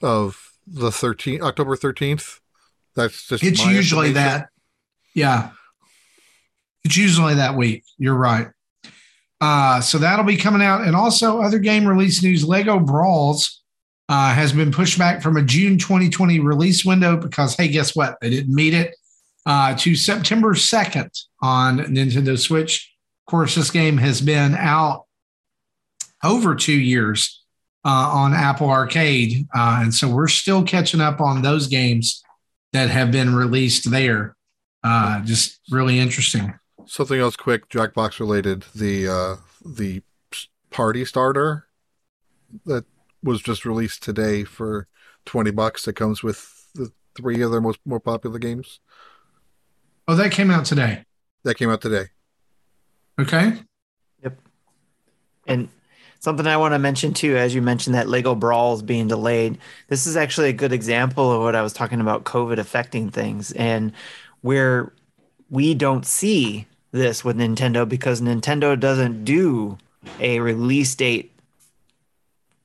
Of 0.02 0.52
the 0.66 0.90
13th, 0.90 1.40
October 1.40 1.76
13th. 1.76 2.40
That's 2.94 3.26
just 3.26 3.42
it's 3.42 3.64
usually 3.64 4.12
that. 4.12 4.48
Yeah, 5.14 5.50
it's 6.84 6.96
usually 6.96 7.34
that 7.34 7.56
week. 7.56 7.84
You're 7.98 8.14
right. 8.14 8.48
Uh, 9.40 9.80
so 9.80 9.98
that'll 9.98 10.24
be 10.24 10.36
coming 10.36 10.62
out, 10.62 10.82
and 10.82 10.94
also 10.94 11.40
other 11.40 11.58
game 11.58 11.86
release 11.86 12.22
news. 12.22 12.44
Lego 12.44 12.78
Brawls 12.78 13.62
uh, 14.08 14.34
has 14.34 14.52
been 14.52 14.72
pushed 14.72 14.98
back 14.98 15.22
from 15.22 15.36
a 15.36 15.42
June 15.42 15.78
2020 15.78 16.40
release 16.40 16.84
window 16.84 17.16
because 17.16 17.56
hey, 17.56 17.68
guess 17.68 17.96
what? 17.96 18.18
They 18.20 18.30
didn't 18.30 18.54
meet 18.54 18.74
it 18.74 18.94
uh, 19.46 19.74
to 19.76 19.94
September 19.94 20.54
2nd 20.54 21.10
on 21.42 21.78
Nintendo 21.78 22.38
Switch. 22.38 22.92
Of 23.26 23.30
course, 23.30 23.54
this 23.54 23.70
game 23.70 23.96
has 23.98 24.20
been 24.20 24.54
out 24.54 25.04
over 26.22 26.54
two 26.54 26.78
years 26.78 27.42
uh, 27.84 28.10
on 28.12 28.34
Apple 28.34 28.68
Arcade. 28.68 29.46
Uh, 29.54 29.80
and 29.82 29.94
so 29.94 30.08
we're 30.08 30.28
still 30.28 30.62
catching 30.62 31.00
up 31.00 31.20
on 31.20 31.42
those 31.42 31.66
games 31.66 32.22
that 32.72 32.90
have 32.90 33.10
been 33.10 33.34
released 33.34 33.90
there. 33.90 34.36
Uh, 34.82 35.20
just 35.20 35.60
really 35.70 35.98
interesting. 35.98 36.54
Something 36.90 37.20
else 37.20 37.36
quick, 37.36 37.68
Jackbox 37.68 38.18
related. 38.18 38.64
The 38.74 39.06
uh, 39.06 39.36
the 39.64 40.02
party 40.70 41.04
starter 41.04 41.68
that 42.66 42.84
was 43.22 43.40
just 43.40 43.64
released 43.64 44.02
today 44.02 44.42
for 44.42 44.88
20 45.24 45.52
bucks 45.52 45.84
that 45.84 45.92
comes 45.92 46.24
with 46.24 46.68
the 46.74 46.90
three 47.14 47.42
of 47.42 47.52
their 47.52 47.60
most 47.60 47.78
more 47.84 48.00
popular 48.00 48.40
games. 48.40 48.80
Oh, 50.08 50.16
that 50.16 50.32
came 50.32 50.50
out 50.50 50.64
today. 50.64 51.04
That 51.44 51.54
came 51.54 51.70
out 51.70 51.80
today. 51.80 52.06
Okay. 53.20 53.62
Yep. 54.24 54.40
And 55.46 55.68
something 56.18 56.48
I 56.48 56.56
want 56.56 56.74
to 56.74 56.80
mention 56.80 57.14
too, 57.14 57.36
as 57.36 57.54
you 57.54 57.62
mentioned 57.62 57.94
that 57.94 58.08
Lego 58.08 58.34
Brawls 58.34 58.82
being 58.82 59.06
delayed, 59.06 59.58
this 59.86 60.08
is 60.08 60.16
actually 60.16 60.48
a 60.48 60.52
good 60.52 60.72
example 60.72 61.30
of 61.30 61.40
what 61.40 61.54
I 61.54 61.62
was 61.62 61.72
talking 61.72 62.00
about 62.00 62.24
COVID 62.24 62.58
affecting 62.58 63.10
things 63.10 63.52
and 63.52 63.92
where 64.40 64.92
we 65.50 65.74
don't 65.74 66.04
see 66.04 66.66
this 66.92 67.24
with 67.24 67.36
Nintendo 67.36 67.88
because 67.88 68.20
Nintendo 68.20 68.78
doesn't 68.78 69.24
do 69.24 69.78
a 70.18 70.40
release 70.40 70.94
date, 70.94 71.32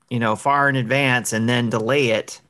you 0.10 0.20
know, 0.20 0.36
far 0.36 0.70
in 0.70 0.76
advance 0.76 1.34
and 1.34 1.48
then 1.48 1.70
delay 1.70 2.10
it 2.10 2.42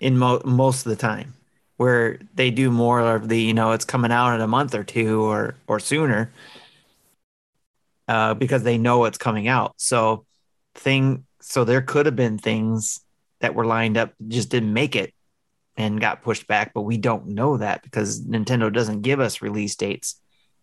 in 0.00 0.18
mo- 0.18 0.42
most 0.44 0.86
of 0.86 0.90
the 0.90 0.96
time 0.96 1.34
where 1.76 2.18
they 2.34 2.50
do 2.50 2.70
more 2.70 3.00
of 3.00 3.28
the 3.28 3.40
you 3.40 3.54
know 3.54 3.72
it's 3.72 3.84
coming 3.84 4.10
out 4.10 4.34
in 4.34 4.40
a 4.40 4.46
month 4.46 4.74
or 4.74 4.84
two 4.84 5.22
or 5.22 5.54
or 5.66 5.78
sooner 5.78 6.30
uh, 8.08 8.34
because 8.34 8.62
they 8.62 8.78
know 8.78 9.04
it's 9.04 9.18
coming 9.18 9.48
out. 9.48 9.74
So 9.76 10.24
thing 10.74 11.24
so 11.40 11.64
there 11.64 11.82
could 11.82 12.06
have 12.06 12.16
been 12.16 12.38
things 12.38 13.00
that 13.40 13.54
were 13.54 13.66
lined 13.66 13.96
up 13.96 14.12
just 14.26 14.50
didn't 14.50 14.72
make 14.72 14.96
it 14.96 15.12
and 15.76 16.00
got 16.00 16.22
pushed 16.22 16.46
back 16.46 16.72
but 16.74 16.82
we 16.82 16.96
don't 16.96 17.26
know 17.26 17.56
that 17.56 17.82
because 17.82 18.24
nintendo 18.24 18.72
doesn't 18.72 19.02
give 19.02 19.20
us 19.20 19.42
release 19.42 19.74
dates 19.76 20.20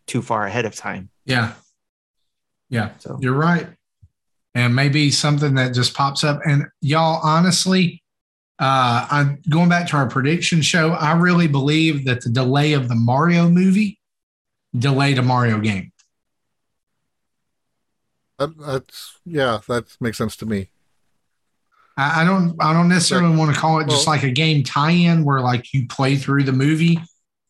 too 0.08 0.22
far 0.22 0.46
ahead 0.46 0.66
of 0.66 0.76
time 0.76 1.10
yeah 1.26 1.54
yeah 2.70 2.92
so 3.00 3.18
you're 3.22 3.34
right 3.34 3.68
and 4.54 4.76
maybe 4.76 5.12
something 5.12 5.56
that 5.56 5.74
just 5.74 5.94
pops 5.94 6.24
up 6.24 6.40
and 6.46 6.66
y'all 6.82 7.20
honestly 7.24 8.02
uh, 8.58 9.06
I'm 9.12 9.42
going 9.50 9.68
back 9.68 9.88
to 9.90 9.98
our 9.98 10.08
prediction 10.08 10.62
show. 10.62 10.92
I 10.92 11.14
really 11.14 11.48
believe 11.48 12.06
that 12.06 12.22
the 12.22 12.30
delay 12.30 12.74
of 12.74 12.88
the 12.88 12.96
Mario 12.96 13.50
movie 13.50 14.00
delayed 14.78 15.18
a 15.18 15.22
Mario 15.22 15.60
game. 15.60 15.92
That, 18.40 18.58
that's 18.58 19.18
yeah, 19.26 19.60
that 19.68 19.86
makes 20.00 20.18
sense 20.18 20.36
to 20.38 20.46
me. 20.46 20.70
I, 21.98 22.22
I 22.22 22.26
don't 22.26 22.56
I 22.60 22.74
don't 22.74 22.90
necessarily 22.90 23.36
want 23.36 23.54
to 23.54 23.60
call 23.60 23.80
it 23.80 23.88
just 23.88 24.08
well, 24.08 24.16
like 24.16 24.24
a 24.24 24.32
game 24.32 24.64
tie-in 24.64 25.24
where 25.24 25.42
like 25.42 25.74
you 25.74 25.88
play 25.88 26.16
through 26.16 26.44
the 26.44 26.52
movie, 26.52 27.00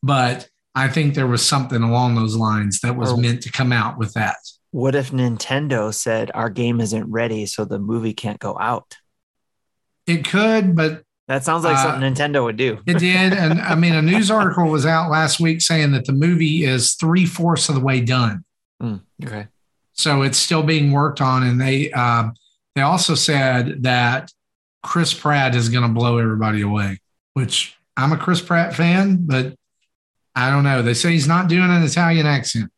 but 0.01 0.47
I 0.75 0.89
think 0.89 1.15
there 1.15 1.27
was 1.27 1.45
something 1.45 1.81
along 1.81 2.15
those 2.15 2.35
lines 2.35 2.81
that 2.81 2.97
was 2.97 3.17
meant 3.17 3.41
to 3.43 3.51
come 3.51 3.71
out 3.71 3.97
with 3.97 4.13
that. 4.13 4.35
What 4.71 4.93
if 4.93 5.11
Nintendo 5.11 5.93
said 5.93 6.31
our 6.33 6.49
game 6.49 6.81
isn't 6.81 7.09
ready, 7.09 7.45
so 7.45 7.63
the 7.63 7.79
movie 7.79 8.13
can't 8.13 8.39
go 8.39 8.57
out? 8.59 8.97
It 10.05 10.27
could, 10.27 10.75
but 10.75 11.03
that 11.29 11.45
sounds 11.45 11.63
like 11.63 11.77
uh, 11.77 11.83
something 11.83 12.13
Nintendo 12.13 12.43
would 12.43 12.57
do. 12.57 12.79
it 12.85 12.99
did, 12.99 13.33
and 13.33 13.61
I 13.61 13.75
mean, 13.75 13.95
a 13.95 14.01
news 14.01 14.29
article 14.31 14.69
was 14.69 14.85
out 14.85 15.09
last 15.09 15.39
week 15.39 15.61
saying 15.61 15.93
that 15.93 16.05
the 16.05 16.13
movie 16.13 16.65
is 16.65 16.93
three 16.93 17.25
fourths 17.25 17.69
of 17.69 17.75
the 17.75 17.81
way 17.81 18.01
done. 18.01 18.43
Mm, 18.83 19.01
okay, 19.23 19.47
so 19.93 20.23
it's 20.23 20.37
still 20.37 20.61
being 20.61 20.91
worked 20.91 21.21
on, 21.21 21.43
and 21.43 21.59
they 21.59 21.91
uh, 21.93 22.29
they 22.75 22.81
also 22.81 23.15
said 23.15 23.83
that 23.83 24.29
Chris 24.83 25.13
Pratt 25.13 25.55
is 25.55 25.69
going 25.69 25.87
to 25.87 25.93
blow 25.93 26.17
everybody 26.17 26.61
away. 26.61 26.99
Which 27.33 27.75
I'm 27.95 28.11
a 28.11 28.17
Chris 28.17 28.41
Pratt 28.41 28.75
fan, 28.75 29.19
but 29.21 29.55
I 30.35 30.49
don't 30.49 30.63
know. 30.63 30.81
They 30.81 30.93
say 30.93 31.11
he's 31.11 31.27
not 31.27 31.47
doing 31.47 31.69
an 31.69 31.83
Italian 31.83 32.25
accent, 32.25 32.71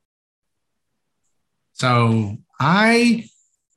so 1.74 2.38
I 2.60 3.26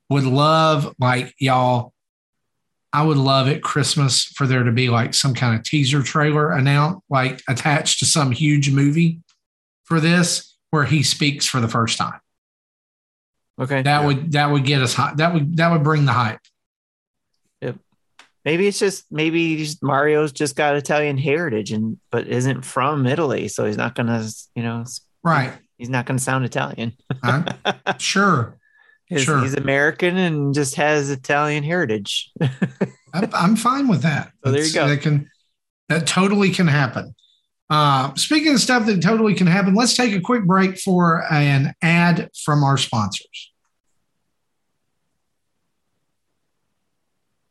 would 0.08 0.24
love 0.24 0.94
like 0.98 1.34
y'all 1.38 1.92
I 2.92 3.02
would 3.02 3.16
love 3.16 3.48
at 3.48 3.62
Christmas 3.62 4.24
for 4.24 4.46
there 4.46 4.64
to 4.64 4.72
be 4.72 4.88
like 4.88 5.14
some 5.14 5.34
kind 5.34 5.56
of 5.56 5.64
teaser 5.64 6.02
trailer 6.02 6.50
announced, 6.50 7.02
like 7.08 7.40
attached 7.48 8.00
to 8.00 8.06
some 8.06 8.32
huge 8.32 8.70
movie 8.70 9.20
for 9.84 10.00
this, 10.00 10.56
where 10.70 10.84
he 10.84 11.02
speaks 11.02 11.46
for 11.46 11.60
the 11.60 11.68
first 11.68 11.98
time. 11.98 12.20
Okay, 13.60 13.82
that 13.82 14.00
yeah. 14.00 14.06
would 14.06 14.32
that 14.32 14.50
would 14.50 14.64
get 14.64 14.82
us 14.82 14.94
hot. 14.94 15.18
That 15.18 15.34
would 15.34 15.56
that 15.58 15.70
would 15.70 15.84
bring 15.84 16.04
the 16.04 16.12
hype. 16.12 16.40
Maybe 18.44 18.66
it's 18.66 18.78
just 18.78 19.04
maybe 19.10 19.58
just 19.58 19.82
Mario's 19.82 20.32
just 20.32 20.56
got 20.56 20.76
Italian 20.76 21.18
heritage 21.18 21.72
and 21.72 21.98
but 22.10 22.26
isn't 22.26 22.62
from 22.62 23.06
Italy, 23.06 23.48
so 23.48 23.66
he's 23.66 23.76
not 23.76 23.94
gonna 23.94 24.26
you 24.54 24.62
know 24.62 24.84
right. 25.22 25.52
He's 25.76 25.90
not 25.90 26.06
gonna 26.06 26.18
sound 26.18 26.44
Italian. 26.44 26.94
sure. 27.98 28.56
Sure. 29.16 29.40
He's 29.40 29.54
American 29.54 30.16
and 30.16 30.54
just 30.54 30.76
has 30.76 31.10
Italian 31.10 31.64
heritage. 31.64 32.30
I'm 33.12 33.56
fine 33.56 33.88
with 33.88 34.02
that. 34.02 34.30
So 34.44 34.52
there 34.52 34.64
you 34.64 34.72
go. 34.72 34.88
That 34.88 35.00
can 35.02 35.28
that 35.88 36.06
totally 36.06 36.50
can 36.50 36.68
happen. 36.68 37.14
Uh, 37.68 38.14
speaking 38.14 38.54
of 38.54 38.60
stuff 38.60 38.86
that 38.86 39.02
totally 39.02 39.34
can 39.34 39.46
happen, 39.46 39.74
let's 39.74 39.96
take 39.96 40.12
a 40.12 40.20
quick 40.20 40.44
break 40.44 40.78
for 40.78 41.24
an 41.30 41.72
ad 41.82 42.30
from 42.44 42.64
our 42.64 42.76
sponsors. 42.76 43.52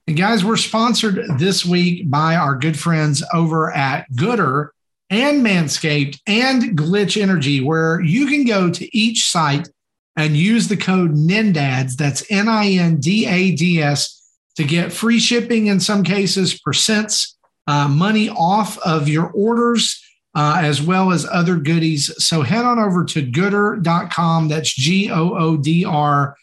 And 0.10 0.18
guys, 0.18 0.43
we're 0.43 0.57
sponsored 0.57 1.24
this 1.38 1.64
week 1.64 2.10
by 2.10 2.36
our 2.36 2.55
good 2.55 2.80
friends 2.80 3.24
over 3.32 3.72
at 3.72 4.12
Goodr 4.14 4.70
and 5.12 5.45
Manscaped 5.45 6.20
and 6.26 6.76
Glitch 6.76 7.22
Energy, 7.22 7.62
where 7.62 8.01
you 8.01 8.26
can 8.26 8.43
go 8.43 8.72
to 8.72 8.97
each 8.97 9.30
site 9.30 9.70
and 10.16 10.36
use 10.36 10.68
the 10.68 10.78
code 10.78 11.12
NINDADS, 11.12 11.95
that's 11.95 12.24
N 12.32 12.47
I 12.47 12.72
N 12.72 12.99
D 12.99 13.28
A 13.28 13.51
D 13.51 13.84
S, 13.84 14.36
to 14.55 14.64
get 14.64 14.91
free 14.91 15.20
shipping 15.20 15.68
in 15.68 15.80
some 15.80 16.03
cases, 16.03 16.60
percents, 16.60 17.36
uh, 17.68 17.88
money 17.88 18.30
off 18.30 18.80
of 18.80 19.07
your 19.07 19.28
orders, 19.28 20.03
uh, 20.34 20.57
as 20.60 20.82
well 20.82 21.12
as 21.12 21.28
other 21.28 21.55
goodies. 21.55 22.12
So 22.18 22.41
head 22.41 22.66
on 22.66 22.80
over 22.80 23.05
to 23.05 23.22
goodr.com, 23.22 24.47
that's 24.47 24.74
G 24.74 25.12
O 25.12 25.38
O 25.38 25.55
D 25.55 25.86
R, 25.86 26.36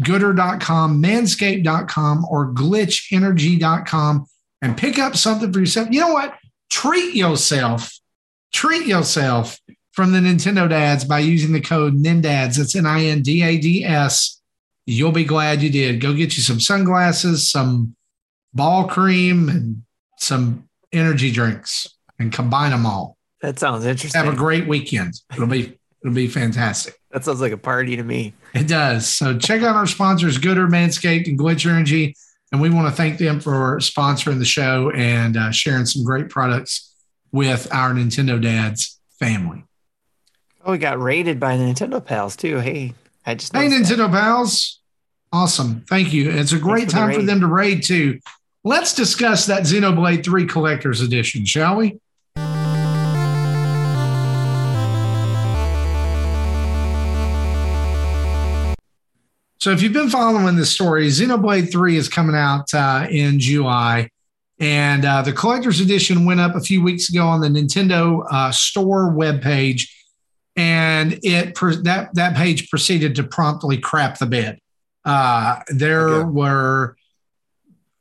goodr.com, 0.00 1.02
manscaped.com, 1.02 2.26
or 2.30 2.52
glitchenergy.com, 2.52 4.26
and 4.62 4.76
pick 4.76 4.98
up 4.98 5.16
something 5.16 5.52
for 5.52 5.60
yourself. 5.60 5.88
You 5.90 6.00
know 6.00 6.12
what? 6.12 6.34
Treat 6.70 7.14
yourself. 7.14 7.92
Treat 8.52 8.86
yourself 8.86 9.58
from 9.92 10.12
the 10.12 10.18
Nintendo 10.18 10.68
dads 10.68 11.04
by 11.04 11.18
using 11.18 11.52
the 11.52 11.60
code 11.60 11.94
NINDADS. 11.94 12.58
It's 12.58 12.76
N 12.76 12.86
I 12.86 13.04
N 13.04 13.22
D 13.22 13.42
A 13.42 13.58
D 13.58 13.84
S. 13.84 14.40
You'll 14.86 15.12
be 15.12 15.24
glad 15.24 15.62
you 15.62 15.70
did. 15.70 16.00
Go 16.00 16.14
get 16.14 16.36
you 16.36 16.42
some 16.42 16.60
sunglasses, 16.60 17.50
some 17.50 17.94
ball 18.54 18.88
cream, 18.88 19.48
and 19.48 19.82
some 20.18 20.68
energy 20.92 21.30
drinks 21.30 21.86
and 22.18 22.32
combine 22.32 22.70
them 22.70 22.86
all. 22.86 23.16
That 23.42 23.58
sounds 23.58 23.84
interesting. 23.84 24.22
Have 24.22 24.32
a 24.32 24.36
great 24.36 24.66
weekend. 24.66 25.14
It'll 25.32 25.46
be 25.46 25.78
it'll 26.02 26.14
be 26.14 26.28
fantastic. 26.28 26.97
That 27.10 27.24
sounds 27.24 27.40
like 27.40 27.52
a 27.52 27.58
party 27.58 27.96
to 27.96 28.02
me. 28.02 28.34
It 28.54 28.68
does. 28.68 29.08
So 29.08 29.38
check 29.38 29.62
out 29.62 29.76
our 29.76 29.86
sponsors, 29.86 30.38
Goodr, 30.38 30.68
Manscaped, 30.68 31.26
and 31.26 31.38
Glitch 31.38 31.68
Energy. 31.68 32.14
And 32.52 32.60
we 32.60 32.70
want 32.70 32.88
to 32.88 32.92
thank 32.92 33.18
them 33.18 33.40
for 33.40 33.78
sponsoring 33.78 34.38
the 34.38 34.44
show 34.44 34.90
and 34.90 35.36
uh, 35.36 35.50
sharing 35.50 35.86
some 35.86 36.04
great 36.04 36.28
products 36.28 36.94
with 37.32 37.72
our 37.72 37.92
Nintendo 37.92 38.40
dads 38.40 38.98
family. 39.18 39.64
Oh, 40.64 40.72
we 40.72 40.78
got 40.78 41.00
rated 41.00 41.38
by 41.40 41.56
the 41.56 41.64
Nintendo 41.64 42.04
pals 42.04 42.36
too. 42.36 42.58
Hey, 42.58 42.94
I 43.24 43.34
just 43.34 43.54
hey 43.54 43.68
Nintendo 43.68 44.10
that. 44.10 44.12
pals, 44.12 44.80
awesome. 45.32 45.84
Thank 45.88 46.12
you. 46.12 46.30
It's 46.30 46.52
a 46.52 46.58
great 46.58 46.88
time 46.88 47.12
for 47.12 47.22
them 47.22 47.40
to 47.40 47.46
raid 47.46 47.82
too. 47.82 48.20
Let's 48.64 48.94
discuss 48.94 49.46
that 49.46 49.62
Xenoblade 49.62 50.24
Three 50.24 50.46
Collector's 50.46 51.00
Edition, 51.00 51.44
shall 51.44 51.76
we? 51.76 52.00
So 59.58 59.72
if 59.72 59.82
you've 59.82 59.92
been 59.92 60.08
following 60.08 60.54
this 60.54 60.70
story, 60.70 61.08
Xenoblade 61.08 61.70
3 61.70 61.96
is 61.96 62.08
coming 62.08 62.36
out 62.36 62.72
uh, 62.72 63.08
in 63.10 63.40
July. 63.40 64.10
And 64.60 65.04
uh, 65.04 65.22
the 65.22 65.32
collector's 65.32 65.80
edition 65.80 66.24
went 66.24 66.40
up 66.40 66.54
a 66.54 66.60
few 66.60 66.82
weeks 66.82 67.08
ago 67.08 67.26
on 67.26 67.40
the 67.40 67.48
Nintendo 67.48 68.24
uh, 68.30 68.52
store 68.52 69.10
webpage. 69.10 69.90
And 70.56 71.18
it 71.22 71.54
that 71.84 72.10
that 72.14 72.36
page 72.36 72.68
proceeded 72.68 73.14
to 73.16 73.24
promptly 73.24 73.78
crap 73.78 74.18
the 74.18 74.26
bed. 74.26 74.58
Uh, 75.04 75.60
there 75.68 76.08
okay. 76.08 76.28
were 76.28 76.96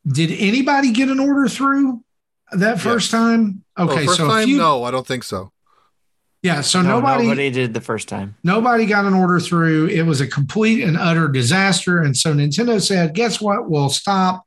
did 0.08 0.32
anybody 0.32 0.91
get 0.91 1.10
an 1.10 1.20
order 1.20 1.47
through 1.47 2.03
that 2.51 2.80
first 2.80 3.12
yes. 3.12 3.22
time? 3.22 3.64
Okay, 3.78 3.93
well, 3.93 4.05
first 4.05 4.18
so 4.18 4.28
time, 4.28 4.45
few, 4.45 4.58
no, 4.58 4.84
I 4.84 4.89
don't 4.89 5.05
think 5.05 5.24
so. 5.24 5.51
Yeah, 6.43 6.61
so 6.61 6.81
no, 6.81 6.99
nobody 6.99 7.23
nobody 7.23 7.49
did 7.49 7.73
the 7.73 7.81
first 7.81 8.07
time. 8.07 8.35
Nobody 8.43 8.85
got 8.85 9.05
an 9.05 9.13
order 9.13 9.39
through. 9.39 9.88
It 9.88 10.03
was 10.03 10.21
a 10.21 10.27
complete 10.27 10.83
and 10.83 10.95
utter 10.97 11.27
disaster. 11.27 12.01
And 12.01 12.15
so 12.15 12.33
Nintendo 12.33 12.81
said, 12.81 13.15
"Guess 13.15 13.41
what? 13.41 13.69
We'll 13.69 13.89
stop. 13.89 14.45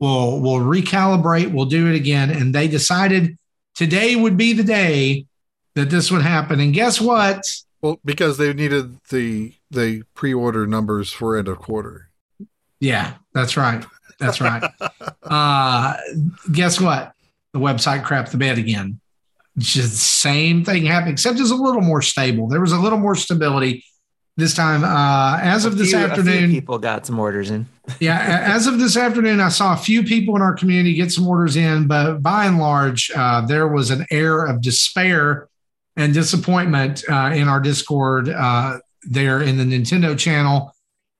We'll 0.00 0.40
we'll 0.40 0.60
recalibrate. 0.60 1.52
We'll 1.52 1.66
do 1.66 1.88
it 1.88 1.94
again." 1.94 2.30
And 2.30 2.54
they 2.54 2.66
decided 2.66 3.38
today 3.74 4.16
would 4.16 4.36
be 4.36 4.52
the 4.52 4.64
day 4.64 5.26
that 5.74 5.90
this 5.90 6.10
would 6.10 6.22
happen. 6.22 6.58
And 6.58 6.74
guess 6.74 7.00
what? 7.00 7.44
Well, 7.80 8.00
because 8.04 8.36
they 8.36 8.52
needed 8.52 8.98
the 9.10 9.54
the 9.70 10.02
pre-order 10.14 10.66
numbers 10.66 11.12
for 11.12 11.36
end 11.36 11.46
of 11.46 11.58
quarter. 11.58 12.10
Yeah, 12.80 13.14
that's 13.32 13.56
right. 13.56 13.84
That's 14.18 14.40
right. 14.40 14.62
uh, 15.22 15.96
guess 16.50 16.80
what? 16.80 17.12
The 17.52 17.60
website 17.60 18.02
crapped 18.02 18.30
the 18.30 18.38
bed 18.38 18.58
again. 18.58 19.00
Just 19.58 19.96
same 19.96 20.64
thing 20.64 20.86
happened, 20.86 21.12
except 21.12 21.40
it's 21.40 21.50
a 21.50 21.56
little 21.56 21.80
more 21.80 22.02
stable. 22.02 22.48
There 22.48 22.60
was 22.60 22.72
a 22.72 22.78
little 22.78 22.98
more 22.98 23.14
stability 23.14 23.84
this 24.38 24.54
time. 24.54 24.84
Uh, 24.84 25.38
as 25.42 25.64
of 25.64 25.76
this 25.76 25.92
afternoon, 25.92 26.50
people 26.50 26.78
got 26.78 27.04
some 27.04 27.18
orders 27.18 27.50
in. 27.50 27.66
yeah, 28.00 28.44
as 28.46 28.66
of 28.66 28.78
this 28.78 28.96
afternoon, 28.96 29.40
I 29.40 29.48
saw 29.48 29.74
a 29.74 29.76
few 29.76 30.04
people 30.04 30.36
in 30.36 30.42
our 30.42 30.54
community 30.54 30.94
get 30.94 31.12
some 31.12 31.26
orders 31.26 31.56
in, 31.56 31.86
but 31.86 32.22
by 32.22 32.46
and 32.46 32.58
large, 32.58 33.10
uh, 33.14 33.44
there 33.46 33.68
was 33.68 33.90
an 33.90 34.06
air 34.10 34.46
of 34.46 34.62
despair 34.62 35.48
and 35.96 36.14
disappointment 36.14 37.02
uh, 37.10 37.32
in 37.34 37.48
our 37.48 37.60
Discord 37.60 38.28
uh, 38.28 38.78
there 39.02 39.42
in 39.42 39.58
the 39.58 39.64
Nintendo 39.64 40.16
channel. 40.16 40.74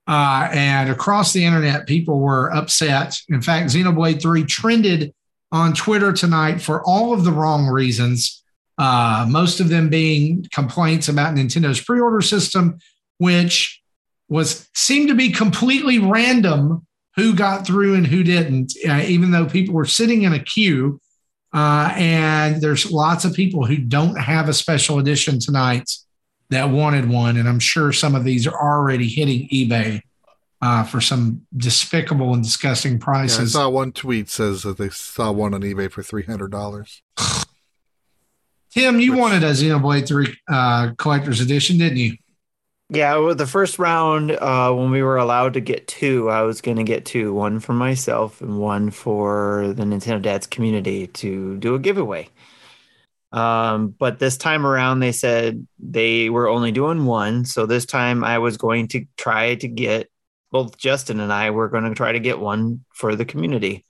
Uh, 0.07 0.49
and 0.53 0.89
across 0.89 1.33
the 1.33 1.45
internet, 1.45 1.85
people 1.85 2.19
were 2.19 2.51
upset. 2.55 3.19
In 3.27 3.41
fact, 3.41 3.69
Xenoblade 3.69 4.21
3 4.21 4.43
trended 4.45 5.13
on 5.51 5.73
Twitter 5.73 6.13
tonight 6.13 6.61
for 6.61 6.83
all 6.85 7.13
of 7.13 7.23
the 7.23 7.31
wrong 7.31 7.67
reasons, 7.67 8.43
uh, 8.77 9.25
most 9.29 9.59
of 9.59 9.69
them 9.69 9.89
being 9.89 10.45
complaints 10.53 11.09
about 11.09 11.35
Nintendo's 11.35 11.81
pre 11.81 11.99
order 11.99 12.21
system, 12.21 12.77
which 13.17 13.81
was 14.29 14.69
seemed 14.75 15.09
to 15.09 15.15
be 15.15 15.31
completely 15.31 15.99
random 15.99 16.85
who 17.15 17.33
got 17.33 17.65
through 17.65 17.95
and 17.95 18.07
who 18.07 18.23
didn't, 18.23 18.73
uh, 18.87 19.01
even 19.05 19.31
though 19.31 19.45
people 19.45 19.73
were 19.73 19.85
sitting 19.85 20.23
in 20.23 20.33
a 20.33 20.39
queue. 20.39 21.01
Uh, 21.51 21.91
and 21.95 22.61
there's 22.61 22.91
lots 22.91 23.25
of 23.25 23.33
people 23.33 23.65
who 23.65 23.77
don't 23.77 24.15
have 24.15 24.47
a 24.47 24.53
special 24.53 24.99
edition 24.99 25.39
tonight 25.39 25.89
that 26.51 26.69
wanted 26.69 27.09
one. 27.09 27.37
And 27.37 27.49
I'm 27.49 27.59
sure 27.59 27.91
some 27.91 28.13
of 28.13 28.23
these 28.23 28.45
are 28.45 28.55
already 28.55 29.07
hitting 29.07 29.49
eBay 29.49 30.01
uh, 30.61 30.83
for 30.83 30.99
some 30.99 31.45
despicable 31.55 32.33
and 32.33 32.43
disgusting 32.43 32.99
prices. 32.99 33.37
Yeah, 33.37 33.61
I 33.61 33.63
saw 33.63 33.69
one 33.69 33.91
tweet 33.91 34.29
says 34.29 34.63
that 34.63 34.77
they 34.77 34.89
saw 34.89 35.31
one 35.31 35.53
on 35.53 35.61
eBay 35.61 35.91
for 35.91 36.01
$300. 36.03 37.01
Tim, 38.71 38.99
you 38.99 39.11
Which, 39.13 39.19
wanted 39.19 39.43
a 39.43 39.51
Xenoblade 39.51 40.07
3 40.07 40.37
uh, 40.47 40.91
collector's 40.97 41.41
edition, 41.41 41.77
didn't 41.77 41.97
you? 41.97 42.17
Yeah, 42.91 43.17
well, 43.17 43.35
the 43.35 43.47
first 43.47 43.77
round, 43.77 44.31
uh, 44.31 44.73
when 44.73 44.89
we 44.89 45.03
were 45.03 45.17
allowed 45.17 45.53
to 45.53 45.61
get 45.61 45.87
two, 45.87 46.29
I 46.29 46.41
was 46.41 46.59
going 46.59 46.77
to 46.77 46.83
get 46.83 47.05
two 47.05 47.33
one 47.33 47.59
for 47.59 47.73
myself 47.73 48.41
and 48.41 48.59
one 48.59 48.89
for 48.89 49.73
the 49.75 49.83
Nintendo 49.83 50.21
Dads 50.21 50.47
community 50.47 51.05
to 51.07 51.57
do 51.57 51.75
a 51.75 51.79
giveaway. 51.79 52.29
Um, 53.31 53.89
but 53.89 54.17
this 54.17 54.37
time 54.37 54.65
around, 54.65 54.99
they 55.01 55.11
said 55.11 55.67
they 55.77 56.31
were 56.31 56.47
only 56.47 56.71
doing 56.71 57.05
one. 57.05 57.45
So 57.45 57.67
this 57.67 57.85
time 57.85 58.23
I 58.23 58.39
was 58.39 58.57
going 58.57 58.87
to 58.89 59.05
try 59.17 59.53
to 59.55 59.67
get 59.67 60.09
both 60.51 60.77
Justin 60.77 61.19
and 61.19 61.31
I 61.31 61.51
were 61.51 61.69
going 61.69 61.83
to 61.83 61.95
try 61.95 62.11
to 62.11 62.19
get 62.19 62.39
one 62.39 62.85
for 62.93 63.15
the 63.15 63.25
community. 63.25 63.85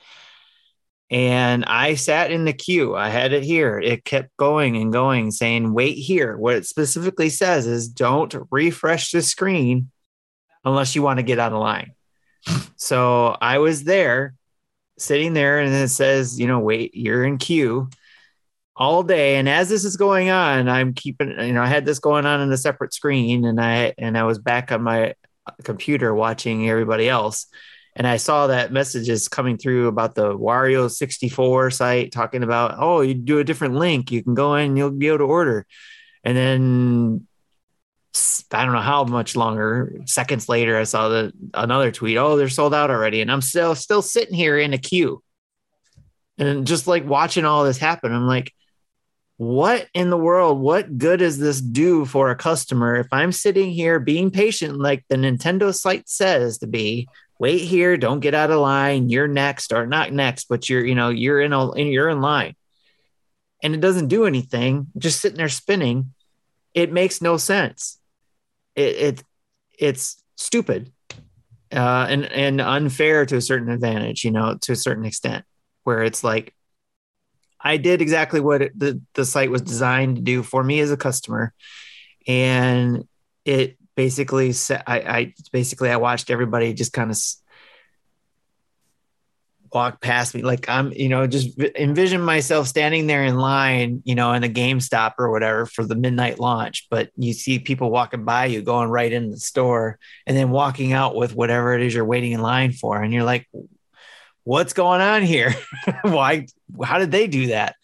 And 1.12 1.66
I 1.66 1.95
sat 1.95 2.32
in 2.32 2.45
the 2.45 2.53
queue. 2.53 2.95
I 2.95 3.10
had 3.10 3.34
it 3.34 3.43
here. 3.43 3.80
It 3.80 4.05
kept 4.05 4.36
going 4.38 4.78
and 4.78 4.93
going, 4.93 5.32
saying, 5.32 5.74
wait 5.74 5.93
here. 5.93 6.38
What 6.38 6.55
it 6.55 6.68
specifically 6.68 7.30
says 7.30 7.66
is 7.66 7.88
don't 7.88 8.34
refresh 8.51 9.12
the 9.12 9.22
screen 9.22 9.89
unless 10.64 10.95
you 10.95 11.01
want 11.01 11.18
to 11.18 11.24
get 11.24 11.39
out 11.39 11.53
of 11.53 11.60
line. 11.60 11.93
so 12.76 13.36
I 13.41 13.57
was 13.57 13.86
there, 13.86 14.36
sitting 14.99 15.34
there, 15.34 15.60
and 15.60 15.74
it 15.74 15.89
says, 15.89 16.39
you 16.39 16.45
know, 16.45 16.60
wait, 16.60 16.93
you're 16.93 17.26
in 17.26 17.38
queue 17.38 17.89
all 18.80 19.03
day 19.03 19.36
and 19.36 19.49
as 19.49 19.68
this 19.68 19.84
is 19.84 19.97
going 19.97 20.30
on 20.30 20.70
i'm 20.70 20.93
keeping 20.93 21.38
you 21.41 21.51
know 21.51 21.62
i 21.62 21.68
had 21.68 21.86
this 21.86 21.99
going 21.99 22.26
on 22.26 22.39
in 22.39 22.49
a 22.49 22.55
separate 22.55 22.93
screen 22.93 23.43
and 23.43 23.60
i 23.60 23.93
and 23.97 24.18
i 24.18 24.24
was 24.24 24.39
back 24.39 24.72
on 24.72 24.82
my 24.82 25.14
computer 25.64 26.14
watching 26.14 26.70
everybody 26.70 27.10
else 27.10 27.47
and 27.95 28.08
I 28.08 28.16
saw 28.16 28.47
that 28.47 28.72
messages 28.72 29.28
coming 29.28 29.58
through 29.58 29.88
about 29.88 30.16
the 30.16 30.34
Wario 30.34 30.89
64 30.89 31.72
site 31.72 32.12
talking 32.14 32.43
about, 32.43 32.76
oh, 32.78 33.02
you 33.02 33.14
do 33.14 33.39
a 33.39 33.43
different 33.43 33.76
link, 33.76 34.10
you 34.10 34.24
can 34.24 34.36
go 34.36 34.56
in, 34.56 34.78
you'll 34.78 34.91
be 34.91 35.08
able 35.08 35.18
to 35.20 35.24
order. 35.26 35.66
And 36.24 36.38
then 36.38 37.28
I 38.52 38.64
don't 38.64 38.74
know 38.74 38.80
how 38.80 39.04
much 39.04 39.36
longer, 39.36 40.02
seconds 40.06 40.47
later, 40.47 40.78
I 40.78 40.84
saw 40.84 41.10
the 41.10 41.34
another 41.54 41.91
tweet, 41.91 42.18
oh, 42.18 42.38
they're 42.38 42.47
sold 42.47 42.74
out 42.74 42.89
already. 42.89 43.22
And 43.22 43.32
I'm 43.32 43.41
still 43.41 43.76
still 43.76 44.02
sitting 44.02 44.34
here 44.34 44.58
in 44.58 44.74
a 44.74 44.78
queue. 44.78 45.22
And 46.38 46.66
just 46.66 46.88
like 46.88 47.06
watching 47.06 47.43
all 47.43 47.66
this 47.66 47.78
happen, 47.78 48.14
I'm 48.14 48.28
like, 48.28 48.54
what 49.39 49.87
in 49.93 50.09
the 50.09 50.17
world 50.17 50.59
what 50.59 50.97
good 50.97 51.19
does 51.19 51.37
this 51.37 51.61
do 51.61 52.03
for 52.03 52.29
a 52.29 52.35
customer? 52.35 52.97
If 52.97 53.07
i'm 53.13 53.31
sitting 53.31 53.71
here 53.71 53.97
being 53.97 54.31
patient 54.31 54.77
like 54.77 55.05
the 55.07 55.15
nintendo 55.15 55.73
site 55.73 56.09
says 56.09 56.57
to 56.57 56.67
be 56.67 57.07
wait 57.39 57.59
here 57.59 57.95
don't 57.95 58.19
get 58.19 58.35
out 58.35 58.51
of 58.51 58.59
line 58.59 59.07
you're 59.07 59.29
next 59.29 59.71
or 59.71 59.87
not 59.87 60.11
next 60.11 60.49
but 60.49 60.67
you're 60.67 60.85
you 60.85 60.93
know 60.93 61.07
you're 61.07 61.39
in 61.39 61.53
a 61.53 61.79
you're 61.79 62.09
in 62.09 62.19
line. 62.19 62.53
And 63.63 63.73
it 63.73 63.79
doesn't 63.79 64.09
do 64.09 64.25
anything 64.25 64.87
just 64.97 65.21
sitting 65.21 65.37
there 65.37 65.47
spinning 65.47 66.13
it 66.73 66.91
makes 66.91 67.21
no 67.21 67.37
sense. 67.37 67.97
It, 68.75 68.95
it 68.95 69.23
it's 69.77 70.21
stupid 70.35 70.91
uh, 71.71 72.07
and 72.09 72.25
and 72.25 72.59
unfair 72.59 73.25
to 73.25 73.37
a 73.37 73.41
certain 73.41 73.69
advantage 73.69 74.25
you 74.25 74.31
know 74.31 74.57
to 74.61 74.73
a 74.73 74.75
certain 74.75 75.05
extent 75.05 75.45
where 75.83 76.03
it's 76.03 76.23
like 76.23 76.53
I 77.62 77.78
did 77.78 78.01
exactly 78.01 78.39
what 78.39 78.62
it, 78.62 78.78
the 78.78 79.01
the 79.14 79.26
site 79.26 79.51
was 79.51 79.62
designed 79.62 80.16
to 80.16 80.21
do 80.21 80.43
for 80.43 80.63
me 80.63 80.79
as 80.79 80.92
a 80.92 80.97
customer, 80.97 81.54
and 82.28 83.08
it 83.46 83.78
basically 83.96 84.54
said 84.54 84.83
I, 84.88 85.00
I 85.00 85.33
basically 85.51 85.89
I 85.89 85.97
watched 85.97 86.29
everybody 86.29 86.74
just 86.74 86.93
kind 86.93 87.12
of 87.12 87.17
walk 89.74 90.01
past 90.01 90.33
me. 90.33 90.42
Like 90.42 90.70
I'm 90.70 90.92
you 90.93 91.09
know 91.09 91.28
just 91.28 91.59
envision 91.75 92.21
myself 92.21 92.67
standing 92.67 93.08
there 93.08 93.24
in 93.24 93.36
line 93.36 94.01
you 94.05 94.16
know 94.16 94.32
in 94.33 94.43
a 94.43 94.50
GameStop 94.50 95.13
or 95.17 95.32
whatever 95.32 95.66
for 95.66 95.83
the 95.83 95.96
midnight 95.96 96.39
launch 96.39 96.88
but 96.89 97.09
you 97.16 97.33
see 97.33 97.59
people 97.59 97.92
walking 97.92 98.25
by 98.25 98.46
you 98.46 98.62
going 98.62 98.89
right 98.89 99.12
in 99.12 99.32
the 99.32 99.38
store 99.38 100.00
and 100.25 100.36
then 100.36 100.50
walking 100.50 100.93
out 100.93 101.16
with 101.16 101.36
whatever 101.36 101.74
it 101.74 101.82
is 101.82 101.93
you're 101.93 102.05
waiting 102.05 102.32
in 102.32 102.42
line 102.42 102.71
for. 102.71 103.01
And 103.01 103.13
you're 103.13 103.24
like 103.24 103.47
what's 104.50 104.74
going 104.74 105.00
on 105.00 105.21
here? 105.21 105.54
Why? 106.01 106.47
How 106.84 106.97
did 106.97 107.12
they 107.12 107.28
do 107.28 107.47
that? 107.47 107.76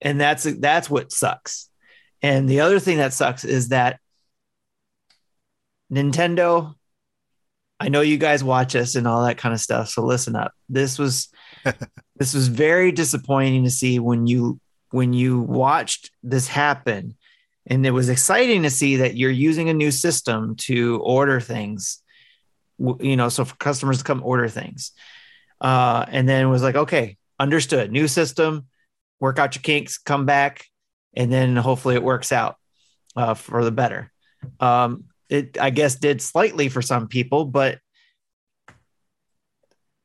And 0.00 0.20
that's 0.20 0.44
that's 0.44 0.88
what 0.88 1.10
sucks. 1.10 1.68
And 2.22 2.48
the 2.48 2.60
other 2.60 2.78
thing 2.78 2.98
that 2.98 3.12
sucks 3.12 3.44
is 3.44 3.70
that 3.70 3.98
Nintendo. 5.92 6.74
I 7.82 7.88
know 7.88 8.02
you 8.02 8.18
guys 8.18 8.44
watch 8.44 8.76
us 8.76 8.94
and 8.94 9.08
all 9.08 9.24
that 9.24 9.38
kind 9.38 9.54
of 9.54 9.60
stuff, 9.60 9.88
so 9.88 10.02
listen 10.02 10.36
up. 10.36 10.52
This 10.68 10.98
was 10.98 11.28
this 12.16 12.34
was 12.34 12.46
very 12.46 12.92
disappointing 12.92 13.64
to 13.64 13.70
see 13.70 13.98
when 13.98 14.28
you 14.28 14.60
when 14.90 15.12
you 15.12 15.40
watched 15.40 16.12
this 16.22 16.46
happen 16.46 17.16
and 17.66 17.84
it 17.84 17.90
was 17.90 18.08
exciting 18.08 18.62
to 18.62 18.70
see 18.70 18.96
that 18.96 19.16
you're 19.16 19.30
using 19.30 19.68
a 19.68 19.74
new 19.74 19.90
system 19.90 20.56
to 20.56 21.00
order 21.02 21.40
things 21.40 22.02
you 22.98 23.16
know 23.16 23.28
so 23.28 23.44
for 23.44 23.54
customers 23.56 23.98
to 23.98 24.04
come 24.04 24.20
order 24.24 24.48
things 24.48 24.92
uh, 25.60 26.04
and 26.08 26.28
then 26.28 26.50
was 26.50 26.62
like, 26.62 26.76
okay, 26.76 27.16
understood. 27.38 27.92
New 27.92 28.08
system, 28.08 28.66
work 29.18 29.38
out 29.38 29.54
your 29.54 29.62
kinks, 29.62 29.98
come 29.98 30.26
back, 30.26 30.64
and 31.14 31.32
then 31.32 31.56
hopefully 31.56 31.94
it 31.94 32.02
works 32.02 32.32
out 32.32 32.56
uh, 33.16 33.34
for 33.34 33.64
the 33.64 33.72
better. 33.72 34.10
Um, 34.58 35.04
it, 35.28 35.58
I 35.60 35.70
guess, 35.70 35.96
did 35.96 36.22
slightly 36.22 36.68
for 36.68 36.82
some 36.82 37.08
people, 37.08 37.44
but 37.44 37.78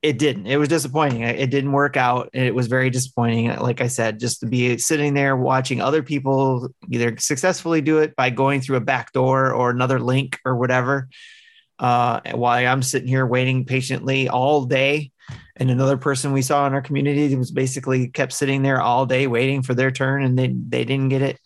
it 0.05 0.19
didn't. 0.19 0.45
It 0.45 0.57
was 0.57 0.69
disappointing. 0.69 1.23
It 1.23 1.49
didn't 1.49 1.71
work 1.71 1.97
out. 1.97 2.29
And 2.35 2.45
It 2.45 2.53
was 2.53 2.67
very 2.67 2.91
disappointing. 2.91 3.47
Like 3.55 3.81
I 3.81 3.87
said, 3.87 4.19
just 4.19 4.41
to 4.41 4.45
be 4.45 4.77
sitting 4.77 5.15
there 5.15 5.35
watching 5.35 5.81
other 5.81 6.03
people 6.03 6.69
either 6.91 7.17
successfully 7.17 7.81
do 7.81 7.97
it 7.97 8.15
by 8.15 8.29
going 8.29 8.61
through 8.61 8.77
a 8.77 8.81
back 8.81 9.13
door 9.13 9.51
or 9.51 9.71
another 9.71 9.99
link 9.99 10.39
or 10.45 10.57
whatever, 10.57 11.09
uh, 11.79 12.19
while 12.33 12.67
I'm 12.67 12.83
sitting 12.83 13.07
here 13.07 13.25
waiting 13.25 13.65
patiently 13.65 14.29
all 14.29 14.65
day. 14.65 15.11
And 15.57 15.71
another 15.71 15.97
person 15.97 16.33
we 16.33 16.41
saw 16.41 16.67
in 16.67 16.73
our 16.73 16.81
community 16.81 17.33
was 17.35 17.51
basically 17.51 18.09
kept 18.09 18.33
sitting 18.33 18.61
there 18.61 18.81
all 18.81 19.05
day 19.05 19.27
waiting 19.27 19.61
for 19.61 19.73
their 19.73 19.91
turn 19.91 20.23
and 20.23 20.37
they, 20.37 20.47
they 20.47 20.83
didn't 20.83 21.09
get 21.09 21.21
it. 21.21 21.39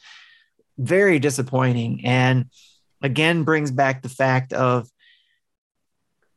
Very 0.78 1.20
disappointing. 1.20 2.06
And 2.06 2.50
again, 3.02 3.44
brings 3.44 3.70
back 3.70 4.02
the 4.02 4.10
fact 4.10 4.54
of 4.54 4.90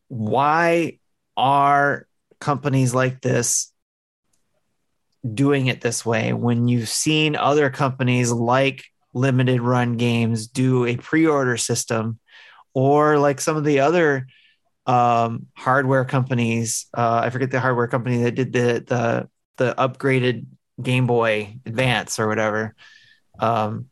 why 0.08 0.98
are 1.36 2.06
companies 2.40 2.94
like 2.94 3.20
this 3.22 3.72
doing 5.32 5.68
it 5.68 5.80
this 5.80 6.04
way 6.04 6.32
when 6.32 6.68
you've 6.68 6.88
seen 6.88 7.36
other 7.36 7.70
companies 7.70 8.30
like 8.32 8.84
limited 9.14 9.60
run 9.60 9.96
games 9.96 10.48
do 10.48 10.84
a 10.84 10.96
pre-order 10.96 11.56
system 11.56 12.18
or 12.74 13.18
like 13.18 13.40
some 13.40 13.56
of 13.56 13.64
the 13.64 13.80
other 13.80 14.26
um, 14.86 15.46
hardware 15.54 16.04
companies 16.04 16.86
uh, 16.96 17.20
i 17.24 17.30
forget 17.30 17.50
the 17.50 17.60
hardware 17.60 17.88
company 17.88 18.22
that 18.24 18.34
did 18.34 18.52
the 18.52 18.84
the 18.86 19.28
the 19.58 19.74
upgraded 19.76 20.46
game 20.80 21.06
boy 21.06 21.56
advance 21.66 22.18
or 22.18 22.26
whatever 22.26 22.74
um, 23.38 23.88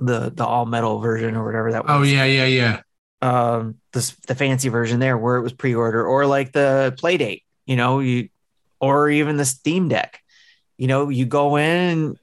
the 0.00 0.30
the 0.30 0.44
all 0.44 0.66
metal 0.66 0.98
version 0.98 1.36
or 1.36 1.44
whatever 1.44 1.72
that 1.72 1.84
oh, 1.86 2.00
was. 2.00 2.08
oh 2.08 2.12
yeah 2.12 2.24
yeah 2.24 2.46
yeah 2.46 2.80
um 3.22 3.76
the, 3.92 4.14
the 4.26 4.34
fancy 4.34 4.68
version 4.68 5.00
there 5.00 5.16
where 5.16 5.36
it 5.36 5.42
was 5.42 5.52
pre-order 5.52 6.04
or 6.04 6.26
like 6.26 6.52
the 6.52 6.94
playdate 7.00 7.42
you 7.64 7.76
know 7.76 8.00
you 8.00 8.28
or 8.80 9.08
even 9.08 9.36
the 9.36 9.44
steam 9.44 9.88
deck 9.88 10.20
you 10.76 10.86
know 10.86 11.08
you 11.08 11.24
go 11.24 11.56
in 11.56 12.16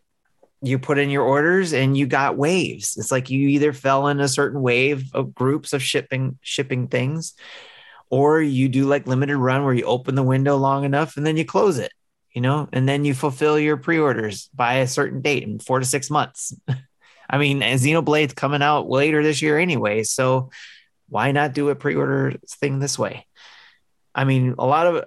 you 0.63 0.79
put 0.79 0.97
in 0.97 1.09
your 1.09 1.23
orders 1.23 1.73
and 1.73 1.97
you 1.97 2.07
got 2.07 2.37
waves. 2.37 2.97
It's 2.97 3.11
like 3.11 3.29
you 3.29 3.49
either 3.49 3.73
fell 3.73 4.07
in 4.07 4.19
a 4.19 4.27
certain 4.27 4.61
wave 4.61 5.13
of 5.13 5.35
groups 5.35 5.73
of 5.73 5.83
shipping 5.83 6.39
shipping 6.41 6.87
things, 6.87 7.33
or 8.09 8.41
you 8.41 8.69
do 8.69 8.85
like 8.85 9.05
limited 9.05 9.37
run 9.37 9.65
where 9.65 9.73
you 9.73 9.83
open 9.83 10.15
the 10.15 10.23
window 10.23 10.55
long 10.55 10.85
enough 10.85 11.17
and 11.17 11.25
then 11.25 11.35
you 11.35 11.43
close 11.43 11.79
it, 11.79 11.91
you 12.31 12.41
know, 12.41 12.69
and 12.71 12.87
then 12.87 13.03
you 13.03 13.13
fulfill 13.13 13.59
your 13.59 13.75
pre-orders 13.75 14.49
by 14.53 14.75
a 14.75 14.87
certain 14.87 15.21
date 15.21 15.43
in 15.43 15.59
four 15.59 15.79
to 15.79 15.85
six 15.85 16.09
months. 16.09 16.55
I 17.29 17.37
mean, 17.37 17.61
Xenoblade's 17.61 18.33
coming 18.33 18.61
out 18.61 18.89
later 18.89 19.21
this 19.21 19.41
year 19.41 19.57
anyway, 19.57 20.03
so 20.03 20.49
why 21.09 21.31
not 21.31 21.53
do 21.53 21.69
a 21.69 21.75
pre-order 21.75 22.33
thing 22.47 22.79
this 22.79 22.97
way? 22.97 23.25
I 24.15 24.23
mean, 24.23 24.55
a 24.57 24.65
lot 24.65 24.87
of 24.87 25.05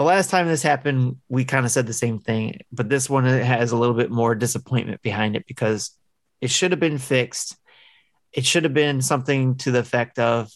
the 0.00 0.04
last 0.04 0.30
time 0.30 0.48
this 0.48 0.62
happened, 0.62 1.18
we 1.28 1.44
kind 1.44 1.66
of 1.66 1.70
said 1.70 1.86
the 1.86 1.92
same 1.92 2.20
thing, 2.20 2.60
but 2.72 2.88
this 2.88 3.10
one 3.10 3.24
has 3.26 3.70
a 3.70 3.76
little 3.76 3.94
bit 3.94 4.10
more 4.10 4.34
disappointment 4.34 5.02
behind 5.02 5.36
it 5.36 5.46
because 5.46 5.90
it 6.40 6.48
should 6.48 6.70
have 6.70 6.80
been 6.80 6.96
fixed. 6.96 7.54
It 8.32 8.46
should 8.46 8.64
have 8.64 8.72
been 8.72 9.02
something 9.02 9.56
to 9.56 9.70
the 9.70 9.80
effect 9.80 10.18
of, 10.18 10.50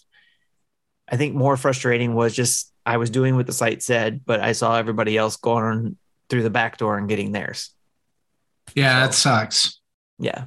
I 1.06 1.18
think 1.18 1.34
more 1.34 1.58
frustrating 1.58 2.14
was 2.14 2.34
just 2.34 2.72
I 2.86 2.96
was 2.96 3.10
doing 3.10 3.36
what 3.36 3.46
the 3.46 3.52
site 3.52 3.82
said, 3.82 4.24
but 4.24 4.40
I 4.40 4.52
saw 4.52 4.78
everybody 4.78 5.18
else 5.18 5.36
going 5.36 5.98
through 6.30 6.44
the 6.44 6.48
back 6.48 6.78
door 6.78 6.96
and 6.96 7.06
getting 7.06 7.32
theirs. 7.32 7.68
Yeah, 8.74 8.94
so, 8.94 9.00
that 9.00 9.14
sucks. 9.14 9.78
Yeah. 10.18 10.46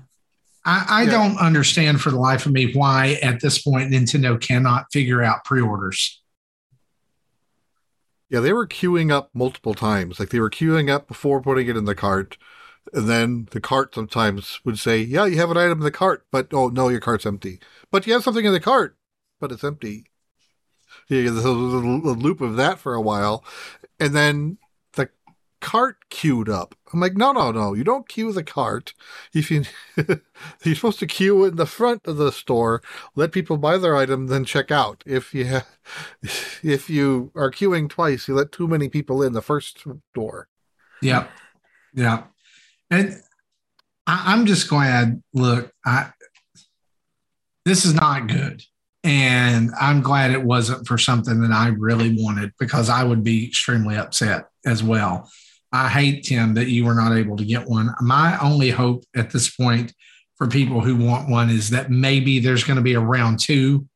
I, 0.66 0.86
I 0.90 1.04
yeah. 1.04 1.12
don't 1.12 1.38
understand 1.38 2.02
for 2.02 2.10
the 2.10 2.18
life 2.18 2.48
of 2.48 2.52
me 2.52 2.74
why 2.74 3.20
at 3.22 3.42
this 3.42 3.62
point 3.62 3.92
Nintendo 3.92 4.42
cannot 4.42 4.88
figure 4.92 5.22
out 5.22 5.44
pre 5.44 5.62
orders. 5.62 6.20
Yeah, 8.30 8.42
they 8.42 8.54
were 8.54 8.68
queuing 8.68 9.12
up 9.12 9.30
multiple 9.34 9.74
times. 9.74 10.20
Like 10.20 10.30
they 10.30 10.40
were 10.40 10.50
queuing 10.50 10.90
up 10.90 11.08
before 11.08 11.42
putting 11.42 11.68
it 11.68 11.78
in 11.78 11.86
the 11.86 11.96
cart. 11.96 12.38
And 12.94 13.08
then 13.08 13.48
the 13.52 13.62
cart 13.62 13.96
sometimes 13.96 14.60
would 14.64 14.80
say, 14.80 15.00
Yeah, 15.02 15.26
you 15.26 15.38
have 15.38 15.52
an 15.52 15.58
item 15.58 15.80
in 15.80 15.84
the 15.84 15.92
cart, 15.92 16.26
but 16.32 16.54
oh 16.54 16.70
no, 16.70 16.90
your 16.90 17.00
cart's 17.00 17.26
empty. 17.26 17.60
But 17.92 18.08
you 18.08 18.14
have 18.14 18.24
something 18.24 18.46
in 18.46 18.54
the 18.54 18.60
cart, 18.60 18.98
but 19.40 19.52
it's 19.52 19.64
empty. 19.64 20.06
Yeah, 21.10 21.24
there's 21.24 21.46
a, 21.46 21.50
a 21.50 21.52
loop 21.52 22.42
of 22.42 22.56
that 22.58 22.80
for 22.80 22.94
a 22.94 23.02
while. 23.02 23.44
And 24.00 24.16
then 24.16 24.58
cart 25.68 25.98
queued 26.10 26.48
up. 26.48 26.76
I'm 26.94 27.02
like, 27.02 27.18
no, 27.18 27.34
no, 27.34 27.52
no. 27.52 27.74
You 27.74 27.84
don't 27.84 28.08
queue 28.08 28.32
the 28.32 28.42
cart. 28.42 28.94
If 29.34 29.52
you 29.52 29.66
you're 30.64 30.76
supposed 30.76 31.00
to 31.00 31.08
queue 31.08 31.44
in 31.44 31.58
the 31.58 31.66
front 31.66 32.08
of 32.08 32.16
the 32.16 32.32
store, 32.32 32.82
let 33.16 33.34
people 33.34 33.58
buy 33.58 33.78
their 33.78 33.98
item, 33.98 34.28
then 34.28 34.46
check 34.46 34.72
out. 34.72 35.04
If 35.06 35.34
you 35.34 35.60
if 36.64 36.90
you 36.90 37.32
are 37.36 37.52
queuing 37.52 37.90
twice, 37.90 38.30
you 38.30 38.34
let 38.36 38.54
too 38.54 38.70
many 38.70 38.88
people 38.88 39.22
in 39.22 39.34
the 39.34 39.42
first 39.42 39.84
door. 40.16 40.48
Yeah, 41.02 41.28
yeah. 41.94 42.24
And 42.90 43.18
I, 44.08 44.24
I'm 44.28 44.46
just 44.46 44.70
glad. 44.70 45.22
Look, 45.34 45.74
I 45.86 46.12
this 47.66 47.84
is 47.84 47.94
not 47.94 48.28
good. 48.28 48.64
And 49.04 49.72
I'm 49.80 50.02
glad 50.02 50.32
it 50.32 50.44
wasn't 50.44 50.88
for 50.88 50.98
something 50.98 51.42
that 51.42 51.52
I 51.52 51.68
really 51.68 52.16
wanted 52.18 52.54
because 52.58 52.90
I 52.90 53.04
would 53.04 53.22
be 53.22 53.48
extremely 53.48 53.98
upset 53.98 54.48
as 54.66 54.82
well. 54.82 55.30
I 55.72 55.90
hate, 55.90 56.24
Tim, 56.24 56.54
that 56.54 56.68
you 56.68 56.86
were 56.86 56.96
not 56.96 57.16
able 57.16 57.38
to 57.38 57.46
get 57.46 57.68
one. 57.68 57.94
My 58.02 58.38
only 58.40 58.70
hope 58.70 59.04
at 59.16 59.32
this 59.32 59.50
point 59.50 59.94
for 60.38 60.48
people 60.48 60.82
who 60.82 60.96
want 60.96 61.30
one 61.30 61.50
is 61.50 61.70
that 61.72 61.90
maybe 61.90 62.40
there's 62.40 62.64
going 62.64 62.78
to 62.78 62.84
be 62.84 62.94
a 62.94 63.00
round 63.00 63.40
two 63.40 63.88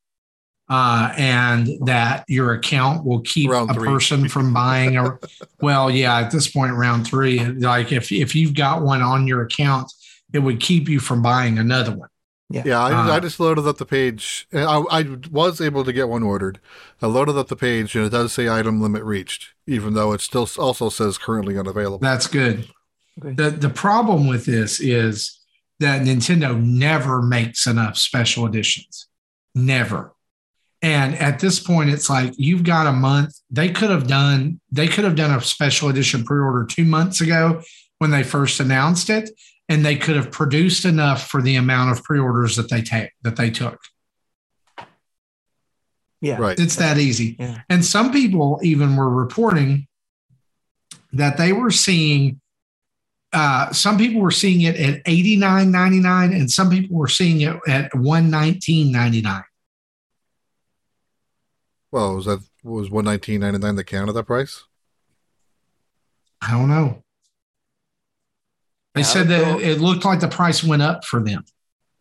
uh, 0.70 1.14
and 1.18 1.70
that 1.86 2.24
your 2.30 2.54
account 2.54 3.06
will 3.06 3.22
keep 3.22 3.50
round 3.50 3.70
a 3.70 3.74
three. 3.74 3.88
person 3.88 4.30
from 4.30 4.54
buying 4.54 4.96
a 4.96 5.18
well 5.62 5.92
yeah 5.92 6.20
at 6.20 6.32
this 6.32 6.50
point 6.50 6.74
round 6.74 7.06
three 7.06 7.40
like 7.46 7.92
if 7.92 8.12
if 8.12 8.34
you've 8.34 8.56
got 8.56 8.82
one 8.82 9.02
on 9.02 9.28
your 9.28 9.42
account 9.42 9.92
it 10.34 10.40
would 10.40 10.62
keep 10.62 10.88
you 10.88 11.00
from 11.00 11.22
buying 11.22 11.60
another 11.60 11.94
one 11.94 12.08
yeah, 12.52 12.64
yeah. 12.66 12.80
I, 12.80 12.94
uh, 12.94 13.16
I, 13.16 13.20
just 13.20 13.40
loaded 13.40 13.68
up 13.68 13.78
the 13.78 13.86
page. 13.86 14.48
I, 14.54 14.84
I 14.92 15.18
was 15.32 15.62
able 15.62 15.84
to 15.84 15.94
get 15.94 16.10
one 16.10 16.24
ordered. 16.24 16.60
I 17.02 17.08
loaded 17.08 17.38
up 17.38 17.48
the 17.48 17.56
page, 17.56 17.96
and 17.96 18.06
it 18.06 18.10
does 18.10 18.34
say 18.34 18.50
item 18.50 18.82
limit 18.82 19.04
reached, 19.04 19.54
even 19.68 19.94
though 19.94 20.14
it 20.14 20.22
still 20.22 20.48
also 20.58 20.90
says 20.90 21.18
currently 21.18 21.58
unavailable. 21.58 22.00
That's 22.00 22.28
good. 22.28 22.70
Okay. 23.20 23.34
the 23.34 23.50
The 23.52 23.70
problem 23.70 24.28
with 24.28 24.46
this 24.46 24.80
is 24.80 25.40
that 25.80 26.02
Nintendo 26.02 26.62
never 26.62 27.22
makes 27.22 27.68
enough 27.68 27.98
special 27.98 28.46
editions. 28.46 29.08
Never. 29.56 30.14
And 30.82 31.16
at 31.16 31.40
this 31.40 31.60
point, 31.60 31.92
it's 31.92 32.10
like 32.10 32.34
you've 32.38 32.64
got 32.64 32.88
a 32.88 32.92
month. 32.92 33.36
They 33.52 33.70
could 33.70 33.92
have 33.92 34.08
done. 34.08 34.60
They 34.72 34.88
could 34.88 35.04
have 35.04 35.16
done 35.16 35.32
a 35.32 35.42
special 35.42 35.90
edition 35.90 36.24
pre-order 36.24 36.66
two 36.66 36.86
months 36.86 37.22
ago 37.22 37.62
when 38.00 38.10
they 38.10 38.24
first 38.24 38.60
announced 38.60 39.12
it, 39.12 39.30
and 39.72 39.86
they 39.86 39.96
could 39.96 40.18
have 40.18 40.32
produced 40.32 40.84
enough 40.84 41.30
for 41.30 41.42
the 41.42 41.56
amount 41.56 41.92
of 41.92 42.04
pre-orders 42.04 42.58
that 42.58 42.70
they 42.70 42.82
take 42.82 43.12
that 43.22 43.38
they 43.38 43.50
took. 43.50 43.80
Yeah, 46.20 46.38
right. 46.38 46.60
It's 46.60 46.76
that 46.76 46.98
easy. 46.98 47.38
Yeah. 47.40 47.62
And 47.70 47.84
some 47.84 48.12
people 48.12 48.60
even 48.64 48.98
were 48.98 49.10
reporting 49.10 49.88
that 51.14 51.38
they 51.38 51.54
were 51.54 51.72
seeing. 51.72 52.42
Uh, 53.32 53.72
some 53.72 53.98
people 53.98 54.20
were 54.20 54.30
seeing 54.30 54.60
it 54.60 54.76
at 54.76 55.02
eighty 55.06 55.38
nine 55.38 55.72
ninety 55.72 56.02
nine, 56.02 56.34
and 56.34 56.52
some 56.52 56.70
people 56.70 56.98
were 56.98 57.08
seeing 57.08 57.40
it 57.40 57.56
at 57.66 57.96
one 57.96 58.30
nineteen 58.30 58.92
ninety 58.92 59.22
nine. 59.22 59.46
Well, 61.92 62.18
was 62.18 62.26
that 62.26 62.42
was 62.62 62.92
one 62.92 63.06
nineteen 63.06 63.40
ninety 63.40 63.60
nine 63.60 63.78
the 63.78 63.86
Canada 63.86 64.22
price? 64.22 64.66
I 66.42 66.52
don't 66.52 66.68
know. 66.68 67.04
They 68.94 69.04
said 69.04 69.30
that 69.30 69.62
it 69.62 69.80
looked 69.80 70.04
like 70.04 70.20
the 70.20 70.28
price 70.28 70.64
went 70.64 70.82
up 70.82 71.06
for 71.06 71.24
them. 71.24 71.46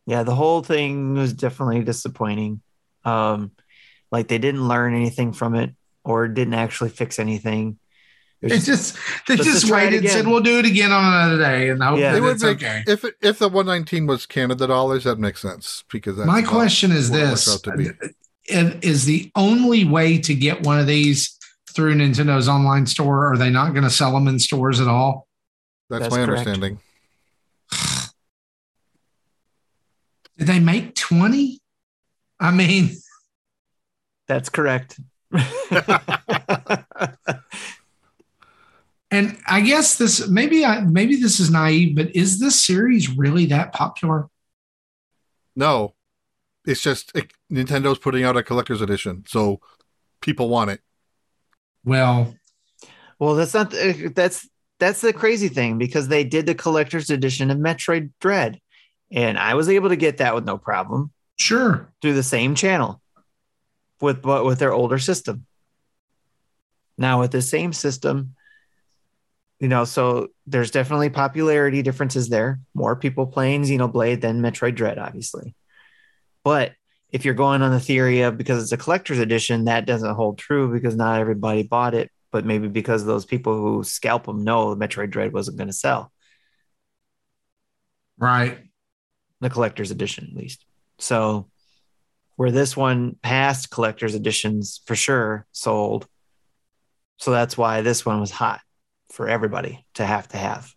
Yeah, 0.06 0.24
the 0.24 0.34
whole 0.34 0.62
thing 0.62 1.14
was 1.14 1.32
definitely 1.32 1.84
disappointing. 1.84 2.62
Um, 3.04 3.52
like 4.10 4.28
they 4.28 4.38
didn't 4.38 4.66
learn 4.66 4.94
anything 4.94 5.32
from 5.32 5.54
it 5.54 5.74
or 6.04 6.26
didn't 6.26 6.54
actually 6.54 6.90
fix 6.90 7.18
anything. 7.18 7.78
It 8.42 8.52
it's 8.52 8.66
just 8.66 8.96
they 9.28 9.36
just 9.36 9.70
waited 9.70 10.00
and 10.00 10.08
said 10.08 10.26
we'll 10.26 10.40
do 10.40 10.58
it 10.58 10.64
again 10.64 10.90
on 10.92 11.04
another 11.04 11.38
day, 11.38 11.68
and 11.68 11.84
I 11.84 11.94
yeah, 11.96 12.16
it 12.16 12.20
would 12.20 12.40
make, 12.40 12.56
okay. 12.56 12.82
If 12.86 13.04
if 13.20 13.38
the 13.38 13.50
one 13.50 13.66
nineteen 13.66 14.06
was 14.06 14.24
Canada 14.24 14.66
dollars, 14.66 15.04
that 15.04 15.18
makes 15.18 15.42
sense 15.42 15.84
because 15.92 16.16
my 16.16 16.40
question 16.40 16.90
is 16.90 17.10
this: 17.10 17.46
is 18.48 19.04
the 19.04 19.30
only 19.36 19.84
way 19.84 20.18
to 20.18 20.34
get 20.34 20.62
one 20.62 20.78
of 20.78 20.86
these 20.86 21.38
through 21.74 21.94
Nintendo's 21.96 22.48
online 22.48 22.86
store? 22.86 23.30
Are 23.30 23.36
they 23.36 23.50
not 23.50 23.72
going 23.74 23.84
to 23.84 23.90
sell 23.90 24.12
them 24.12 24.26
in 24.26 24.38
stores 24.38 24.80
at 24.80 24.88
all? 24.88 25.28
That's, 25.90 26.04
That's 26.04 26.14
my 26.14 26.24
correct. 26.24 26.46
understanding. 26.46 26.78
Did 30.38 30.46
they 30.46 30.60
make 30.60 30.94
20? 30.94 31.60
I 32.38 32.52
mean, 32.52 32.96
that's 34.28 34.48
correct. 34.48 35.00
and 39.10 39.36
I 39.46 39.60
guess 39.60 39.98
this 39.98 40.26
maybe 40.28 40.64
I 40.64 40.80
maybe 40.80 41.16
this 41.16 41.40
is 41.40 41.50
naive, 41.50 41.96
but 41.96 42.14
is 42.16 42.38
this 42.40 42.60
series 42.60 43.10
really 43.10 43.46
that 43.46 43.72
popular? 43.72 44.28
No, 45.54 45.94
it's 46.64 46.80
just 46.80 47.10
it, 47.14 47.32
Nintendo's 47.52 47.98
putting 47.98 48.24
out 48.24 48.36
a 48.36 48.42
collector's 48.42 48.80
edition, 48.80 49.24
so 49.26 49.60
people 50.22 50.48
want 50.48 50.70
it. 50.70 50.80
Well, 51.84 52.34
well, 53.18 53.34
that's 53.34 53.54
not 53.54 53.74
that's 54.14 54.48
that's 54.81 55.01
the 55.02 55.12
crazy 55.12 55.48
thing 55.48 55.78
because 55.78 56.09
they 56.09 56.24
did 56.24 56.47
the 56.47 56.55
collector's 56.55 57.11
edition 57.11 57.51
of 57.51 57.59
Metroid 57.59 58.11
Dread, 58.20 58.59
and 59.12 59.39
I 59.39 59.55
was 59.55 59.69
able 59.69 59.90
to 59.90 59.97
get 59.97 60.16
that 60.19 60.35
with 60.35 60.44
no 60.44 60.59
problem. 60.59 61.12
Sure, 61.36 61.93
through 62.02 62.15
the 62.15 62.23
same 62.23 62.55
channel. 62.55 63.01
with 64.01 64.23
but 64.23 64.44
with 64.44 64.59
their 64.59 64.73
older 64.73 64.98
system. 64.98 65.47
Now 66.98 67.20
with 67.20 67.31
the 67.31 67.43
same 67.43 67.73
system, 67.73 68.35
you 69.59 69.69
know, 69.69 69.85
so 69.85 70.28
there's 70.47 70.70
definitely 70.70 71.11
popularity 71.11 71.82
differences 71.82 72.28
there. 72.28 72.61
More 72.74 72.97
people 72.97 73.27
playing 73.27 73.62
Xenoblade 73.62 74.20
than 74.20 74.40
Metroid 74.40 74.74
Dread, 74.74 74.98
obviously. 74.98 75.55
But 76.44 76.73
if 77.11 77.24
you're 77.24 77.35
going 77.35 77.62
on 77.62 77.70
the 77.73 77.81
theory 77.81 78.23
of 78.23 78.39
because 78.39 78.62
it's 78.62 78.73
a 78.73 78.77
collector's 78.77 79.19
edition, 79.19 79.65
that 79.65 79.86
doesn't 79.86 80.15
hold 80.15 80.39
true 80.39 80.73
because 80.73 80.97
not 80.97 81.20
everybody 81.20 81.62
bought 81.62 81.94
it, 81.94 82.11
but 82.31 82.44
maybe 82.44 82.69
because 82.69 83.05
those 83.05 83.24
people 83.24 83.55
who 83.55 83.85
scalp 83.85 84.27
them 84.27 84.44
know 84.44 84.74
the 84.74 84.86
Metroid 84.86 85.11
Dread 85.11 85.32
wasn't 85.32 85.57
going 85.57 85.69
to 85.69 85.74
sell. 85.74 86.12
Right. 88.19 88.59
The 89.40 89.51
collector's 89.51 89.90
edition, 89.90 90.28
at 90.31 90.36
least. 90.36 90.65
So, 90.98 91.48
where 92.36 92.51
this 92.51 92.77
one 92.77 93.16
past 93.23 93.70
collector's 93.70 94.15
editions 94.15 94.81
for 94.86 94.97
sure 94.97 95.47
sold. 95.52 96.07
So 97.19 97.32
that's 97.32 97.59
why 97.59 97.82
this 97.82 98.07
one 98.07 98.19
was 98.19 98.31
hot 98.31 98.61
for 99.12 99.28
everybody 99.28 99.85
to 99.94 100.07
have 100.07 100.27
to 100.28 100.39
have. 100.39 100.73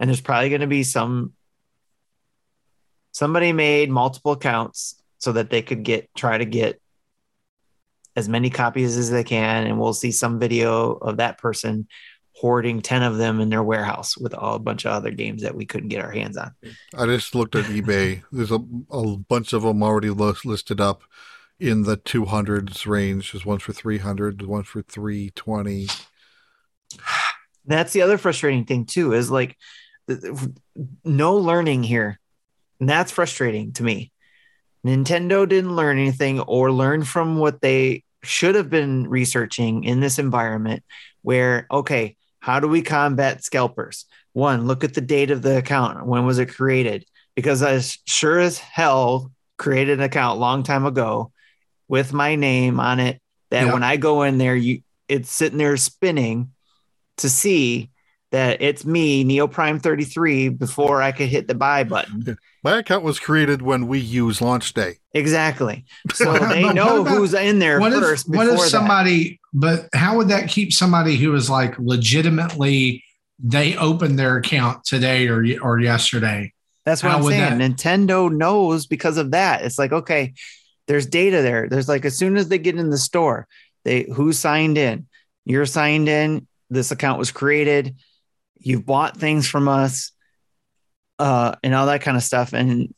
And 0.00 0.08
there's 0.08 0.22
probably 0.22 0.48
going 0.48 0.62
to 0.62 0.66
be 0.66 0.84
some 0.84 1.34
somebody 3.12 3.52
made 3.52 3.90
multiple 3.90 4.32
accounts 4.32 5.02
so 5.18 5.32
that 5.32 5.50
they 5.50 5.62
could 5.62 5.82
get 5.82 6.08
try 6.16 6.38
to 6.38 6.44
get 6.44 6.80
as 8.16 8.28
many 8.28 8.50
copies 8.50 8.96
as 8.96 9.10
they 9.10 9.24
can 9.24 9.66
and 9.66 9.78
we'll 9.78 9.94
see 9.94 10.12
some 10.12 10.38
video 10.38 10.92
of 10.92 11.16
that 11.16 11.38
person 11.38 11.86
hoarding 12.34 12.80
10 12.80 13.02
of 13.02 13.18
them 13.18 13.40
in 13.40 13.50
their 13.50 13.62
warehouse 13.62 14.16
with 14.16 14.34
all, 14.34 14.54
a 14.54 14.58
bunch 14.58 14.84
of 14.84 14.92
other 14.92 15.10
games 15.10 15.42
that 15.42 15.54
we 15.54 15.64
couldn't 15.66 15.88
get 15.88 16.04
our 16.04 16.10
hands 16.10 16.36
on. 16.36 16.50
I 16.94 17.06
just 17.06 17.34
looked 17.34 17.54
at 17.54 17.66
ebay. 17.66 18.22
There's 18.32 18.50
a, 18.50 18.60
a 18.90 19.16
bunch 19.16 19.52
of 19.52 19.62
them 19.62 19.82
already 19.82 20.10
listed 20.10 20.80
up 20.80 21.02
in 21.60 21.82
the 21.82 21.96
200s 21.96 22.86
range. 22.86 23.32
There's 23.32 23.46
one 23.46 23.58
for 23.58 23.72
300 23.72 24.42
one 24.42 24.64
for 24.64 24.82
320 24.82 25.88
that's 27.64 27.92
the 27.92 28.02
other 28.02 28.18
frustrating 28.18 28.64
thing 28.64 28.86
too 28.86 29.12
is 29.12 29.30
like 29.30 29.56
no 31.04 31.36
learning 31.36 31.82
here. 31.82 32.18
And 32.80 32.88
that's 32.88 33.12
frustrating 33.12 33.72
to 33.74 33.82
me 33.82 34.11
nintendo 34.84 35.48
didn't 35.48 35.76
learn 35.76 35.98
anything 35.98 36.40
or 36.40 36.72
learn 36.72 37.04
from 37.04 37.38
what 37.38 37.60
they 37.60 38.02
should 38.22 38.54
have 38.54 38.70
been 38.70 39.08
researching 39.08 39.84
in 39.84 40.00
this 40.00 40.18
environment 40.18 40.82
where 41.22 41.66
okay 41.70 42.16
how 42.42 42.58
do 42.58 42.66
we 42.66 42.82
combat 42.82 43.44
scalpers? 43.44 44.04
One 44.32 44.66
look 44.66 44.82
at 44.82 44.94
the 44.94 45.00
date 45.00 45.30
of 45.30 45.42
the 45.42 45.58
account. 45.58 46.04
When 46.04 46.26
was 46.26 46.40
it 46.40 46.54
created? 46.54 47.06
Because 47.36 47.62
i 47.62 47.78
sure 48.04 48.40
as 48.40 48.58
hell 48.58 49.32
created 49.56 49.98
an 49.98 50.04
account 50.04 50.36
a 50.36 50.40
long 50.40 50.64
time 50.64 50.84
ago 50.84 51.30
with 51.86 52.12
my 52.12 52.34
name 52.34 52.80
on 52.80 52.98
it 52.98 53.22
that 53.50 53.72
when 53.72 53.82
i 53.82 53.96
go 53.96 54.22
in 54.22 54.38
there 54.38 54.56
you 54.56 54.82
it's 55.08 55.30
sitting 55.30 55.56
there 55.56 55.76
spinning 55.76 56.50
to 57.18 57.30
see 57.30 57.90
that 58.32 58.60
it's 58.60 58.84
me, 58.84 59.24
Neo 59.24 59.46
Prime 59.46 59.78
33, 59.78 60.48
before 60.48 61.00
I 61.00 61.12
could 61.12 61.28
hit 61.28 61.48
the 61.48 61.54
buy 61.54 61.84
button. 61.84 62.36
My 62.64 62.78
account 62.78 63.04
was 63.04 63.20
created 63.20 63.60
when 63.60 63.86
we 63.86 63.98
use 63.98 64.40
launch 64.40 64.72
day. 64.72 64.98
Exactly. 65.12 65.84
So 66.14 66.38
they 66.38 66.72
know 66.72 67.02
about, 67.02 67.16
who's 67.16 67.34
in 67.34 67.58
there 67.58 67.80
what 67.80 67.92
first. 67.92 68.28
If, 68.28 68.34
what 68.34 68.48
if 68.48 68.60
somebody, 68.60 69.30
that. 69.30 69.38
but 69.52 69.88
how 69.94 70.16
would 70.16 70.28
that 70.28 70.48
keep 70.48 70.72
somebody 70.72 71.16
who 71.16 71.34
is 71.34 71.50
like 71.50 71.78
legitimately, 71.78 73.04
they 73.38 73.76
opened 73.76 74.18
their 74.18 74.36
account 74.36 74.84
today 74.84 75.28
or, 75.28 75.44
or 75.62 75.80
yesterday? 75.80 76.52
That's 76.84 77.02
what 77.02 77.12
how 77.12 77.18
I'm 77.18 77.24
saying. 77.24 77.58
That, 77.58 77.70
Nintendo 77.70 78.32
knows 78.32 78.86
because 78.86 79.18
of 79.18 79.32
that. 79.32 79.64
It's 79.64 79.78
like, 79.78 79.92
okay, 79.92 80.34
there's 80.86 81.06
data 81.06 81.42
there. 81.42 81.68
There's 81.68 81.88
like, 81.88 82.04
as 82.04 82.16
soon 82.16 82.36
as 82.36 82.48
they 82.48 82.58
get 82.58 82.78
in 82.78 82.90
the 82.90 82.98
store, 82.98 83.46
they 83.84 84.04
who 84.14 84.32
signed 84.32 84.78
in, 84.78 85.06
you're 85.44 85.66
signed 85.66 86.08
in, 86.08 86.46
this 86.70 86.90
account 86.90 87.18
was 87.18 87.30
created 87.30 87.96
you've 88.62 88.86
bought 88.86 89.16
things 89.16 89.48
from 89.48 89.68
us 89.68 90.12
uh, 91.18 91.54
and 91.62 91.74
all 91.74 91.86
that 91.86 92.02
kind 92.02 92.16
of 92.16 92.22
stuff. 92.22 92.52
And 92.52 92.94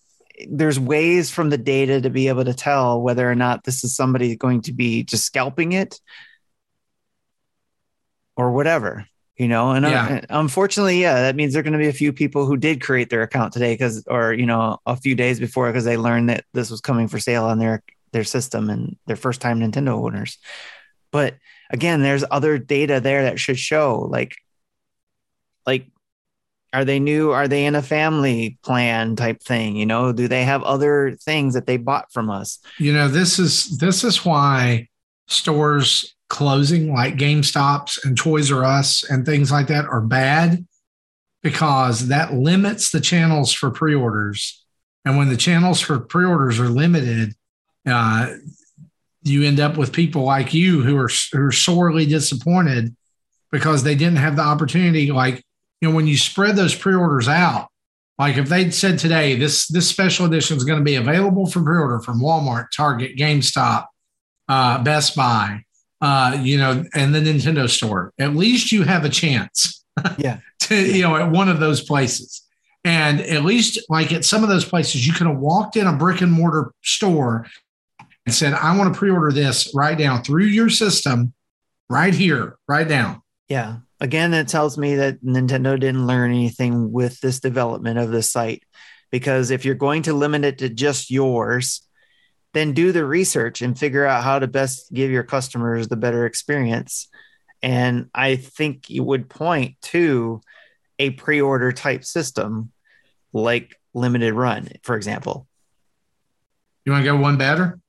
there's 0.48 0.80
ways 0.80 1.30
from 1.30 1.50
the 1.50 1.58
data 1.58 2.00
to 2.00 2.10
be 2.10 2.28
able 2.28 2.44
to 2.44 2.54
tell 2.54 3.00
whether 3.00 3.28
or 3.28 3.34
not 3.34 3.64
this 3.64 3.84
is 3.84 3.94
somebody 3.94 4.36
going 4.36 4.62
to 4.62 4.72
be 4.72 5.04
just 5.04 5.24
scalping 5.24 5.72
it 5.72 6.00
or 8.36 8.52
whatever 8.52 9.06
you 9.36 9.48
know? 9.48 9.72
And 9.72 9.84
yeah. 9.84 10.20
uh, 10.22 10.40
unfortunately 10.40 11.00
yeah 11.00 11.22
that 11.22 11.36
means 11.36 11.52
there 11.52 11.60
are 11.60 11.62
going 11.64 11.72
to 11.72 11.78
be 11.78 11.88
a 11.88 11.92
few 11.92 12.12
people 12.12 12.46
who 12.46 12.56
did 12.56 12.80
create 12.80 13.10
their 13.10 13.22
account 13.22 13.52
today 13.52 13.74
because 13.74 14.04
or 14.06 14.32
you 14.32 14.46
know 14.46 14.78
a 14.86 14.96
few 14.96 15.14
days 15.14 15.38
before 15.38 15.68
because 15.68 15.84
they 15.84 15.96
learned 15.96 16.30
that 16.30 16.44
this 16.52 16.70
was 16.70 16.80
coming 16.80 17.08
for 17.08 17.18
sale 17.18 17.44
on 17.44 17.58
their 17.58 17.82
their 18.12 18.24
system 18.24 18.70
and 18.70 18.96
their 19.06 19.16
first 19.16 19.42
time 19.42 19.60
nintendo 19.60 20.02
owners. 20.02 20.38
But 21.10 21.36
again, 21.70 22.02
there's 22.02 22.24
other 22.30 22.58
data 22.58 23.00
there 23.00 23.24
that 23.24 23.38
should 23.38 23.58
show 23.58 24.08
like, 24.10 24.36
like, 25.66 25.86
are 26.72 26.84
they 26.84 26.98
new? 26.98 27.30
Are 27.30 27.46
they 27.46 27.66
in 27.66 27.76
a 27.76 27.82
family 27.82 28.58
plan 28.64 29.14
type 29.14 29.40
thing? 29.40 29.76
You 29.76 29.86
know, 29.86 30.12
do 30.12 30.26
they 30.26 30.44
have 30.44 30.62
other 30.64 31.16
things 31.22 31.54
that 31.54 31.66
they 31.66 31.76
bought 31.76 32.12
from 32.12 32.30
us? 32.30 32.58
You 32.78 32.92
know, 32.92 33.06
this 33.06 33.38
is 33.38 33.78
this 33.78 34.02
is 34.02 34.24
why 34.24 34.88
stores 35.28 36.14
closing 36.28 36.92
like 36.92 37.14
GameStops 37.14 38.04
and 38.04 38.16
Toys 38.16 38.50
R 38.50 38.64
Us 38.64 39.08
and 39.08 39.24
things 39.24 39.52
like 39.52 39.68
that 39.68 39.84
are 39.84 40.00
bad 40.00 40.66
because 41.42 42.08
that 42.08 42.34
limits 42.34 42.90
the 42.90 43.00
channels 43.00 43.52
for 43.52 43.70
pre-orders. 43.70 44.64
And 45.04 45.16
when 45.16 45.28
the 45.28 45.36
channels 45.36 45.80
for 45.80 46.00
pre-orders 46.00 46.58
are 46.58 46.68
limited, 46.68 47.34
uh, 47.86 48.34
you 49.22 49.44
end 49.44 49.60
up 49.60 49.76
with 49.76 49.92
people 49.92 50.22
like 50.22 50.52
you 50.52 50.82
who 50.82 50.96
are 50.96 51.10
who 51.32 51.46
are 51.46 51.52
sorely 51.52 52.06
disappointed 52.06 52.96
because 53.52 53.84
they 53.84 53.94
didn't 53.94 54.16
have 54.16 54.36
the 54.36 54.42
opportunity. 54.42 55.12
Like 55.12 55.43
you 55.84 55.90
know, 55.90 55.94
when 55.94 56.06
you 56.06 56.16
spread 56.16 56.56
those 56.56 56.74
pre-orders 56.74 57.28
out, 57.28 57.68
like 58.18 58.38
if 58.38 58.48
they'd 58.48 58.72
said 58.72 58.98
today 58.98 59.36
this 59.36 59.66
this 59.66 59.86
special 59.86 60.24
edition 60.24 60.56
is 60.56 60.64
going 60.64 60.78
to 60.78 60.84
be 60.84 60.94
available 60.94 61.44
for 61.44 61.62
pre-order 61.62 62.00
from 62.00 62.22
Walmart, 62.22 62.68
Target, 62.74 63.18
GameStop, 63.18 63.84
uh, 64.48 64.82
Best 64.82 65.14
Buy, 65.14 65.62
uh, 66.00 66.38
you 66.40 66.56
know, 66.56 66.84
and 66.94 67.14
the 67.14 67.18
Nintendo 67.18 67.68
Store, 67.68 68.14
at 68.18 68.34
least 68.34 68.72
you 68.72 68.82
have 68.84 69.04
a 69.04 69.10
chance. 69.10 69.84
Yeah. 70.18 70.38
to 70.60 70.74
you 70.74 71.02
know, 71.02 71.14
at 71.14 71.30
one 71.30 71.48
of 71.48 71.60
those 71.60 71.84
places. 71.84 72.42
And 72.82 73.20
at 73.20 73.44
least 73.44 73.78
like 73.88 74.12
at 74.12 74.24
some 74.24 74.42
of 74.42 74.48
those 74.48 74.64
places, 74.64 75.06
you 75.06 75.12
could 75.12 75.28
have 75.28 75.38
walked 75.38 75.76
in 75.76 75.86
a 75.86 75.92
brick 75.92 76.20
and 76.20 76.32
mortar 76.32 76.72
store 76.82 77.46
and 78.26 78.34
said, 78.34 78.54
I 78.54 78.76
want 78.76 78.92
to 78.92 78.98
pre 78.98 79.10
order 79.10 79.30
this 79.30 79.70
right 79.72 79.96
now 79.96 80.18
through 80.20 80.46
your 80.46 80.68
system, 80.68 81.32
right 81.88 82.12
here, 82.12 82.56
right 82.66 82.88
now. 82.88 83.22
Yeah. 83.48 83.76
Again, 84.04 84.32
that 84.32 84.48
tells 84.48 84.76
me 84.76 84.96
that 84.96 85.24
Nintendo 85.24 85.80
didn't 85.80 86.06
learn 86.06 86.30
anything 86.30 86.92
with 86.92 87.18
this 87.20 87.40
development 87.40 87.98
of 87.98 88.10
the 88.10 88.22
site. 88.22 88.62
Because 89.10 89.50
if 89.50 89.64
you're 89.64 89.74
going 89.74 90.02
to 90.02 90.12
limit 90.12 90.44
it 90.44 90.58
to 90.58 90.68
just 90.68 91.10
yours, 91.10 91.80
then 92.52 92.74
do 92.74 92.92
the 92.92 93.06
research 93.06 93.62
and 93.62 93.78
figure 93.78 94.04
out 94.04 94.22
how 94.22 94.38
to 94.38 94.46
best 94.46 94.92
give 94.92 95.10
your 95.10 95.22
customers 95.22 95.88
the 95.88 95.96
better 95.96 96.26
experience. 96.26 97.08
And 97.62 98.10
I 98.14 98.36
think 98.36 98.90
you 98.90 99.02
would 99.02 99.30
point 99.30 99.80
to 99.84 100.42
a 100.98 101.08
pre 101.08 101.40
order 101.40 101.72
type 101.72 102.04
system 102.04 102.72
like 103.32 103.74
limited 103.94 104.34
run, 104.34 104.68
for 104.82 104.96
example. 104.96 105.48
You 106.84 106.92
want 106.92 107.06
to 107.06 107.10
go 107.10 107.16
one 107.16 107.38
better? 107.38 107.80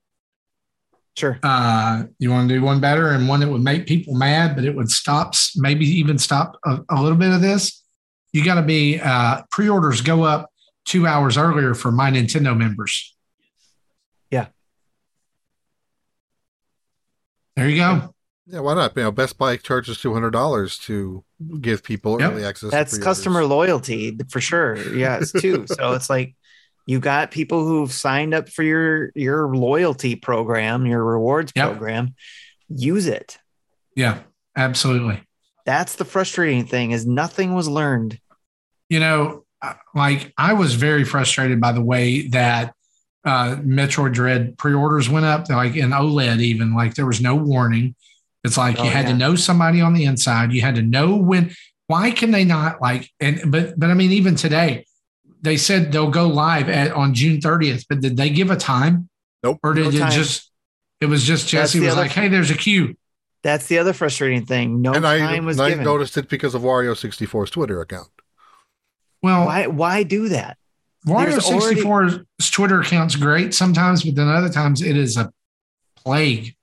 Sure. 1.17 1.39
Uh, 1.41 2.03
you 2.19 2.29
want 2.29 2.49
to 2.49 2.55
do 2.55 2.61
one 2.61 2.81
better 2.81 3.11
and 3.11 3.27
one 3.27 3.39
that 3.39 3.49
would 3.49 3.61
make 3.61 3.85
people 3.85 4.15
mad, 4.15 4.55
but 4.55 4.65
it 4.65 4.75
would 4.75 4.89
stop, 4.89 5.33
maybe 5.55 5.85
even 5.85 6.17
stop 6.17 6.57
a, 6.65 6.79
a 6.89 7.01
little 7.01 7.17
bit 7.17 7.31
of 7.31 7.41
this. 7.41 7.83
You 8.33 8.43
got 8.43 8.55
to 8.55 8.61
be 8.61 8.99
uh, 9.01 9.43
pre-orders 9.49 10.01
go 10.01 10.23
up 10.23 10.49
two 10.83 11.07
hours 11.07 11.37
earlier 11.37 11.73
for 11.73 11.91
my 11.91 12.11
Nintendo 12.11 12.55
members. 12.55 13.15
Yeah. 14.29 14.47
There 17.55 17.69
you 17.69 17.77
go. 17.77 18.13
Yeah, 18.47 18.59
why 18.59 18.75
not? 18.75 18.95
You 18.95 19.03
know, 19.03 19.11
Best 19.11 19.37
Buy 19.37 19.57
charges 19.57 19.99
two 19.99 20.13
hundred 20.13 20.31
dollars 20.31 20.77
to 20.79 21.23
give 21.61 21.81
people 21.81 22.19
yep. 22.19 22.33
early 22.33 22.45
access. 22.45 22.69
That's 22.69 22.97
customer 22.97 23.43
loyalty 23.43 24.17
for 24.29 24.39
sure. 24.39 24.75
Yeah, 24.93 25.17
it's 25.19 25.31
too. 25.31 25.65
so 25.67 25.93
it's 25.93 26.09
like 26.09 26.35
you 26.85 26.99
got 26.99 27.31
people 27.31 27.65
who've 27.65 27.91
signed 27.91 28.33
up 28.33 28.49
for 28.49 28.63
your 28.63 29.11
your 29.15 29.55
loyalty 29.55 30.15
program, 30.15 30.85
your 30.85 31.03
rewards 31.03 31.51
yep. 31.55 31.71
program. 31.71 32.15
Use 32.69 33.07
it. 33.07 33.37
Yeah, 33.95 34.19
absolutely. 34.55 35.21
That's 35.65 35.95
the 35.95 36.05
frustrating 36.05 36.65
thing 36.65 36.91
is 36.91 37.05
nothing 37.05 37.53
was 37.55 37.67
learned. 37.67 38.19
You 38.89 38.99
know, 38.99 39.45
uh, 39.61 39.73
like 39.95 40.31
I 40.37 40.53
was 40.53 40.75
very 40.75 41.03
frustrated 41.03 41.59
by 41.59 41.71
the 41.71 41.81
way 41.81 42.27
that 42.29 42.73
uh, 43.25 43.55
Metroid 43.55 44.13
Dread 44.13 44.57
pre-orders 44.57 45.09
went 45.09 45.25
up, 45.25 45.49
like 45.49 45.75
in 45.75 45.89
OLED, 45.89 46.41
even 46.41 46.75
like 46.75 46.93
there 46.93 47.07
was 47.07 47.19
no 47.19 47.35
warning. 47.35 47.95
It's 48.43 48.57
like 48.57 48.79
oh, 48.79 48.83
you 48.83 48.91
had 48.91 49.05
yeah. 49.05 49.13
to 49.13 49.17
know 49.17 49.35
somebody 49.35 49.81
on 49.81 49.93
the 49.93 50.05
inside. 50.05 50.53
You 50.53 50.61
had 50.61 50.75
to 50.75 50.83
know 50.83 51.15
when. 51.15 51.51
Why 51.87 52.09
can 52.09 52.31
they 52.31 52.45
not 52.45 52.81
like? 52.81 53.11
And 53.19 53.51
but 53.51 53.79
but 53.79 53.91
I 53.91 53.93
mean, 53.93 54.11
even 54.11 54.35
today, 54.35 54.85
they 55.45 55.57
said 55.57 55.91
they'll 55.91 56.09
go 56.09 56.27
live 56.27 56.67
at 56.67 56.91
on 56.91 57.13
June 57.13 57.39
30th, 57.39 57.85
but 57.87 58.01
did 58.01 58.17
they 58.17 58.29
give 58.29 58.51
a 58.51 58.57
time? 58.57 59.09
Nope. 59.43 59.59
Or 59.63 59.73
did 59.73 59.85
no 59.85 59.89
it 59.91 59.99
time. 59.99 60.11
just? 60.11 60.51
It 60.99 61.05
It 61.05 61.09
was 61.09 61.23
just 61.23 61.47
Jesse 61.47 61.79
was 61.79 61.95
like, 61.95 62.11
"Hey, 62.11 62.27
there's 62.27 62.51
a 62.51 62.55
queue." 62.55 62.97
That's 63.43 63.67
the 63.67 63.77
other 63.77 63.93
frustrating 63.93 64.45
thing. 64.45 64.81
No 64.81 64.93
and 64.93 65.03
time 65.03 65.21
I, 65.21 65.39
was 65.39 65.59
I 65.59 65.69
given. 65.69 65.85
noticed 65.85 66.17
it 66.17 66.27
because 66.29 66.55
of 66.55 66.63
Wario64's 66.63 67.51
Twitter 67.51 67.79
account. 67.79 68.07
Well, 69.21 69.45
why 69.45 69.67
why 69.67 70.03
do 70.03 70.29
that? 70.29 70.57
Wario 71.05 71.37
64's 71.37 71.85
already... 71.85 72.25
Twitter 72.41 72.81
account's 72.81 73.15
great 73.15 73.53
sometimes, 73.53 74.03
but 74.03 74.15
then 74.15 74.27
other 74.27 74.49
times 74.49 74.81
it 74.81 74.97
is 74.97 75.17
a 75.17 75.31
plague. 75.95 76.55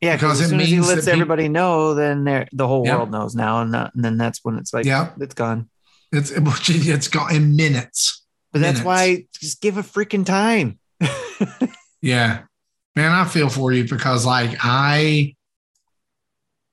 Yeah, 0.00 0.16
because 0.16 0.40
as 0.40 0.48
soon 0.48 0.60
as 0.60 0.68
he 0.68 0.80
lets 0.80 1.06
everybody 1.06 1.44
people... 1.44 1.52
know, 1.52 1.94
then 1.94 2.24
the 2.52 2.66
whole 2.66 2.84
yep. 2.84 2.96
world 2.96 3.10
knows 3.10 3.34
now, 3.34 3.60
and, 3.60 3.70
not, 3.70 3.94
and, 3.94 4.04
then 4.04 4.16
that's 4.16 4.40
when 4.42 4.56
it's 4.56 4.72
like, 4.72 4.86
yeah, 4.86 5.10
it's 5.20 5.34
gone. 5.34 5.68
It's 6.12 6.30
it's 6.68 7.08
gone 7.08 7.34
in 7.34 7.56
minutes. 7.56 8.24
But 8.52 8.60
that's 8.60 8.82
minutes. 8.82 8.86
why 8.86 9.26
just 9.40 9.60
give 9.60 9.76
a 9.76 9.82
freaking 9.82 10.26
time. 10.26 10.78
yeah, 12.02 12.42
man, 12.96 13.12
I 13.12 13.24
feel 13.24 13.48
for 13.48 13.72
you 13.72 13.88
because 13.88 14.26
like 14.26 14.56
I, 14.60 15.34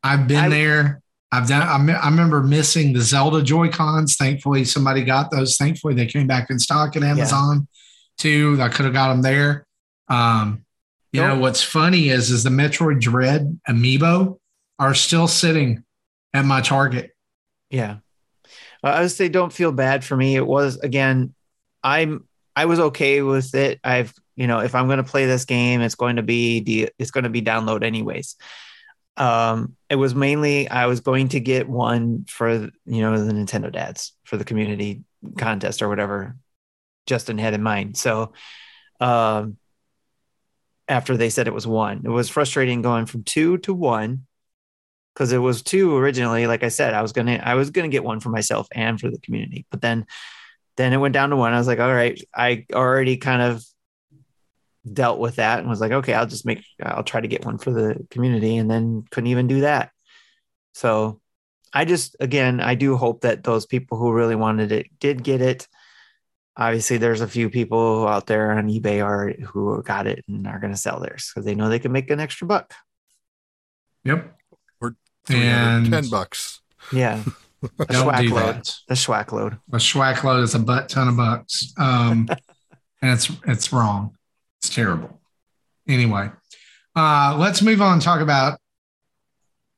I've 0.03 0.27
been 0.27 0.45
I, 0.45 0.49
there. 0.49 1.01
I've 1.31 1.47
done. 1.47 1.89
I, 1.89 1.93
I 1.93 2.09
remember 2.09 2.41
missing 2.41 2.93
the 2.93 3.01
Zelda 3.01 3.43
Joy 3.43 3.69
Cons. 3.69 4.15
Thankfully, 4.15 4.63
somebody 4.63 5.03
got 5.03 5.29
those. 5.29 5.57
Thankfully, 5.57 5.93
they 5.93 6.05
came 6.05 6.27
back 6.27 6.49
in 6.49 6.57
stock 6.57 6.95
at 6.95 7.03
Amazon 7.03 7.67
yeah. 7.69 7.77
too. 8.17 8.57
I 8.61 8.69
could 8.69 8.85
have 8.85 8.93
got 8.93 9.09
them 9.09 9.21
there. 9.21 9.65
Um, 10.07 10.65
you 11.11 11.21
know 11.21 11.37
what's 11.37 11.63
funny 11.63 12.09
is 12.09 12.29
is 12.29 12.43
the 12.43 12.49
Metroid 12.49 13.01
Dread 13.01 13.59
amiibo 13.67 14.37
are 14.79 14.93
still 14.93 15.27
sitting 15.27 15.83
at 16.33 16.45
my 16.45 16.61
Target. 16.61 17.11
Yeah, 17.69 17.97
I 18.87 19.01
would 19.01 19.11
say 19.11 19.29
don't 19.29 19.53
feel 19.53 19.71
bad 19.71 20.03
for 20.03 20.15
me. 20.15 20.35
It 20.35 20.45
was 20.45 20.77
again, 20.77 21.33
I'm 21.83 22.27
I 22.55 22.65
was 22.65 22.79
okay 22.79 23.21
with 23.21 23.53
it. 23.55 23.79
I've 23.83 24.13
you 24.35 24.47
know 24.47 24.59
if 24.59 24.75
I'm 24.75 24.87
going 24.87 24.97
to 24.97 25.03
play 25.03 25.25
this 25.25 25.45
game, 25.45 25.81
it's 25.81 25.95
going 25.95 26.17
to 26.17 26.23
be 26.23 26.87
it's 26.99 27.11
going 27.11 27.23
to 27.23 27.29
be 27.29 27.41
download 27.41 27.83
anyways. 27.83 28.35
Um, 29.15 29.75
it 29.89 29.95
was 29.95 30.13
mainly 30.13 30.69
I 30.69 30.85
was 30.85 30.99
going 30.99 31.29
to 31.29 31.39
get 31.39 31.67
one 31.67 32.25
for 32.29 32.51
you 32.51 32.71
know 32.85 33.23
the 33.23 33.33
Nintendo 33.33 33.71
dads 33.71 34.13
for 34.25 34.37
the 34.37 34.45
community 34.45 35.03
contest 35.37 35.81
or 35.81 35.89
whatever 35.89 36.35
Justin 37.07 37.39
had 37.39 37.55
in 37.55 37.63
mind. 37.63 37.97
So, 37.97 38.33
um, 38.99 39.57
after 40.87 41.17
they 41.17 41.29
said 41.29 41.47
it 41.47 41.53
was 41.53 41.65
one, 41.65 42.03
it 42.05 42.09
was 42.09 42.29
frustrating 42.29 42.83
going 42.83 43.07
from 43.07 43.23
two 43.23 43.57
to 43.59 43.73
one 43.73 44.26
because 45.17 45.31
it 45.31 45.39
was 45.39 45.63
two 45.63 45.97
originally. 45.97 46.45
Like 46.45 46.63
I 46.63 46.67
said, 46.67 46.93
I 46.93 47.01
was 47.01 47.11
gonna 47.11 47.41
I 47.43 47.55
was 47.55 47.71
gonna 47.71 47.87
get 47.87 48.03
one 48.03 48.19
for 48.19 48.29
myself 48.29 48.67
and 48.71 48.99
for 48.99 49.09
the 49.09 49.19
community, 49.19 49.65
but 49.71 49.81
then 49.81 50.05
then 50.75 50.93
it 50.93 50.97
went 50.97 51.13
down 51.13 51.31
to 51.31 51.35
one. 51.35 51.53
I 51.53 51.57
was 51.57 51.65
like, 51.65 51.79
all 51.79 51.91
right, 51.93 52.21
I 52.35 52.65
already 52.71 53.17
kind 53.17 53.41
of 53.41 53.63
dealt 54.93 55.19
with 55.19 55.37
that 55.37 55.59
and 55.59 55.67
was 55.67 55.81
like, 55.81 55.91
okay, 55.91 56.13
I'll 56.13 56.27
just 56.27 56.45
make, 56.45 56.63
I'll 56.81 57.03
try 57.03 57.19
to 57.19 57.27
get 57.27 57.43
one 57.43 57.57
for 57.57 57.71
the 57.71 58.05
community, 58.11 58.57
and 58.57 58.69
then 58.69 59.05
couldn't 59.09 59.31
even 59.31 59.47
do 59.47 59.61
that. 59.61 59.89
So 60.73 61.19
I 61.73 61.85
just, 61.85 62.15
again, 62.19 62.61
I 62.61 62.75
do 62.75 62.95
hope 62.95 63.21
that 63.21 63.43
those 63.43 63.65
people 63.65 63.97
who 63.97 64.13
really 64.13 64.35
wanted 64.35 64.71
it 64.71 64.87
did 64.99 65.23
get 65.23 65.41
it. 65.41 65.67
Obviously, 66.55 66.97
there's 66.97 67.21
a 67.21 67.27
few 67.27 67.49
people 67.49 68.07
out 68.07 68.27
there 68.27 68.51
on 68.51 68.69
eBay 68.69 69.03
are 69.03 69.33
who 69.47 69.81
got 69.81 70.05
it 70.05 70.23
and 70.27 70.45
are 70.47 70.59
going 70.59 70.73
to 70.73 70.79
sell 70.79 70.99
theirs 70.99 71.31
because 71.33 71.45
they 71.45 71.55
know 71.55 71.69
they 71.69 71.79
can 71.79 71.91
make 71.91 72.11
an 72.11 72.19
extra 72.19 72.45
buck. 72.45 72.71
Yep. 74.03 74.36
Or 75.29 75.35
and 75.35 75.91
10 75.91 76.09
bucks. 76.09 76.61
Yeah. 76.91 77.23
A 77.79 77.85
schwack 77.85 78.29
load. 78.29 78.55
That. 78.55 78.73
The 78.87 78.93
schwack 78.93 79.31
load. 79.31 79.57
A 79.73 79.77
schwack 79.77 80.23
load 80.23 80.43
is 80.43 80.53
a 80.53 80.59
butt 80.59 80.89
ton 80.89 81.07
of 81.07 81.17
bucks. 81.17 81.73
Um, 81.77 82.27
and 83.01 83.11
it's 83.11 83.31
it's 83.47 83.73
wrong. 83.73 84.15
It's 84.59 84.69
terrible. 84.69 85.19
Anyway, 85.87 86.29
uh, 86.95 87.35
let's 87.39 87.61
move 87.61 87.81
on 87.81 87.93
and 87.93 88.01
talk 88.01 88.21
about 88.21 88.59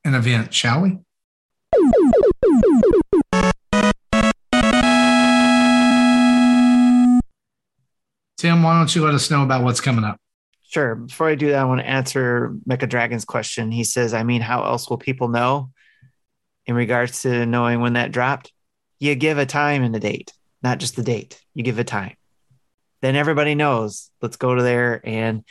an 0.04 0.14
event, 0.14 0.54
shall 0.54 0.82
we? 0.82 1.00
Tim, 8.38 8.64
why 8.64 8.78
don't 8.78 8.94
you 8.96 9.04
let 9.04 9.14
us 9.14 9.30
know 9.30 9.44
about 9.44 9.64
what's 9.64 9.82
coming 9.82 10.04
up? 10.04 10.20
Sure. 10.70 10.96
Before 10.96 11.28
I 11.28 11.36
do 11.36 11.50
that, 11.50 11.60
I 11.60 11.66
want 11.66 11.82
to 11.82 11.90
answer 11.90 12.56
Mecha 12.68 12.88
Dragon's 12.88 13.26
question. 13.26 13.72
He 13.72 13.84
says, 13.84 14.14
I 14.14 14.24
mean, 14.24 14.42
how 14.42 14.64
else 14.64 14.90
will 14.90 14.98
people 14.98 15.28
know 15.28 15.72
in 16.66 16.76
regards 16.76 17.24
to 17.24 17.46
knowing 17.46 17.82
when 17.82 17.94
that 17.94 18.12
dropped? 18.12 18.54
You 19.00 19.16
give 19.16 19.38
a 19.38 19.46
time 19.46 19.84
and 19.84 19.96
a 19.96 20.00
date, 20.00 20.34
not 20.62 20.80
just 20.80 20.96
the 20.96 21.04
date. 21.04 21.42
You 21.54 21.64
give 21.64 21.80
a 21.80 21.84
time 21.84 22.16
then 23.02 23.16
everybody 23.16 23.56
knows. 23.56 24.12
Let's 24.22 24.38
go 24.38 24.56
to 24.56 24.62
there 24.62 25.02
and 25.04 25.44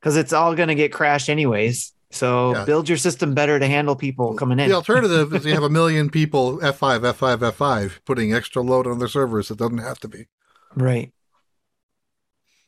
because 0.00 0.16
it's 0.16 0.32
all 0.32 0.54
going 0.54 0.68
to 0.68 0.74
get 0.74 0.92
crashed 0.92 1.28
anyways. 1.28 1.92
So 2.12 2.54
yeah. 2.54 2.64
build 2.64 2.88
your 2.88 2.98
system 2.98 3.34
better 3.34 3.58
to 3.58 3.66
handle 3.66 3.94
people 3.94 4.34
coming 4.34 4.58
in. 4.58 4.68
The 4.68 4.74
alternative 4.74 5.32
is 5.32 5.44
you 5.44 5.54
have 5.54 5.62
a 5.62 5.68
million 5.70 6.10
people 6.10 6.58
F5, 6.58 7.00
F5, 7.12 7.52
F5 7.52 7.98
putting 8.04 8.34
extra 8.34 8.62
load 8.62 8.86
on 8.86 8.98
their 8.98 9.08
servers. 9.08 9.50
It 9.50 9.58
doesn't 9.58 9.78
have 9.78 10.00
to 10.00 10.08
be. 10.08 10.26
Right. 10.74 11.12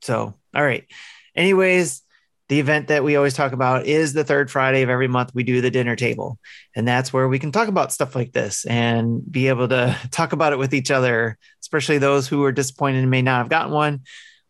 So, 0.00 0.34
all 0.54 0.64
right. 0.64 0.84
Anyways, 1.34 2.02
the 2.48 2.60
event 2.60 2.88
that 2.88 3.02
we 3.02 3.16
always 3.16 3.34
talk 3.34 3.52
about 3.52 3.86
is 3.86 4.12
the 4.12 4.24
third 4.24 4.50
Friday 4.50 4.82
of 4.82 4.90
every 4.90 5.08
month. 5.08 5.34
We 5.34 5.42
do 5.42 5.60
the 5.60 5.70
dinner 5.70 5.96
table, 5.96 6.38
and 6.76 6.86
that's 6.86 7.12
where 7.12 7.26
we 7.26 7.38
can 7.38 7.50
talk 7.52 7.68
about 7.68 7.92
stuff 7.92 8.14
like 8.14 8.32
this 8.32 8.66
and 8.66 9.22
be 9.30 9.48
able 9.48 9.68
to 9.68 9.96
talk 10.10 10.32
about 10.32 10.52
it 10.52 10.58
with 10.58 10.74
each 10.74 10.90
other, 10.90 11.38
especially 11.62 11.98
those 11.98 12.28
who 12.28 12.44
are 12.44 12.52
disappointed 12.52 12.98
and 12.98 13.10
may 13.10 13.22
not 13.22 13.38
have 13.38 13.48
gotten 13.48 13.72
one, 13.72 14.00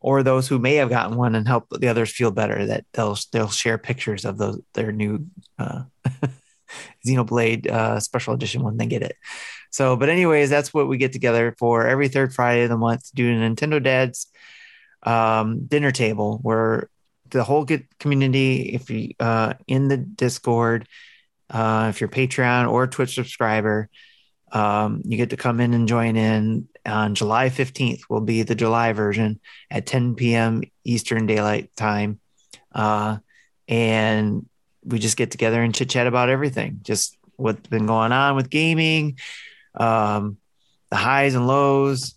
or 0.01 0.23
those 0.23 0.49
who 0.49 0.59
may 0.59 0.77
have 0.77 0.91
gotten 0.91 1.17
one 1.17 1.37
and 1.37 1.47
help 1.47 1.67
the 1.71 1.89
others 1.89 2.11
feel 2.11 2.33
better. 2.33 2.67
That 2.67 2.85
they'll 2.93 3.17
they'll 3.31 3.49
share 3.49 3.79
pictures 3.79 4.25
of 4.25 4.37
those 4.37 4.61
their 4.75 4.91
new 4.91 5.27
uh, 5.59 5.83
Xenoblade 7.07 7.69
uh, 7.69 8.01
special 8.01 8.35
edition 8.35 8.65
when 8.65 8.79
they 8.79 8.87
get 8.87 9.03
it. 9.03 9.17
So, 9.71 9.97
but 9.97 10.09
anyways, 10.09 10.51
that's 10.51 10.75
what 10.75 10.89
we 10.89 10.99
get 10.99 11.13
together 11.13 11.55
for 11.57 11.87
every 11.87 12.09
third 12.09 12.35
Friday 12.35 12.65
of 12.65 12.71
the 12.71 12.77
month 12.77 13.09
to 13.09 13.15
do 13.15 13.33
Nintendo 13.33 13.83
Dads 13.83 14.27
um, 15.03 15.65
dinner 15.67 15.91
table 15.91 16.39
where 16.43 16.89
the 17.31 17.45
whole 17.45 17.67
community, 17.99 18.75
if 18.75 18.91
you 18.91 19.15
uh, 19.19 19.55
in 19.67 19.89
the 19.89 19.97
Discord, 19.97 20.87
uh, 21.51 21.87
if 21.91 22.01
you're 22.01 22.09
Patreon 22.09 22.71
or 22.71 22.87
Twitch 22.87 23.15
subscriber, 23.15 23.89
um, 24.53 25.03
you 25.05 25.17
get 25.17 25.31
to 25.31 25.37
come 25.37 25.61
in 25.61 25.75
and 25.75 25.89
join 25.89 26.17
in 26.17 26.69
on 26.85 27.15
July 27.15 27.49
15th. 27.49 28.03
Will 28.09 28.21
be 28.21 28.43
the 28.43 28.55
July 28.55 28.93
version 28.93 29.41
at 29.71 29.87
10 29.87 30.15
p.m. 30.15 30.63
Eastern 30.85 31.27
Daylight 31.27 31.75
Time, 31.75 32.21
uh, 32.75 33.19
and 33.67 34.47
we 34.85 34.99
just 34.99 35.17
get 35.17 35.31
together 35.31 35.63
and 35.63 35.75
chit 35.75 35.91
chat 35.91 36.07
about 36.07 36.29
everything, 36.29 36.81
just 36.83 37.17
what's 37.37 37.69
been 37.69 37.87
going 37.87 38.13
on 38.13 38.37
with 38.37 38.51
gaming, 38.51 39.19
um, 39.75 40.37
the 40.91 40.97
highs 40.97 41.35
and 41.35 41.47
lows, 41.47 42.15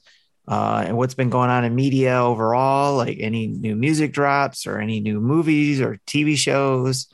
uh, 0.47 0.83
and 0.85 0.97
what's 0.97 1.15
been 1.15 1.29
going 1.29 1.49
on 1.49 1.63
in 1.63 1.73
media 1.73 2.17
overall, 2.17 2.95
like 2.95 3.17
any 3.19 3.47
new 3.47 3.75
music 3.75 4.11
drops 4.11 4.67
or 4.67 4.79
any 4.79 4.99
new 4.99 5.19
movies 5.19 5.81
or 5.81 5.99
TV 6.05 6.37
shows. 6.37 7.07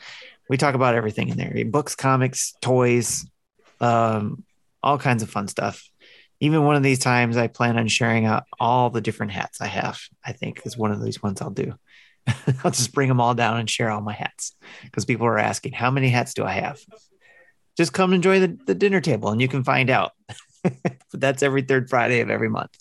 We 0.49 0.57
talk 0.57 0.75
about 0.75 0.95
everything 0.95 1.29
in 1.29 1.37
there 1.37 1.63
books, 1.65 1.95
comics, 1.95 2.53
toys, 2.61 3.25
um, 3.79 4.43
all 4.83 4.97
kinds 4.97 5.23
of 5.23 5.29
fun 5.29 5.47
stuff. 5.47 5.87
Even 6.41 6.65
one 6.65 6.75
of 6.75 6.83
these 6.83 6.99
times, 6.99 7.37
I 7.37 7.47
plan 7.47 7.77
on 7.77 7.87
sharing 7.87 8.25
out 8.25 8.45
all 8.59 8.89
the 8.89 8.99
different 8.99 9.31
hats 9.31 9.61
I 9.61 9.67
have. 9.67 9.99
I 10.25 10.33
think 10.33 10.61
is 10.65 10.75
one 10.75 10.91
of 10.91 11.01
these 11.01 11.21
ones 11.21 11.41
I'll 11.41 11.51
do. 11.51 11.75
I'll 12.63 12.71
just 12.71 12.93
bring 12.93 13.07
them 13.07 13.21
all 13.21 13.33
down 13.33 13.59
and 13.59 13.69
share 13.69 13.91
all 13.91 14.01
my 14.01 14.13
hats 14.13 14.55
because 14.83 15.05
people 15.05 15.27
are 15.27 15.39
asking, 15.39 15.73
How 15.73 15.91
many 15.91 16.09
hats 16.09 16.33
do 16.33 16.43
I 16.43 16.53
have? 16.53 16.79
Just 17.77 17.93
come 17.93 18.11
enjoy 18.11 18.39
the, 18.39 18.57
the 18.65 18.75
dinner 18.75 18.99
table 18.99 19.29
and 19.29 19.39
you 19.39 19.47
can 19.47 19.63
find 19.63 19.89
out. 19.89 20.11
but 20.63 20.99
that's 21.13 21.43
every 21.43 21.61
third 21.61 21.89
Friday 21.89 22.19
of 22.19 22.29
every 22.29 22.49
month 22.49 22.75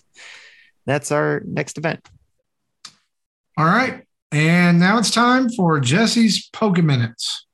that's 0.87 1.13
our 1.13 1.43
next 1.47 1.79
event. 1.79 2.09
All 3.57 3.67
right. 3.67 4.05
And 4.33 4.79
now 4.79 4.99
it's 4.99 5.11
time 5.11 5.49
for 5.51 5.81
Jesse's 5.81 6.49
Poke 6.53 6.83
Minutes. 6.83 7.47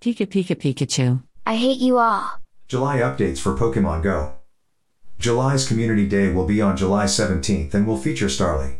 Pika 0.00 0.26
Pika 0.26 0.56
Pikachu. 0.56 1.22
I 1.46 1.56
hate 1.56 1.78
you 1.78 1.98
all. 1.98 2.30
July 2.68 2.98
updates 2.98 3.38
for 3.38 3.54
Pokemon 3.54 4.02
Go. 4.02 4.34
July's 5.18 5.68
Community 5.68 6.08
Day 6.08 6.32
will 6.32 6.46
be 6.46 6.60
on 6.60 6.76
July 6.76 7.04
17th 7.04 7.72
and 7.74 7.86
will 7.86 7.96
feature 7.96 8.26
Starly. 8.26 8.78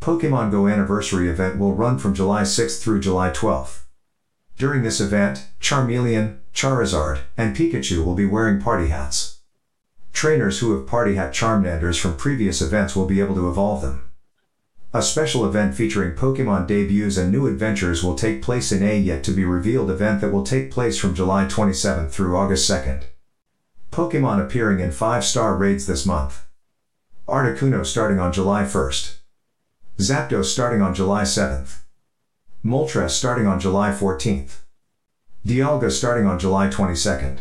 Pokemon 0.00 0.50
Go 0.50 0.66
Anniversary 0.66 1.28
event 1.28 1.58
will 1.58 1.74
run 1.74 1.98
from 1.98 2.14
July 2.14 2.42
6th 2.42 2.82
through 2.82 3.00
July 3.00 3.30
12th. 3.30 3.82
During 4.56 4.82
this 4.82 5.00
event, 5.00 5.46
Charmeleon, 5.60 6.38
Charizard, 6.54 7.20
and 7.36 7.56
Pikachu 7.56 8.04
will 8.04 8.14
be 8.14 8.26
wearing 8.26 8.60
party 8.60 8.88
hats. 8.88 9.31
Trainers 10.12 10.58
who 10.58 10.70
have 10.72 10.86
party 10.86 11.14
hat 11.14 11.32
Charmanders 11.32 11.98
from 11.98 12.16
previous 12.16 12.60
events 12.60 12.94
will 12.94 13.06
be 13.06 13.20
able 13.20 13.34
to 13.34 13.48
evolve 13.48 13.80
them. 13.80 14.02
A 14.94 15.00
special 15.00 15.46
event 15.46 15.74
featuring 15.74 16.14
Pokemon 16.14 16.66
debuts 16.66 17.16
and 17.16 17.32
new 17.32 17.46
adventures 17.46 18.02
will 18.04 18.14
take 18.14 18.42
place 18.42 18.70
in 18.70 18.82
a 18.82 18.96
yet 18.96 19.24
to 19.24 19.32
be 19.32 19.44
revealed 19.44 19.90
event 19.90 20.20
that 20.20 20.30
will 20.30 20.44
take 20.44 20.70
place 20.70 20.98
from 20.98 21.14
July 21.14 21.46
27 21.46 22.08
through 22.08 22.36
August 22.36 22.70
2nd. 22.70 23.04
Pokemon 23.90 24.44
appearing 24.44 24.80
in 24.80 24.90
5-star 24.90 25.56
raids 25.56 25.86
this 25.86 26.04
month. 26.04 26.42
Articuno 27.26 27.84
starting 27.84 28.18
on 28.18 28.32
July 28.32 28.64
1st. 28.64 29.16
Zapdos 29.98 30.44
starting 30.44 30.82
on 30.82 30.94
July 30.94 31.22
7th. 31.22 31.78
Moltres 32.64 33.10
starting 33.10 33.46
on 33.46 33.58
July 33.58 33.90
14th. 33.90 34.58
Dialga 35.46 35.90
starting 35.90 36.26
on 36.26 36.38
July 36.38 36.68
22nd. 36.68 37.38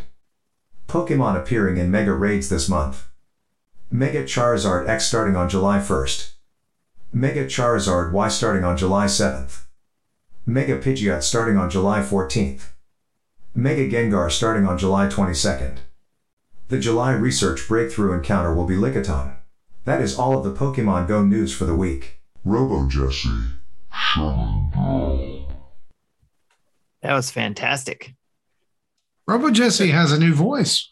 Pokemon 0.91 1.37
appearing 1.37 1.77
in 1.77 1.89
Mega 1.89 2.11
Raids 2.11 2.49
this 2.49 2.67
month. 2.67 3.07
Mega 3.89 4.25
Charizard 4.25 4.89
X 4.89 5.07
starting 5.07 5.37
on 5.37 5.47
July 5.47 5.79
1st. 5.79 6.33
Mega 7.13 7.45
Charizard 7.45 8.11
Y 8.11 8.27
starting 8.27 8.65
on 8.65 8.75
July 8.75 9.05
7th. 9.05 9.61
Mega 10.45 10.77
Pidgeot 10.77 11.23
starting 11.23 11.55
on 11.55 11.69
July 11.69 12.01
14th. 12.01 12.71
Mega 13.55 13.89
Gengar 13.89 14.29
starting 14.29 14.67
on 14.67 14.77
July 14.77 15.07
22nd. 15.07 15.77
The 16.67 16.79
July 16.79 17.13
research 17.13 17.69
breakthrough 17.69 18.13
encounter 18.13 18.53
will 18.53 18.67
be 18.67 18.75
Lickitung. 18.75 19.35
That 19.85 20.01
is 20.01 20.19
all 20.19 20.37
of 20.37 20.43
the 20.43 20.53
Pokemon 20.53 21.07
Go 21.07 21.23
news 21.23 21.55
for 21.55 21.63
the 21.63 21.75
week. 21.75 22.19
Robo 22.43 22.89
Jesse. 22.89 23.29
That 27.01 27.13
was 27.13 27.31
fantastic. 27.31 28.13
Robo 29.31 29.49
Jesse 29.49 29.91
has 29.91 30.11
a 30.11 30.19
new 30.19 30.33
voice. 30.33 30.89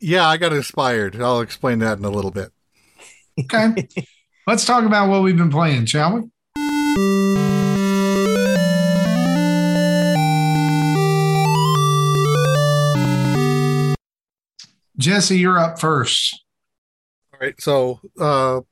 Yeah, 0.00 0.26
I 0.26 0.38
got 0.38 0.52
inspired. 0.52 1.22
I'll 1.22 1.40
explain 1.40 1.78
that 1.78 1.98
in 1.98 2.04
a 2.04 2.10
little 2.10 2.32
bit. 2.32 2.50
Okay. 3.38 3.86
Let's 4.48 4.64
talk 4.64 4.82
about 4.84 5.08
what 5.08 5.22
we've 5.22 5.36
been 5.36 5.52
playing, 5.52 5.86
shall 5.86 6.14
we? 6.16 6.22
Jesse, 14.98 15.38
you're 15.38 15.56
up 15.56 15.78
first. 15.78 16.42
All 17.32 17.38
right. 17.40 17.54
So 17.60 18.00
uh, 18.18 18.62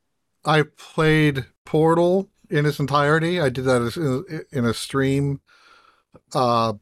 I 0.45 0.65
played 0.77 1.45
Portal 1.65 2.29
in 2.51 2.67
its 2.67 2.81
entirety. 2.81 3.41
I 3.41 3.49
did 3.49 3.65
that 3.67 3.97
in, 3.97 4.59
in 4.59 4.65
a 4.65 4.75
stream. 4.75 5.41
Uh, 6.35 6.73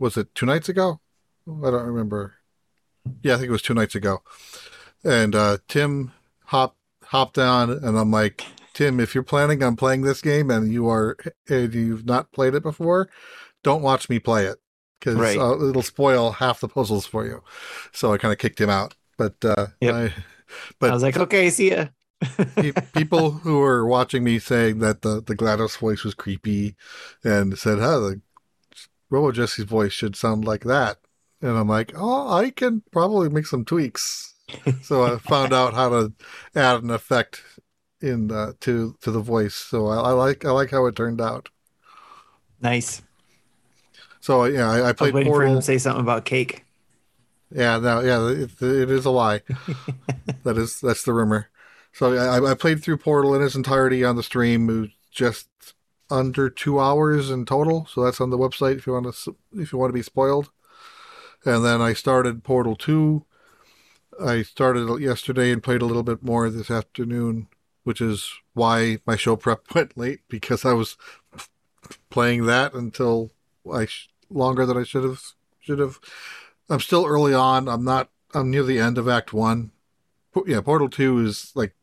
was 0.00 0.16
it 0.16 0.34
two 0.34 0.46
nights 0.46 0.68
ago? 0.68 1.00
I 1.46 1.70
don't 1.70 1.86
remember. 1.86 2.34
Yeah, 3.22 3.34
I 3.34 3.36
think 3.36 3.48
it 3.48 3.52
was 3.52 3.62
two 3.62 3.74
nights 3.74 3.94
ago. 3.94 4.22
And 5.04 5.34
uh, 5.34 5.58
Tim 5.68 6.12
hopped 6.46 6.76
hopped 7.04 7.38
on, 7.38 7.70
and 7.70 7.96
I'm 7.98 8.10
like, 8.10 8.44
Tim, 8.74 9.00
if 9.00 9.14
you're 9.14 9.24
planning 9.24 9.62
on 9.62 9.76
playing 9.76 10.02
this 10.02 10.20
game 10.20 10.50
and 10.50 10.72
you 10.72 10.88
are 10.88 11.16
and 11.48 11.72
you've 11.74 12.04
not 12.06 12.32
played 12.32 12.54
it 12.54 12.62
before, 12.62 13.08
don't 13.62 13.82
watch 13.82 14.08
me 14.08 14.18
play 14.18 14.46
it 14.46 14.58
because 14.98 15.16
Right. 15.16 15.38
uh, 15.38 15.68
it'll 15.68 15.82
spoil 15.82 16.32
half 16.32 16.60
the 16.60 16.68
puzzles 16.68 17.06
for 17.06 17.26
you. 17.26 17.42
So 17.92 18.12
I 18.12 18.18
kind 18.18 18.32
of 18.32 18.38
kicked 18.38 18.60
him 18.60 18.70
out. 18.70 18.94
But 19.18 19.34
uh, 19.44 19.68
Yep. 19.80 19.94
I, 19.94 20.14
but 20.78 20.90
I 20.90 20.94
was 20.94 21.02
like, 21.02 21.16
okay, 21.16 21.50
see 21.50 21.70
ya. 21.72 21.86
people 22.94 23.30
who 23.30 23.58
were 23.60 23.86
watching 23.86 24.22
me 24.22 24.38
saying 24.38 24.78
that 24.80 25.02
the, 25.02 25.22
the 25.22 25.34
GLaDOS 25.34 25.78
voice 25.78 26.04
was 26.04 26.14
creepy 26.14 26.76
and 27.24 27.58
said, 27.58 27.78
huh, 27.78 27.98
the 28.00 28.20
Robo 29.10 29.32
Jesse's 29.32 29.64
voice 29.64 29.92
should 29.92 30.16
sound 30.16 30.44
like 30.44 30.64
that. 30.64 30.98
And 31.42 31.56
I'm 31.56 31.68
like, 31.68 31.92
oh, 31.96 32.32
I 32.32 32.50
can 32.50 32.82
probably 32.92 33.28
make 33.28 33.46
some 33.46 33.64
tweaks. 33.64 34.34
so 34.82 35.02
I 35.04 35.18
found 35.18 35.52
out 35.52 35.74
how 35.74 35.88
to 35.90 36.12
add 36.54 36.82
an 36.82 36.90
effect 36.90 37.42
in 38.00 38.30
uh, 38.32 38.52
to 38.60 38.96
to 39.02 39.10
the 39.10 39.20
voice. 39.20 39.54
So 39.54 39.86
I, 39.88 39.96
I 39.96 40.10
like 40.12 40.44
I 40.44 40.50
like 40.50 40.70
how 40.70 40.86
it 40.86 40.96
turned 40.96 41.20
out. 41.20 41.48
nice. 42.60 43.02
So 44.20 44.44
yeah, 44.44 44.68
I, 44.70 44.80
I 44.80 44.92
I 44.92 44.92
played 44.92 45.14
waiting 45.14 45.32
for 45.32 45.44
him 45.44 45.54
Portal. 45.54 45.60
to 45.60 45.62
say 45.62 45.78
something 45.78 46.02
about 46.02 46.24
cake. 46.24 46.64
Yeah, 47.52 47.78
no, 47.78 48.00
yeah, 48.00 48.28
it, 48.28 48.62
it 48.62 48.90
is 48.90 49.04
a 49.04 49.10
lie. 49.10 49.42
that 50.44 50.56
is 50.56 50.80
that's 50.80 51.02
the 51.04 51.12
rumor. 51.12 51.48
So 51.92 52.14
I, 52.14 52.52
I 52.52 52.54
played 52.54 52.82
through 52.82 52.98
Portal 52.98 53.34
in 53.34 53.42
its 53.42 53.56
entirety 53.56 54.04
on 54.04 54.16
the 54.16 54.22
stream. 54.22 54.68
It 54.70 54.80
was 54.80 54.90
just 55.10 55.48
under 56.10 56.50
two 56.50 56.80
hours 56.80 57.30
in 57.30 57.44
total. 57.44 57.86
So 57.86 58.04
that's 58.04 58.20
on 58.20 58.30
the 58.30 58.38
website 58.38 58.76
if 58.78 58.86
you 58.86 58.92
want 58.92 59.14
to 59.14 59.36
if 59.54 59.72
you 59.72 59.78
want 59.78 59.90
to 59.90 59.94
be 59.98 60.02
spoiled. 60.02 60.50
And 61.44 61.64
then 61.64 61.80
I 61.80 61.92
started 61.92 62.44
Portal 62.44 62.76
Two. 62.76 63.24
I 64.22 64.42
started 64.42 65.00
yesterday 65.00 65.50
and 65.50 65.62
played 65.62 65.82
a 65.82 65.86
little 65.86 66.02
bit 66.02 66.22
more 66.22 66.50
this 66.50 66.70
afternoon, 66.70 67.48
which 67.84 68.00
is 68.00 68.30
why 68.52 68.98
my 69.06 69.16
show 69.16 69.36
prep 69.36 69.62
went 69.74 69.96
late 69.96 70.20
because 70.28 70.64
I 70.64 70.72
was 70.74 70.96
playing 72.10 72.46
that 72.46 72.74
until 72.74 73.30
I 73.72 73.86
sh- 73.86 74.10
longer 74.28 74.66
than 74.66 74.76
I 74.76 74.84
should 74.84 75.04
have 75.04 75.22
should 75.60 75.78
have. 75.78 75.98
I'm 76.68 76.80
still 76.80 77.06
early 77.06 77.34
on. 77.34 77.68
I'm 77.68 77.84
not. 77.84 78.10
I'm 78.34 78.50
near 78.50 78.62
the 78.62 78.78
end 78.78 78.98
of 78.98 79.08
Act 79.08 79.32
One. 79.32 79.72
Yeah, 80.46 80.60
Portal 80.60 80.88
Two 80.88 81.18
is 81.18 81.52
like 81.54 81.74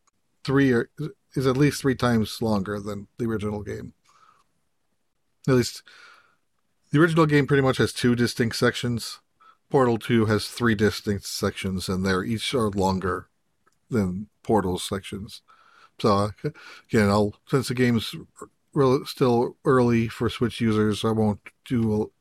three 0.44 0.72
or 0.72 0.90
is 1.36 1.46
at 1.46 1.58
least 1.58 1.82
three 1.82 1.96
times 1.96 2.42
longer 2.42 2.80
than 2.80 3.08
the 3.18 3.26
original 3.26 3.64
game. 3.64 3.94
At 5.48 5.54
least 5.56 5.84
the 6.92 7.00
original 7.00 7.26
game 7.26 7.48
pretty 7.48 7.64
much 7.64 7.78
has 7.78 7.94
two 7.94 8.16
distinct 8.16 8.56
sections. 8.56 9.20
Portal 9.70 9.98
Two 9.98 10.26
has 10.26 10.48
three 10.48 10.76
distinct 10.76 11.26
sections, 11.26 11.90
and 11.90 12.06
they're 12.06 12.24
each 12.24 12.54
are 12.54 12.70
longer 12.70 13.28
than 13.90 14.28
Portal's 14.44 14.84
sections. 14.84 15.42
So 16.00 16.32
again, 16.44 17.10
I'll 17.10 17.36
since 17.48 17.68
the 17.68 17.74
game's 17.74 18.16
still 19.06 19.58
early 19.66 20.08
for 20.08 20.30
Switch 20.30 20.62
users, 20.62 21.04
I 21.04 21.12
won't 21.12 21.42
do 21.66 22.12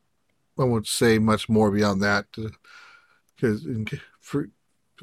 I 0.59 0.65
won't 0.65 0.87
say 0.87 1.19
much 1.19 1.49
more 1.49 1.71
beyond 1.71 2.03
that 2.03 2.27
because 3.37 3.67
for 4.21 4.49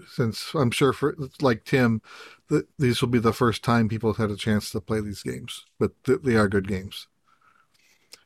since 0.07 0.53
I'm 0.55 0.71
sure 0.71 0.91
for 0.91 1.15
like 1.39 1.63
Tim, 1.65 2.01
these 2.79 3.01
will 3.01 3.09
be 3.09 3.19
the 3.19 3.31
first 3.33 3.63
time 3.63 3.87
people 3.87 4.11
have 4.11 4.17
had 4.29 4.31
a 4.31 4.39
chance 4.39 4.71
to 4.71 4.81
play 4.81 5.01
these 5.01 5.21
games, 5.21 5.65
but 5.79 5.91
th- 6.03 6.21
they 6.23 6.35
are 6.35 6.47
good 6.47 6.67
games. 6.67 7.07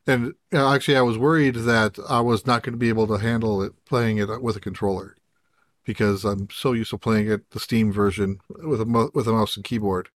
And 0.08 0.34
know, 0.54 0.74
actually, 0.74 0.96
I 0.96 1.02
was 1.02 1.18
worried 1.18 1.56
that 1.56 2.00
I 2.10 2.22
was 2.22 2.48
not 2.48 2.64
going 2.64 2.74
to 2.74 2.80
be 2.80 2.90
able 2.90 3.08
to 3.08 3.18
handle 3.18 3.62
it 3.62 3.74
playing 3.86 4.18
it 4.18 4.42
with 4.42 4.56
a 4.56 4.62
controller 4.62 5.18
because 5.84 6.24
I'm 6.24 6.48
so 6.50 6.72
used 6.72 6.92
to 6.92 6.98
playing 6.98 7.30
it 7.30 7.50
the 7.52 7.60
Steam 7.60 7.92
version 7.92 8.40
with 8.50 8.80
a 8.82 9.12
with 9.14 9.28
a 9.28 9.34
mouse 9.34 9.58
and 9.58 9.66
keyboard. 9.66 10.10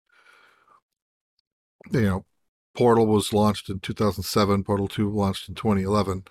You 1.92 2.02
know, 2.02 2.26
Portal 2.74 3.06
was 3.06 3.34
launched 3.34 3.70
in 3.70 3.80
2007. 3.80 4.64
Portal 4.64 4.88
2 4.88 5.10
launched 5.10 5.50
in 5.50 5.56
2011. 5.56 6.26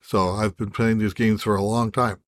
So 0.00 0.30
I've 0.30 0.56
been 0.56 0.70
playing 0.70 0.98
these 0.98 1.12
games 1.12 1.42
for 1.42 1.54
a 1.56 1.62
long 1.62 1.92
time, 1.92 2.20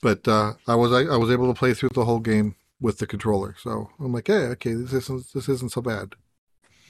but 0.00 0.28
uh, 0.28 0.54
I 0.68 0.76
was 0.76 0.92
I, 0.92 1.12
I 1.12 1.16
was 1.16 1.32
able 1.32 1.52
to 1.52 1.58
play 1.58 1.74
through 1.74 1.90
the 1.94 2.04
whole 2.04 2.20
game 2.20 2.54
with 2.80 2.98
the 2.98 3.08
controller. 3.08 3.56
So 3.58 3.90
I'm 3.98 4.12
like, 4.12 4.28
hey, 4.28 4.46
okay, 4.54 4.74
this 4.74 4.92
isn't 4.92 5.32
this 5.34 5.48
isn't 5.48 5.72
so 5.72 5.82
bad. 5.82 6.14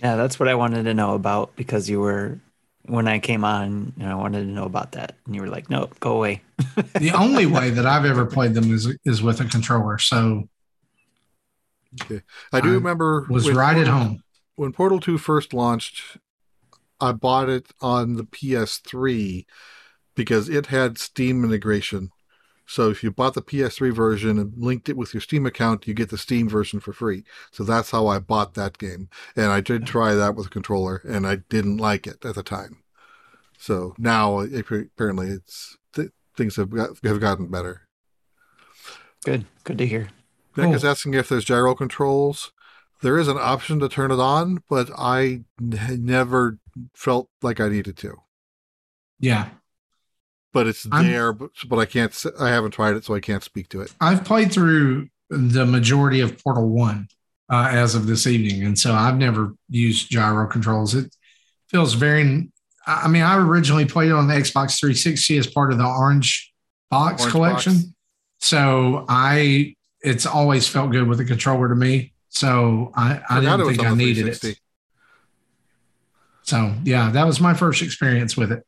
Yeah, 0.00 0.16
that's 0.16 0.38
what 0.38 0.48
I 0.48 0.54
wanted 0.54 0.82
to 0.84 0.94
know 0.94 1.14
about 1.14 1.56
because 1.56 1.88
you 1.88 2.00
were 2.00 2.40
when 2.86 3.06
I 3.08 3.18
came 3.18 3.44
on, 3.44 3.92
you 3.96 4.04
know, 4.04 4.12
I 4.12 4.14
wanted 4.14 4.40
to 4.40 4.50
know 4.50 4.64
about 4.64 4.92
that, 4.92 5.16
and 5.26 5.34
you 5.34 5.42
were 5.42 5.48
like, 5.48 5.70
"No, 5.70 5.88
go 6.00 6.16
away." 6.16 6.42
The 6.98 7.12
only 7.12 7.46
way 7.46 7.70
that 7.70 7.86
I've 7.86 8.04
ever 8.04 8.26
played 8.26 8.54
them 8.54 8.72
is 8.72 8.88
is 9.04 9.22
with 9.22 9.40
a 9.40 9.44
controller. 9.44 9.98
So 9.98 10.48
I 12.52 12.60
do 12.60 12.70
I 12.70 12.74
remember 12.74 13.26
was 13.28 13.44
when 13.46 13.56
right 13.56 13.76
at 13.76 13.86
home. 13.86 14.22
when 14.56 14.72
Portal 14.72 15.00
2 15.00 15.18
first 15.18 15.52
launched. 15.52 16.18
I 17.02 17.12
bought 17.12 17.48
it 17.48 17.72
on 17.80 18.16
the 18.16 18.24
PS3 18.24 19.46
because 20.14 20.50
it 20.50 20.66
had 20.66 20.98
Steam 20.98 21.44
integration. 21.44 22.10
So 22.70 22.88
if 22.88 23.02
you 23.02 23.10
bought 23.10 23.34
the 23.34 23.42
PS3 23.42 23.92
version 23.92 24.38
and 24.38 24.52
linked 24.56 24.88
it 24.88 24.96
with 24.96 25.12
your 25.12 25.20
Steam 25.20 25.44
account, 25.44 25.88
you 25.88 25.92
get 25.92 26.10
the 26.10 26.16
Steam 26.16 26.48
version 26.48 26.78
for 26.78 26.92
free. 26.92 27.24
So 27.50 27.64
that's 27.64 27.90
how 27.90 28.06
I 28.06 28.20
bought 28.20 28.54
that 28.54 28.78
game. 28.78 29.08
And 29.34 29.46
I 29.46 29.60
did 29.60 29.82
mm-hmm. 29.82 29.90
try 29.90 30.14
that 30.14 30.36
with 30.36 30.46
a 30.46 30.50
controller 30.50 31.02
and 31.04 31.26
I 31.26 31.38
didn't 31.48 31.78
like 31.78 32.06
it 32.06 32.24
at 32.24 32.36
the 32.36 32.44
time. 32.44 32.84
So 33.58 33.96
now 33.98 34.38
apparently 34.38 35.30
it's 35.30 35.78
th- 35.92 36.12
things 36.36 36.54
have 36.54 36.70
got, 36.70 36.90
have 37.02 37.20
gotten 37.20 37.50
better. 37.50 37.88
Good, 39.24 39.46
good 39.64 39.78
to 39.78 39.86
hear. 39.86 40.10
Nick 40.56 40.66
Cool. 40.66 40.74
is 40.74 40.84
asking 40.84 41.14
if 41.14 41.28
there's 41.28 41.44
gyro 41.44 41.74
controls. 41.74 42.52
There 43.02 43.18
is 43.18 43.26
an 43.26 43.36
option 43.36 43.80
to 43.80 43.88
turn 43.88 44.12
it 44.12 44.20
on, 44.20 44.62
but 44.68 44.90
I 44.96 45.42
n- 45.60 46.04
never 46.04 46.60
felt 46.94 47.30
like 47.42 47.58
I 47.58 47.68
needed 47.68 47.96
to. 47.96 48.18
Yeah. 49.18 49.48
But 50.52 50.66
it's 50.66 50.86
I'm- 50.90 51.06
there, 51.06 51.32
but, 51.32 51.50
but 51.68 51.78
I 51.78 51.86
can't. 51.86 52.24
I 52.38 52.48
haven't 52.48 52.72
tried 52.72 52.96
it, 52.96 53.04
so 53.04 53.14
I 53.14 53.20
can't 53.20 53.44
speak 53.44 53.68
to 53.70 53.80
it. 53.80 53.92
I've 54.00 54.24
played 54.24 54.52
through 54.52 55.08
the 55.30 55.64
majority 55.64 56.20
of 56.20 56.42
Portal 56.42 56.68
1 56.68 57.08
uh, 57.50 57.68
as 57.70 57.94
of 57.94 58.06
this 58.06 58.26
evening. 58.26 58.64
And 58.64 58.78
so 58.78 58.92
I've 58.92 59.16
never 59.16 59.54
used 59.68 60.10
gyro 60.10 60.46
controls. 60.46 60.94
It 60.94 61.14
feels 61.68 61.94
very, 61.94 62.50
I 62.86 63.08
mean, 63.08 63.22
I 63.22 63.36
originally 63.36 63.84
played 63.84 64.10
it 64.10 64.14
on 64.14 64.26
the 64.26 64.34
Xbox 64.34 64.78
360 64.78 65.38
as 65.38 65.46
part 65.46 65.72
of 65.72 65.78
the 65.78 65.86
Orange 65.86 66.52
Box 66.90 67.22
Orange 67.22 67.32
collection. 67.32 67.72
Box. 67.74 67.86
So 68.40 69.04
I, 69.08 69.76
it's 70.02 70.26
always 70.26 70.66
felt 70.66 70.90
good 70.90 71.06
with 71.06 71.18
the 71.18 71.24
controller 71.24 71.68
to 71.68 71.76
me. 71.76 72.12
So 72.28 72.92
I, 72.94 73.20
I 73.28 73.36
Forgot 73.36 73.56
didn't 73.56 73.76
think 73.76 73.88
I 73.88 73.94
needed 73.94 74.28
it. 74.28 74.58
So 76.42 76.74
yeah, 76.84 77.10
that 77.10 77.26
was 77.26 77.40
my 77.40 77.54
first 77.54 77.82
experience 77.82 78.36
with 78.36 78.50
it. 78.50 78.64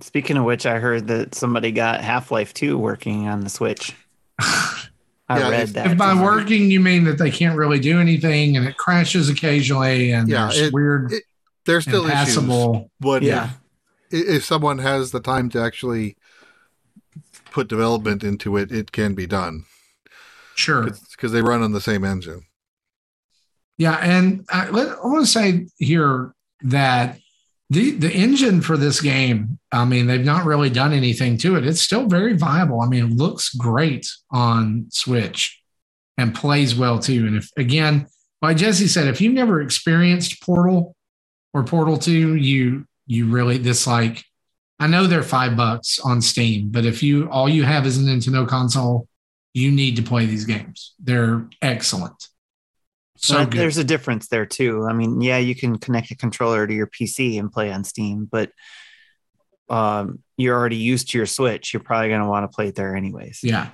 Speaking 0.00 0.36
of 0.36 0.44
which, 0.44 0.66
I 0.66 0.78
heard 0.78 1.06
that 1.08 1.34
somebody 1.34 1.72
got 1.72 2.00
Half 2.00 2.30
Life 2.30 2.54
2 2.54 2.78
working 2.78 3.28
on 3.28 3.40
the 3.40 3.50
Switch. 3.50 3.94
I 4.38 5.38
Yeah, 5.38 5.48
read 5.50 5.60
if- 5.62 5.72
that. 5.74 5.86
if 5.92 5.98
by 5.98 6.08
somewhere. 6.10 6.32
working 6.36 6.70
you 6.70 6.80
mean 6.80 7.04
that 7.04 7.18
they 7.18 7.30
can't 7.30 7.56
really 7.56 7.78
do 7.78 8.00
anything 8.00 8.56
and 8.56 8.66
it 8.66 8.76
crashes 8.76 9.28
occasionally 9.28 10.10
and 10.12 10.28
Yeah, 10.28 10.46
there's 10.46 10.58
it- 10.58 10.72
weird 10.72 11.12
it- 11.12 11.24
there's 11.66 11.84
still 11.84 12.04
issues. 12.06 12.12
passable. 12.14 12.90
But 13.00 13.22
Yeah. 13.22 13.50
if, 14.10 14.28
if 14.28 14.44
someone 14.44 14.78
has 14.78 15.10
the 15.12 15.20
time 15.20 15.48
to 15.50 15.60
actually 15.60 16.16
put 17.50 17.68
development 17.68 18.24
into 18.24 18.56
it, 18.56 18.72
it 18.72 18.90
can 18.92 19.14
be 19.14 19.26
done 19.26 19.64
Sure. 20.56 20.88
because 21.12 21.32
they 21.32 21.42
run 21.42 21.62
on 21.62 21.72
the 21.72 21.80
same 21.80 22.04
engine. 22.04 22.42
Yeah, 23.76 23.94
and 23.96 24.44
I, 24.50 24.68
let, 24.70 24.88
I 24.98 25.06
want 25.06 25.24
to 25.24 25.30
say 25.30 25.66
here 25.78 26.32
that 26.62 27.18
the 27.70 27.92
the 27.92 28.12
engine 28.12 28.60
for 28.60 28.76
this 28.76 29.00
game, 29.00 29.58
I 29.70 29.84
mean, 29.84 30.08
they've 30.08 30.24
not 30.24 30.44
really 30.44 30.70
done 30.70 30.92
anything 30.92 31.38
to 31.38 31.56
it. 31.56 31.64
It's 31.64 31.80
still 31.80 32.06
very 32.06 32.36
viable. 32.36 32.80
I 32.80 32.88
mean, 32.88 33.04
it 33.04 33.16
looks 33.16 33.54
great 33.54 34.08
on 34.30 34.86
Switch 34.90 35.62
and 36.18 36.34
plays 36.34 36.74
well 36.74 36.98
too. 36.98 37.26
And 37.26 37.36
if 37.36 37.48
again, 37.56 38.08
like 38.42 38.56
Jesse 38.56 38.88
said, 38.88 39.06
if 39.06 39.20
you've 39.20 39.34
never 39.34 39.60
experienced 39.62 40.42
Portal 40.42 40.96
or 41.54 41.62
Portal 41.62 41.96
2, 41.96 42.34
you 42.34 42.86
you 43.06 43.26
really 43.28 43.56
this 43.56 43.86
like 43.86 44.24
I 44.80 44.88
know 44.88 45.06
they're 45.06 45.22
five 45.22 45.56
bucks 45.56 46.00
on 46.00 46.20
Steam, 46.20 46.70
but 46.70 46.84
if 46.84 47.04
you 47.04 47.30
all 47.30 47.48
you 47.48 47.62
have 47.62 47.86
is 47.86 47.98
a 47.98 48.02
Nintendo 48.02 48.48
console, 48.48 49.06
you 49.54 49.70
need 49.70 49.94
to 49.96 50.02
play 50.02 50.26
these 50.26 50.44
games. 50.44 50.94
They're 50.98 51.48
excellent. 51.62 52.28
So 53.22 53.44
there's 53.44 53.76
a 53.76 53.84
difference 53.84 54.28
there 54.28 54.46
too. 54.46 54.86
I 54.88 54.94
mean, 54.94 55.20
yeah, 55.20 55.36
you 55.36 55.54
can 55.54 55.78
connect 55.78 56.10
a 56.10 56.16
controller 56.16 56.66
to 56.66 56.72
your 56.72 56.86
PC 56.86 57.38
and 57.38 57.52
play 57.52 57.70
on 57.70 57.84
Steam, 57.84 58.26
but 58.30 58.50
um, 59.68 60.20
you're 60.36 60.56
already 60.58 60.76
used 60.76 61.10
to 61.10 61.18
your 61.18 61.26
Switch. 61.26 61.74
You're 61.74 61.82
probably 61.82 62.08
going 62.08 62.22
to 62.22 62.28
want 62.28 62.50
to 62.50 62.54
play 62.54 62.68
it 62.68 62.74
there 62.74 62.96
anyways. 62.96 63.40
Yeah. 63.42 63.68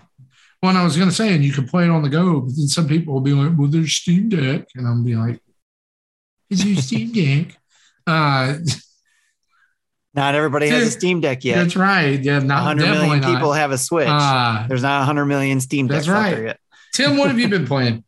Well, 0.62 0.70
and 0.70 0.78
I 0.78 0.85
was 0.85 0.97
going 0.97 1.09
to 1.09 1.14
say, 1.14 1.32
and 1.32 1.44
you 1.44 1.52
can 1.52 1.68
play 1.68 1.85
it 1.85 1.90
on 1.90 2.02
the 2.02 2.09
go, 2.09 2.40
but 2.40 2.56
then 2.56 2.66
some 2.66 2.89
people 2.89 3.14
will 3.14 3.20
be 3.20 3.35
like, 3.35 3.56
well, 3.56 3.68
there's 3.68 3.93
Steam 3.93 4.28
Deck. 4.28 4.66
And 4.74 4.86
I'm 4.86 5.05
be 5.05 5.14
like, 5.14 5.40
is 6.51 6.64
your 6.64 6.77
Steam 6.82 7.12
Deck? 7.12 7.56
Uh, 8.09 8.59
Not 10.16 10.35
everybody 10.35 10.68
has 10.68 10.89
a 10.89 10.90
Steam 10.90 11.20
Deck 11.20 11.44
yet. 11.44 11.56
That's 11.56 11.77
right. 11.77 12.18
Yeah, 12.18 12.39
not 12.39 12.64
100 12.64 12.81
definitely 12.81 13.06
million 13.06 13.20
not. 13.23 13.35
people 13.35 13.52
have 13.52 13.70
a 13.70 13.77
Switch. 13.77 14.09
Uh, 14.09 14.66
There's 14.66 14.82
not 14.82 15.01
100 15.01 15.27
million 15.27 15.60
Steam 15.60 15.89
That's 15.89 16.06
Decks 16.06 16.16
out 16.16 16.23
right. 16.23 16.35
there 16.35 16.47
yet. 16.47 16.60
Tim, 16.94 17.18
what 17.18 17.28
have 17.28 17.39
you 17.39 17.48
been 17.48 17.66
playing? 17.68 18.02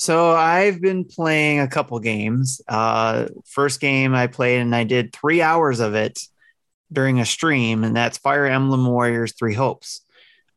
So 0.00 0.30
I've 0.30 0.80
been 0.80 1.04
playing 1.04 1.60
a 1.60 1.68
couple 1.68 2.00
games. 2.00 2.62
Uh, 2.66 3.26
first 3.44 3.82
game 3.82 4.14
I 4.14 4.28
played, 4.28 4.60
and 4.60 4.74
I 4.74 4.84
did 4.84 5.12
three 5.12 5.42
hours 5.42 5.78
of 5.78 5.94
it 5.94 6.18
during 6.90 7.20
a 7.20 7.26
stream, 7.26 7.84
and 7.84 7.94
that's 7.94 8.16
Fire 8.16 8.46
Emblem 8.46 8.86
Warriors 8.86 9.34
Three 9.38 9.52
Hopes. 9.52 10.00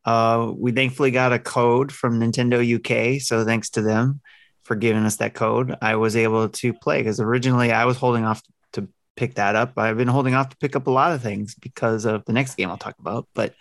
Uh, 0.02 0.50
we 0.56 0.72
thankfully 0.72 1.10
got 1.10 1.34
a 1.34 1.38
code 1.38 1.92
from 1.92 2.20
Nintendo 2.20 2.64
UK, 2.64 3.20
so 3.20 3.44
thanks 3.44 3.68
to 3.70 3.82
them 3.82 4.22
for 4.62 4.76
giving 4.76 5.04
us 5.04 5.16
that 5.16 5.34
code. 5.34 5.76
I 5.82 5.96
was 5.96 6.16
able 6.16 6.48
to 6.48 6.72
play 6.72 7.00
because 7.00 7.20
originally 7.20 7.70
I 7.70 7.84
was 7.84 7.98
holding 7.98 8.24
off 8.24 8.40
to 8.72 8.88
pick 9.14 9.34
that 9.34 9.56
up. 9.56 9.74
I've 9.76 9.98
been 9.98 10.08
holding 10.08 10.34
off 10.34 10.48
to 10.48 10.56
pick 10.56 10.74
up 10.74 10.86
a 10.86 10.90
lot 10.90 11.12
of 11.12 11.20
things 11.20 11.54
because 11.54 12.06
of 12.06 12.24
the 12.24 12.32
next 12.32 12.54
game 12.54 12.70
I'll 12.70 12.78
talk 12.78 12.98
about, 12.98 13.28
but 13.34 13.54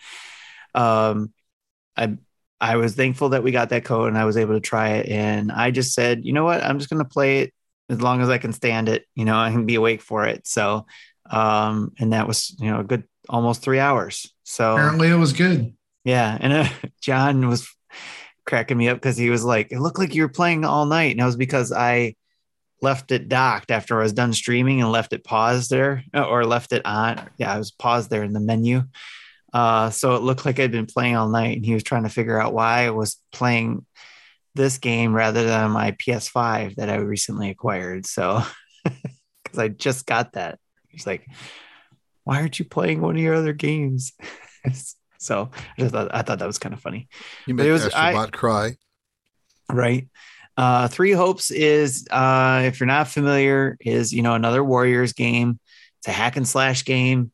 um, 0.73 1.33
I 1.97 2.19
I 2.63 2.77
was 2.77 2.95
thankful 2.95 3.29
that 3.29 3.43
we 3.43 3.51
got 3.51 3.69
that 3.69 3.83
code 3.83 4.07
and 4.07 4.17
I 4.17 4.23
was 4.23 4.37
able 4.37 4.53
to 4.53 4.61
try 4.61 4.91
it. 4.91 5.09
And 5.09 5.51
I 5.51 5.69
just 5.69 5.93
said, 5.93 6.23
you 6.23 6.31
know 6.31 6.45
what? 6.45 6.63
I'm 6.63 6.79
just 6.79 6.89
going 6.89 7.03
to 7.03 7.09
play 7.09 7.39
it 7.41 7.53
as 7.89 8.01
long 8.01 8.21
as 8.21 8.29
I 8.29 8.37
can 8.37 8.53
stand 8.53 8.87
it. 8.87 9.05
You 9.15 9.25
know, 9.25 9.35
I 9.37 9.51
can 9.51 9.65
be 9.65 9.75
awake 9.75 10.01
for 10.01 10.25
it. 10.25 10.47
So, 10.47 10.85
um, 11.29 11.91
and 11.99 12.13
that 12.13 12.25
was, 12.25 12.55
you 12.59 12.71
know, 12.71 12.79
a 12.79 12.83
good 12.85 13.03
almost 13.27 13.63
three 13.63 13.79
hours. 13.79 14.31
So, 14.43 14.73
Apparently, 14.73 15.09
it 15.09 15.15
was 15.15 15.33
good. 15.33 15.73
yeah. 16.05 16.37
And 16.39 16.53
uh, 16.53 16.69
John 17.01 17.49
was 17.49 17.69
cracking 18.45 18.77
me 18.77 18.87
up 18.87 18.95
because 18.95 19.17
he 19.17 19.29
was 19.29 19.43
like, 19.43 19.73
it 19.73 19.81
looked 19.81 19.99
like 19.99 20.15
you 20.15 20.21
were 20.21 20.29
playing 20.29 20.63
all 20.63 20.85
night. 20.85 21.11
And 21.11 21.19
that 21.19 21.25
was 21.25 21.35
because 21.35 21.73
I 21.73 22.15
left 22.81 23.11
it 23.11 23.27
docked 23.27 23.71
after 23.71 23.99
I 23.99 24.03
was 24.03 24.13
done 24.13 24.31
streaming 24.31 24.79
and 24.81 24.89
left 24.89 25.11
it 25.11 25.25
paused 25.25 25.69
there 25.69 26.05
or 26.13 26.45
left 26.45 26.71
it 26.71 26.85
on. 26.85 27.29
Yeah, 27.37 27.53
I 27.53 27.57
was 27.57 27.71
paused 27.71 28.09
there 28.09 28.23
in 28.23 28.31
the 28.31 28.39
menu. 28.39 28.83
Uh, 29.53 29.89
so 29.91 30.15
it 30.15 30.23
looked 30.23 30.45
like 30.45 30.59
I'd 30.59 30.71
been 30.71 30.87
playing 30.87 31.15
all 31.15 31.29
night, 31.29 31.57
and 31.57 31.65
he 31.65 31.73
was 31.73 31.83
trying 31.83 32.03
to 32.03 32.09
figure 32.09 32.39
out 32.41 32.53
why 32.53 32.85
I 32.85 32.89
was 32.89 33.17
playing 33.31 33.85
this 34.55 34.77
game 34.79 35.13
rather 35.13 35.43
than 35.43 35.71
my 35.71 35.91
PS5 35.91 36.75
that 36.75 36.89
I 36.89 36.95
recently 36.95 37.49
acquired. 37.49 38.05
So, 38.05 38.41
because 38.83 39.59
I 39.59 39.67
just 39.67 40.05
got 40.07 40.33
that, 40.33 40.59
he's 40.89 41.05
like, 41.05 41.27
"Why 42.23 42.37
aren't 42.37 42.57
you 42.57 42.65
playing 42.65 43.01
one 43.01 43.15
of 43.15 43.21
your 43.21 43.35
other 43.35 43.53
games?" 43.53 44.13
so 45.19 45.51
I 45.77 45.81
just 45.81 45.93
thought 45.93 46.13
I 46.15 46.23
thought 46.23 46.39
that 46.39 46.47
was 46.47 46.57
kind 46.59 46.73
of 46.73 46.81
funny, 46.81 47.07
You 47.45 47.57
it 47.59 47.71
was- 47.71 47.85
Astrobot 47.87 48.31
cry. 48.31 48.75
right? 49.71 50.07
Uh, 50.55 50.87
Three 50.87 51.11
Hopes 51.13 51.49
is, 51.49 52.07
uh, 52.11 52.61
if 52.65 52.79
you're 52.79 52.87
not 52.87 53.07
familiar, 53.07 53.77
is 53.81 54.11
you 54.13 54.21
know 54.23 54.33
another 54.33 54.63
Warriors 54.63 55.13
game. 55.13 55.59
It's 55.99 56.07
a 56.07 56.11
hack 56.11 56.37
and 56.37 56.47
slash 56.47 56.85
game 56.85 57.31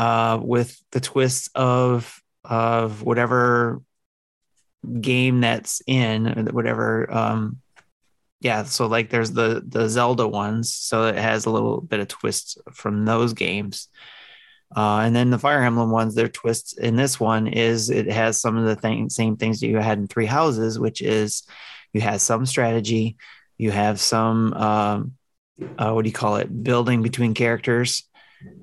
uh, 0.00 0.38
with 0.42 0.82
the 0.92 1.00
twists 1.00 1.50
of 1.54 2.22
of 2.42 3.02
whatever 3.02 3.82
game 4.98 5.42
that's 5.42 5.82
in, 5.86 6.48
whatever. 6.52 7.12
Um, 7.12 7.58
yeah, 8.40 8.62
so 8.62 8.86
like 8.86 9.10
there's 9.10 9.32
the 9.32 9.62
the 9.62 9.90
Zelda 9.90 10.26
ones, 10.26 10.72
so 10.72 11.08
it 11.08 11.16
has 11.16 11.44
a 11.44 11.50
little 11.50 11.82
bit 11.82 12.00
of 12.00 12.08
twists 12.08 12.56
from 12.72 13.04
those 13.04 13.34
games. 13.34 13.88
Uh, 14.74 15.00
and 15.00 15.14
then 15.14 15.28
the 15.28 15.38
Fire 15.38 15.62
Emblem 15.62 15.90
ones, 15.90 16.14
their 16.14 16.28
twists 16.28 16.72
in 16.72 16.96
this 16.96 17.20
one 17.20 17.46
is 17.46 17.90
it 17.90 18.06
has 18.06 18.40
some 18.40 18.56
of 18.56 18.64
the 18.64 18.76
thing, 18.76 19.10
same 19.10 19.36
things 19.36 19.60
that 19.60 19.66
you 19.66 19.76
had 19.76 19.98
in 19.98 20.06
Three 20.06 20.24
Houses, 20.24 20.78
which 20.78 21.02
is 21.02 21.42
you 21.92 22.00
have 22.00 22.22
some 22.22 22.46
strategy, 22.46 23.18
you 23.58 23.70
have 23.70 24.00
some 24.00 24.54
um, 24.54 25.12
uh, 25.76 25.92
what 25.92 26.04
do 26.04 26.08
you 26.08 26.14
call 26.14 26.36
it, 26.36 26.64
building 26.64 27.02
between 27.02 27.34
characters 27.34 28.04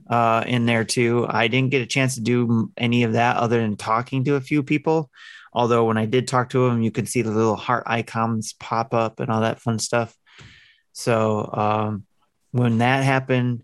uh, 0.10 0.44
in 0.46 0.66
there 0.66 0.84
too. 0.84 1.26
I 1.28 1.48
didn't 1.48 1.72
get 1.72 1.82
a 1.82 1.88
chance 1.88 2.16
to 2.16 2.22
do 2.22 2.72
any 2.78 3.04
of 3.04 3.14
that 3.14 3.38
other 3.38 3.62
than 3.62 3.78
talking 3.78 4.24
to 4.26 4.36
a 4.36 4.42
few 4.42 4.64
people. 4.64 5.10
Although 5.54 5.86
when 5.86 5.98
I 5.98 6.06
did 6.06 6.28
talk 6.28 6.50
to 6.50 6.68
them, 6.68 6.82
you 6.82 6.92
could 6.92 7.10
see 7.10 7.22
the 7.22 7.32
little 7.32 7.56
heart 7.56 7.84
icons 7.88 8.54
pop 8.60 8.94
up 8.94 9.20
and 9.20 9.30
all 9.30 9.42
that 9.42 9.60
fun 9.60 9.80
stuff. 9.80 10.16
So 10.94 11.50
um, 11.54 12.06
when 12.52 12.80
that 12.80 13.04
happened, 13.04 13.64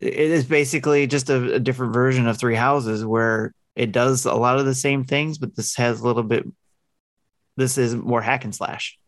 it 0.00 0.14
is 0.14 0.44
basically 0.44 1.06
just 1.06 1.28
a, 1.28 1.54
a 1.54 1.58
different 1.58 1.92
version 1.92 2.26
of 2.26 2.38
Three 2.38 2.54
Houses 2.54 3.04
where 3.04 3.52
it 3.74 3.92
does 3.92 4.24
a 4.26 4.34
lot 4.34 4.58
of 4.58 4.66
the 4.66 4.74
same 4.74 5.04
things, 5.04 5.38
but 5.38 5.54
this 5.54 5.76
has 5.76 6.00
a 6.00 6.04
little 6.04 6.22
bit. 6.22 6.44
This 7.56 7.78
is 7.78 7.94
more 7.94 8.22
hack 8.22 8.44
and 8.44 8.54
slash. 8.54 8.98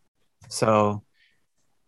So, 0.48 1.04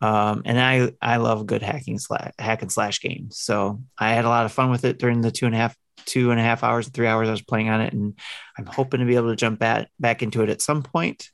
um, 0.01 0.41
and 0.45 0.59
I 0.59 0.91
I 1.01 1.17
love 1.17 1.45
good 1.45 1.61
hacking 1.61 1.99
slash 1.99 2.31
hack 2.39 2.61
and 2.61 2.71
slash 2.71 2.99
games. 3.01 3.37
So 3.39 3.81
I 3.97 4.13
had 4.13 4.25
a 4.25 4.29
lot 4.29 4.45
of 4.45 4.51
fun 4.51 4.69
with 4.71 4.85
it 4.85 4.99
during 4.99 5.21
the 5.21 5.31
two 5.31 5.45
and 5.45 5.55
a 5.55 5.57
half 5.57 5.75
two 6.05 6.31
and 6.31 6.39
a 6.39 6.43
half 6.43 6.63
hours 6.63 6.89
three 6.89 7.07
hours 7.07 7.29
I 7.29 7.31
was 7.31 7.41
playing 7.41 7.69
on 7.69 7.79
it, 7.81 7.93
and 7.93 8.17
I'm 8.57 8.65
hoping 8.65 8.99
to 8.99 9.05
be 9.05 9.15
able 9.15 9.29
to 9.29 9.35
jump 9.35 9.59
back 9.59 9.89
back 9.99 10.21
into 10.23 10.41
it 10.43 10.49
at 10.49 10.61
some 10.61 10.83
point. 10.83 11.29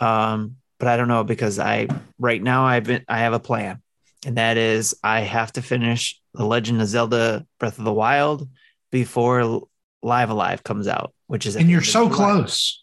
Um, 0.00 0.56
but 0.78 0.88
I 0.88 0.96
don't 0.96 1.08
know 1.08 1.24
because 1.24 1.58
I 1.58 1.88
right 2.18 2.42
now 2.42 2.64
I've 2.64 2.84
been 2.84 3.04
I 3.08 3.18
have 3.18 3.34
a 3.34 3.40
plan, 3.40 3.82
and 4.26 4.36
that 4.38 4.56
is 4.56 4.94
I 5.02 5.20
have 5.20 5.52
to 5.52 5.62
finish 5.62 6.18
the 6.34 6.44
Legend 6.46 6.80
of 6.80 6.88
Zelda 6.88 7.46
Breath 7.60 7.78
of 7.78 7.84
the 7.84 7.92
Wild 7.92 8.48
before 8.90 9.62
Live 10.02 10.30
A 10.30 10.34
Live 10.34 10.64
comes 10.64 10.88
out, 10.88 11.12
which 11.26 11.46
is 11.46 11.56
And 11.56 11.70
you're 11.70 11.82
so 11.82 12.08
July. 12.08 12.16
close. 12.16 12.81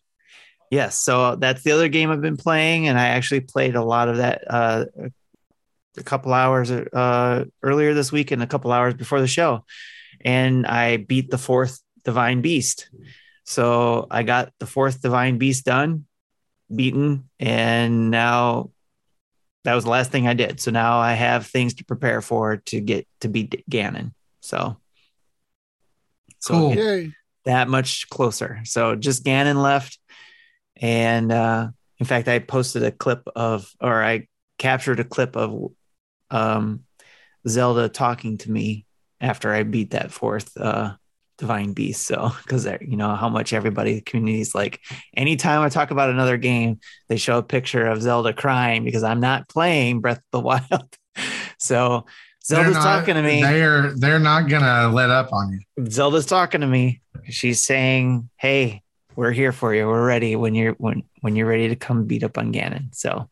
Yes, 0.69 0.99
so 0.99 1.35
that's 1.35 1.63
the 1.63 1.71
other 1.71 1.87
game 1.87 2.11
I've 2.11 2.21
been 2.21 2.37
playing, 2.37 2.87
and 2.87 2.99
I 2.99 3.07
actually 3.07 3.41
played 3.41 3.75
a 3.75 3.83
lot 3.83 4.07
of 4.07 4.17
that 4.17 4.43
uh, 4.47 4.85
a 5.97 6.03
couple 6.03 6.33
hours 6.33 6.69
uh, 6.69 7.45
earlier 7.63 7.93
this 7.93 8.11
week 8.11 8.31
and 8.31 8.43
a 8.43 8.47
couple 8.47 8.71
hours 8.71 8.93
before 8.93 9.19
the 9.19 9.27
show, 9.27 9.65
and 10.21 10.67
I 10.67 10.97
beat 10.97 11.31
the 11.31 11.39
fourth 11.39 11.81
Divine 12.03 12.41
Beast. 12.41 12.89
So 13.45 14.05
I 14.11 14.21
got 14.21 14.53
the 14.59 14.67
fourth 14.67 15.01
Divine 15.01 15.39
Beast 15.39 15.65
done, 15.65 16.05
beaten, 16.73 17.29
and 17.39 18.11
now 18.11 18.69
that 19.63 19.73
was 19.73 19.85
the 19.85 19.89
last 19.89 20.11
thing 20.11 20.27
I 20.27 20.35
did. 20.35 20.59
So 20.59 20.71
now 20.71 20.99
I 20.99 21.13
have 21.13 21.47
things 21.47 21.73
to 21.75 21.85
prepare 21.85 22.21
for 22.21 22.57
to 22.57 22.79
get 22.79 23.07
to 23.21 23.27
beat 23.27 23.63
Ganon. 23.69 24.13
So, 24.41 24.77
so 26.39 26.53
Cool. 26.53 27.07
that 27.45 27.67
much 27.67 28.07
closer. 28.09 28.61
So 28.65 28.95
just 28.95 29.25
Ganon 29.25 29.61
left. 29.61 29.97
And 30.81 31.31
uh, 31.31 31.69
in 31.99 32.05
fact, 32.05 32.27
I 32.27 32.39
posted 32.39 32.83
a 32.83 32.91
clip 32.91 33.27
of, 33.35 33.71
or 33.81 34.03
I 34.03 34.27
captured 34.57 34.99
a 34.99 35.03
clip 35.03 35.35
of 35.35 35.71
um, 36.31 36.83
Zelda 37.47 37.89
talking 37.89 38.37
to 38.39 38.51
me 38.51 38.85
after 39.21 39.51
I 39.53 39.63
beat 39.63 39.91
that 39.91 40.11
fourth 40.11 40.55
uh, 40.57 40.93
Divine 41.37 41.73
Beast. 41.73 42.05
So, 42.05 42.31
because 42.43 42.65
you 42.81 42.97
know 42.97 43.15
how 43.15 43.29
much 43.29 43.51
everybody, 43.53 43.95
the 43.95 44.01
community 44.01 44.41
is 44.41 44.55
like, 44.55 44.79
anytime 45.15 45.61
I 45.61 45.69
talk 45.69 45.91
about 45.91 46.09
another 46.09 46.37
game, 46.37 46.79
they 47.07 47.17
show 47.17 47.37
a 47.37 47.43
picture 47.43 47.85
of 47.85 48.01
Zelda 48.01 48.33
crying 48.33 48.83
because 48.83 49.03
I'm 49.03 49.19
not 49.19 49.49
playing 49.49 50.01
Breath 50.01 50.17
of 50.19 50.23
the 50.31 50.39
Wild. 50.41 50.97
so, 51.57 52.05
Zelda's 52.45 52.75
not- 52.75 52.83
talking 52.83 53.15
to 53.15 53.21
me. 53.21 53.41
They're 53.41 53.93
they're 53.95 54.19
not 54.19 54.47
gonna 54.49 54.89
let 54.93 55.09
up 55.09 55.31
on 55.33 55.51
you. 55.77 55.85
Zelda's 55.87 56.25
talking 56.25 56.61
to 56.61 56.67
me. 56.67 57.01
She's 57.29 57.63
saying, 57.63 58.29
"Hey, 58.37 58.81
we're 59.15 59.31
here 59.31 59.51
for 59.51 59.73
you. 59.73 59.87
We're 59.87 60.05
ready 60.05 60.35
when 60.35 60.55
you're 60.55 60.73
when 60.73 61.03
when 61.21 61.35
you're 61.35 61.47
ready 61.47 61.69
to 61.69 61.75
come 61.75 62.05
beat 62.05 62.23
up 62.23 62.37
on 62.37 62.53
Ganon." 62.53 62.95
So 62.95 63.29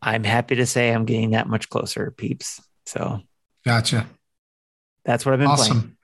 I'm 0.00 0.24
happy 0.24 0.56
to 0.56 0.66
say 0.66 0.92
I'm 0.92 1.04
getting 1.04 1.30
that 1.30 1.48
much 1.48 1.68
closer, 1.68 2.10
peeps. 2.10 2.60
So 2.86 3.20
gotcha. 3.64 4.06
That's 5.04 5.24
what 5.24 5.32
I've 5.32 5.40
been 5.40 5.48
playing. 5.48 5.60
awesome. 5.60 5.80
playing. 5.80 5.94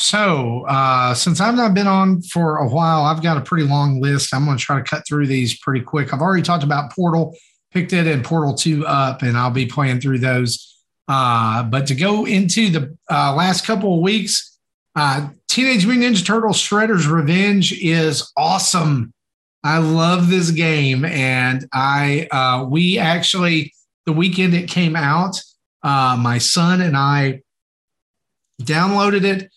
So, 0.00 0.64
uh, 0.66 1.12
since 1.12 1.42
I've 1.42 1.56
not 1.56 1.74
been 1.74 1.86
on 1.86 2.22
for 2.22 2.56
a 2.56 2.66
while, 2.66 3.02
I've 3.02 3.22
got 3.22 3.36
a 3.36 3.42
pretty 3.42 3.66
long 3.66 4.00
list. 4.00 4.32
I'm 4.32 4.46
going 4.46 4.56
to 4.56 4.62
try 4.62 4.78
to 4.78 4.82
cut 4.82 5.06
through 5.06 5.26
these 5.26 5.58
pretty 5.58 5.84
quick. 5.84 6.14
I've 6.14 6.22
already 6.22 6.42
talked 6.42 6.64
about 6.64 6.90
Portal, 6.90 7.36
picked 7.70 7.92
it 7.92 8.06
and 8.06 8.24
Portal 8.24 8.54
2 8.54 8.86
up, 8.86 9.20
and 9.20 9.36
I'll 9.36 9.50
be 9.50 9.66
playing 9.66 10.00
through 10.00 10.20
those. 10.20 10.74
Uh, 11.06 11.64
but 11.64 11.86
to 11.88 11.94
go 11.94 12.24
into 12.24 12.70
the 12.70 12.96
uh, 13.10 13.34
last 13.34 13.66
couple 13.66 13.94
of 13.94 14.00
weeks, 14.00 14.49
uh, 14.96 15.28
Teenage 15.48 15.86
Mutant 15.86 16.16
Ninja 16.16 16.26
Turtles 16.26 16.58
Shredder's 16.58 17.06
Revenge 17.06 17.72
is 17.80 18.32
awesome. 18.36 19.12
I 19.62 19.78
love 19.78 20.30
this 20.30 20.50
game, 20.50 21.04
and 21.04 21.66
I 21.72 22.28
uh, 22.30 22.64
we 22.64 22.98
actually 22.98 23.74
the 24.06 24.12
weekend 24.12 24.54
it 24.54 24.68
came 24.68 24.96
out, 24.96 25.40
uh, 25.82 26.16
my 26.18 26.38
son 26.38 26.80
and 26.80 26.96
I 26.96 27.42
downloaded 28.62 29.24
it 29.24 29.50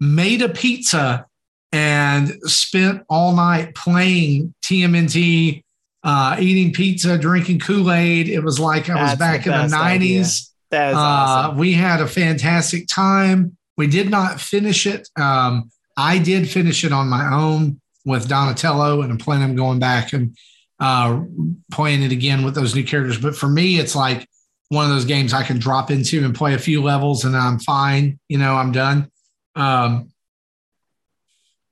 made 0.00 0.42
a 0.42 0.48
pizza 0.48 1.26
and 1.72 2.32
spent 2.50 3.02
all 3.08 3.34
night 3.36 3.74
playing 3.74 4.54
TMNT, 4.64 5.62
uh, 6.02 6.36
eating 6.40 6.72
pizza, 6.72 7.16
drinking 7.18 7.60
Kool 7.60 7.92
Aid. 7.92 8.28
It 8.28 8.40
was 8.40 8.58
like 8.58 8.88
I 8.88 9.00
was 9.00 9.10
That's 9.10 9.18
back 9.18 9.44
the 9.44 9.54
in 9.54 9.70
the 9.70 9.76
90s. 9.76 10.50
That 10.70 10.90
is 10.90 10.96
uh, 10.96 11.00
awesome. 11.00 11.58
We 11.58 11.72
had 11.72 12.00
a 12.00 12.06
fantastic 12.06 12.88
time. 12.88 13.56
We 13.76 13.86
did 13.86 14.10
not 14.10 14.40
finish 14.40 14.86
it. 14.86 15.08
Um, 15.16 15.70
I 15.96 16.18
did 16.18 16.48
finish 16.48 16.84
it 16.84 16.92
on 16.92 17.08
my 17.08 17.32
own 17.32 17.80
with 18.04 18.28
Donatello, 18.28 19.02
and 19.02 19.12
I'm 19.12 19.18
planning 19.18 19.50
on 19.50 19.56
going 19.56 19.78
back 19.78 20.12
and 20.12 20.36
uh, 20.78 21.22
playing 21.70 22.02
it 22.02 22.12
again 22.12 22.44
with 22.44 22.54
those 22.54 22.74
new 22.74 22.84
characters. 22.84 23.18
But 23.18 23.36
for 23.36 23.48
me, 23.48 23.78
it's 23.78 23.94
like 23.94 24.26
one 24.68 24.84
of 24.84 24.90
those 24.90 25.04
games 25.04 25.34
I 25.34 25.42
can 25.42 25.58
drop 25.58 25.90
into 25.90 26.24
and 26.24 26.34
play 26.34 26.54
a 26.54 26.58
few 26.58 26.82
levels, 26.82 27.24
and 27.24 27.36
I'm 27.36 27.58
fine. 27.58 28.18
You 28.28 28.38
know, 28.38 28.54
I'm 28.54 28.72
done. 28.72 29.10
Um, 29.54 30.10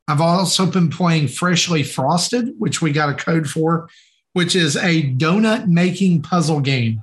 I've 0.08 0.20
also 0.20 0.66
been 0.66 0.88
playing 0.88 1.28
Freshly 1.28 1.82
Frosted, 1.82 2.54
which 2.58 2.80
we 2.80 2.92
got 2.92 3.10
a 3.10 3.14
code 3.14 3.48
for, 3.48 3.88
which 4.32 4.56
is 4.56 4.76
a 4.76 5.14
donut 5.14 5.66
making 5.66 6.22
puzzle 6.22 6.60
game 6.60 7.02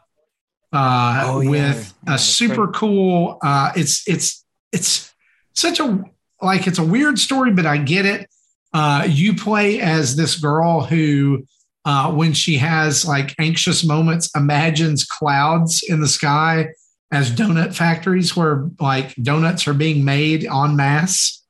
uh, 0.74 1.24
oh, 1.26 1.40
yeah. 1.42 1.50
with 1.50 1.94
yeah, 2.08 2.16
a 2.16 2.18
super 2.18 2.66
great. 2.68 2.76
cool. 2.76 3.38
Uh, 3.42 3.72
it's 3.76 4.08
it's 4.08 4.45
it's 4.72 5.14
such 5.54 5.80
a 5.80 6.04
like 6.42 6.68
it's 6.68 6.80
a 6.80 6.84
weird 6.84 7.18
story, 7.20 7.52
but 7.52 7.66
I 7.66 7.78
get 7.78 8.06
it. 8.06 8.30
Uh, 8.74 9.08
you 9.10 9.36
play 9.36 9.80
as 9.80 10.16
this 10.16 10.38
girl 10.38 10.82
who, 10.82 11.46
uh, 11.86 12.12
when 12.12 12.34
she 12.34 12.58
has 12.58 13.06
like 13.06 13.34
anxious 13.40 13.86
moments, 13.86 14.30
imagines 14.36 15.06
clouds 15.06 15.82
in 15.88 16.02
the 16.02 16.08
sky 16.08 16.68
as 17.12 17.32
donut 17.32 17.74
factories 17.74 18.36
where 18.36 18.70
like 18.80 19.16
donuts 19.16 19.68
are 19.68 19.74
being 19.74 20.04
made 20.04 20.46
en 20.46 20.76
masse. 20.76 21.44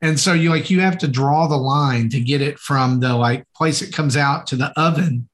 And 0.00 0.18
so 0.18 0.32
you 0.32 0.50
like 0.50 0.70
you 0.70 0.80
have 0.80 0.98
to 0.98 1.08
draw 1.08 1.46
the 1.46 1.56
line 1.56 2.08
to 2.10 2.20
get 2.20 2.40
it 2.40 2.58
from 2.58 2.98
the 2.98 3.14
like 3.14 3.44
place 3.54 3.82
it 3.82 3.94
comes 3.94 4.16
out 4.16 4.48
to 4.48 4.56
the 4.56 4.72
oven 4.78 5.28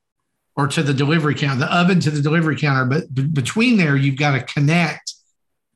or 0.54 0.66
to 0.66 0.82
the 0.82 0.92
delivery 0.92 1.34
counter, 1.34 1.60
the 1.60 1.74
oven 1.74 2.00
to 2.00 2.10
the 2.10 2.20
delivery 2.20 2.56
counter. 2.56 2.84
But 2.84 3.14
b- 3.14 3.26
between 3.26 3.78
there, 3.78 3.96
you've 3.96 4.18
got 4.18 4.32
to 4.32 4.42
connect 4.42 5.14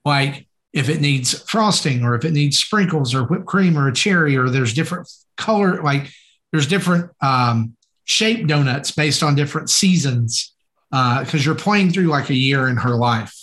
like 0.05 0.47
if 0.73 0.89
it 0.89 1.01
needs 1.01 1.43
frosting 1.43 2.03
or 2.03 2.15
if 2.15 2.25
it 2.25 2.33
needs 2.33 2.59
sprinkles 2.59 3.15
or 3.15 3.25
whipped 3.25 3.47
cream 3.47 3.77
or 3.77 3.89
a 3.89 3.93
cherry 3.93 4.37
or 4.37 4.49
there's 4.49 4.73
different 4.73 5.11
color, 5.37 5.83
like 5.83 6.11
there's 6.51 6.67
different 6.67 7.11
um, 7.21 7.77
shape 8.05 8.47
donuts 8.47 8.91
based 8.91 9.23
on 9.23 9.35
different 9.35 9.69
seasons 9.69 10.53
because 10.91 11.35
uh, 11.35 11.39
you're 11.39 11.55
playing 11.55 11.91
through 11.91 12.07
like 12.07 12.31
a 12.31 12.35
year 12.35 12.69
in 12.69 12.77
her 12.77 12.95
life. 12.95 13.35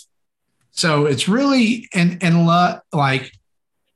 So 0.72 1.06
it's 1.06 1.28
really 1.28 1.88
and 1.94 2.22
and 2.22 2.46
lo, 2.46 2.78
like 2.92 3.32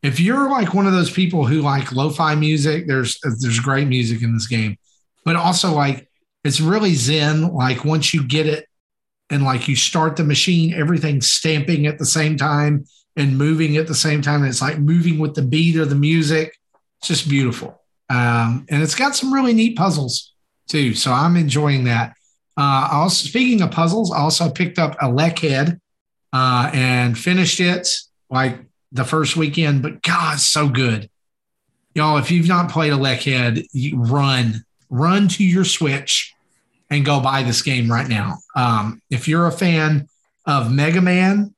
if 0.03 0.21
you're 0.21 0.51
like 0.51 0.75
one 0.75 0.87
of 0.87 0.93
those 0.93 1.11
people 1.11 1.47
who 1.47 1.63
like 1.63 1.93
lo-fi 1.93 2.35
music, 2.35 2.87
there's 2.87 3.19
there's 3.23 3.61
great 3.61 3.89
music 3.89 4.23
in 4.23 4.35
this 4.35 4.47
game, 4.47 4.77
but 5.25 5.37
also 5.37 5.73
like 5.73 6.09
it's 6.45 6.61
really 6.61 6.95
zen. 6.95 7.55
Like 7.55 7.85
once 7.85 8.13
you 8.13 8.27
get 8.27 8.47
it 8.47 8.67
and 9.31 9.45
like 9.45 9.67
you 9.67 9.77
start 9.77 10.17
the 10.17 10.25
machine, 10.25 10.75
everything's 10.75 11.31
stamping 11.31 11.87
at 11.87 11.99
the 11.99 12.07
same 12.07 12.37
time 12.37 12.85
and 13.17 13.39
moving 13.39 13.77
at 13.77 13.87
the 13.87 13.95
same 13.95 14.23
time. 14.23 14.45
It's 14.45 14.63
like 14.63 14.79
moving 14.79 15.19
with 15.19 15.35
the 15.35 15.43
beat 15.43 15.77
of 15.77 15.89
the 15.89 15.95
music. 15.95 16.57
It's 16.99 17.09
just 17.09 17.29
beautiful. 17.29 17.81
Um, 18.11 18.67
and 18.69 18.83
it's 18.83 18.95
got 18.95 19.17
some 19.17 19.33
really 19.33 19.55
neat 19.55 19.77
puzzles 19.77 20.33
too. 20.69 20.95
So 20.95 21.13
I'm 21.13 21.37
enjoying 21.37 21.85
that. 21.85 22.15
Uh, 22.57 22.89
also, 22.93 23.27
speaking 23.27 23.63
of 23.63 23.71
puzzles, 23.71 24.13
I 24.13 24.19
also 24.19 24.51
picked 24.51 24.79
up 24.79 24.97
a 25.01 25.31
Head 25.41 25.81
uh, 26.33 26.71
and 26.73 27.19
finished 27.19 27.61
it 27.61 27.89
like 28.31 28.59
the 28.93 29.05
first 29.05 29.37
weekend. 29.37 29.83
But 29.83 30.03
God, 30.03 30.39
so 30.39 30.69
good, 30.69 31.11
y'all! 31.95 32.19
If 32.19 32.31
you've 32.31 32.49
not 32.49 32.71
played 32.71 32.93
Elechead, 32.93 33.67
you 33.73 34.01
run, 34.01 34.65
run 34.89 35.27
to 35.29 35.45
your 35.45 35.65
Switch 35.65 36.33
and 36.91 37.05
go 37.05 37.21
buy 37.21 37.43
this 37.43 37.63
game 37.63 37.91
right 37.91 38.09
now. 38.09 38.39
Um, 38.55 39.03
if 39.11 39.27
you're 39.27 39.47
a 39.47 39.53
fan 39.53 40.09
of 40.47 40.73
Mega 40.73 41.01
Man, 41.01 41.54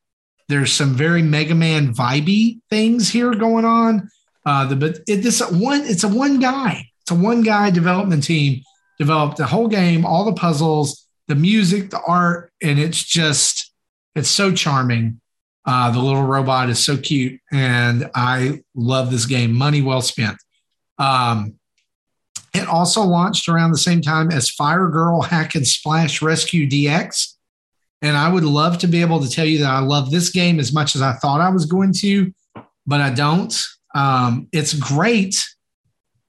there's 0.48 0.72
some 0.72 0.94
very 0.94 1.22
Mega 1.22 1.54
Man 1.54 1.94
vibey 1.94 2.60
things 2.70 3.10
here 3.10 3.34
going 3.34 3.64
on. 3.64 4.10
Uh, 4.44 4.66
the 4.66 4.76
but 4.76 4.98
it, 5.08 5.22
this 5.22 5.40
one, 5.50 5.82
it's 5.82 6.04
a 6.04 6.08
one 6.08 6.38
guy, 6.38 6.88
it's 7.02 7.10
a 7.10 7.14
one 7.14 7.42
guy 7.42 7.70
development 7.70 8.22
team 8.22 8.62
developed 8.98 9.36
the 9.36 9.46
whole 9.46 9.68
game, 9.68 10.06
all 10.06 10.24
the 10.24 10.32
puzzles, 10.32 11.06
the 11.28 11.34
music, 11.34 11.90
the 11.90 12.00
art, 12.06 12.52
and 12.62 12.78
it's 12.78 13.02
just 13.02 13.72
it's 14.14 14.28
so 14.28 14.52
charming. 14.52 15.20
Uh, 15.64 15.90
the 15.90 15.98
little 15.98 16.22
robot 16.22 16.70
is 16.70 16.82
so 16.82 16.96
cute, 16.96 17.40
and 17.52 18.08
I 18.14 18.62
love 18.76 19.10
this 19.10 19.26
game. 19.26 19.52
Money 19.52 19.82
well 19.82 20.00
spent. 20.00 20.38
Um, 20.98 21.58
it 22.54 22.68
also 22.68 23.02
launched 23.02 23.48
around 23.48 23.72
the 23.72 23.78
same 23.78 24.00
time 24.00 24.30
as 24.30 24.48
Fire 24.48 24.88
Girl 24.88 25.22
Hack 25.22 25.56
and 25.56 25.66
Splash 25.66 26.22
Rescue 26.22 26.68
DX. 26.68 27.35
And 28.02 28.16
I 28.16 28.30
would 28.30 28.44
love 28.44 28.78
to 28.78 28.86
be 28.86 29.00
able 29.00 29.20
to 29.20 29.30
tell 29.30 29.46
you 29.46 29.58
that 29.58 29.70
I 29.70 29.80
love 29.80 30.10
this 30.10 30.30
game 30.30 30.60
as 30.60 30.72
much 30.72 30.94
as 30.94 31.02
I 31.02 31.14
thought 31.14 31.40
I 31.40 31.48
was 31.48 31.64
going 31.64 31.92
to, 31.94 32.32
but 32.86 33.00
I 33.00 33.10
don't. 33.10 33.54
Um, 33.94 34.48
it's 34.52 34.74
great. 34.74 35.42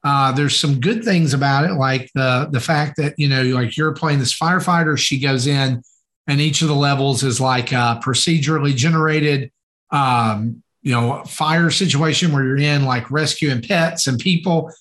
Uh, 0.03 0.31
there's 0.31 0.57
some 0.57 0.80
good 0.80 1.03
things 1.03 1.34
about 1.34 1.65
it, 1.65 1.73
like 1.73 2.10
the 2.15 2.48
the 2.52 2.61
fact 2.61 2.95
that 2.98 3.15
you 3.18 3.27
know, 3.27 3.44
like 3.44 3.76
you're 3.76 3.94
playing 3.94 4.19
this 4.19 4.38
firefighter. 4.38 4.98
She 4.98 5.19
goes 5.19 5.48
in 5.48 5.81
and 6.27 6.41
each 6.41 6.61
of 6.61 6.68
the 6.68 6.76
levels 6.76 7.23
is 7.23 7.41
like 7.41 7.72
a 7.72 7.99
procedurally 8.03 8.76
generated 8.76 9.52
um, 9.91 10.61
you 10.81 10.91
know 10.91 11.23
fire 11.26 11.72
situation 11.72 12.31
where 12.31 12.44
you're 12.44 12.57
in 12.57 12.85
like 12.85 13.10
rescuing 13.10 13.61
pets 13.61 14.07
and 14.07 14.19
people 14.19 14.72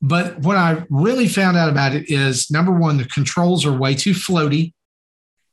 but 0.00 0.38
what 0.38 0.56
i 0.56 0.82
really 0.88 1.28
found 1.28 1.56
out 1.56 1.68
about 1.68 1.94
it 1.94 2.08
is 2.08 2.50
number 2.50 2.72
one 2.72 2.96
the 2.96 3.04
controls 3.04 3.66
are 3.66 3.76
way 3.76 3.94
too 3.94 4.12
floaty 4.12 4.72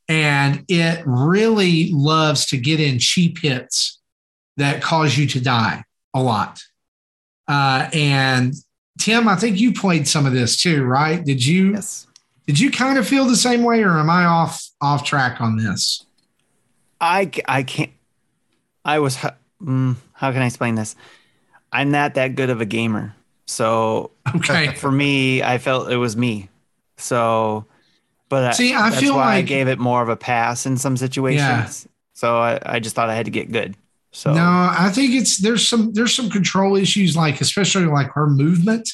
and 0.07 0.63
it 0.67 1.03
really 1.05 1.91
loves 1.91 2.45
to 2.45 2.57
get 2.57 2.79
in 2.79 2.99
cheap 2.99 3.39
hits 3.39 3.99
that 4.57 4.81
cause 4.81 5.17
you 5.17 5.27
to 5.27 5.41
die 5.41 5.84
a 6.13 6.21
lot 6.21 6.61
uh, 7.47 7.89
and 7.93 8.53
tim 8.99 9.27
i 9.27 9.35
think 9.35 9.59
you 9.59 9.73
played 9.73 10.07
some 10.07 10.25
of 10.25 10.34
this 10.34 10.61
too 10.61 10.84
right 10.84 11.23
did 11.23 11.45
you 11.45 11.73
yes 11.73 12.07
did 12.47 12.61
you 12.61 12.71
kind 12.71 12.97
of 12.97 13.05
feel 13.05 13.25
the 13.25 13.35
same 13.35 13.61
way, 13.63 13.84
or 13.84 13.99
am 13.99 14.09
I 14.09 14.23
off 14.23 14.65
off 14.79 15.03
track 15.03 15.41
on 15.41 15.57
this? 15.57 16.05
I 16.99 17.29
I 17.45 17.63
can't. 17.63 17.91
I 18.85 18.99
was. 18.99 19.17
Mm, 19.61 19.97
how 20.13 20.31
can 20.31 20.41
I 20.41 20.45
explain 20.45 20.75
this? 20.75 20.95
I'm 21.73 21.91
not 21.91 22.13
that 22.13 22.35
good 22.35 22.49
of 22.49 22.61
a 22.61 22.65
gamer, 22.65 23.13
so 23.45 24.11
okay. 24.34 24.73
For 24.75 24.89
me, 24.89 25.43
I 25.43 25.57
felt 25.57 25.91
it 25.91 25.97
was 25.97 26.15
me. 26.15 26.47
So, 26.95 27.65
but 28.30 28.56
see, 28.56 28.74
I, 28.74 28.88
I 28.88 28.91
feel 28.91 29.16
like 29.16 29.26
I 29.26 29.41
gave 29.41 29.68
it 29.68 29.80
more 29.80 30.02
of 30.02 30.10
a 30.10 30.16
pass 30.16 30.66
in 30.66 30.78
some 30.78 30.98
situations. 30.98 31.40
Yeah. 31.86 31.91
So 32.14 32.38
I, 32.38 32.60
I 32.66 32.80
just 32.80 32.95
thought 32.95 33.10
I 33.10 33.16
had 33.16 33.26
to 33.26 33.32
get 33.32 33.52
good. 33.52 33.76
So 34.12 34.34
no, 34.34 34.41
I 34.41 34.90
think 34.91 35.14
it's 35.14 35.38
there's 35.38 35.68
some 35.68 35.94
there's 35.94 36.14
some 36.14 36.30
control 36.30 36.76
issues, 36.76 37.16
like 37.16 37.41
especially 37.41 37.86
like 37.86 38.12
her 38.14 38.28
movement 38.28 38.90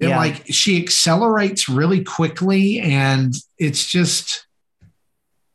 and 0.00 0.10
yeah. 0.10 0.16
like 0.16 0.42
she 0.46 0.80
accelerates 0.82 1.68
really 1.68 2.02
quickly 2.02 2.80
and 2.80 3.34
it's 3.58 3.86
just 3.86 4.46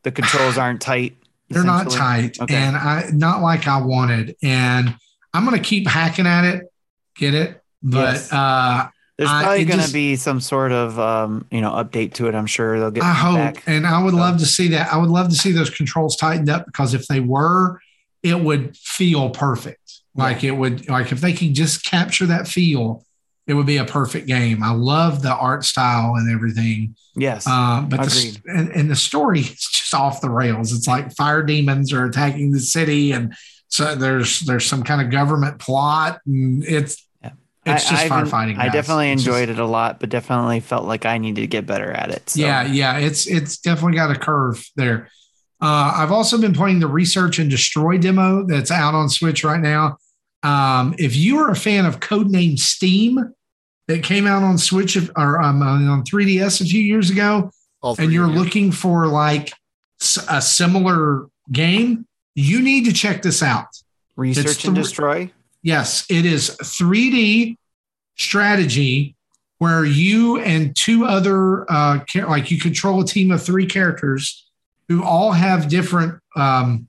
the 0.04 0.12
controls 0.12 0.58
aren't 0.58 0.82
tight. 0.82 1.16
They're 1.50 1.64
not 1.64 1.92
tight 1.92 2.40
okay. 2.42 2.56
and 2.56 2.76
I 2.76 3.10
not 3.12 3.42
like 3.42 3.68
I 3.68 3.82
wanted. 3.82 4.36
And 4.42 4.96
I'm 5.34 5.46
gonna 5.46 5.60
keep 5.60 5.88
hacking 5.88 6.28
at 6.28 6.46
it, 6.46 6.72
get 7.16 7.34
it. 7.34 7.62
But 7.82 8.14
yes. 8.14 8.32
uh 8.32 8.88
there's 9.18 9.30
probably 9.30 9.66
going 9.66 9.80
to 9.80 9.94
be 9.94 10.16
some 10.16 10.42
sort 10.42 10.72
of 10.72 11.00
um, 11.00 11.46
you 11.52 11.62
know 11.62 11.72
update 11.72 12.14
to 12.16 12.28
it. 12.28 12.36
I'm 12.36 12.46
sure 12.46 12.80
they'll 12.80 12.92
get. 12.92 13.04
I 13.04 13.14
hope, 13.14 13.36
back. 13.36 13.64
and 13.68 13.86
I 13.86 14.04
would 14.04 14.14
so. 14.14 14.18
love 14.18 14.40
to 14.40 14.46
see 14.46 14.70
that. 14.70 14.92
I 14.92 14.98
would 14.98 15.10
love 15.10 15.30
to 15.30 15.36
see 15.36 15.52
those 15.52 15.70
controls 15.70 16.16
tightened 16.16 16.50
up 16.50 16.66
because 16.66 16.94
if 16.94 17.08
they 17.08 17.20
were, 17.20 17.80
it 18.24 18.40
would 18.40 18.76
feel 18.78 19.30
perfect. 19.30 20.02
Like 20.16 20.44
yeah. 20.44 20.52
it 20.52 20.58
would, 20.58 20.90
like 20.90 21.12
if 21.12 21.22
they 21.22 21.34
could 21.34 21.54
just 21.54 21.84
capture 21.86 22.26
that 22.28 22.48
feel 22.48 23.04
it 23.46 23.54
would 23.54 23.66
be 23.66 23.78
a 23.78 23.86
perfect 23.86 24.28
game. 24.28 24.64
I 24.64 24.72
love 24.72 25.22
the 25.22 25.34
art 25.34 25.66
style 25.66 26.16
and 26.16 26.34
everything. 26.34 26.96
Yes. 27.16 27.46
Uh, 27.46 27.82
but 27.82 28.02
the, 28.04 28.40
and, 28.48 28.72
and 28.72 28.90
the 28.90 28.96
story 28.96 29.42
is 29.42 29.68
just 29.72 29.94
off 29.94 30.22
the 30.22 30.30
rails. 30.30 30.72
It's 30.72 30.88
like 30.88 31.14
fire 31.16 31.44
demons 31.44 31.92
are 31.92 32.06
attacking 32.06 32.52
the 32.52 32.60
city, 32.60 33.12
and 33.12 33.34
so 33.68 33.96
there's 33.96 34.42
there's 34.42 34.66
some 34.66 34.84
kind 34.84 35.02
of 35.02 35.12
government 35.12 35.60
plot, 35.60 36.22
and 36.26 36.64
it's 36.64 37.06
yeah. 37.66 37.76
it's 37.76 37.90
just 37.90 38.06
I, 38.06 38.10
firefighting. 38.10 38.58
I 38.58 38.70
definitely 38.70 39.12
it's 39.12 39.22
enjoyed 39.22 39.48
just, 39.48 39.60
it 39.60 39.62
a 39.62 39.66
lot, 39.66 40.00
but 40.00 40.10
definitely 40.10 40.60
felt 40.60 40.86
like 40.86 41.06
I 41.06 41.18
needed 41.18 41.42
to 41.42 41.48
get 41.48 41.66
better 41.66 41.92
at 41.92 42.10
it. 42.10 42.30
So. 42.30 42.42
Yeah, 42.42 42.66
yeah, 42.66 42.98
it's 42.98 43.28
it's 43.28 43.58
definitely 43.58 43.98
got 43.98 44.12
a 44.12 44.20
curve 44.20 44.66
there. 44.76 45.10
Uh, 45.62 45.94
I've 45.96 46.12
also 46.12 46.40
been 46.40 46.54
playing 46.54 46.80
the 46.80 46.88
Research 46.88 47.40
and 47.40 47.50
Destroy 47.50 47.98
demo 47.98 48.44
that's 48.44 48.72
out 48.72 48.94
on 48.94 49.10
Switch 49.10 49.44
right 49.44 49.62
now. 49.62 49.98
Um, 50.44 50.94
if 50.98 51.16
you 51.16 51.40
are 51.40 51.52
a 51.52 51.56
fan 51.56 51.86
of 51.86 52.02
Codename 52.02 52.60
Steam, 52.60 53.34
that 53.88 54.04
came 54.04 54.28
out 54.28 54.44
on 54.44 54.58
Switch 54.58 54.98
or 54.98 55.42
um, 55.42 55.62
on 55.62 56.04
3DS 56.04 56.62
a 56.62 56.66
few 56.66 56.82
years 56.82 57.10
ago, 57.10 57.52
and 57.84 58.12
you're 58.12 58.28
years. 58.28 58.40
looking 58.40 58.72
for 58.72 59.08
like 59.08 59.52
a 60.30 60.42
similar 60.42 61.28
game, 61.52 62.06
you 62.36 62.62
need 62.62 62.86
to 62.86 62.94
check 62.94 63.22
this 63.22 63.44
out. 63.44 63.68
Research 64.16 64.58
th- 64.58 64.66
and 64.66 64.76
Destroy. 64.76 65.32
Yes, 65.64 66.06
it 66.10 66.26
is 66.26 66.52
3D 66.62 67.56
strategy 68.18 69.16
where 69.60 69.86
you 69.86 70.40
and 70.42 70.76
two 70.76 71.06
other 71.06 71.66
uh, 71.72 72.00
like 72.28 72.52
you 72.52 72.60
control 72.60 73.02
a 73.02 73.06
team 73.06 73.32
of 73.32 73.42
three 73.42 73.66
characters 73.66 74.46
who 74.90 75.02
all 75.04 75.32
have 75.32 75.70
different 75.70 76.20
um, 76.36 76.86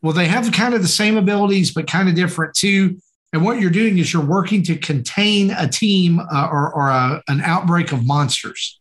well 0.00 0.14
they 0.14 0.26
have 0.26 0.50
kind 0.50 0.72
of 0.72 0.80
the 0.80 0.88
same 0.88 1.18
abilities 1.18 1.72
but 1.72 1.86
kind 1.86 2.08
of 2.08 2.14
different 2.14 2.54
too. 2.54 2.98
And 3.34 3.44
what 3.44 3.60
you're 3.60 3.70
doing 3.70 3.98
is 3.98 4.12
you're 4.12 4.24
working 4.24 4.62
to 4.64 4.76
contain 4.76 5.52
a 5.52 5.68
team 5.68 6.18
uh, 6.18 6.48
or, 6.50 6.72
or 6.72 6.88
a, 6.88 7.22
an 7.28 7.42
outbreak 7.42 7.92
of 7.92 8.04
monsters. 8.04 8.80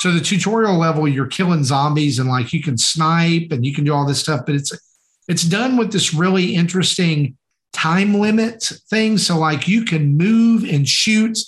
So 0.00 0.12
the 0.12 0.20
tutorial 0.20 0.78
level 0.78 1.06
you're 1.06 1.26
killing 1.26 1.64
zombies 1.64 2.18
and 2.18 2.28
like 2.28 2.52
you 2.52 2.62
can 2.62 2.78
snipe 2.78 3.50
and 3.50 3.66
you 3.66 3.74
can 3.74 3.84
do 3.84 3.92
all 3.92 4.06
this 4.06 4.20
stuff 4.20 4.42
but 4.46 4.54
it's 4.54 4.72
it's 5.28 5.42
done 5.42 5.76
with 5.76 5.90
this 5.90 6.14
really 6.14 6.54
interesting 6.54 7.36
time 7.72 8.14
limit 8.14 8.62
thing 8.90 9.16
so 9.16 9.38
like 9.38 9.66
you 9.66 9.84
can 9.84 10.16
move 10.16 10.64
and 10.64 10.88
shoot 10.88 11.38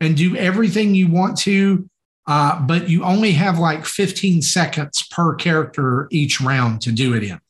and 0.00 0.16
do 0.16 0.36
everything 0.36 0.94
you 0.94 1.08
want 1.08 1.36
to 1.36 1.88
uh, 2.26 2.60
but 2.60 2.88
you 2.88 3.04
only 3.04 3.32
have 3.32 3.58
like 3.58 3.84
15 3.84 4.42
seconds 4.42 5.06
per 5.10 5.34
character 5.34 6.08
each 6.10 6.40
round 6.40 6.80
to 6.82 6.92
do 6.92 7.14
it 7.14 7.22
in. 7.22 7.40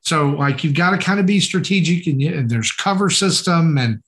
So 0.00 0.30
like 0.30 0.64
you've 0.64 0.74
got 0.74 0.90
to 0.90 0.98
kind 0.98 1.20
of 1.20 1.26
be 1.26 1.40
strategic, 1.40 2.06
and, 2.06 2.20
and 2.22 2.50
there's 2.50 2.72
cover 2.72 3.10
system, 3.10 3.78
and 3.78 4.02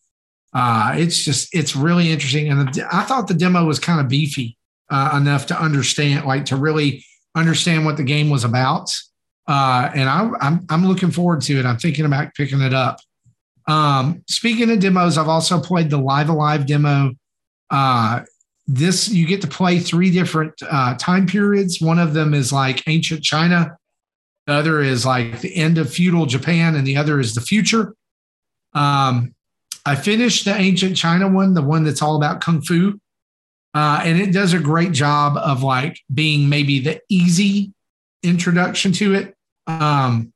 uh, 0.53 0.95
it's 0.97 1.25
just 1.25 1.55
it's 1.55 1.77
really 1.77 2.11
interesting. 2.11 2.49
And 2.51 2.73
the, 2.73 2.89
I 2.93 3.03
thought 3.03 3.29
the 3.29 3.35
demo 3.35 3.65
was 3.65 3.79
kind 3.79 4.01
of 4.01 4.09
beefy 4.09 4.57
uh, 4.91 5.15
enough 5.21 5.47
to 5.47 5.61
understand, 5.61 6.25
like 6.27 6.47
to 6.47 6.57
really 6.57 7.05
understand 7.35 7.85
what 7.85 7.97
the 7.97 8.05
game 8.05 8.31
was 8.31 8.45
about. 8.45 8.91
Uh, 9.47 9.91
and 9.95 10.09
I, 10.09 10.31
I'm 10.41 10.67
I'm 10.69 10.87
looking 10.87 11.11
forward 11.11 11.43
to 11.43 11.59
it. 11.59 11.65
I'm 11.65 11.79
thinking 11.79 12.05
about 12.05 12.35
picking 12.35 12.61
it 12.61 12.75
up. 12.75 13.01
Um, 13.69 14.25
speaking 14.29 14.71
of 14.71 14.81
demos, 14.81 15.19
I've 15.19 15.29
also 15.29 15.61
played 15.61 15.91
the 15.91 15.99
Live 15.99 16.31
A 16.31 16.33
Live 16.33 16.67
demo. 16.67 17.13
Uh, 17.71 18.23
this 18.67 19.09
you 19.09 19.27
get 19.27 19.43
to 19.43 19.47
play 19.47 19.79
three 19.79 20.11
different 20.11 20.55
uh, 20.69 20.95
time 20.95 21.27
periods. 21.27 21.81
One 21.81 21.99
of 21.99 22.15
them 22.15 22.35
is 22.35 22.53
like 22.53 22.83
ancient 22.89 23.23
China, 23.23 23.77
the 24.47 24.55
other 24.55 24.81
is 24.81 25.05
like 25.05 25.41
the 25.41 25.55
end 25.55 25.77
of 25.77 25.93
feudal 25.93 26.25
Japan, 26.25 26.75
and 26.75 26.87
the 26.87 26.97
other 26.97 27.21
is 27.21 27.35
the 27.35 27.43
future. 27.43 27.95
Um, 28.73 29.35
I 29.85 29.95
finished 29.95 30.47
the 30.47 30.55
ancient 30.55 30.97
China 30.97 31.29
one, 31.29 31.53
the 31.53 31.63
one 31.63 31.85
that's 31.85 32.03
all 32.03 32.17
about 32.17 32.41
kung 32.41 32.63
fu, 32.63 32.99
uh, 33.75 34.01
and 34.03 34.19
it 34.19 34.33
does 34.33 34.55
a 34.55 34.59
great 34.59 34.93
job 34.93 35.37
of 35.37 35.63
like 35.63 36.01
being 36.13 36.49
maybe 36.49 36.81
the 36.81 37.01
easy 37.11 37.73
introduction 38.23 38.93
to 38.93 39.15
it. 39.15 39.35
Um, 39.67 40.33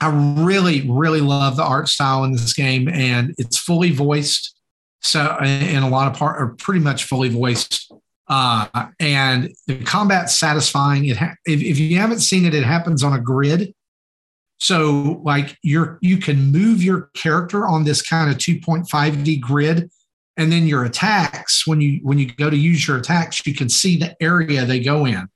I 0.00 0.08
really, 0.38 0.88
really 0.88 1.20
love 1.20 1.56
the 1.56 1.64
art 1.64 1.88
style 1.88 2.24
in 2.24 2.32
this 2.32 2.52
game, 2.52 2.88
and 2.88 3.34
it's 3.38 3.58
fully 3.58 3.90
voiced. 3.90 4.54
So, 5.02 5.36
in 5.42 5.82
a 5.82 5.88
lot 5.88 6.10
of 6.10 6.18
part, 6.18 6.40
are 6.40 6.54
pretty 6.54 6.80
much 6.80 7.04
fully 7.04 7.28
voiced. 7.28 7.92
Uh, 8.26 8.66
and 8.98 9.52
the 9.66 9.82
combat's 9.84 10.36
satisfying. 10.36 11.06
It 11.06 11.18
ha- 11.18 11.34
if, 11.46 11.60
if 11.60 11.78
you 11.78 11.98
haven't 11.98 12.20
seen 12.20 12.46
it, 12.46 12.54
it 12.54 12.64
happens 12.64 13.02
on 13.02 13.12
a 13.12 13.20
grid. 13.20 13.74
So, 14.60 15.20
like 15.24 15.58
you're 15.62 15.98
you 16.00 16.16
can 16.16 16.50
move 16.50 16.82
your 16.82 17.10
character 17.14 17.66
on 17.66 17.84
this 17.84 18.00
kind 18.00 18.30
of 18.30 18.38
2.5D 18.38 19.40
grid, 19.40 19.90
and 20.36 20.50
then 20.50 20.66
your 20.66 20.84
attacks 20.84 21.66
when 21.66 21.80
you 21.80 22.00
when 22.02 22.18
you 22.18 22.32
go 22.32 22.48
to 22.48 22.56
use 22.56 22.86
your 22.88 22.96
attacks, 22.96 23.46
you 23.46 23.54
can 23.54 23.68
see 23.68 23.98
the 23.98 24.16
area 24.22 24.64
they 24.64 24.80
go 24.80 25.04
in. 25.04 25.28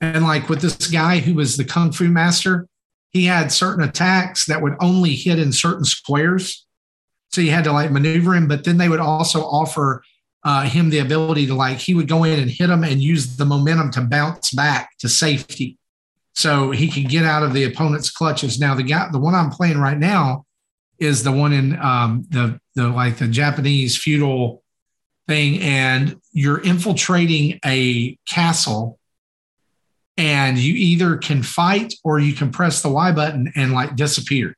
And 0.00 0.24
like 0.24 0.48
with 0.48 0.60
this 0.60 0.88
guy 0.88 1.18
who 1.18 1.34
was 1.34 1.56
the 1.56 1.64
kung 1.64 1.90
fu 1.90 2.08
master, 2.08 2.68
he 3.16 3.24
had 3.24 3.50
certain 3.50 3.82
attacks 3.82 4.44
that 4.46 4.60
would 4.60 4.76
only 4.80 5.14
hit 5.14 5.38
in 5.38 5.52
certain 5.52 5.84
squares. 5.84 6.66
So 7.32 7.40
you 7.40 7.50
had 7.50 7.64
to 7.64 7.72
like 7.72 7.90
maneuver 7.90 8.34
him, 8.34 8.46
but 8.46 8.64
then 8.64 8.76
they 8.76 8.88
would 8.88 9.00
also 9.00 9.40
offer 9.40 10.02
uh, 10.44 10.62
him 10.62 10.90
the 10.90 11.00
ability 11.00 11.46
to 11.46 11.54
like 11.54 11.78
he 11.78 11.94
would 11.94 12.08
go 12.08 12.24
in 12.24 12.38
and 12.38 12.50
hit 12.50 12.70
him 12.70 12.84
and 12.84 13.02
use 13.02 13.36
the 13.36 13.44
momentum 13.44 13.90
to 13.92 14.02
bounce 14.02 14.52
back 14.52 14.90
to 14.98 15.08
safety, 15.08 15.76
so 16.34 16.70
he 16.70 16.88
could 16.88 17.08
get 17.08 17.24
out 17.24 17.42
of 17.42 17.52
the 17.52 17.64
opponent's 17.64 18.10
clutches. 18.10 18.60
Now 18.60 18.74
the 18.74 18.82
guy, 18.82 19.08
the 19.10 19.18
one 19.18 19.34
I'm 19.34 19.50
playing 19.50 19.78
right 19.78 19.98
now, 19.98 20.44
is 20.98 21.22
the 21.22 21.32
one 21.32 21.52
in 21.52 21.78
um, 21.80 22.26
the 22.28 22.60
the 22.74 22.88
like 22.88 23.16
the 23.16 23.28
Japanese 23.28 23.96
feudal 23.96 24.62
thing, 25.26 25.60
and 25.60 26.20
you're 26.32 26.60
infiltrating 26.60 27.58
a 27.64 28.16
castle 28.28 28.98
and 30.16 30.58
you 30.58 30.74
either 30.74 31.16
can 31.16 31.42
fight 31.42 31.94
or 32.02 32.18
you 32.18 32.32
can 32.32 32.50
press 32.50 32.82
the 32.82 32.88
Y 32.88 33.12
button 33.12 33.52
and 33.54 33.72
like 33.72 33.96
disappear. 33.96 34.56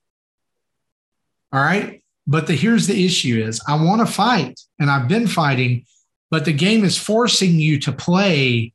All 1.53 1.61
right. 1.61 2.03
But 2.27 2.47
the 2.47 2.55
here's 2.55 2.87
the 2.87 3.05
issue 3.05 3.43
is 3.43 3.61
I 3.67 3.83
want 3.83 4.07
to 4.07 4.13
fight 4.13 4.61
and 4.79 4.91
I've 4.91 5.09
been 5.09 5.27
fighting, 5.27 5.85
but 6.31 6.45
the 6.45 6.53
game 6.53 6.85
is 6.85 6.97
forcing 6.97 7.55
you 7.59 7.79
to 7.81 7.93
play 7.93 8.73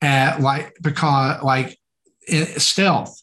at 0.00 0.40
like 0.40 0.76
because 0.82 1.42
like 1.42 1.78
stealth 2.58 3.22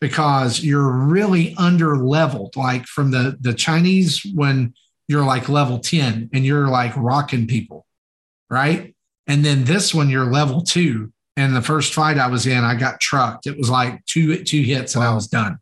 because 0.00 0.62
you're 0.62 0.90
really 0.90 1.54
under 1.56 1.96
leveled 1.96 2.56
like 2.56 2.86
from 2.86 3.10
the 3.10 3.36
the 3.40 3.54
Chinese 3.54 4.22
when 4.34 4.74
you're 5.06 5.24
like 5.24 5.48
level 5.48 5.78
10 5.78 6.30
and 6.32 6.44
you're 6.46 6.68
like 6.68 6.96
rocking 6.96 7.46
people, 7.46 7.86
right? 8.48 8.94
And 9.26 9.44
then 9.44 9.64
this 9.64 9.94
one 9.94 10.08
you're 10.08 10.30
level 10.30 10.62
2 10.62 11.12
and 11.36 11.54
the 11.54 11.62
first 11.62 11.94
fight 11.94 12.18
I 12.18 12.28
was 12.28 12.46
in 12.46 12.64
I 12.64 12.74
got 12.74 13.00
trucked. 13.00 13.46
It 13.46 13.56
was 13.58 13.70
like 13.70 14.04
two 14.06 14.42
two 14.44 14.62
hits 14.62 14.94
and 14.94 15.04
I 15.04 15.14
was 15.14 15.28
done. 15.28 15.58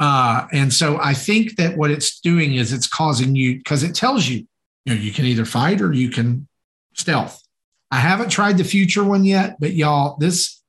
Uh, 0.00 0.46
and 0.52 0.72
so 0.72 0.98
I 1.02 1.12
think 1.12 1.56
that 1.56 1.76
what 1.76 1.90
it's 1.90 2.20
doing 2.20 2.54
is 2.54 2.72
it's 2.72 2.86
causing 2.86 3.34
you 3.34 3.56
because 3.56 3.82
it 3.82 3.94
tells 3.94 4.28
you, 4.28 4.46
you 4.84 4.94
know, 4.94 5.00
you 5.00 5.10
can 5.12 5.24
either 5.24 5.44
fight 5.44 5.80
or 5.80 5.92
you 5.92 6.08
can 6.08 6.46
stealth. 6.94 7.42
I 7.90 7.96
haven't 7.96 8.30
tried 8.30 8.58
the 8.58 8.64
future 8.64 9.02
one 9.02 9.24
yet, 9.24 9.56
but 9.58 9.72
y'all, 9.72 10.16
this 10.18 10.62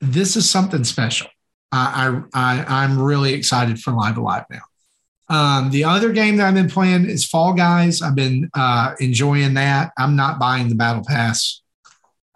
this 0.00 0.36
is 0.36 0.48
something 0.48 0.84
special. 0.84 1.28
I, 1.72 2.20
I, 2.32 2.64
I 2.66 2.84
am 2.84 3.00
really 3.00 3.34
excited 3.34 3.80
for 3.80 3.92
Live 3.92 4.16
A 4.16 4.20
Live 4.20 4.44
now. 4.50 4.60
Um, 5.28 5.70
the 5.70 5.84
other 5.84 6.12
game 6.12 6.36
that 6.36 6.46
I've 6.46 6.54
been 6.54 6.70
playing 6.70 7.06
is 7.06 7.26
Fall 7.26 7.52
Guys. 7.52 8.02
I've 8.02 8.14
been 8.14 8.48
uh, 8.54 8.94
enjoying 9.00 9.54
that. 9.54 9.92
I'm 9.98 10.16
not 10.16 10.38
buying 10.38 10.68
the 10.68 10.74
Battle 10.74 11.04
Pass. 11.04 11.60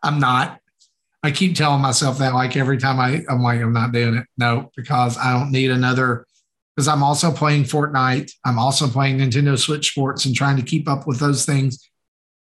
I'm 0.02 0.18
not. 0.18 0.59
I 1.22 1.30
keep 1.30 1.54
telling 1.54 1.82
myself 1.82 2.18
that 2.18 2.34
like 2.34 2.56
every 2.56 2.78
time 2.78 2.98
I, 2.98 3.22
I'm 3.28 3.42
like, 3.42 3.60
I'm 3.60 3.72
not 3.72 3.92
doing 3.92 4.14
it. 4.14 4.26
No, 4.38 4.70
because 4.76 5.18
I 5.18 5.38
don't 5.38 5.50
need 5.50 5.70
another 5.70 6.26
because 6.74 6.88
I'm 6.88 7.02
also 7.02 7.30
playing 7.30 7.64
Fortnite. 7.64 8.32
I'm 8.44 8.58
also 8.58 8.88
playing 8.88 9.18
Nintendo 9.18 9.58
Switch 9.58 9.90
Sports 9.90 10.24
and 10.24 10.34
trying 10.34 10.56
to 10.56 10.62
keep 10.62 10.88
up 10.88 11.06
with 11.06 11.18
those 11.18 11.44
things. 11.44 11.90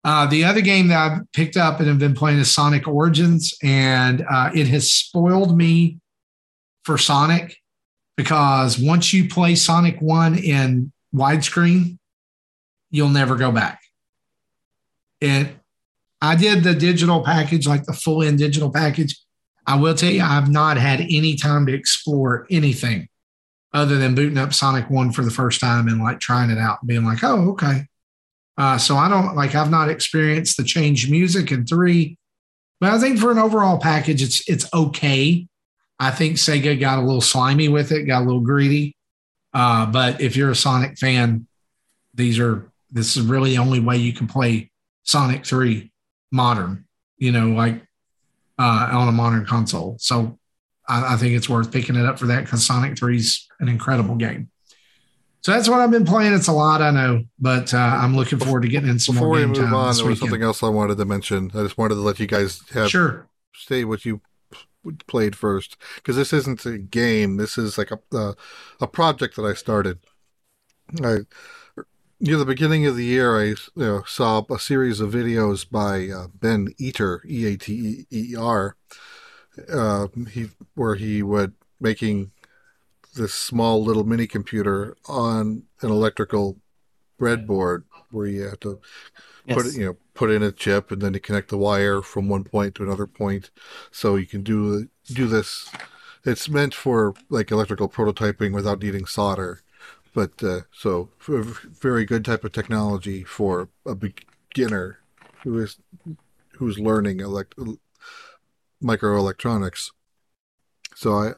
Uh, 0.04 0.26
the 0.26 0.44
other 0.44 0.62
game 0.62 0.88
that 0.88 1.12
I've 1.12 1.32
picked 1.34 1.56
up 1.56 1.80
and 1.80 1.88
have 1.88 2.00
been 2.00 2.16
playing 2.16 2.40
is 2.40 2.52
Sonic 2.52 2.88
Origins, 2.88 3.54
and 3.64 4.26
uh, 4.30 4.50
it 4.54 4.68
has 4.68 4.92
spoiled 4.92 5.58
me 5.58 6.00
for 6.84 6.98
Sonic 6.98 7.58
because 8.18 8.78
once 8.78 9.14
you 9.14 9.30
play 9.30 9.56
Sonic 9.56 10.02
1 10.02 10.38
in 10.38 10.92
widescreen, 11.16 11.98
you'll 12.92 13.10
never 13.10 13.36
go 13.36 13.52
back. 13.52 13.82
And 15.22 15.50
I 16.24 16.36
did 16.36 16.64
the 16.64 16.74
digital 16.74 17.22
package, 17.22 17.68
like 17.68 17.84
the 17.84 17.92
full 17.92 18.22
in 18.22 18.38
digital 18.38 18.72
package. 18.72 19.20
I 19.68 19.76
will 19.76 19.94
tell 19.94 20.10
you, 20.10 20.24
I've 20.24 20.50
not 20.50 20.78
had 20.78 21.02
any 21.02 21.36
time 21.36 21.66
to 21.66 21.74
explore 21.74 22.48
anything 22.50 23.10
other 23.74 23.98
than 23.98 24.16
booting 24.16 24.38
up 24.38 24.54
Sonic 24.54 24.90
1 24.90 25.12
for 25.12 25.22
the 25.22 25.32
first 25.32 25.60
time 25.60 25.90
and 25.90 26.02
like 26.02 26.22
trying 26.22 26.50
it 26.50 26.58
out 26.58 26.78
and 26.82 26.88
being 26.88 27.04
like, 27.04 27.26
oh, 27.26 27.50
okay. 27.52 27.88
Uh, 28.58 28.78
so 28.78 28.96
I 28.96 29.10
don't 29.10 29.36
like, 29.36 29.54
I've 29.54 29.70
not 29.70 29.90
experienced 29.90 30.56
the 30.56 30.64
change 30.64 31.10
music 31.10 31.52
in 31.52 31.66
three, 31.66 32.18
but 32.80 32.92
I 32.92 33.00
think 33.00 33.20
for 33.20 33.32
an 33.32 33.38
overall 33.38 33.78
package, 33.78 34.22
it's, 34.22 34.48
it's 34.48 34.74
okay. 34.74 35.46
I 36.00 36.12
think 36.12 36.38
Sega 36.38 36.80
got 36.80 37.00
a 37.00 37.02
little 37.02 37.20
slimy 37.20 37.68
with 37.68 37.92
it, 37.92 38.04
got 38.04 38.22
a 38.22 38.26
little 38.26 38.40
greedy. 38.40 38.96
Uh, 39.54 39.88
but 39.88 40.22
if 40.22 40.38
you're 40.38 40.52
a 40.52 40.56
Sonic 40.56 40.98
fan, 40.98 41.48
these 42.14 42.40
are, 42.40 42.72
this 42.90 43.18
is 43.18 43.26
really 43.26 43.52
the 43.52 43.58
only 43.62 43.82
way 43.82 43.98
you 43.98 44.14
can 44.14 44.28
play 44.28 44.72
Sonic 45.04 45.46
3 45.46 45.90
modern, 46.34 46.86
you 47.18 47.32
know, 47.32 47.50
like 47.50 47.82
uh, 48.60 48.90
on 48.92 49.08
a 49.08 49.12
modern 49.12 49.46
console. 49.46 49.96
So 50.00 50.38
I, 50.90 51.14
I 51.14 51.18
think 51.18 51.36
it's 51.36 51.48
worth 51.48 51.72
picking 51.72 51.96
it 51.96 52.06
up 52.06 52.20
for 52.20 52.26
that 52.26 52.44
because 52.44 52.66
Sonic 52.66 52.98
3 52.98 53.16
is 53.16 53.48
an 53.60 53.70
incredible 53.70 54.16
game. 54.16 54.50
So 55.42 55.52
that's 55.52 55.70
what 55.70 55.80
I've 55.82 55.92
been 55.92 56.06
playing. 56.06 56.34
It's 56.34 56.48
a 56.48 56.54
lot, 56.54 56.82
I 56.82 56.90
know, 56.92 57.24
but 57.38 57.74
uh, 57.74 57.78
I'm 57.78 58.16
looking 58.16 58.40
forward 58.40 58.64
to 58.64 58.70
getting 58.70 58.90
in 58.90 58.98
some 58.98 59.16
Before 59.16 59.28
more 59.28 59.38
we 59.38 59.46
move 59.46 59.58
time 59.58 59.74
on, 59.74 59.96
there 59.96 60.06
was 60.06 60.20
something 60.20 60.42
else 60.42 60.64
I 60.64 60.70
wanted 60.70 60.98
to 60.98 61.06
mention. 61.06 61.52
I 61.54 61.64
just 61.64 61.78
wanted 61.78 61.96
to 61.96 62.02
let 62.02 62.20
you 62.20 62.28
guys 62.28 62.62
have 62.74 62.90
Sure. 62.90 63.28
say 63.54 63.84
what 63.84 64.06
you 64.06 64.22
played 65.08 65.36
first 65.36 65.78
because 65.96 66.16
this 66.16 66.34
isn't 66.34 66.66
a 66.66 66.78
game. 66.78 67.38
This 67.38 67.58
is 67.58 67.78
like 67.78 67.92
a 67.92 68.00
uh, 68.18 68.34
a 68.82 68.88
project 68.88 69.36
that 69.36 69.44
I 69.44 69.54
started. 69.54 70.00
I 71.04 71.20
near 72.24 72.38
the 72.38 72.46
beginning 72.46 72.88
of 72.88 72.96
the 72.96 73.04
year, 73.04 73.40
I 73.40 73.44
you 73.44 73.58
know, 73.76 74.04
saw 74.08 74.44
a 74.50 74.58
series 74.58 75.02
of 75.02 75.12
videos 75.12 75.70
by 75.70 76.08
uh, 76.08 76.28
Ben 76.34 76.74
Eater, 76.78 77.22
E 77.28 77.46
A 77.46 77.58
T 77.58 78.06
E 78.10 78.32
E 78.32 78.36
R, 78.36 78.78
uh, 79.72 80.08
he 80.32 80.50
where 80.74 80.96
he 80.96 81.22
would 81.22 81.54
making 81.80 82.32
this 83.16 83.34
small 83.34 83.84
little 83.84 84.06
mini 84.06 84.26
computer 84.26 84.96
on 85.06 85.64
an 85.82 85.92
electrical 85.92 86.58
breadboard 87.20 87.84
where 88.10 88.26
you 88.26 88.44
have 88.44 88.60
to 88.62 88.80
put 89.50 89.74
you 89.74 89.86
know, 89.86 89.98
put 90.14 90.32
in 90.32 90.42
a 90.42 90.52
chip 90.52 90.92
and 90.92 91.02
then 91.02 91.14
you 91.14 91.20
connect 91.20 91.50
the 91.50 91.58
wire 91.58 92.02
from 92.02 92.30
one 92.30 92.46
point 92.46 92.74
to 92.76 92.84
another 92.84 93.06
point, 93.06 93.52
so 93.92 94.16
you 94.16 94.26
can 94.26 94.44
do 94.44 94.88
do 95.08 95.28
this. 95.28 95.70
It's 96.26 96.48
meant 96.48 96.74
for 96.74 97.16
like 97.30 97.52
electrical 97.52 97.90
prototyping 97.90 98.54
without 98.54 98.82
needing 98.82 99.06
solder, 99.06 99.62
but 100.14 100.44
uh, 100.44 100.62
so 100.72 101.10
very 101.28 102.06
good 102.06 102.24
type 102.24 102.44
of 102.44 102.52
technology 102.52 103.24
for 103.24 103.70
a 103.86 103.96
beginner 103.96 105.00
who 105.44 105.60
is 105.60 105.78
who's 106.58 106.80
learning 106.80 107.20
elect 107.20 107.56
microelectronics. 108.82 109.92
So 110.96 111.14
I 111.14 111.32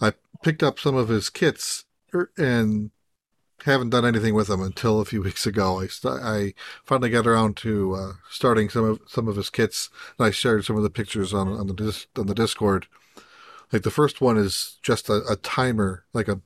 I 0.00 0.12
picked 0.42 0.62
up 0.62 0.78
some 0.78 0.96
of 0.96 1.08
his 1.08 1.30
kits 1.30 1.84
er, 2.14 2.30
and 2.36 2.90
haven't 3.64 3.90
done 3.90 4.04
anything 4.04 4.34
with 4.34 4.48
them 4.48 4.60
until 4.62 5.00
a 5.00 5.04
few 5.04 5.22
weeks 5.22 5.46
ago. 5.46 5.80
I 5.80 5.86
st- 5.86 6.22
I 6.22 6.54
finally 6.84 7.10
got 7.10 7.26
around 7.26 7.56
to 7.58 7.94
uh, 7.94 8.12
starting 8.30 8.68
some 8.68 8.84
of 8.84 9.00
some 9.06 9.28
of 9.28 9.36
his 9.36 9.50
kits, 9.50 9.90
and 10.18 10.26
I 10.26 10.30
shared 10.30 10.64
some 10.64 10.76
of 10.76 10.82
the 10.82 10.90
pictures 10.90 11.32
on 11.32 11.48
on 11.48 11.66
the 11.66 11.74
dis- 11.74 12.06
on 12.16 12.26
the 12.26 12.34
Discord. 12.34 12.86
Like 13.72 13.82
the 13.82 13.90
first 13.90 14.20
one 14.20 14.36
is 14.36 14.78
just 14.82 15.08
a, 15.08 15.22
a 15.28 15.36
timer, 15.36 16.04
like 16.12 16.28
a 16.28 16.40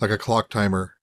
like 0.00 0.10
a 0.10 0.18
clock 0.18 0.48
timer, 0.48 0.94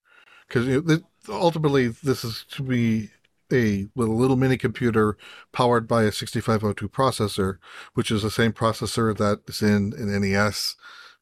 because 0.48 0.65
you 0.65 0.82
know, 0.82 0.99
ultimately 1.30 1.88
this 1.88 2.24
is 2.24 2.45
to 2.52 2.64
be 2.64 3.10
a 3.52 3.88
little, 3.95 4.36
mini 4.36 4.57
computer 4.57 5.18
powered 5.53 5.88
by 5.88 6.03
a 6.03 6.11
6502 6.11 6.90
processor, 6.90 7.57
which 7.94 8.11
is 8.11 8.24
the 8.24 8.32
same 8.32 8.52
processor 8.52 9.15
that 9.18 9.40
is 9.48 9.61
in 9.61 9.94
an 9.98 10.22
NES 10.22 10.76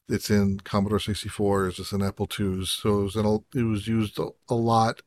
it's 0.08 0.30
in 0.30 0.60
Commodore 0.60 1.00
64, 1.00 1.68
it's 1.68 1.76
just 1.78 1.92
in 1.92 2.02
Apple 2.02 2.28
IIs. 2.28 2.70
So 2.70 3.00
it 3.00 3.02
was, 3.02 3.16
in 3.16 3.26
a, 3.26 3.36
it 3.58 3.64
was 3.64 3.88
used 3.88 4.18
a, 4.18 4.28
a 4.48 4.54
lot 4.54 5.02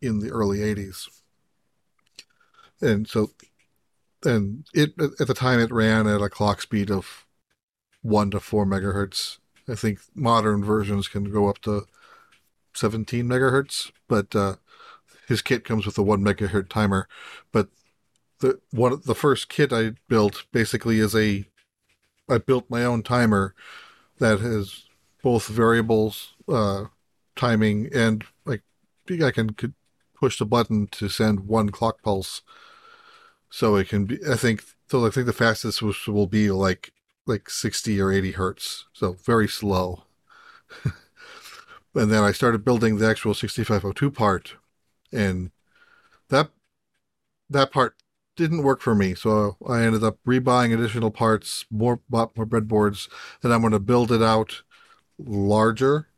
in 0.00 0.18
the 0.18 0.30
early 0.30 0.58
80s. 0.58 1.08
And 2.80 3.08
so, 3.08 3.30
and 4.24 4.66
it 4.74 4.92
at 4.98 5.26
the 5.26 5.34
time 5.34 5.60
it 5.60 5.72
ran 5.72 6.06
at 6.06 6.20
a 6.20 6.28
clock 6.28 6.60
speed 6.60 6.90
of 6.90 7.26
one 8.02 8.30
to 8.32 8.40
four 8.40 8.66
megahertz. 8.66 9.38
I 9.68 9.74
think 9.74 10.00
modern 10.14 10.64
versions 10.64 11.08
can 11.08 11.30
go 11.30 11.48
up 11.48 11.60
to 11.60 11.86
17 12.74 13.26
megahertz, 13.26 13.90
but 14.08 14.34
uh, 14.34 14.56
his 15.28 15.42
kit 15.42 15.64
comes 15.64 15.86
with 15.86 15.98
a 15.98 16.02
one 16.02 16.22
megahertz 16.22 16.68
timer. 16.68 17.08
But 17.52 17.68
the 18.40 18.60
one 18.70 19.00
the 19.04 19.14
first 19.14 19.48
kit 19.48 19.72
I 19.72 19.92
built 20.08 20.44
basically 20.52 20.98
is 20.98 21.14
a 21.14 21.46
I 22.28 22.38
built 22.38 22.70
my 22.70 22.84
own 22.84 23.02
timer 23.02 23.54
that 24.18 24.40
has 24.40 24.84
both 25.22 25.46
variables 25.48 26.34
uh, 26.48 26.86
timing 27.36 27.88
and 27.94 28.24
like 28.44 28.62
I 29.10 29.30
can 29.30 29.50
could 29.50 29.74
push 30.22 30.38
the 30.38 30.46
button 30.46 30.86
to 30.86 31.08
send 31.08 31.48
one 31.48 31.70
clock 31.70 32.00
pulse, 32.02 32.42
so 33.50 33.74
it 33.76 33.88
can 33.88 34.04
be. 34.04 34.18
I 34.30 34.36
think 34.36 34.62
so. 34.88 35.04
I 35.04 35.10
think 35.10 35.26
the 35.26 35.32
fastest 35.32 35.82
will, 35.82 36.26
be 36.28 36.50
like 36.50 36.92
like 37.26 37.50
sixty 37.50 38.00
or 38.00 38.12
eighty 38.12 38.32
hertz, 38.32 38.86
so 38.92 39.14
very 39.14 39.48
slow. 39.48 40.04
and 41.94 42.10
then 42.10 42.22
I 42.22 42.32
started 42.32 42.64
building 42.64 42.98
the 42.98 43.08
actual 43.08 43.34
sixty 43.34 43.64
five 43.64 43.82
hundred 43.82 43.90
oh 43.90 43.92
two 43.92 44.10
part, 44.10 44.56
and 45.12 45.50
that 46.28 46.50
that 47.50 47.72
part 47.72 47.96
didn't 48.36 48.62
work 48.62 48.80
for 48.80 48.94
me. 48.94 49.14
So 49.14 49.56
I 49.66 49.82
ended 49.82 50.02
up 50.04 50.18
rebuying 50.26 50.72
additional 50.72 51.10
parts, 51.10 51.66
more 51.70 52.00
bought 52.08 52.36
more 52.36 52.46
breadboards, 52.46 53.08
and 53.42 53.52
I'm 53.52 53.60
going 53.60 53.72
to 53.72 53.80
build 53.80 54.10
it 54.10 54.22
out 54.22 54.62
larger, 55.18 56.08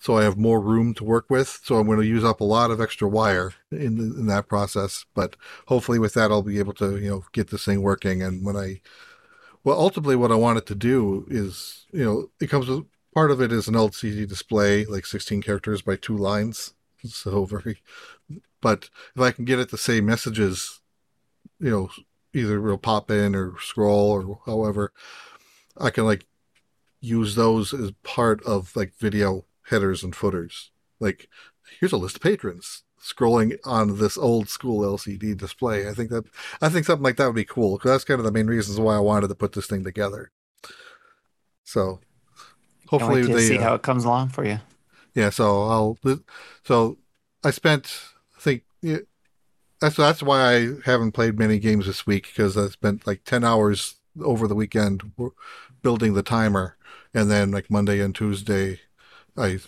so 0.00 0.16
I 0.16 0.24
have 0.24 0.36
more 0.36 0.60
room 0.60 0.94
to 0.94 1.04
work 1.04 1.26
with. 1.30 1.60
So 1.64 1.76
I'm 1.76 1.86
going 1.86 2.00
to 2.00 2.06
use 2.06 2.24
up 2.24 2.40
a 2.40 2.44
lot 2.44 2.70
of 2.70 2.80
extra 2.80 3.08
wire 3.08 3.54
in 3.70 3.98
in 3.98 4.26
that 4.26 4.48
process. 4.48 5.04
But 5.14 5.36
hopefully, 5.66 5.98
with 5.98 6.14
that, 6.14 6.30
I'll 6.30 6.42
be 6.42 6.58
able 6.58 6.74
to 6.74 6.98
you 6.98 7.10
know 7.10 7.24
get 7.32 7.50
this 7.50 7.64
thing 7.64 7.82
working. 7.82 8.22
And 8.22 8.44
when 8.44 8.56
I, 8.56 8.80
well, 9.64 9.78
ultimately, 9.78 10.16
what 10.16 10.32
I 10.32 10.36
want 10.36 10.58
it 10.58 10.66
to 10.66 10.74
do 10.74 11.26
is 11.30 11.86
you 11.92 12.04
know 12.04 12.30
it 12.40 12.48
comes 12.48 12.68
with 12.68 12.86
part 13.14 13.30
of 13.30 13.40
it 13.40 13.52
is 13.52 13.68
an 13.68 13.76
old 13.76 13.92
LCD 13.92 14.28
display, 14.28 14.84
like 14.84 15.06
16 15.06 15.42
characters 15.42 15.82
by 15.82 15.96
two 15.96 16.16
lines. 16.16 16.74
So 17.04 17.44
very, 17.46 17.78
but 18.60 18.88
if 19.16 19.20
I 19.20 19.32
can 19.32 19.44
get 19.44 19.58
it 19.58 19.70
to 19.70 19.76
say 19.76 20.00
messages 20.00 20.82
you 21.62 21.70
know, 21.70 21.90
either 22.34 22.58
it'll 22.58 22.76
pop 22.76 23.10
in 23.10 23.34
or 23.34 23.54
scroll 23.60 24.10
or 24.10 24.40
however, 24.44 24.92
I 25.78 25.90
can 25.90 26.04
like 26.04 26.26
use 27.00 27.36
those 27.36 27.72
as 27.72 27.92
part 28.02 28.42
of 28.42 28.74
like 28.74 28.92
video 28.98 29.44
headers 29.70 30.02
and 30.02 30.14
footers. 30.14 30.72
Like, 30.98 31.28
here's 31.78 31.92
a 31.92 31.96
list 31.96 32.16
of 32.16 32.22
patrons 32.22 32.82
scrolling 33.00 33.58
on 33.64 33.98
this 33.98 34.16
old 34.18 34.48
school 34.48 34.80
LCD 34.80 35.36
display. 35.36 35.88
I 35.88 35.92
think 35.92 36.10
that 36.10 36.24
I 36.60 36.68
think 36.68 36.84
something 36.84 37.04
like 37.04 37.16
that 37.16 37.26
would 37.26 37.34
be 37.34 37.44
cool 37.44 37.76
because 37.76 37.92
that's 37.92 38.04
kind 38.04 38.18
of 38.18 38.24
the 38.24 38.32
main 38.32 38.48
reasons 38.48 38.78
why 38.78 38.96
I 38.96 39.00
wanted 39.00 39.28
to 39.28 39.34
put 39.34 39.52
this 39.52 39.66
thing 39.66 39.84
together. 39.84 40.32
So 41.64 42.00
hopefully 42.92 43.22
they 43.22 43.48
see 43.48 43.58
uh, 43.58 43.62
how 43.62 43.74
it 43.74 43.82
comes 43.82 44.04
along 44.04 44.28
for 44.28 44.44
you. 44.44 44.58
yeah. 45.14 45.30
So 45.30 45.62
I'll 45.62 45.98
so 46.64 46.98
I 47.42 47.50
spent 47.50 48.00
I 48.36 48.40
think 48.40 48.62
yeah, 48.82 48.98
that's 49.80 49.96
that's 49.96 50.22
why 50.22 50.54
I 50.54 50.68
haven't 50.84 51.12
played 51.12 51.38
many 51.38 51.58
games 51.58 51.86
this 51.86 52.06
week 52.06 52.28
because 52.28 52.56
I 52.56 52.68
spent 52.68 53.06
like 53.06 53.24
ten 53.24 53.44
hours 53.44 53.96
over 54.22 54.46
the 54.46 54.54
weekend 54.54 55.12
building 55.82 56.14
the 56.14 56.22
timer, 56.22 56.76
and 57.14 57.30
then 57.30 57.50
like 57.50 57.70
Monday 57.70 58.00
and 58.00 58.14
Tuesday, 58.14 58.80
I 59.36 59.58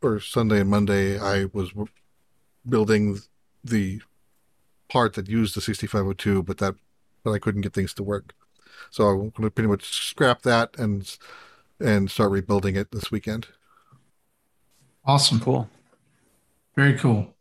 or 0.00 0.20
Sunday 0.20 0.60
and 0.60 0.70
Monday 0.70 1.18
I 1.18 1.46
was 1.52 1.72
building 2.68 3.18
the 3.64 4.00
part 4.88 5.14
that 5.14 5.28
used 5.28 5.56
the 5.56 5.60
6502, 5.60 6.42
but 6.42 6.58
that 6.58 6.74
but 7.24 7.32
I 7.32 7.38
couldn't 7.38 7.62
get 7.62 7.72
things 7.72 7.94
to 7.94 8.02
work, 8.02 8.34
so 8.90 9.06
I'm 9.06 9.30
going 9.30 9.42
to 9.42 9.50
pretty 9.50 9.68
much 9.68 10.08
scrap 10.08 10.42
that 10.42 10.76
and 10.78 11.16
and 11.82 12.10
start 12.10 12.30
rebuilding 12.30 12.76
it 12.76 12.90
this 12.90 13.10
weekend. 13.10 13.48
Awesome. 15.04 15.40
Cool. 15.40 15.68
Very 16.76 16.98
cool. 16.98 17.34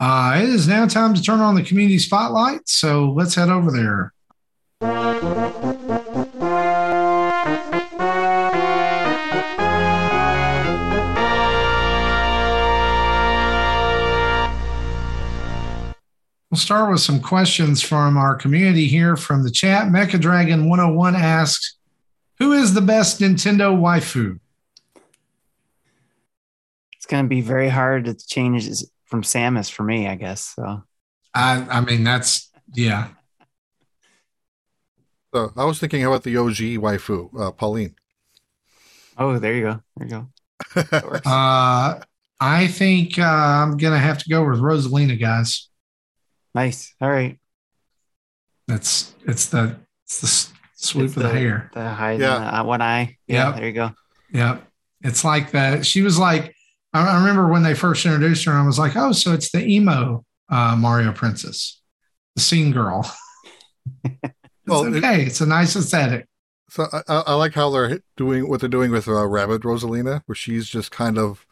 Uh, 0.00 0.40
it 0.42 0.48
is 0.48 0.66
now 0.66 0.86
time 0.86 1.14
to 1.14 1.22
turn 1.22 1.40
on 1.40 1.54
the 1.54 1.62
community 1.62 1.98
spotlight. 1.98 2.68
So 2.68 3.12
let's 3.12 3.34
head 3.34 3.48
over 3.48 3.70
there. 3.70 4.12
We'll 16.50 16.58
start 16.58 16.90
with 16.90 17.00
some 17.00 17.20
questions 17.20 17.80
from 17.80 18.18
our 18.18 18.34
community 18.34 18.86
here 18.86 19.16
from 19.16 19.42
the 19.42 19.50
chat. 19.50 19.86
Mecha 19.86 20.20
Dragon 20.20 20.68
101 20.68 21.16
asks, 21.16 21.78
Who 22.42 22.50
is 22.50 22.74
the 22.74 22.80
best 22.80 23.20
Nintendo 23.20 23.72
waifu? 23.78 24.40
It's 26.96 27.06
going 27.06 27.24
to 27.24 27.28
be 27.28 27.40
very 27.40 27.68
hard 27.68 28.06
to 28.06 28.16
change 28.16 28.68
from 29.04 29.22
Samus 29.22 29.70
for 29.70 29.84
me, 29.84 30.08
I 30.08 30.16
guess. 30.16 30.52
So 30.56 30.82
I 31.34 31.64
I 31.70 31.80
mean 31.82 32.02
that's 32.02 32.50
yeah. 32.74 33.10
So 35.32 35.52
I 35.56 35.64
was 35.64 35.78
thinking, 35.78 36.04
about 36.04 36.24
the 36.24 36.36
OG 36.36 36.82
waifu, 36.82 37.30
uh, 37.38 37.52
Pauline? 37.52 37.94
Oh, 39.16 39.38
there 39.38 39.54
you 39.54 39.62
go. 39.62 39.80
There 39.96 40.08
you 40.08 40.28
go. 40.74 41.20
Uh, 41.24 42.00
I 42.40 42.66
think 42.66 43.20
uh, 43.20 43.22
I'm 43.22 43.76
gonna 43.76 44.00
have 44.00 44.18
to 44.18 44.28
go 44.28 44.44
with 44.44 44.58
Rosalina, 44.58 45.16
guys. 45.16 45.68
nice. 46.56 46.92
All 47.00 47.08
right. 47.08 47.38
That's 48.66 49.14
it's 49.28 49.46
the 49.46 49.76
it's 50.06 50.20
the 50.20 50.26
s- 50.26 50.51
swoop 50.82 51.06
It's 51.06 51.16
of 51.16 51.22
the, 51.22 51.28
hair. 51.30 51.70
The 51.74 51.88
hide 51.88 52.20
Yeah. 52.20 52.36
in 52.36 52.42
the, 52.42 52.60
uh, 52.60 52.64
one 52.64 52.82
eye. 52.82 53.16
Yeah. 53.26 53.48
Yep. 53.48 53.56
There 53.56 53.66
you 53.66 53.72
go. 53.72 53.90
Yep. 54.32 54.68
It's 55.02 55.24
like 55.24 55.52
that. 55.52 55.86
She 55.86 56.02
was 56.02 56.18
like, 56.18 56.54
I, 56.92 57.06
I 57.06 57.18
remember 57.18 57.48
when 57.48 57.62
they 57.62 57.74
first 57.74 58.04
introduced 58.04 58.44
her, 58.44 58.52
I 58.52 58.64
was 58.66 58.78
like, 58.78 58.96
oh, 58.96 59.12
so 59.12 59.32
it's 59.32 59.50
the 59.50 59.64
emo 59.64 60.24
uh, 60.48 60.76
Mario 60.76 61.12
Princess. 61.12 61.80
the 62.36 62.42
scene 62.42 62.72
girl. 62.72 63.10
it's 64.04 64.34
well, 64.66 64.84
okay. 64.86 65.22
It, 65.22 65.28
it's 65.28 65.40
a 65.40 65.46
nice 65.46 65.74
aesthetic. 65.76 66.26
So 66.68 66.86
I, 66.92 67.02
I, 67.26 67.34
like 67.34 67.52
how 67.52 67.68
they're 67.68 68.00
doing 68.16 68.48
what 68.48 68.60
they're 68.60 68.68
doing 68.68 68.90
with 68.90 69.06
uh, 69.06 69.26
Rabbid 69.26 69.62
Rosalina, 69.62 70.22
where 70.24 70.34
she's 70.34 70.66
just 70.66 70.90
kind 70.90 71.18
of 71.18 71.46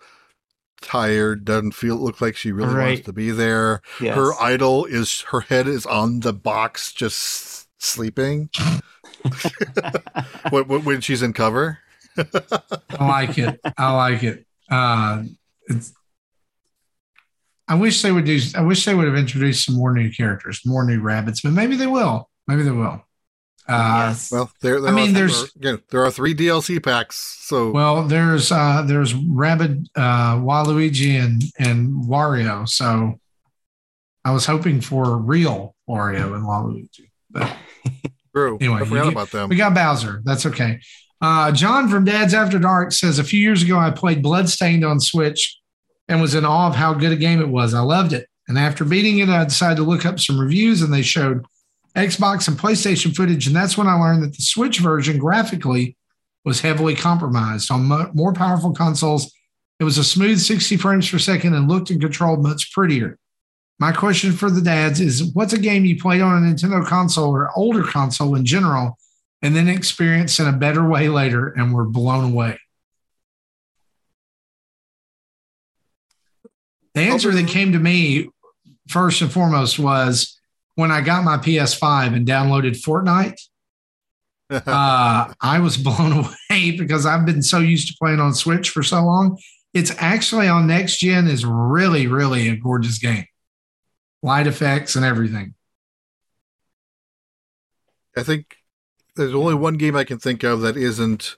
tired, 0.80 1.44
doesn't 1.44 1.72
feel 1.72 1.96
look 1.96 2.22
like 2.22 2.36
she 2.36 2.52
really 2.52 2.74
right. 2.74 2.86
wants 2.86 3.02
to 3.02 3.12
be 3.12 3.30
there. 3.30 3.82
Yes. 4.00 4.16
Her 4.16 4.32
idol 4.40 4.86
is 4.86 5.22
her 5.28 5.40
head 5.40 5.66
is 5.66 5.84
on 5.84 6.20
the 6.20 6.32
box, 6.32 6.92
just 6.92 7.68
sleeping. 7.82 8.48
when, 10.50 10.84
when 10.84 11.00
she's 11.00 11.22
in 11.22 11.32
cover. 11.32 11.78
I 12.16 13.06
like 13.08 13.38
it. 13.38 13.60
I 13.76 13.92
like 13.92 14.22
it. 14.22 14.46
Uh, 14.70 15.24
it's. 15.66 15.92
I 17.68 17.74
wish 17.74 18.02
they 18.02 18.10
would 18.10 18.24
do. 18.24 18.40
I 18.56 18.62
wish 18.62 18.84
they 18.84 18.94
would 18.94 19.06
have 19.06 19.16
introduced 19.16 19.66
some 19.66 19.76
more 19.76 19.92
new 19.92 20.10
characters, 20.10 20.60
more 20.64 20.84
new 20.84 21.00
rabbits, 21.00 21.40
but 21.40 21.52
maybe 21.52 21.76
they 21.76 21.86
will. 21.86 22.28
Maybe 22.48 22.62
they 22.62 22.70
will. 22.70 23.04
Uh, 23.68 24.06
yes. 24.08 24.32
Well, 24.32 24.50
there. 24.60 24.80
there 24.80 24.90
I 24.90 24.94
mean, 24.94 25.12
there's 25.12 25.52
there, 25.54 25.74
again, 25.74 25.84
there 25.90 26.04
are 26.04 26.10
three 26.10 26.34
DLC 26.34 26.82
packs. 26.82 27.16
So 27.42 27.70
well, 27.70 28.02
there's 28.02 28.50
uh, 28.50 28.82
there's 28.84 29.14
Rabbid, 29.14 29.88
uh, 29.94 30.36
Waluigi, 30.36 31.22
and 31.22 31.42
and 31.58 32.04
Wario. 32.04 32.68
So 32.68 33.20
I 34.24 34.32
was 34.32 34.46
hoping 34.46 34.80
for 34.80 35.16
real 35.16 35.76
Wario 35.88 36.34
and 36.34 36.44
Waluigi, 36.44 37.10
but 37.30 37.54
True. 38.34 38.58
Anyway, 38.60 38.80
I 38.80 38.84
forgot 38.84 39.04
get, 39.04 39.12
about 39.12 39.30
them. 39.30 39.48
We 39.48 39.56
got 39.56 39.74
Bowser. 39.74 40.22
That's 40.24 40.46
okay. 40.46 40.80
Uh, 41.20 41.52
John 41.52 41.88
from 41.88 42.04
Dad's 42.04 42.32
After 42.32 42.58
Dark 42.58 42.92
says 42.92 43.18
a 43.18 43.24
few 43.24 43.40
years 43.40 43.62
ago 43.62 43.78
I 43.78 43.90
played 43.90 44.22
Bloodstained 44.22 44.84
on 44.84 45.00
Switch 45.00 45.58
and 46.08 46.20
was 46.20 46.34
in 46.34 46.44
awe 46.44 46.68
of 46.68 46.74
how 46.74 46.94
good 46.94 47.12
a 47.12 47.16
game 47.16 47.40
it 47.40 47.48
was. 47.48 47.74
I 47.74 47.80
loved 47.80 48.12
it. 48.12 48.26
And 48.48 48.58
after 48.58 48.84
beating 48.84 49.18
it, 49.18 49.28
I 49.28 49.44
decided 49.44 49.76
to 49.76 49.82
look 49.84 50.04
up 50.04 50.18
some 50.18 50.40
reviews 50.40 50.82
and 50.82 50.92
they 50.92 51.02
showed 51.02 51.44
Xbox 51.94 52.48
and 52.48 52.58
PlayStation 52.58 53.14
footage. 53.14 53.46
And 53.46 53.54
that's 53.54 53.76
when 53.76 53.86
I 53.86 53.94
learned 53.94 54.22
that 54.22 54.36
the 54.36 54.42
Switch 54.42 54.78
version 54.78 55.18
graphically 55.18 55.96
was 56.44 56.60
heavily 56.60 56.96
compromised. 56.96 57.70
On 57.70 57.84
mo- 57.84 58.10
more 58.14 58.32
powerful 58.32 58.72
consoles, 58.72 59.32
it 59.78 59.84
was 59.84 59.98
a 59.98 60.04
smooth 60.04 60.40
60 60.40 60.76
frames 60.78 61.10
per 61.10 61.18
second 61.18 61.54
and 61.54 61.68
looked 61.68 61.90
and 61.90 62.00
controlled 62.00 62.42
much 62.42 62.72
prettier. 62.72 63.18
My 63.80 63.92
question 63.92 64.32
for 64.32 64.50
the 64.50 64.60
dads 64.60 65.00
is 65.00 65.24
what's 65.32 65.54
a 65.54 65.58
game 65.58 65.86
you 65.86 65.98
played 65.98 66.20
on 66.20 66.44
a 66.44 66.46
Nintendo 66.46 66.86
console 66.86 67.34
or 67.34 67.50
older 67.56 67.82
console 67.82 68.34
in 68.34 68.44
general 68.44 68.98
and 69.40 69.56
then 69.56 69.68
experienced 69.68 70.38
in 70.38 70.46
a 70.46 70.52
better 70.52 70.86
way 70.86 71.08
later 71.08 71.48
and 71.48 71.72
were 71.72 71.86
blown 71.86 72.30
away? 72.30 72.58
The 76.92 77.00
answer 77.00 77.30
that 77.30 77.48
came 77.48 77.72
to 77.72 77.78
me 77.78 78.28
first 78.88 79.22
and 79.22 79.32
foremost 79.32 79.78
was 79.78 80.38
when 80.74 80.90
I 80.90 81.00
got 81.00 81.24
my 81.24 81.38
PS5 81.38 82.14
and 82.14 82.26
downloaded 82.26 82.82
Fortnite. 82.82 83.40
uh, 84.50 85.32
I 85.40 85.58
was 85.60 85.78
blown 85.78 86.12
away 86.50 86.72
because 86.72 87.06
I've 87.06 87.24
been 87.24 87.42
so 87.42 87.60
used 87.60 87.88
to 87.88 87.94
playing 87.98 88.20
on 88.20 88.34
Switch 88.34 88.68
for 88.68 88.82
so 88.82 89.02
long. 89.02 89.38
It's 89.72 89.92
actually 89.96 90.48
on 90.48 90.66
next 90.66 90.98
gen 90.98 91.28
is 91.28 91.46
really, 91.46 92.08
really 92.08 92.48
a 92.50 92.56
gorgeous 92.56 92.98
game 92.98 93.24
light 94.22 94.46
effects 94.46 94.96
and 94.96 95.04
everything. 95.04 95.54
I 98.16 98.22
think 98.22 98.56
there's 99.16 99.34
only 99.34 99.54
one 99.54 99.74
game 99.74 99.96
I 99.96 100.04
can 100.04 100.18
think 100.18 100.42
of 100.42 100.60
that 100.60 100.76
isn't. 100.76 101.36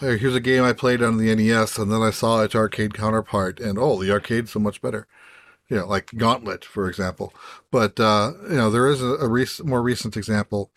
here's 0.00 0.34
a 0.34 0.40
game 0.40 0.62
I 0.64 0.72
played 0.72 1.02
on 1.02 1.18
the 1.18 1.34
NES, 1.34 1.78
and 1.78 1.90
then 1.90 2.02
I 2.02 2.10
saw 2.10 2.42
its 2.42 2.54
arcade 2.54 2.94
counterpart, 2.94 3.60
and 3.60 3.78
oh, 3.78 4.02
the 4.02 4.12
arcade's 4.12 4.52
so 4.52 4.60
much 4.60 4.82
better. 4.82 5.06
You 5.68 5.78
know, 5.78 5.86
like 5.86 6.10
Gauntlet, 6.16 6.64
for 6.64 6.88
example. 6.88 7.32
But 7.70 7.98
uh, 7.98 8.32
you 8.50 8.56
know, 8.56 8.70
there 8.70 8.88
is 8.88 9.02
a, 9.02 9.14
a 9.14 9.28
rec- 9.28 9.64
more 9.64 9.82
recent 9.82 10.16
example 10.16 10.70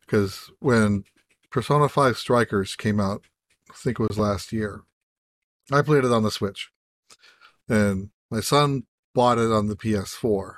because 0.00 0.50
when 0.60 1.04
Persona 1.50 1.88
5 1.88 2.16
Strikers 2.16 2.76
came 2.76 2.98
out, 2.98 3.24
I 3.70 3.74
think 3.74 4.00
it 4.00 4.08
was 4.08 4.18
last 4.18 4.52
year, 4.52 4.82
I 5.70 5.82
played 5.82 6.04
it 6.04 6.12
on 6.12 6.22
the 6.22 6.30
Switch, 6.30 6.70
and 7.68 8.10
my 8.30 8.40
son 8.40 8.84
bought 9.14 9.38
it 9.38 9.52
on 9.52 9.66
the 9.66 9.76
PS4 9.76 10.57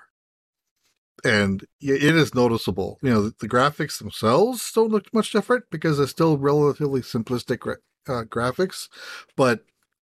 and 1.24 1.66
it 1.80 2.16
is 2.16 2.34
noticeable. 2.34 2.98
You 3.02 3.10
know, 3.10 3.22
the, 3.30 3.48
graphics 3.48 3.98
themselves 3.98 4.72
don't 4.72 4.90
look 4.90 5.12
much 5.12 5.32
different 5.32 5.64
because 5.70 5.98
they're 5.98 6.06
still 6.06 6.38
relatively 6.38 7.00
simplistic 7.00 7.66
uh, 8.08 8.24
graphics, 8.24 8.88
but 9.36 9.64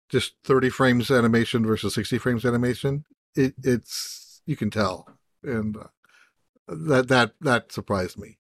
just 0.10 0.34
30 0.44 0.70
frames 0.70 1.12
animation 1.12 1.66
versus 1.66 1.94
60 1.96 2.18
frames 2.18 2.46
animation, 2.46 3.06
it, 3.36 3.54
it's 3.64 4.42
you 4.46 4.56
can 4.56 4.70
tell, 4.70 5.08
and 5.44 5.78
uh, 5.78 5.88
that 6.68 7.08
that 7.08 7.34
that 7.42 7.72
surprised 7.72 8.18
me. 8.20 8.38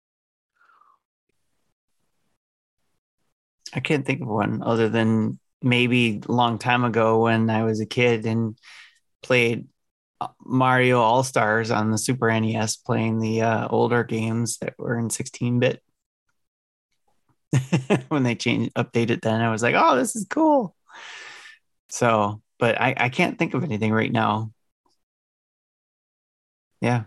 I 3.74 3.80
can't 3.80 4.06
think 4.06 4.22
of 4.22 4.28
one 4.28 4.62
other 4.62 4.90
than 4.90 5.40
maybe 5.62 6.22
a 6.28 6.32
long 6.32 6.60
time 6.60 6.84
ago 6.84 7.24
when 7.24 7.50
I 7.50 7.64
was 7.64 7.80
a 7.80 7.86
kid 7.86 8.26
and 8.26 8.58
played 9.24 9.68
Mario 10.44 10.99
All 10.99 11.23
Stars 11.23 11.72
on 11.72 11.91
the 11.91 11.98
Super 11.98 12.40
NES, 12.40 12.77
playing 12.77 13.19
the 13.19 13.41
uh, 13.41 13.68
older 13.69 14.03
games 14.03 14.57
that 14.60 14.73
were 14.77 14.98
in 14.98 15.10
16 15.10 15.60
bit. 15.60 15.81
when 18.10 18.23
they 18.23 18.35
changed, 18.35 18.73
updated, 18.73 19.22
then 19.22 19.41
I 19.41 19.52
was 19.52 19.61
like, 19.61 19.76
"Oh, 19.77 19.95
this 19.95 20.15
is 20.15 20.26
cool." 20.30 20.76
So, 21.90 22.41
but 22.57 22.81
I, 22.81 22.95
I 22.98 23.10
can't 23.10 23.38
think 23.38 23.53
of 23.53 23.64
anything 23.64 23.91
right 23.91 24.11
now. 24.11 24.52
Yeah, 26.81 27.03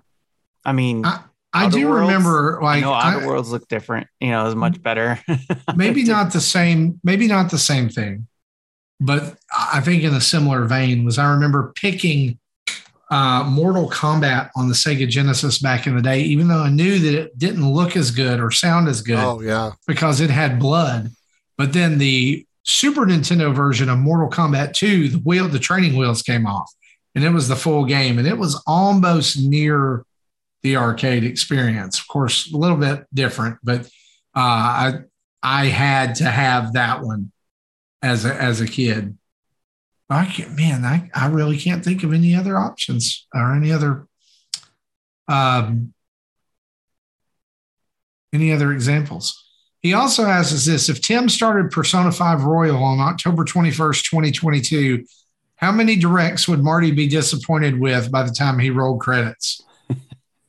I 0.65 0.73
mean, 0.73 1.05
I, 1.05 1.24
I 1.53 1.69
do 1.69 1.89
worlds, 1.89 2.07
remember 2.07 2.61
like 2.62 2.78
I 2.78 2.81
know 2.81 2.93
Outer 2.93 3.23
I, 3.23 3.27
Worlds 3.27 3.51
look 3.51 3.66
different. 3.69 4.07
You 4.20 4.31
know, 4.31 4.47
is 4.47 4.55
much 4.55 4.81
better. 4.83 5.19
maybe 5.77 6.05
not 6.05 6.33
the 6.33 6.41
same. 6.41 7.01
Maybe 7.03 7.27
not 7.27 7.51
the 7.51 7.59
same 7.59 7.89
thing, 7.89 8.28
but 9.01 9.37
I 9.57 9.81
think 9.81 10.03
in 10.03 10.15
a 10.15 10.20
similar 10.20 10.65
vein 10.65 11.05
was 11.05 11.19
I 11.19 11.31
remember 11.33 11.73
picking 11.74 12.39
uh, 13.11 13.45
Mortal 13.49 13.89
Kombat 13.89 14.51
on 14.57 14.69
the 14.69 14.74
Sega 14.74 15.09
Genesis 15.09 15.59
back 15.59 15.87
in 15.87 15.97
the 15.97 16.03
day, 16.03 16.20
even 16.23 16.49
though 16.49 16.62
I 16.62 16.70
knew 16.70 16.99
that 16.99 17.15
it 17.15 17.39
didn't 17.39 17.70
look 17.70 17.97
as 17.97 18.11
good 18.11 18.41
or 18.41 18.51
sound 18.51 18.89
as 18.89 19.01
good. 19.01 19.19
Oh, 19.19 19.41
yeah. 19.41 19.73
Because 19.87 20.20
it 20.20 20.31
had 20.31 20.59
blood. 20.59 21.11
But 21.57 21.73
then 21.73 21.99
the 21.99 22.45
Super 22.65 23.07
Nintendo 23.07 23.55
version 23.55 23.89
of 23.89 23.99
Mortal 23.99 24.28
Kombat 24.28 24.74
2, 24.74 25.09
the 25.09 25.19
wheel, 25.19 25.49
the 25.49 25.59
training 25.59 25.97
wheels 25.97 26.23
came 26.23 26.47
off 26.47 26.70
and 27.15 27.24
it 27.24 27.31
was 27.31 27.49
the 27.49 27.57
full 27.57 27.85
game. 27.85 28.19
And 28.19 28.27
it 28.27 28.37
was 28.37 28.62
almost 28.66 29.39
near 29.39 30.05
the 30.62 30.77
arcade 30.77 31.23
experience. 31.23 31.99
Of 32.01 32.09
course, 32.09 32.53
a 32.53 32.57
little 32.57 32.77
bit 32.77 33.07
different, 33.15 33.59
but 33.62 33.83
uh, 34.35 34.41
I 34.41 34.93
I 35.43 35.66
had 35.66 36.16
to 36.16 36.24
have 36.24 36.73
that 36.73 37.03
one 37.03 37.31
as 38.03 38.24
a, 38.24 38.35
as 38.35 38.61
a 38.61 38.66
kid. 38.66 39.16
I 40.09 40.27
can't, 40.27 40.55
man, 40.55 40.85
I, 40.85 41.11
I 41.15 41.27
really 41.27 41.59
can't 41.59 41.85
think 41.85 42.05
of 42.05 42.12
any 42.12 42.35
other 42.35 42.57
options 42.57 43.27
or 43.35 43.53
any 43.55 43.73
other 43.73 44.07
um, 45.28 45.93
any 48.33 48.53
other 48.53 48.73
examples. 48.73 49.43
He 49.81 49.93
also 49.95 50.24
asks 50.24 50.53
us 50.53 50.66
this 50.66 50.89
if 50.89 51.01
Tim 51.01 51.28
started 51.28 51.70
Persona 51.70 52.12
5 52.12 52.45
Royal 52.45 52.83
on 52.83 53.01
October 53.01 53.45
21st, 53.45 54.11
2022, 54.11 55.05
how 55.57 55.73
many 55.73 55.97
directs 55.97 56.47
would 56.47 56.62
Marty 56.62 56.91
be 56.91 57.09
disappointed 57.09 57.81
with 57.81 58.11
by 58.12 58.23
the 58.23 58.33
time 58.33 58.59
he 58.59 58.70
rolled 58.70 59.01
credits? 59.01 59.62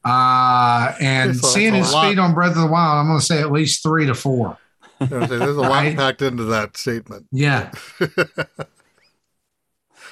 Uh, 0.06 0.96
and 1.02 1.36
seeing 1.36 1.74
his 1.74 1.90
speed 1.90 2.18
on 2.18 2.34
Breath 2.34 2.56
of 2.56 2.62
the 2.62 2.68
Wild, 2.68 3.00
I'm 3.00 3.08
going 3.08 3.20
to 3.20 3.26
say 3.26 3.42
at 3.42 3.52
least 3.52 3.84
three 3.84 4.06
to 4.06 4.14
four. 4.14 4.58
There's 5.02 5.58
a 5.58 5.60
lot 5.60 5.70
right? 5.70 5.98
packed 5.98 6.22
into 6.22 6.46
that 6.46 6.78
statement. 6.78 7.28
Yeah. 7.30 7.72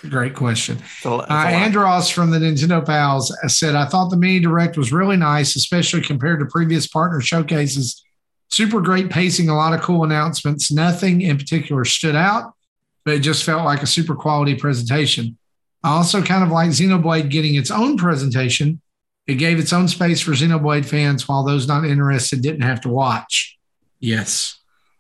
Great 0.10 0.36
question. 0.36 0.78
Uh, 1.04 1.24
Andros 1.24 2.10
from 2.10 2.32
the 2.32 2.40
Nintendo 2.40 2.86
Pals 2.86 3.36
said, 3.48 3.76
I 3.76 3.86
thought 3.86 4.10
the 4.10 4.18
mini 4.18 4.40
direct 4.40 4.78
was 4.78 4.92
really 4.92 5.18
nice, 5.18 5.56
especially 5.56 6.02
compared 6.02 6.40
to 6.40 6.46
previous 6.46 6.88
partner 6.88 7.22
showcases. 7.22 8.04
Super 8.50 8.82
great 8.82 9.10
pacing, 9.10 9.50
a 9.50 9.56
lot 9.56 9.74
of 9.74 9.82
cool 9.82 10.04
announcements. 10.04 10.72
Nothing 10.72 11.22
in 11.22 11.38
particular 11.38 11.86
stood 11.86 12.16
out, 12.16 12.54
but 13.04 13.16
it 13.16 13.20
just 13.20 13.44
felt 13.44 13.66
like 13.66 13.82
a 13.82 13.88
super 13.88 14.16
quality 14.16 14.56
presentation. 14.56 15.38
I 15.84 15.92
also 15.92 16.22
kind 16.22 16.44
of 16.44 16.50
like 16.50 16.70
Xenoblade 16.70 17.30
getting 17.30 17.56
its 17.56 17.72
own 17.72 17.98
presentation. 17.98 18.82
It 19.28 19.36
gave 19.36 19.60
its 19.60 19.74
own 19.74 19.88
space 19.88 20.22
for 20.22 20.32
Xenoblade 20.32 20.86
fans 20.86 21.28
while 21.28 21.44
those 21.44 21.68
not 21.68 21.86
interested 21.86 22.42
didn't 22.42 22.62
have 22.62 22.82
to 22.82 22.90
watch. 22.90 23.58
Yes. 24.00 24.60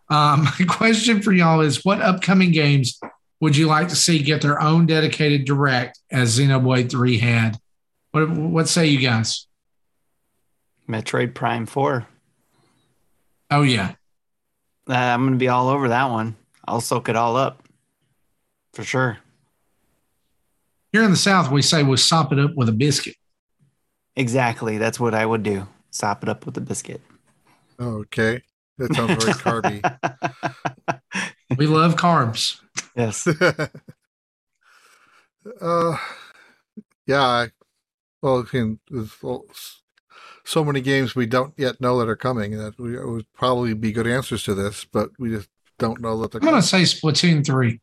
Um, 0.09 0.43
my 0.59 0.65
question 0.67 1.21
for 1.21 1.31
y'all 1.31 1.61
is 1.61 1.85
what 1.85 2.01
upcoming 2.01 2.51
games 2.51 2.99
would 3.41 3.55
you 3.57 3.67
like 3.67 3.89
to 3.89 3.95
see 3.95 4.19
get 4.19 4.41
their 4.41 4.61
own 4.61 4.85
dedicated 4.85 5.45
direct 5.45 5.99
as 6.11 6.37
Xenoblade 6.37 6.89
3 6.89 7.17
had? 7.17 7.57
What, 8.11 8.29
what 8.29 8.67
say 8.67 8.87
you 8.87 8.99
guys? 8.99 9.47
Metroid 10.87 11.33
Prime 11.33 11.65
4. 11.65 12.07
Oh, 13.51 13.61
yeah. 13.61 13.93
Uh, 14.89 14.93
I'm 14.93 15.21
going 15.21 15.33
to 15.33 15.37
be 15.37 15.47
all 15.47 15.69
over 15.69 15.89
that 15.89 16.09
one. 16.09 16.35
I'll 16.67 16.81
soak 16.81 17.09
it 17.09 17.15
all 17.15 17.35
up 17.35 17.63
for 18.73 18.83
sure. 18.83 19.17
Here 20.91 21.03
in 21.03 21.11
the 21.11 21.17
South, 21.17 21.51
we 21.51 21.61
say 21.61 21.83
we'll 21.83 21.97
sop 21.97 22.31
it 22.31 22.39
up 22.39 22.55
with 22.55 22.69
a 22.69 22.71
biscuit. 22.73 23.15
Exactly. 24.15 24.77
That's 24.77 24.99
what 24.99 25.13
I 25.13 25.25
would 25.25 25.43
do. 25.43 25.67
Sop 25.91 26.23
it 26.23 26.29
up 26.29 26.45
with 26.45 26.57
a 26.57 26.61
biscuit. 26.61 27.01
Okay. 27.79 28.41
That 28.77 28.93
sounds 28.93 29.23
very 29.23 29.33
carby. 29.81 31.01
we 31.57 31.67
love 31.67 31.95
carbs. 31.95 32.61
Yes. 32.95 33.27
uh, 35.61 35.97
yeah. 37.05 37.47
Well, 38.21 38.43
can, 38.43 38.79
so 40.45 40.63
many 40.63 40.81
games 40.81 41.15
we 41.15 41.25
don't 41.25 41.53
yet 41.57 41.81
know 41.81 41.99
that 41.99 42.09
are 42.09 42.15
coming 42.15 42.57
that 42.57 42.79
we 42.79 42.97
would 42.97 43.31
probably 43.33 43.73
be 43.73 43.91
good 43.91 44.07
answers 44.07 44.43
to 44.43 44.53
this, 44.53 44.85
but 44.85 45.09
we 45.19 45.29
just 45.29 45.49
don't 45.77 46.01
know 46.01 46.19
that 46.21 46.31
they're. 46.31 46.41
I'm 46.41 46.47
going 46.47 46.61
to 46.61 46.67
say 46.67 46.83
Splatoon 46.83 47.45
three. 47.45 47.81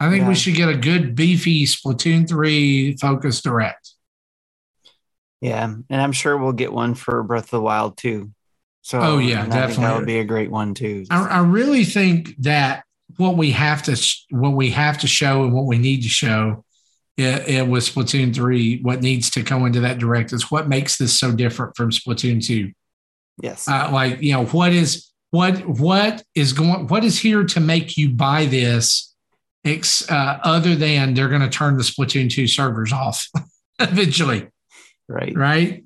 I 0.00 0.08
think 0.08 0.22
yeah. 0.22 0.28
we 0.28 0.34
should 0.34 0.54
get 0.54 0.70
a 0.70 0.76
good 0.76 1.14
beefy 1.14 1.66
Splatoon 1.66 2.28
three 2.28 2.96
focus 2.96 3.42
direct. 3.42 3.92
Yeah, 5.40 5.64
and 5.64 6.02
I'm 6.02 6.12
sure 6.12 6.36
we'll 6.36 6.52
get 6.52 6.72
one 6.72 6.94
for 6.94 7.22
Breath 7.22 7.44
of 7.44 7.50
the 7.50 7.62
Wild 7.62 7.96
too. 7.96 8.32
So, 8.82 9.00
oh 9.00 9.18
yeah, 9.18 9.46
definitely 9.46 9.84
that 9.84 9.96
would 9.96 10.06
be 10.06 10.18
a 10.18 10.24
great 10.24 10.50
one 10.50 10.74
too. 10.74 11.04
I, 11.10 11.26
I 11.26 11.38
really 11.40 11.84
think 11.84 12.34
that 12.38 12.84
what 13.16 13.36
we 13.36 13.52
have 13.52 13.82
to 13.84 13.96
what 14.30 14.50
we 14.50 14.70
have 14.70 14.98
to 14.98 15.06
show 15.06 15.44
and 15.44 15.52
what 15.52 15.66
we 15.66 15.78
need 15.78 16.02
to 16.02 16.08
show 16.08 16.64
it, 17.20 17.48
it 17.48 17.68
was 17.68 17.88
Splatoon 17.88 18.34
three. 18.34 18.80
What 18.80 19.02
needs 19.02 19.30
to 19.30 19.42
go 19.42 19.66
into 19.66 19.80
that 19.80 19.98
direct 19.98 20.32
is 20.32 20.50
what 20.50 20.68
makes 20.68 20.96
this 20.96 21.18
so 21.18 21.32
different 21.32 21.76
from 21.76 21.90
Splatoon 21.90 22.44
two. 22.44 22.72
Yes, 23.42 23.68
uh, 23.68 23.90
like 23.92 24.22
you 24.22 24.32
know 24.32 24.46
what 24.46 24.72
is 24.72 25.08
what 25.30 25.66
what 25.66 26.22
is 26.34 26.52
going 26.52 26.86
what 26.88 27.04
is 27.04 27.18
here 27.18 27.44
to 27.44 27.60
make 27.60 27.96
you 27.96 28.10
buy 28.10 28.46
this, 28.46 29.14
ex, 29.64 30.10
uh, 30.10 30.38
other 30.42 30.74
than 30.74 31.14
they're 31.14 31.28
going 31.28 31.42
to 31.42 31.50
turn 31.50 31.76
the 31.76 31.82
Splatoon 31.82 32.30
two 32.30 32.46
servers 32.46 32.92
off 32.92 33.28
eventually. 33.78 34.48
Right. 35.08 35.36
Right. 35.36 35.84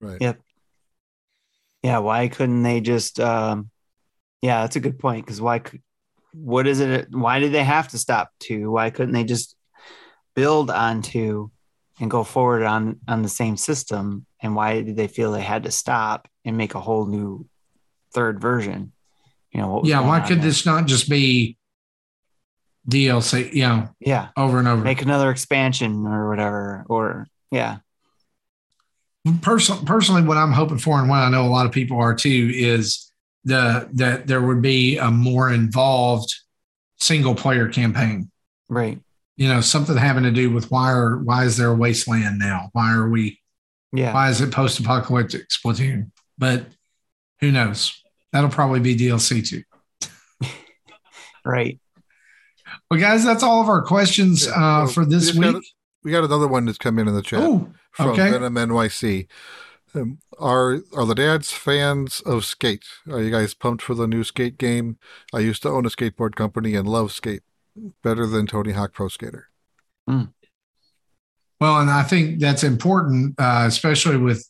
Right. 0.00 0.20
Yep. 0.20 0.40
Yeah. 1.82 1.98
Why 1.98 2.28
couldn't 2.28 2.62
they 2.62 2.80
just? 2.80 3.18
Um, 3.18 3.70
yeah, 4.42 4.60
that's 4.60 4.76
a 4.76 4.80
good 4.80 4.98
point. 4.98 5.24
Because 5.24 5.40
why? 5.40 5.62
What 6.34 6.66
is 6.66 6.80
it? 6.80 7.08
Why 7.10 7.38
did 7.38 7.52
they 7.52 7.64
have 7.64 7.88
to 7.88 7.98
stop 7.98 8.30
two? 8.40 8.70
Why 8.70 8.90
couldn't 8.90 9.14
they 9.14 9.24
just 9.24 9.56
build 10.34 10.70
onto 10.70 11.50
and 12.00 12.10
go 12.10 12.24
forward 12.24 12.64
on 12.64 13.00
on 13.08 13.22
the 13.22 13.28
same 13.28 13.56
system? 13.56 14.26
And 14.40 14.54
why 14.54 14.82
did 14.82 14.96
they 14.96 15.06
feel 15.06 15.32
they 15.32 15.42
had 15.42 15.64
to 15.64 15.70
stop 15.70 16.28
and 16.44 16.56
make 16.56 16.74
a 16.74 16.80
whole 16.80 17.06
new 17.06 17.46
third 18.12 18.40
version? 18.40 18.92
You 19.52 19.60
know, 19.60 19.82
yeah. 19.84 20.00
Why 20.00 20.20
could 20.20 20.38
there? 20.38 20.46
this 20.46 20.66
not 20.66 20.86
just 20.86 21.08
be 21.08 21.56
DLC? 22.88 23.52
You 23.52 23.62
know, 23.62 23.88
yeah, 24.00 24.28
over 24.36 24.58
and 24.58 24.68
over. 24.68 24.82
Make 24.82 25.02
another 25.02 25.30
expansion 25.30 26.06
or 26.06 26.28
whatever. 26.28 26.84
Or 26.88 27.26
yeah 27.50 27.78
personally, 29.40 29.84
personally, 29.84 30.22
what 30.22 30.36
I'm 30.36 30.52
hoping 30.52 30.78
for, 30.78 30.98
and 30.98 31.08
what 31.08 31.16
I 31.16 31.30
know 31.30 31.46
a 31.46 31.48
lot 31.48 31.66
of 31.66 31.72
people 31.72 31.98
are 31.98 32.14
too, 32.14 32.50
is 32.52 33.10
the 33.44 33.88
that 33.94 34.26
there 34.26 34.42
would 34.42 34.62
be 34.62 34.98
a 34.98 35.10
more 35.10 35.52
involved 35.52 36.34
single 36.98 37.34
player 37.34 37.68
campaign. 37.68 38.30
Right. 38.68 38.98
You 39.36 39.48
know, 39.48 39.60
something 39.60 39.96
having 39.96 40.24
to 40.24 40.30
do 40.30 40.50
with 40.50 40.70
why 40.70 40.92
are 40.92 41.18
why 41.18 41.44
is 41.44 41.56
there 41.56 41.68
a 41.68 41.74
wasteland 41.74 42.38
now? 42.38 42.70
Why 42.72 42.94
are 42.94 43.08
we? 43.08 43.40
Yeah. 43.92 44.12
Why 44.12 44.30
is 44.30 44.40
it 44.40 44.52
post 44.52 44.80
apocalyptic 44.80 45.48
Splatoon? 45.48 46.10
But 46.38 46.66
who 47.40 47.52
knows? 47.52 48.00
That'll 48.32 48.50
probably 48.50 48.80
be 48.80 48.96
DLC 48.96 49.46
too. 49.46 49.62
right. 51.44 51.78
Well, 52.90 53.00
guys, 53.00 53.24
that's 53.24 53.42
all 53.42 53.60
of 53.60 53.68
our 53.68 53.82
questions 53.82 54.48
uh, 54.48 54.86
for 54.86 55.04
this 55.04 55.34
week. 55.34 55.52
Got, 55.52 55.62
we 56.02 56.10
got 56.10 56.24
another 56.24 56.48
one 56.48 56.64
that's 56.64 56.78
come 56.78 56.98
in 56.98 57.06
in 57.06 57.14
the 57.14 57.22
chat. 57.22 57.40
Ooh 57.40 57.72
from 57.94 58.10
okay. 58.10 58.30
Venom 58.30 58.54
NYC. 58.54 59.28
Um, 59.94 60.18
are 60.38 60.80
are 60.92 61.06
the 61.06 61.14
dads 61.14 61.52
fans 61.52 62.20
of 62.20 62.44
skate? 62.44 62.84
Are 63.08 63.22
you 63.22 63.30
guys 63.30 63.54
pumped 63.54 63.82
for 63.82 63.94
the 63.94 64.08
new 64.08 64.24
skate 64.24 64.58
game? 64.58 64.98
I 65.32 65.38
used 65.38 65.62
to 65.62 65.68
own 65.68 65.86
a 65.86 65.90
skateboard 65.90 66.34
company 66.34 66.74
and 66.74 66.88
love 66.88 67.12
skate 67.12 67.42
better 68.02 68.26
than 68.26 68.46
Tony 68.46 68.72
Hawk 68.72 68.92
Pro 68.92 69.08
Skater. 69.08 69.48
Mm. 70.08 70.32
Well, 71.60 71.80
and 71.80 71.90
I 71.90 72.02
think 72.02 72.40
that's 72.40 72.64
important, 72.64 73.36
uh, 73.38 73.64
especially 73.66 74.16
with 74.16 74.48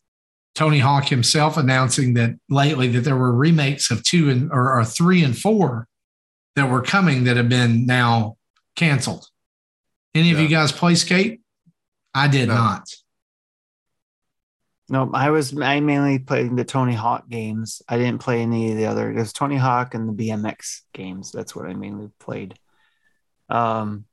Tony 0.54 0.78
Hawk 0.78 1.08
himself 1.08 1.56
announcing 1.56 2.14
that 2.14 2.30
lately 2.48 2.88
that 2.88 3.00
there 3.00 3.16
were 3.16 3.32
remakes 3.32 3.90
of 3.90 4.02
two 4.02 4.30
and 4.30 4.50
or, 4.50 4.72
or 4.78 4.84
three 4.84 5.22
and 5.22 5.36
four 5.36 5.88
that 6.56 6.70
were 6.70 6.82
coming 6.82 7.24
that 7.24 7.36
have 7.36 7.48
been 7.48 7.86
now 7.86 8.36
canceled. 8.76 9.26
Any 10.14 10.28
yeah. 10.28 10.34
of 10.34 10.40
you 10.40 10.48
guys 10.48 10.72
play 10.72 10.94
skate? 10.94 11.40
I 12.14 12.28
did 12.28 12.48
no. 12.48 12.54
not. 12.54 12.88
No, 14.89 15.11
I 15.15 15.31
was 15.31 15.59
I 15.59 15.81
mainly 15.81 16.19
played 16.19 16.55
the 16.56 16.65
Tony 16.65 16.93
Hawk 16.93 17.28
games. 17.28 17.81
I 17.89 17.97
didn't 17.97 18.20
play 18.20 18.43
any 18.43 18.70
of 18.70 18.77
the 18.77 18.86
other. 18.86 19.11
It 19.11 19.16
was 19.16 19.32
Tony 19.32 19.56
Hawk 19.56 19.94
and 19.94 20.09
the 20.09 20.28
BMX 20.28 20.82
games. 20.93 21.32
That's 21.32 21.56
what 21.56 21.66
I 21.66 21.73
mainly 21.73 22.11
played. 22.20 22.55
Um, 23.48 24.05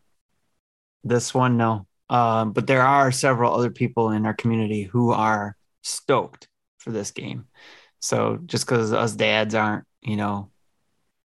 this 1.04 1.34
one, 1.34 1.58
no. 1.58 1.88
Um, 2.10 2.54
but 2.54 2.68
there 2.68 2.82
are 2.82 3.12
several 3.12 3.54
other 3.54 3.70
people 3.70 4.12
in 4.12 4.26
our 4.26 4.34
community 4.34 4.84
who 4.84 5.12
are 5.12 5.58
stoked 5.82 6.48
for 6.78 6.92
this 6.92 7.12
game. 7.12 7.48
So 8.00 8.40
just 8.46 8.66
because 8.66 8.94
us 8.94 9.14
dads 9.14 9.56
aren't, 9.56 9.86
you 10.02 10.16
know, 10.16 10.52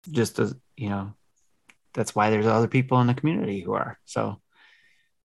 just 0.09 0.39
as 0.39 0.55
you 0.75 0.89
know, 0.89 1.13
that's 1.93 2.15
why 2.15 2.29
there's 2.29 2.47
other 2.47 2.67
people 2.67 2.99
in 2.99 3.07
the 3.07 3.13
community 3.13 3.61
who 3.61 3.73
are. 3.73 3.99
So 4.05 4.41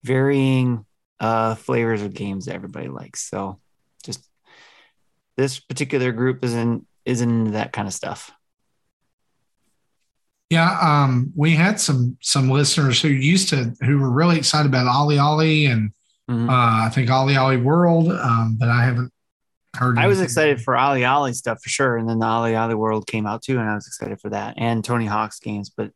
varying 0.02 0.86
uh 1.20 1.56
flavors 1.56 2.02
of 2.02 2.14
games 2.14 2.46
that 2.46 2.54
everybody 2.54 2.88
likes. 2.88 3.28
So 3.28 3.60
this 5.38 5.60
particular 5.60 6.12
group 6.12 6.44
isn't 6.44 6.84
isn't 7.06 7.30
into 7.30 7.52
that 7.52 7.72
kind 7.72 7.88
of 7.88 7.94
stuff. 7.94 8.30
Yeah, 10.50 10.78
um, 10.82 11.32
we 11.36 11.52
had 11.52 11.80
some 11.80 12.18
some 12.20 12.50
listeners 12.50 13.00
who 13.00 13.08
used 13.08 13.48
to 13.50 13.72
who 13.80 13.98
were 13.98 14.10
really 14.10 14.36
excited 14.36 14.68
about 14.68 14.86
OlliOlli 14.86 15.70
and 15.70 15.92
mm-hmm. 16.28 16.50
uh, 16.50 16.86
I 16.86 16.90
think 16.90 17.08
OlliOlli 17.08 17.62
World, 17.62 18.10
um, 18.10 18.56
but 18.58 18.68
I 18.68 18.84
haven't 18.84 19.12
heard. 19.76 19.96
I 19.98 20.08
was 20.08 20.20
excited 20.20 20.60
for 20.60 20.74
OlliOlli 20.74 21.34
stuff 21.34 21.62
for 21.62 21.68
sure, 21.68 21.96
and 21.96 22.08
then 22.08 22.18
the 22.18 22.26
OlliOlli 22.26 22.74
World 22.74 23.06
came 23.06 23.26
out 23.26 23.42
too, 23.42 23.58
and 23.58 23.70
I 23.70 23.74
was 23.74 23.86
excited 23.86 24.20
for 24.20 24.30
that 24.30 24.54
and 24.58 24.84
Tony 24.84 25.06
Hawk's 25.06 25.38
games. 25.38 25.70
But 25.70 25.92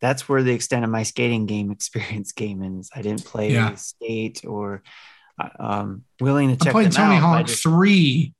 that's 0.00 0.28
where 0.28 0.42
the 0.42 0.52
extent 0.52 0.82
of 0.84 0.90
my 0.90 1.04
skating 1.04 1.46
game 1.46 1.70
experience 1.70 2.32
came 2.32 2.62
in. 2.62 2.82
I 2.92 3.02
didn't 3.02 3.24
play 3.24 3.52
yeah. 3.52 3.76
skate 3.76 4.44
or 4.44 4.82
um, 5.60 6.02
willing 6.20 6.48
to 6.48 6.56
check. 6.56 6.68
I 6.68 6.72
played 6.72 6.92
Tony 6.92 7.16
out, 7.16 7.20
Hawk 7.20 7.46
just... 7.46 7.62
three 7.62 8.34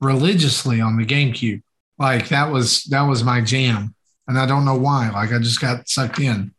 religiously 0.00 0.80
on 0.80 0.96
the 0.96 1.04
GameCube. 1.04 1.62
Like 1.98 2.28
that 2.28 2.50
was 2.50 2.84
that 2.84 3.02
was 3.02 3.24
my 3.24 3.40
jam, 3.40 3.94
and 4.28 4.38
I 4.38 4.46
don't 4.46 4.64
know 4.64 4.76
why. 4.76 5.10
Like 5.10 5.32
I 5.32 5.38
just 5.38 5.60
got 5.60 5.88
sucked 5.88 6.18
in, 6.18 6.54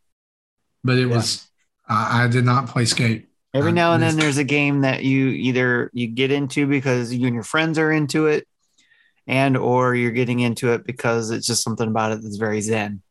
but 0.84 0.98
it 0.98 1.08
yeah. 1.08 1.16
was 1.16 1.48
uh, 1.88 2.10
I 2.12 2.28
did 2.28 2.46
not 2.46 2.68
play 2.68 2.86
skate. 2.86 3.28
Every 3.54 3.72
now 3.72 3.94
and 3.94 4.04
then, 4.04 4.18
there's 4.18 4.38
a 4.38 4.44
game 4.44 4.82
that 4.82 5.04
you 5.04 5.28
either 5.30 5.90
you 5.94 6.08
get 6.08 6.32
into 6.32 6.68
because 6.68 7.14
you 7.14 7.26
and 7.28 7.34
your 7.34 7.44
friends 7.44 7.78
are 7.78 7.92
into 7.92 8.28
it, 8.28 8.48
and 9.28 9.56
or 9.56 9.96
you're 9.96 10.12
getting 10.12 10.40
into 10.40 10.74
it 10.74 10.86
because 10.86 11.32
it's 11.32 11.48
just 11.48 11.64
something 11.64 11.88
about 11.88 12.12
it 12.12 12.22
that's 12.22 12.38
very 12.38 12.62
zen. 12.62 13.02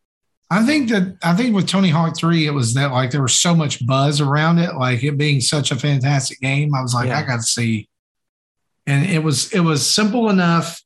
I 0.51 0.65
think 0.65 0.90
that 0.90 1.16
I 1.23 1.35
think 1.35 1.55
with 1.55 1.66
Tony 1.66 1.90
Hawk 1.90 2.16
3, 2.16 2.47
it 2.47 2.53
was 2.53 2.74
that 2.74 2.93
like 2.93 3.11
there 3.11 3.23
was 3.23 3.36
so 3.36 3.55
much 3.55 3.85
buzz 3.86 4.20
around 4.20 4.59
it, 4.59 4.74
like 4.77 5.03
it 5.03 5.19
being 5.19 5.40
such 5.40 5.70
a 5.70 5.77
fantastic 5.77 6.40
game. 6.40 6.74
I 6.74 6.82
was 6.82 6.94
like, 6.94 7.09
yeah. 7.09 7.19
I 7.19 7.23
got 7.23 7.36
to 7.36 7.43
see. 7.43 7.89
And 8.86 9.04
it 9.06 9.22
was 9.22 9.52
it 9.52 9.60
was 9.60 9.88
simple 9.88 10.30
enough 10.30 10.80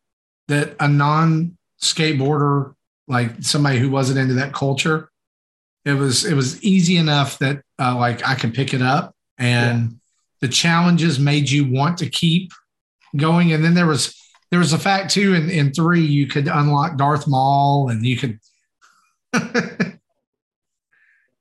that 0.49 0.75
a 0.81 0.89
non 0.89 1.57
skateboarder, 1.83 2.75
like 3.09 3.43
somebody 3.43 3.79
who 3.79 3.91
wasn't 3.91 4.19
into 4.19 4.35
that 4.35 4.53
culture, 4.53 5.11
it 5.85 5.95
was 5.95 6.25
it 6.25 6.35
was 6.35 6.63
easy 6.63 6.97
enough 6.97 7.39
that 7.39 7.63
uh, 7.79 7.97
like 7.97 8.27
I 8.27 8.35
could 8.35 8.55
pick 8.55 8.75
it 8.75 8.83
up 8.83 9.15
and 9.39 9.83
yeah. 9.83 9.97
the 10.41 10.49
challenges 10.49 11.19
made 11.19 11.51
you 11.51 11.71
want 11.71 11.99
to 11.99 12.09
keep 12.09 12.53
going. 13.17 13.53
And 13.53 13.65
then 13.65 13.75
there 13.75 13.87
was 13.87 14.15
there 14.51 14.59
was 14.59 14.73
a 14.73 14.79
fact 14.79 15.11
too 15.11 15.35
in, 15.35 15.49
in 15.51 15.73
three, 15.73 16.03
you 16.03 16.27
could 16.27 16.49
unlock 16.49 16.97
Darth 16.97 17.27
Maul 17.27 17.89
and 17.89 18.05
you 18.05 18.17
could 18.17 18.39
it 19.33 19.99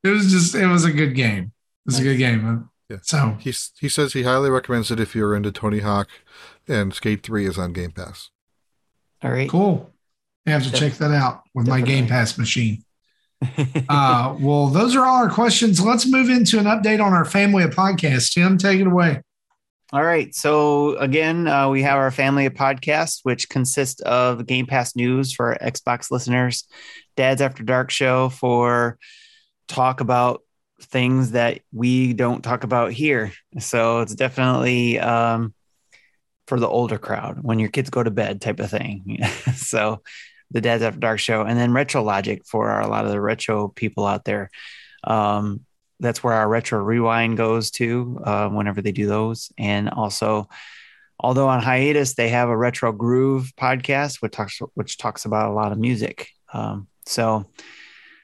was 0.03 0.31
just 0.31 0.55
it 0.55 0.67
was 0.67 0.85
a 0.85 0.91
good 0.91 1.15
game. 1.15 1.51
It 1.85 1.85
was 1.85 1.99
a 1.99 2.03
good 2.03 2.17
game. 2.17 2.69
Yeah. 2.89 2.97
So 3.01 3.37
he 3.39 3.53
he 3.79 3.89
says 3.89 4.13
he 4.13 4.23
highly 4.23 4.49
recommends 4.49 4.91
it 4.91 4.99
if 4.99 5.15
you're 5.15 5.35
into 5.35 5.51
Tony 5.51 5.79
Hawk, 5.79 6.07
and 6.69 6.93
Skate 6.93 7.23
Three 7.23 7.45
is 7.45 7.57
on 7.57 7.73
Game 7.73 7.91
Pass. 7.91 8.29
All 9.21 9.31
right, 9.31 9.49
cool. 9.49 9.91
I 10.47 10.51
have 10.51 10.63
to 10.63 10.71
check 10.71 10.93
that 10.93 11.11
out 11.11 11.43
with 11.53 11.65
Definitely. 11.65 11.81
my 11.81 11.87
Game 11.87 12.07
Pass 12.07 12.37
machine. 12.37 12.83
uh, 13.89 14.35
well, 14.39 14.67
those 14.67 14.95
are 14.95 15.05
all 15.05 15.23
our 15.23 15.29
questions. 15.29 15.81
Let's 15.81 16.05
move 16.05 16.29
into 16.29 16.59
an 16.59 16.65
update 16.65 17.03
on 17.03 17.13
our 17.13 17.25
family 17.25 17.63
of 17.63 17.71
podcasts. 17.71 18.33
Tim, 18.33 18.57
take 18.57 18.79
it 18.79 18.87
away. 18.87 19.21
All 19.91 20.03
right. 20.03 20.33
So 20.35 20.97
again, 20.97 21.47
uh, 21.47 21.69
we 21.69 21.81
have 21.81 21.97
our 21.97 22.11
family 22.11 22.45
of 22.45 22.53
podcasts, 22.53 23.21
which 23.23 23.49
consists 23.49 24.01
of 24.01 24.45
Game 24.45 24.67
Pass 24.67 24.95
news 24.95 25.33
for 25.33 25.57
Xbox 25.61 26.11
listeners, 26.11 26.67
Dad's 27.15 27.41
After 27.41 27.63
Dark 27.63 27.89
show 27.89 28.29
for 28.29 28.99
talk 29.67 29.99
about 29.99 30.41
things 30.81 31.31
that 31.31 31.61
we 31.71 32.13
don't 32.13 32.43
talk 32.43 32.63
about 32.63 32.91
here. 32.91 33.31
So 33.59 34.01
it's 34.01 34.15
definitely 34.15 34.99
um, 34.99 35.53
for 36.49 36.59
the 36.59 36.67
older 36.67 36.97
crowd 36.97 37.37
when 37.43 37.59
your 37.59 37.69
kids 37.69 37.91
go 37.91 38.01
to 38.01 38.09
bed 38.09 38.41
type 38.41 38.59
of 38.59 38.71
thing. 38.71 39.19
so 39.55 40.01
the 40.49 40.61
Dads 40.61 40.81
After 40.81 40.99
Dark 40.99 41.19
show, 41.19 41.43
and 41.43 41.57
then 41.57 41.73
Retro 41.73 42.01
Logic 42.01 42.41
for 42.43 42.69
our, 42.69 42.81
a 42.81 42.87
lot 42.87 43.05
of 43.05 43.11
the 43.11 43.21
retro 43.21 43.67
people 43.67 44.05
out 44.05 44.25
there. 44.25 44.49
Um, 45.03 45.61
that's 45.99 46.23
where 46.23 46.33
our 46.33 46.49
retro 46.49 46.79
rewind 46.79 47.37
goes 47.37 47.69
to 47.71 48.19
uh, 48.23 48.49
whenever 48.49 48.81
they 48.81 48.91
do 48.91 49.07
those, 49.07 49.51
and 49.57 49.89
also. 49.89 50.49
Although 51.21 51.49
on 51.49 51.61
hiatus, 51.61 52.13
they 52.13 52.29
have 52.29 52.47
a 52.47 52.55
retro 52.55 52.93
groove 52.93 53.51
podcast, 53.57 54.21
which 54.21 54.31
talks 54.31 54.57
which 54.75 54.97
talks 54.97 55.25
about 55.25 55.51
a 55.51 55.53
lot 55.53 55.73
of 55.73 55.77
music. 55.77 56.29
Um, 56.53 56.87
so, 57.05 57.45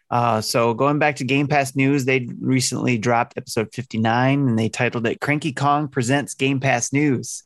uh, 0.09 0.39
so 0.39 0.73
going 0.73 0.97
back 0.97 1.17
to 1.17 1.25
Game 1.25 1.49
Pass 1.49 1.75
news, 1.75 2.05
they 2.05 2.29
recently 2.39 2.97
dropped 2.97 3.33
episode 3.35 3.73
59 3.73 4.47
and 4.47 4.57
they 4.57 4.69
titled 4.69 5.05
it 5.07 5.19
Cranky 5.19 5.51
Kong 5.51 5.89
Presents 5.89 6.35
Game 6.35 6.61
Pass 6.61 6.93
News. 6.93 7.43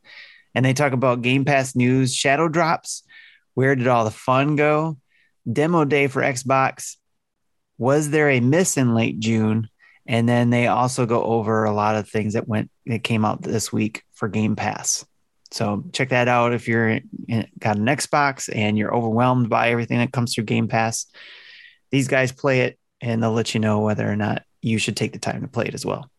And 0.56 0.66
they 0.66 0.74
talk 0.74 0.94
about 0.94 1.22
Game 1.22 1.46
Pass 1.46 1.76
news, 1.76 2.14
shadow 2.14 2.48
drops, 2.48 3.04
where 3.54 3.76
did 3.76 3.88
all 3.88 4.06
the 4.06 4.12
fun 4.12 4.56
go, 4.56 4.98
demo 5.52 5.86
day 5.86 6.08
for 6.08 6.22
Xbox, 6.22 6.96
was 7.78 8.10
there 8.10 8.30
a 8.30 8.40
miss 8.40 8.78
in 8.78 8.94
late 8.94 9.20
June? 9.20 9.70
And 10.06 10.28
then 10.28 10.50
they 10.50 10.68
also 10.68 11.06
go 11.06 11.24
over 11.24 11.64
a 11.64 11.74
lot 11.74 11.96
of 11.96 12.10
things 12.10 12.34
that 12.34 12.48
went 12.48 12.72
that 12.88 13.04
came 13.04 13.24
out 13.24 13.42
this 13.42 13.72
week 13.72 14.04
for 14.14 14.28
Game 14.28 14.56
Pass. 14.56 15.06
So 15.52 15.84
check 15.94 16.10
that 16.10 16.28
out 16.28 16.54
if 16.54 16.68
you're 16.68 17.00
got 17.60 17.78
an 17.78 17.86
Xbox 17.86 18.50
and 18.54 18.78
you're 18.78 18.94
overwhelmed 18.94 19.50
by 19.50 19.70
everything 19.70 20.00
that 20.00 20.12
comes 20.12 20.34
through 20.34 20.44
Game 20.46 20.68
Pass. 20.68 21.06
These 21.92 22.08
guys 22.08 22.32
play 22.32 22.62
it 22.62 22.80
and 23.02 23.22
they'll 23.22 23.32
let 23.32 23.54
you 23.54 23.60
know 23.60 23.80
whether 23.80 24.10
or 24.10 24.16
not 24.16 24.44
you 24.62 24.78
should 24.78 24.98
take 24.98 25.14
the 25.14 25.20
time 25.20 25.42
to 25.42 25.48
play 25.48 25.66
it 25.66 25.74
as 25.74 25.86
well. 25.86 26.10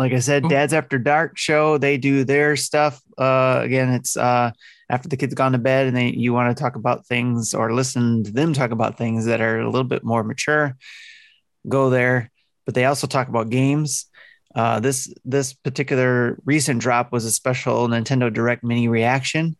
Like 0.00 0.12
I 0.12 0.18
said, 0.18 0.48
Dad's 0.48 0.72
After 0.72 0.98
Dark 0.98 1.36
show, 1.36 1.78
they 1.78 1.98
do 1.98 2.24
their 2.24 2.56
stuff. 2.56 3.00
Uh, 3.18 3.60
again, 3.62 3.90
it's 3.92 4.16
uh, 4.16 4.50
after 4.88 5.08
the 5.08 5.16
kids 5.16 5.34
gone 5.34 5.52
to 5.52 5.58
bed 5.58 5.86
and 5.86 5.96
they 5.96 6.08
you 6.08 6.32
want 6.32 6.56
to 6.56 6.60
talk 6.60 6.74
about 6.74 7.06
things 7.06 7.54
or 7.54 7.72
listen 7.72 8.24
to 8.24 8.32
them 8.32 8.52
talk 8.52 8.70
about 8.70 8.98
things 8.98 9.26
that 9.26 9.40
are 9.40 9.60
a 9.60 9.70
little 9.70 9.84
bit 9.84 10.02
more 10.02 10.24
mature, 10.24 10.76
go 11.68 11.90
there. 11.90 12.30
But 12.66 12.74
they 12.74 12.86
also 12.86 13.06
talk 13.06 13.28
about 13.28 13.50
games 13.50 14.10
uh, 14.54 14.80
this 14.80 15.12
this 15.24 15.52
particular 15.52 16.38
recent 16.44 16.80
drop 16.80 17.12
was 17.12 17.24
a 17.24 17.30
special 17.30 17.86
Nintendo 17.88 18.32
Direct 18.32 18.64
mini 18.64 18.88
reaction, 18.88 19.56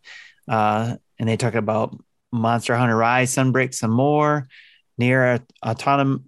uh, 0.48 0.96
and 1.18 1.28
they 1.28 1.36
talk 1.36 1.54
about 1.54 1.96
Monster 2.32 2.76
Hunter 2.76 2.96
Rise, 2.96 3.34
Sunbreak, 3.34 3.72
some 3.74 3.92
more, 3.92 4.48
NieR 5.00 5.40
Autonom- 5.64 6.24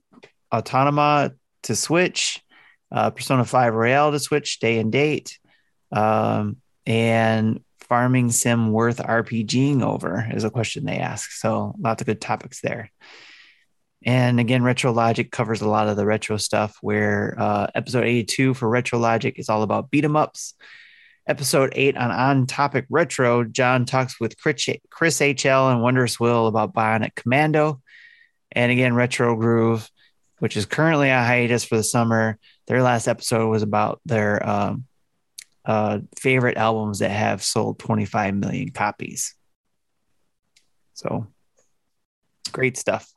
Autonoma 0.52 1.34
to 1.64 1.74
Switch, 1.76 2.40
uh, 2.92 3.10
Persona 3.10 3.44
Five 3.44 3.74
Royal 3.74 4.12
to 4.12 4.18
Switch, 4.18 4.60
day 4.60 4.78
and 4.78 4.92
date, 4.92 5.38
um, 5.90 6.58
and 6.86 7.60
farming 7.80 8.30
sim 8.30 8.72
worth 8.72 8.98
RPGing 8.98 9.82
over 9.82 10.28
is 10.32 10.44
a 10.44 10.50
question 10.50 10.84
they 10.84 10.98
ask. 10.98 11.30
So 11.32 11.74
lots 11.78 12.02
of 12.02 12.06
good 12.06 12.20
topics 12.20 12.60
there. 12.60 12.90
And 14.04 14.40
again, 14.40 14.62
Retro 14.62 14.92
Logic 14.92 15.30
covers 15.30 15.60
a 15.60 15.68
lot 15.68 15.88
of 15.88 15.96
the 15.96 16.06
retro 16.06 16.36
stuff. 16.36 16.76
Where 16.80 17.36
uh, 17.38 17.68
episode 17.74 18.04
82 18.04 18.54
for 18.54 18.68
Retro 18.68 18.98
Logic 18.98 19.38
is 19.38 19.48
all 19.48 19.62
about 19.62 19.90
beat 19.90 20.04
'em 20.04 20.16
ups. 20.16 20.54
Episode 21.26 21.72
eight 21.76 21.96
on 21.96 22.10
On 22.10 22.46
Topic 22.46 22.84
Retro, 22.90 23.44
John 23.44 23.84
talks 23.84 24.18
with 24.18 24.36
Chris, 24.36 24.68
Chris 24.90 25.20
HL 25.20 25.72
and 25.72 25.80
Wondrous 25.80 26.18
Will 26.18 26.48
about 26.48 26.74
Bionic 26.74 27.14
Commando. 27.14 27.80
And 28.50 28.72
again, 28.72 28.94
Retro 28.94 29.36
Groove, 29.36 29.88
which 30.40 30.56
is 30.56 30.66
currently 30.66 31.10
a 31.10 31.22
hiatus 31.22 31.64
for 31.64 31.76
the 31.76 31.84
summer. 31.84 32.38
Their 32.72 32.82
last 32.82 33.06
episode 33.06 33.50
was 33.50 33.62
about 33.62 34.00
their 34.06 34.48
um, 34.48 34.86
uh, 35.66 35.98
favorite 36.18 36.56
albums 36.56 37.00
that 37.00 37.10
have 37.10 37.42
sold 37.42 37.78
25 37.78 38.34
million 38.34 38.70
copies. 38.70 39.34
So 40.94 41.26
great 42.50 42.78
stuff. 42.78 43.12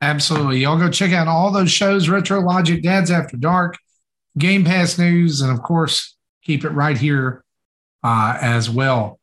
Absolutely. 0.00 0.60
Y'all 0.60 0.78
go 0.78 0.88
check 0.88 1.12
out 1.12 1.26
all 1.26 1.50
those 1.50 1.72
shows 1.72 2.08
Retro 2.08 2.40
Logic, 2.40 2.80
Dads 2.80 3.10
After 3.10 3.36
Dark, 3.36 3.78
Game 4.38 4.64
Pass 4.64 4.96
News, 4.96 5.40
and 5.40 5.50
of 5.50 5.60
course, 5.60 6.16
keep 6.44 6.64
it 6.64 6.70
right 6.70 6.96
here 6.96 7.42
uh, 8.04 8.38
as 8.40 8.70
well 8.70 9.18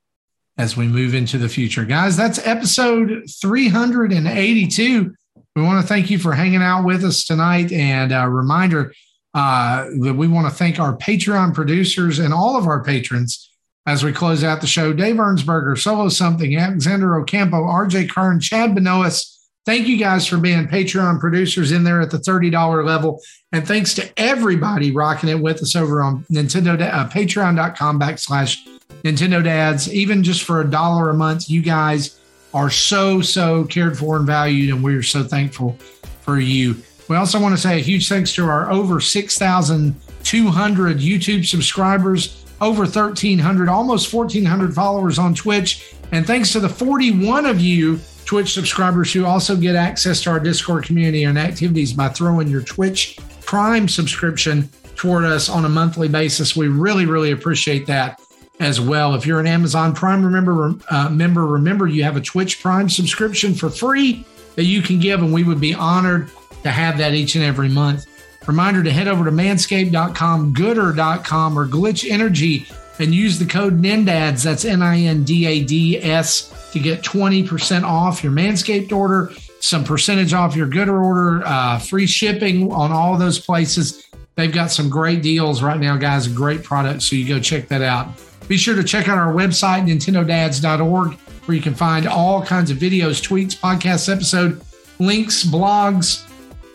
as 0.58 0.76
we 0.76 0.86
move 0.86 1.14
into 1.14 1.38
the 1.38 1.48
future. 1.48 1.86
Guys, 1.86 2.18
that's 2.18 2.46
episode 2.46 3.24
382. 3.42 5.16
We 5.56 5.62
want 5.62 5.82
to 5.82 5.88
thank 5.88 6.10
you 6.10 6.20
for 6.20 6.34
hanging 6.34 6.62
out 6.62 6.84
with 6.84 7.06
us 7.06 7.24
tonight. 7.24 7.72
And 7.72 8.12
a 8.12 8.30
reminder 8.30 8.92
uh, 9.38 9.86
that 10.00 10.16
we 10.16 10.28
want 10.28 10.48
to 10.48 10.52
thank 10.52 10.80
our 10.80 10.98
Patreon 10.98 11.54
producers 11.54 12.18
and 12.18 12.34
all 12.34 12.58
of 12.58 12.66
our 12.66 12.84
patrons 12.84 13.52
as 13.86 14.04
we 14.04 14.12
close 14.12 14.44
out 14.44 14.62
the 14.62 14.68
show 14.68 14.92
Dave 14.92 15.18
Ernsberger, 15.18 15.78
Solo 15.78 16.10
Something, 16.10 16.58
Alexander 16.58 17.16
Ocampo, 17.20 17.58
RJ 17.58 18.10
Kern, 18.10 18.40
Chad 18.40 18.74
Benoist. 18.74 19.36
Thank 19.64 19.88
you 19.88 19.96
guys 19.96 20.26
for 20.26 20.38
being 20.38 20.68
Patreon 20.68 21.20
producers 21.20 21.72
in 21.72 21.84
there 21.84 22.02
at 22.02 22.10
the 22.10 22.18
$30 22.18 22.84
level. 22.84 23.22
And 23.52 23.68
thanks 23.68 23.94
to 23.96 24.10
everybody 24.18 24.90
rocking 24.90 25.30
it 25.30 25.40
with 25.40 25.62
us 25.62 25.76
over 25.76 26.02
on 26.02 26.24
Nintendo, 26.32 26.82
uh, 26.82 27.08
patreon.com 27.08 28.00
backslash 28.00 28.68
Nintendo 29.04 29.44
Dads. 29.44 29.94
Even 29.94 30.24
just 30.24 30.42
for 30.42 30.62
a 30.62 30.68
dollar 30.68 31.12
a 31.12 31.14
month, 31.14 31.48
you 31.48 31.62
guys 31.62 32.20
are 32.56 32.72
so, 32.72 33.22
so 33.22 33.66
cared 33.66 34.00
for 34.00 34.18
and 34.18 34.26
valued. 34.26 34.74
And 34.74 34.84
we're 34.84 35.04
so 35.04 35.24
thankful 35.24 35.78
for 36.22 36.40
you. 36.40 36.82
We 37.10 37.16
also 37.16 37.40
want 37.40 37.56
to 37.56 37.62
say 37.62 37.78
a 37.78 37.82
huge 37.82 38.10
thanks 38.10 38.34
to 38.36 38.46
our 38.48 38.70
over 38.72 39.00
6,200 39.00 40.98
YouTube 40.98 41.46
subscribers, 41.46 42.46
over 42.60 42.82
1,300, 42.82 43.70
almost 43.70 44.14
1,400 44.14 44.74
followers 44.74 45.18
on 45.18 45.34
Twitch. 45.34 45.96
And 46.12 46.26
thanks 46.26 46.52
to 46.54 46.60
the 46.60 46.70
41 46.70 47.46
of 47.46 47.60
you 47.60 48.00
Twitch 48.26 48.54
subscribers 48.54 49.14
who 49.14 49.26
also 49.26 49.56
get 49.56 49.76
access 49.76 50.22
to 50.24 50.30
our 50.30 50.40
Discord 50.40 50.84
community 50.84 51.24
and 51.24 51.40
activities 51.40 51.94
by 51.94 52.10
throwing 52.10 52.50
your 52.50 52.62
Twitch 52.62 53.18
Prime 53.46 53.88
subscription 53.88 54.70
toward 54.98 55.24
us 55.24 55.48
on 55.48 55.64
a 55.64 55.70
monthly 55.70 56.10
basis. 56.10 56.56
We 56.56 56.68
really, 56.68 57.06
really 57.06 57.32
appreciate 57.32 57.86
that 57.88 58.20
as 58.60 58.82
well. 58.82 59.16
If 59.16 59.26
you're 59.26 59.40
an 59.40 59.48
Amazon 59.48 59.94
Prime 59.94 60.26
remember, 60.26 60.74
uh, 60.90 61.10
member, 61.10 61.46
remember 61.46 61.88
you 61.88 62.04
have 62.04 62.18
a 62.18 62.22
Twitch 62.22 62.62
Prime 62.62 62.90
subscription 62.90 63.54
for 63.54 63.70
free 63.70 64.26
that 64.56 64.66
you 64.66 64.82
can 64.82 65.00
give, 65.00 65.22
and 65.22 65.32
we 65.32 65.44
would 65.44 65.62
be 65.62 65.74
honored 65.74 66.30
to 66.68 66.74
have 66.74 66.98
that 66.98 67.14
each 67.14 67.36
and 67.36 67.44
every 67.44 67.70
month. 67.70 68.06
Reminder 68.48 68.84
to 68.84 68.92
head 68.92 69.08
over 69.08 69.26
to 69.26 69.32
manscaped.com, 69.32 70.54
goodr.com, 70.54 71.60
or 71.60 71.68
Glitch 71.68 72.10
Energy 72.10 72.68
and 73.00 73.14
use 73.14 73.38
the 73.38 73.46
code 73.46 73.80
NINDADS, 73.82 74.44
that's 74.44 74.66
N 74.66 74.82
I 74.82 75.00
N 75.00 75.24
D 75.24 75.46
A 75.46 75.64
D 75.64 76.02
S, 76.02 76.72
to 76.72 76.80
get 76.80 77.02
20% 77.02 77.84
off 77.84 78.24
your 78.24 78.34
Manscaped 78.34 78.92
order, 78.92 79.32
some 79.60 79.84
percentage 79.84 80.34
off 80.34 80.56
your 80.56 80.68
Goodr 80.68 81.04
order, 81.04 81.46
uh, 81.46 81.80
free 81.80 82.08
shipping 82.08 82.72
on 82.72 82.92
all 82.92 83.18
those 83.18 83.40
places. 83.40 84.06
They've 84.36 84.52
got 84.52 84.72
some 84.72 84.90
great 84.90 85.22
deals 85.22 85.62
right 85.62 85.80
now, 85.80 85.98
guys, 85.98 86.28
great 86.28 86.64
products. 86.64 87.06
So 87.06 87.16
you 87.16 87.28
go 87.28 87.40
check 87.40 87.68
that 87.70 87.82
out. 87.82 88.08
Be 88.48 88.58
sure 88.58 88.76
to 88.76 88.84
check 88.84 89.10
out 89.10 89.18
our 89.18 89.34
website, 89.34 89.88
nintendodads.org, 89.88 91.14
where 91.14 91.56
you 91.56 91.62
can 91.62 91.76
find 91.76 92.08
all 92.08 92.44
kinds 92.44 92.72
of 92.72 92.78
videos, 92.78 93.22
tweets, 93.22 93.58
podcast 93.58 94.12
episode, 94.12 94.62
links, 95.00 95.44
blogs, 95.44 96.27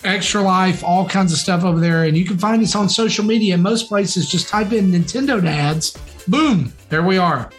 extra 0.05 0.43
life, 0.43 0.85
all 0.85 1.09
kinds 1.09 1.33
of 1.33 1.39
stuff 1.39 1.65
over 1.65 1.81
there. 1.81 2.05
And 2.05 2.17
you 2.17 2.25
can 2.25 2.39
find 2.39 2.63
us 2.63 2.75
on 2.75 2.89
social 2.89 3.25
media. 3.25 3.57
Most 3.57 3.89
places, 3.89 4.29
just 4.29 4.49
type 4.49 4.73
in 4.73 4.91
Nintendo 4.91 5.43
Dads 5.43 5.97
Boom, 6.29 6.73
there 6.89 7.03
we 7.03 7.19
are. 7.19 7.51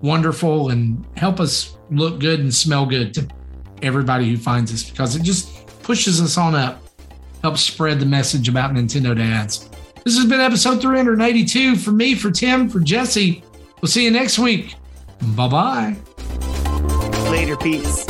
wonderful 0.04 0.70
and 0.70 1.04
help 1.16 1.40
us 1.40 1.78
look 1.90 2.20
good 2.20 2.42
and 2.42 2.54
smell 2.54 2.86
good 2.86 3.14
to 3.16 3.28
everybody 3.82 4.30
who 4.30 4.38
finds 4.38 4.72
us 4.72 4.88
because 4.88 5.16
it 5.16 5.24
just 5.24 5.66
pushes 5.82 6.22
us 6.22 6.38
on 6.38 6.54
up, 6.54 6.84
helps 7.42 7.62
spread 7.62 8.00
the 8.00 8.06
message 8.06 8.48
about 8.48 8.72
Nintendo 8.72 9.18
Dads. 9.18 9.70
This 10.04 10.18
has 10.18 10.26
been 10.26 10.42
episode 10.42 10.82
382 10.82 11.78
for 11.78 11.92
me, 11.92 12.14
for 12.14 12.30
Tim, 12.30 12.70
for 12.70 12.82
Jesse. 12.82 13.44
We'll 13.82 13.90
see 13.90 14.04
you 14.04 14.12
next 14.12 14.38
week. 14.38 14.76
Bye 15.36 15.48
bye. 15.48 15.96
Later, 17.32 17.56
peace. 17.56 18.06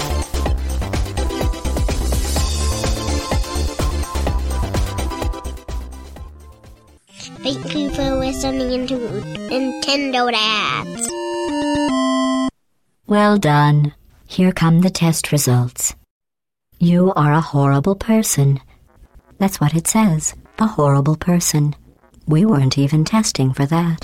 Thank 7.44 7.76
you 7.76 7.90
for 7.92 8.16
listening 8.16 8.88
to 8.88 8.96
Nintendo 8.96 10.32
Dads. 10.32 11.23
Well 13.06 13.38
done. 13.38 13.94
Here 14.28 14.54
come 14.54 14.80
the 14.80 14.90
test 14.90 15.34
results. 15.34 15.94
You 16.80 17.12
are 17.16 17.34
a 17.34 17.42
horrible 17.42 17.96
person. 17.96 18.62
That's 19.38 19.60
what 19.60 19.76
it 19.76 19.88
says. 19.88 20.34
A 20.58 20.68
horrible 20.68 21.18
person. 21.18 21.76
We 22.26 22.46
weren't 22.46 22.78
even 22.78 23.04
testing 23.04 23.52
for 23.52 23.66
that. 23.66 24.03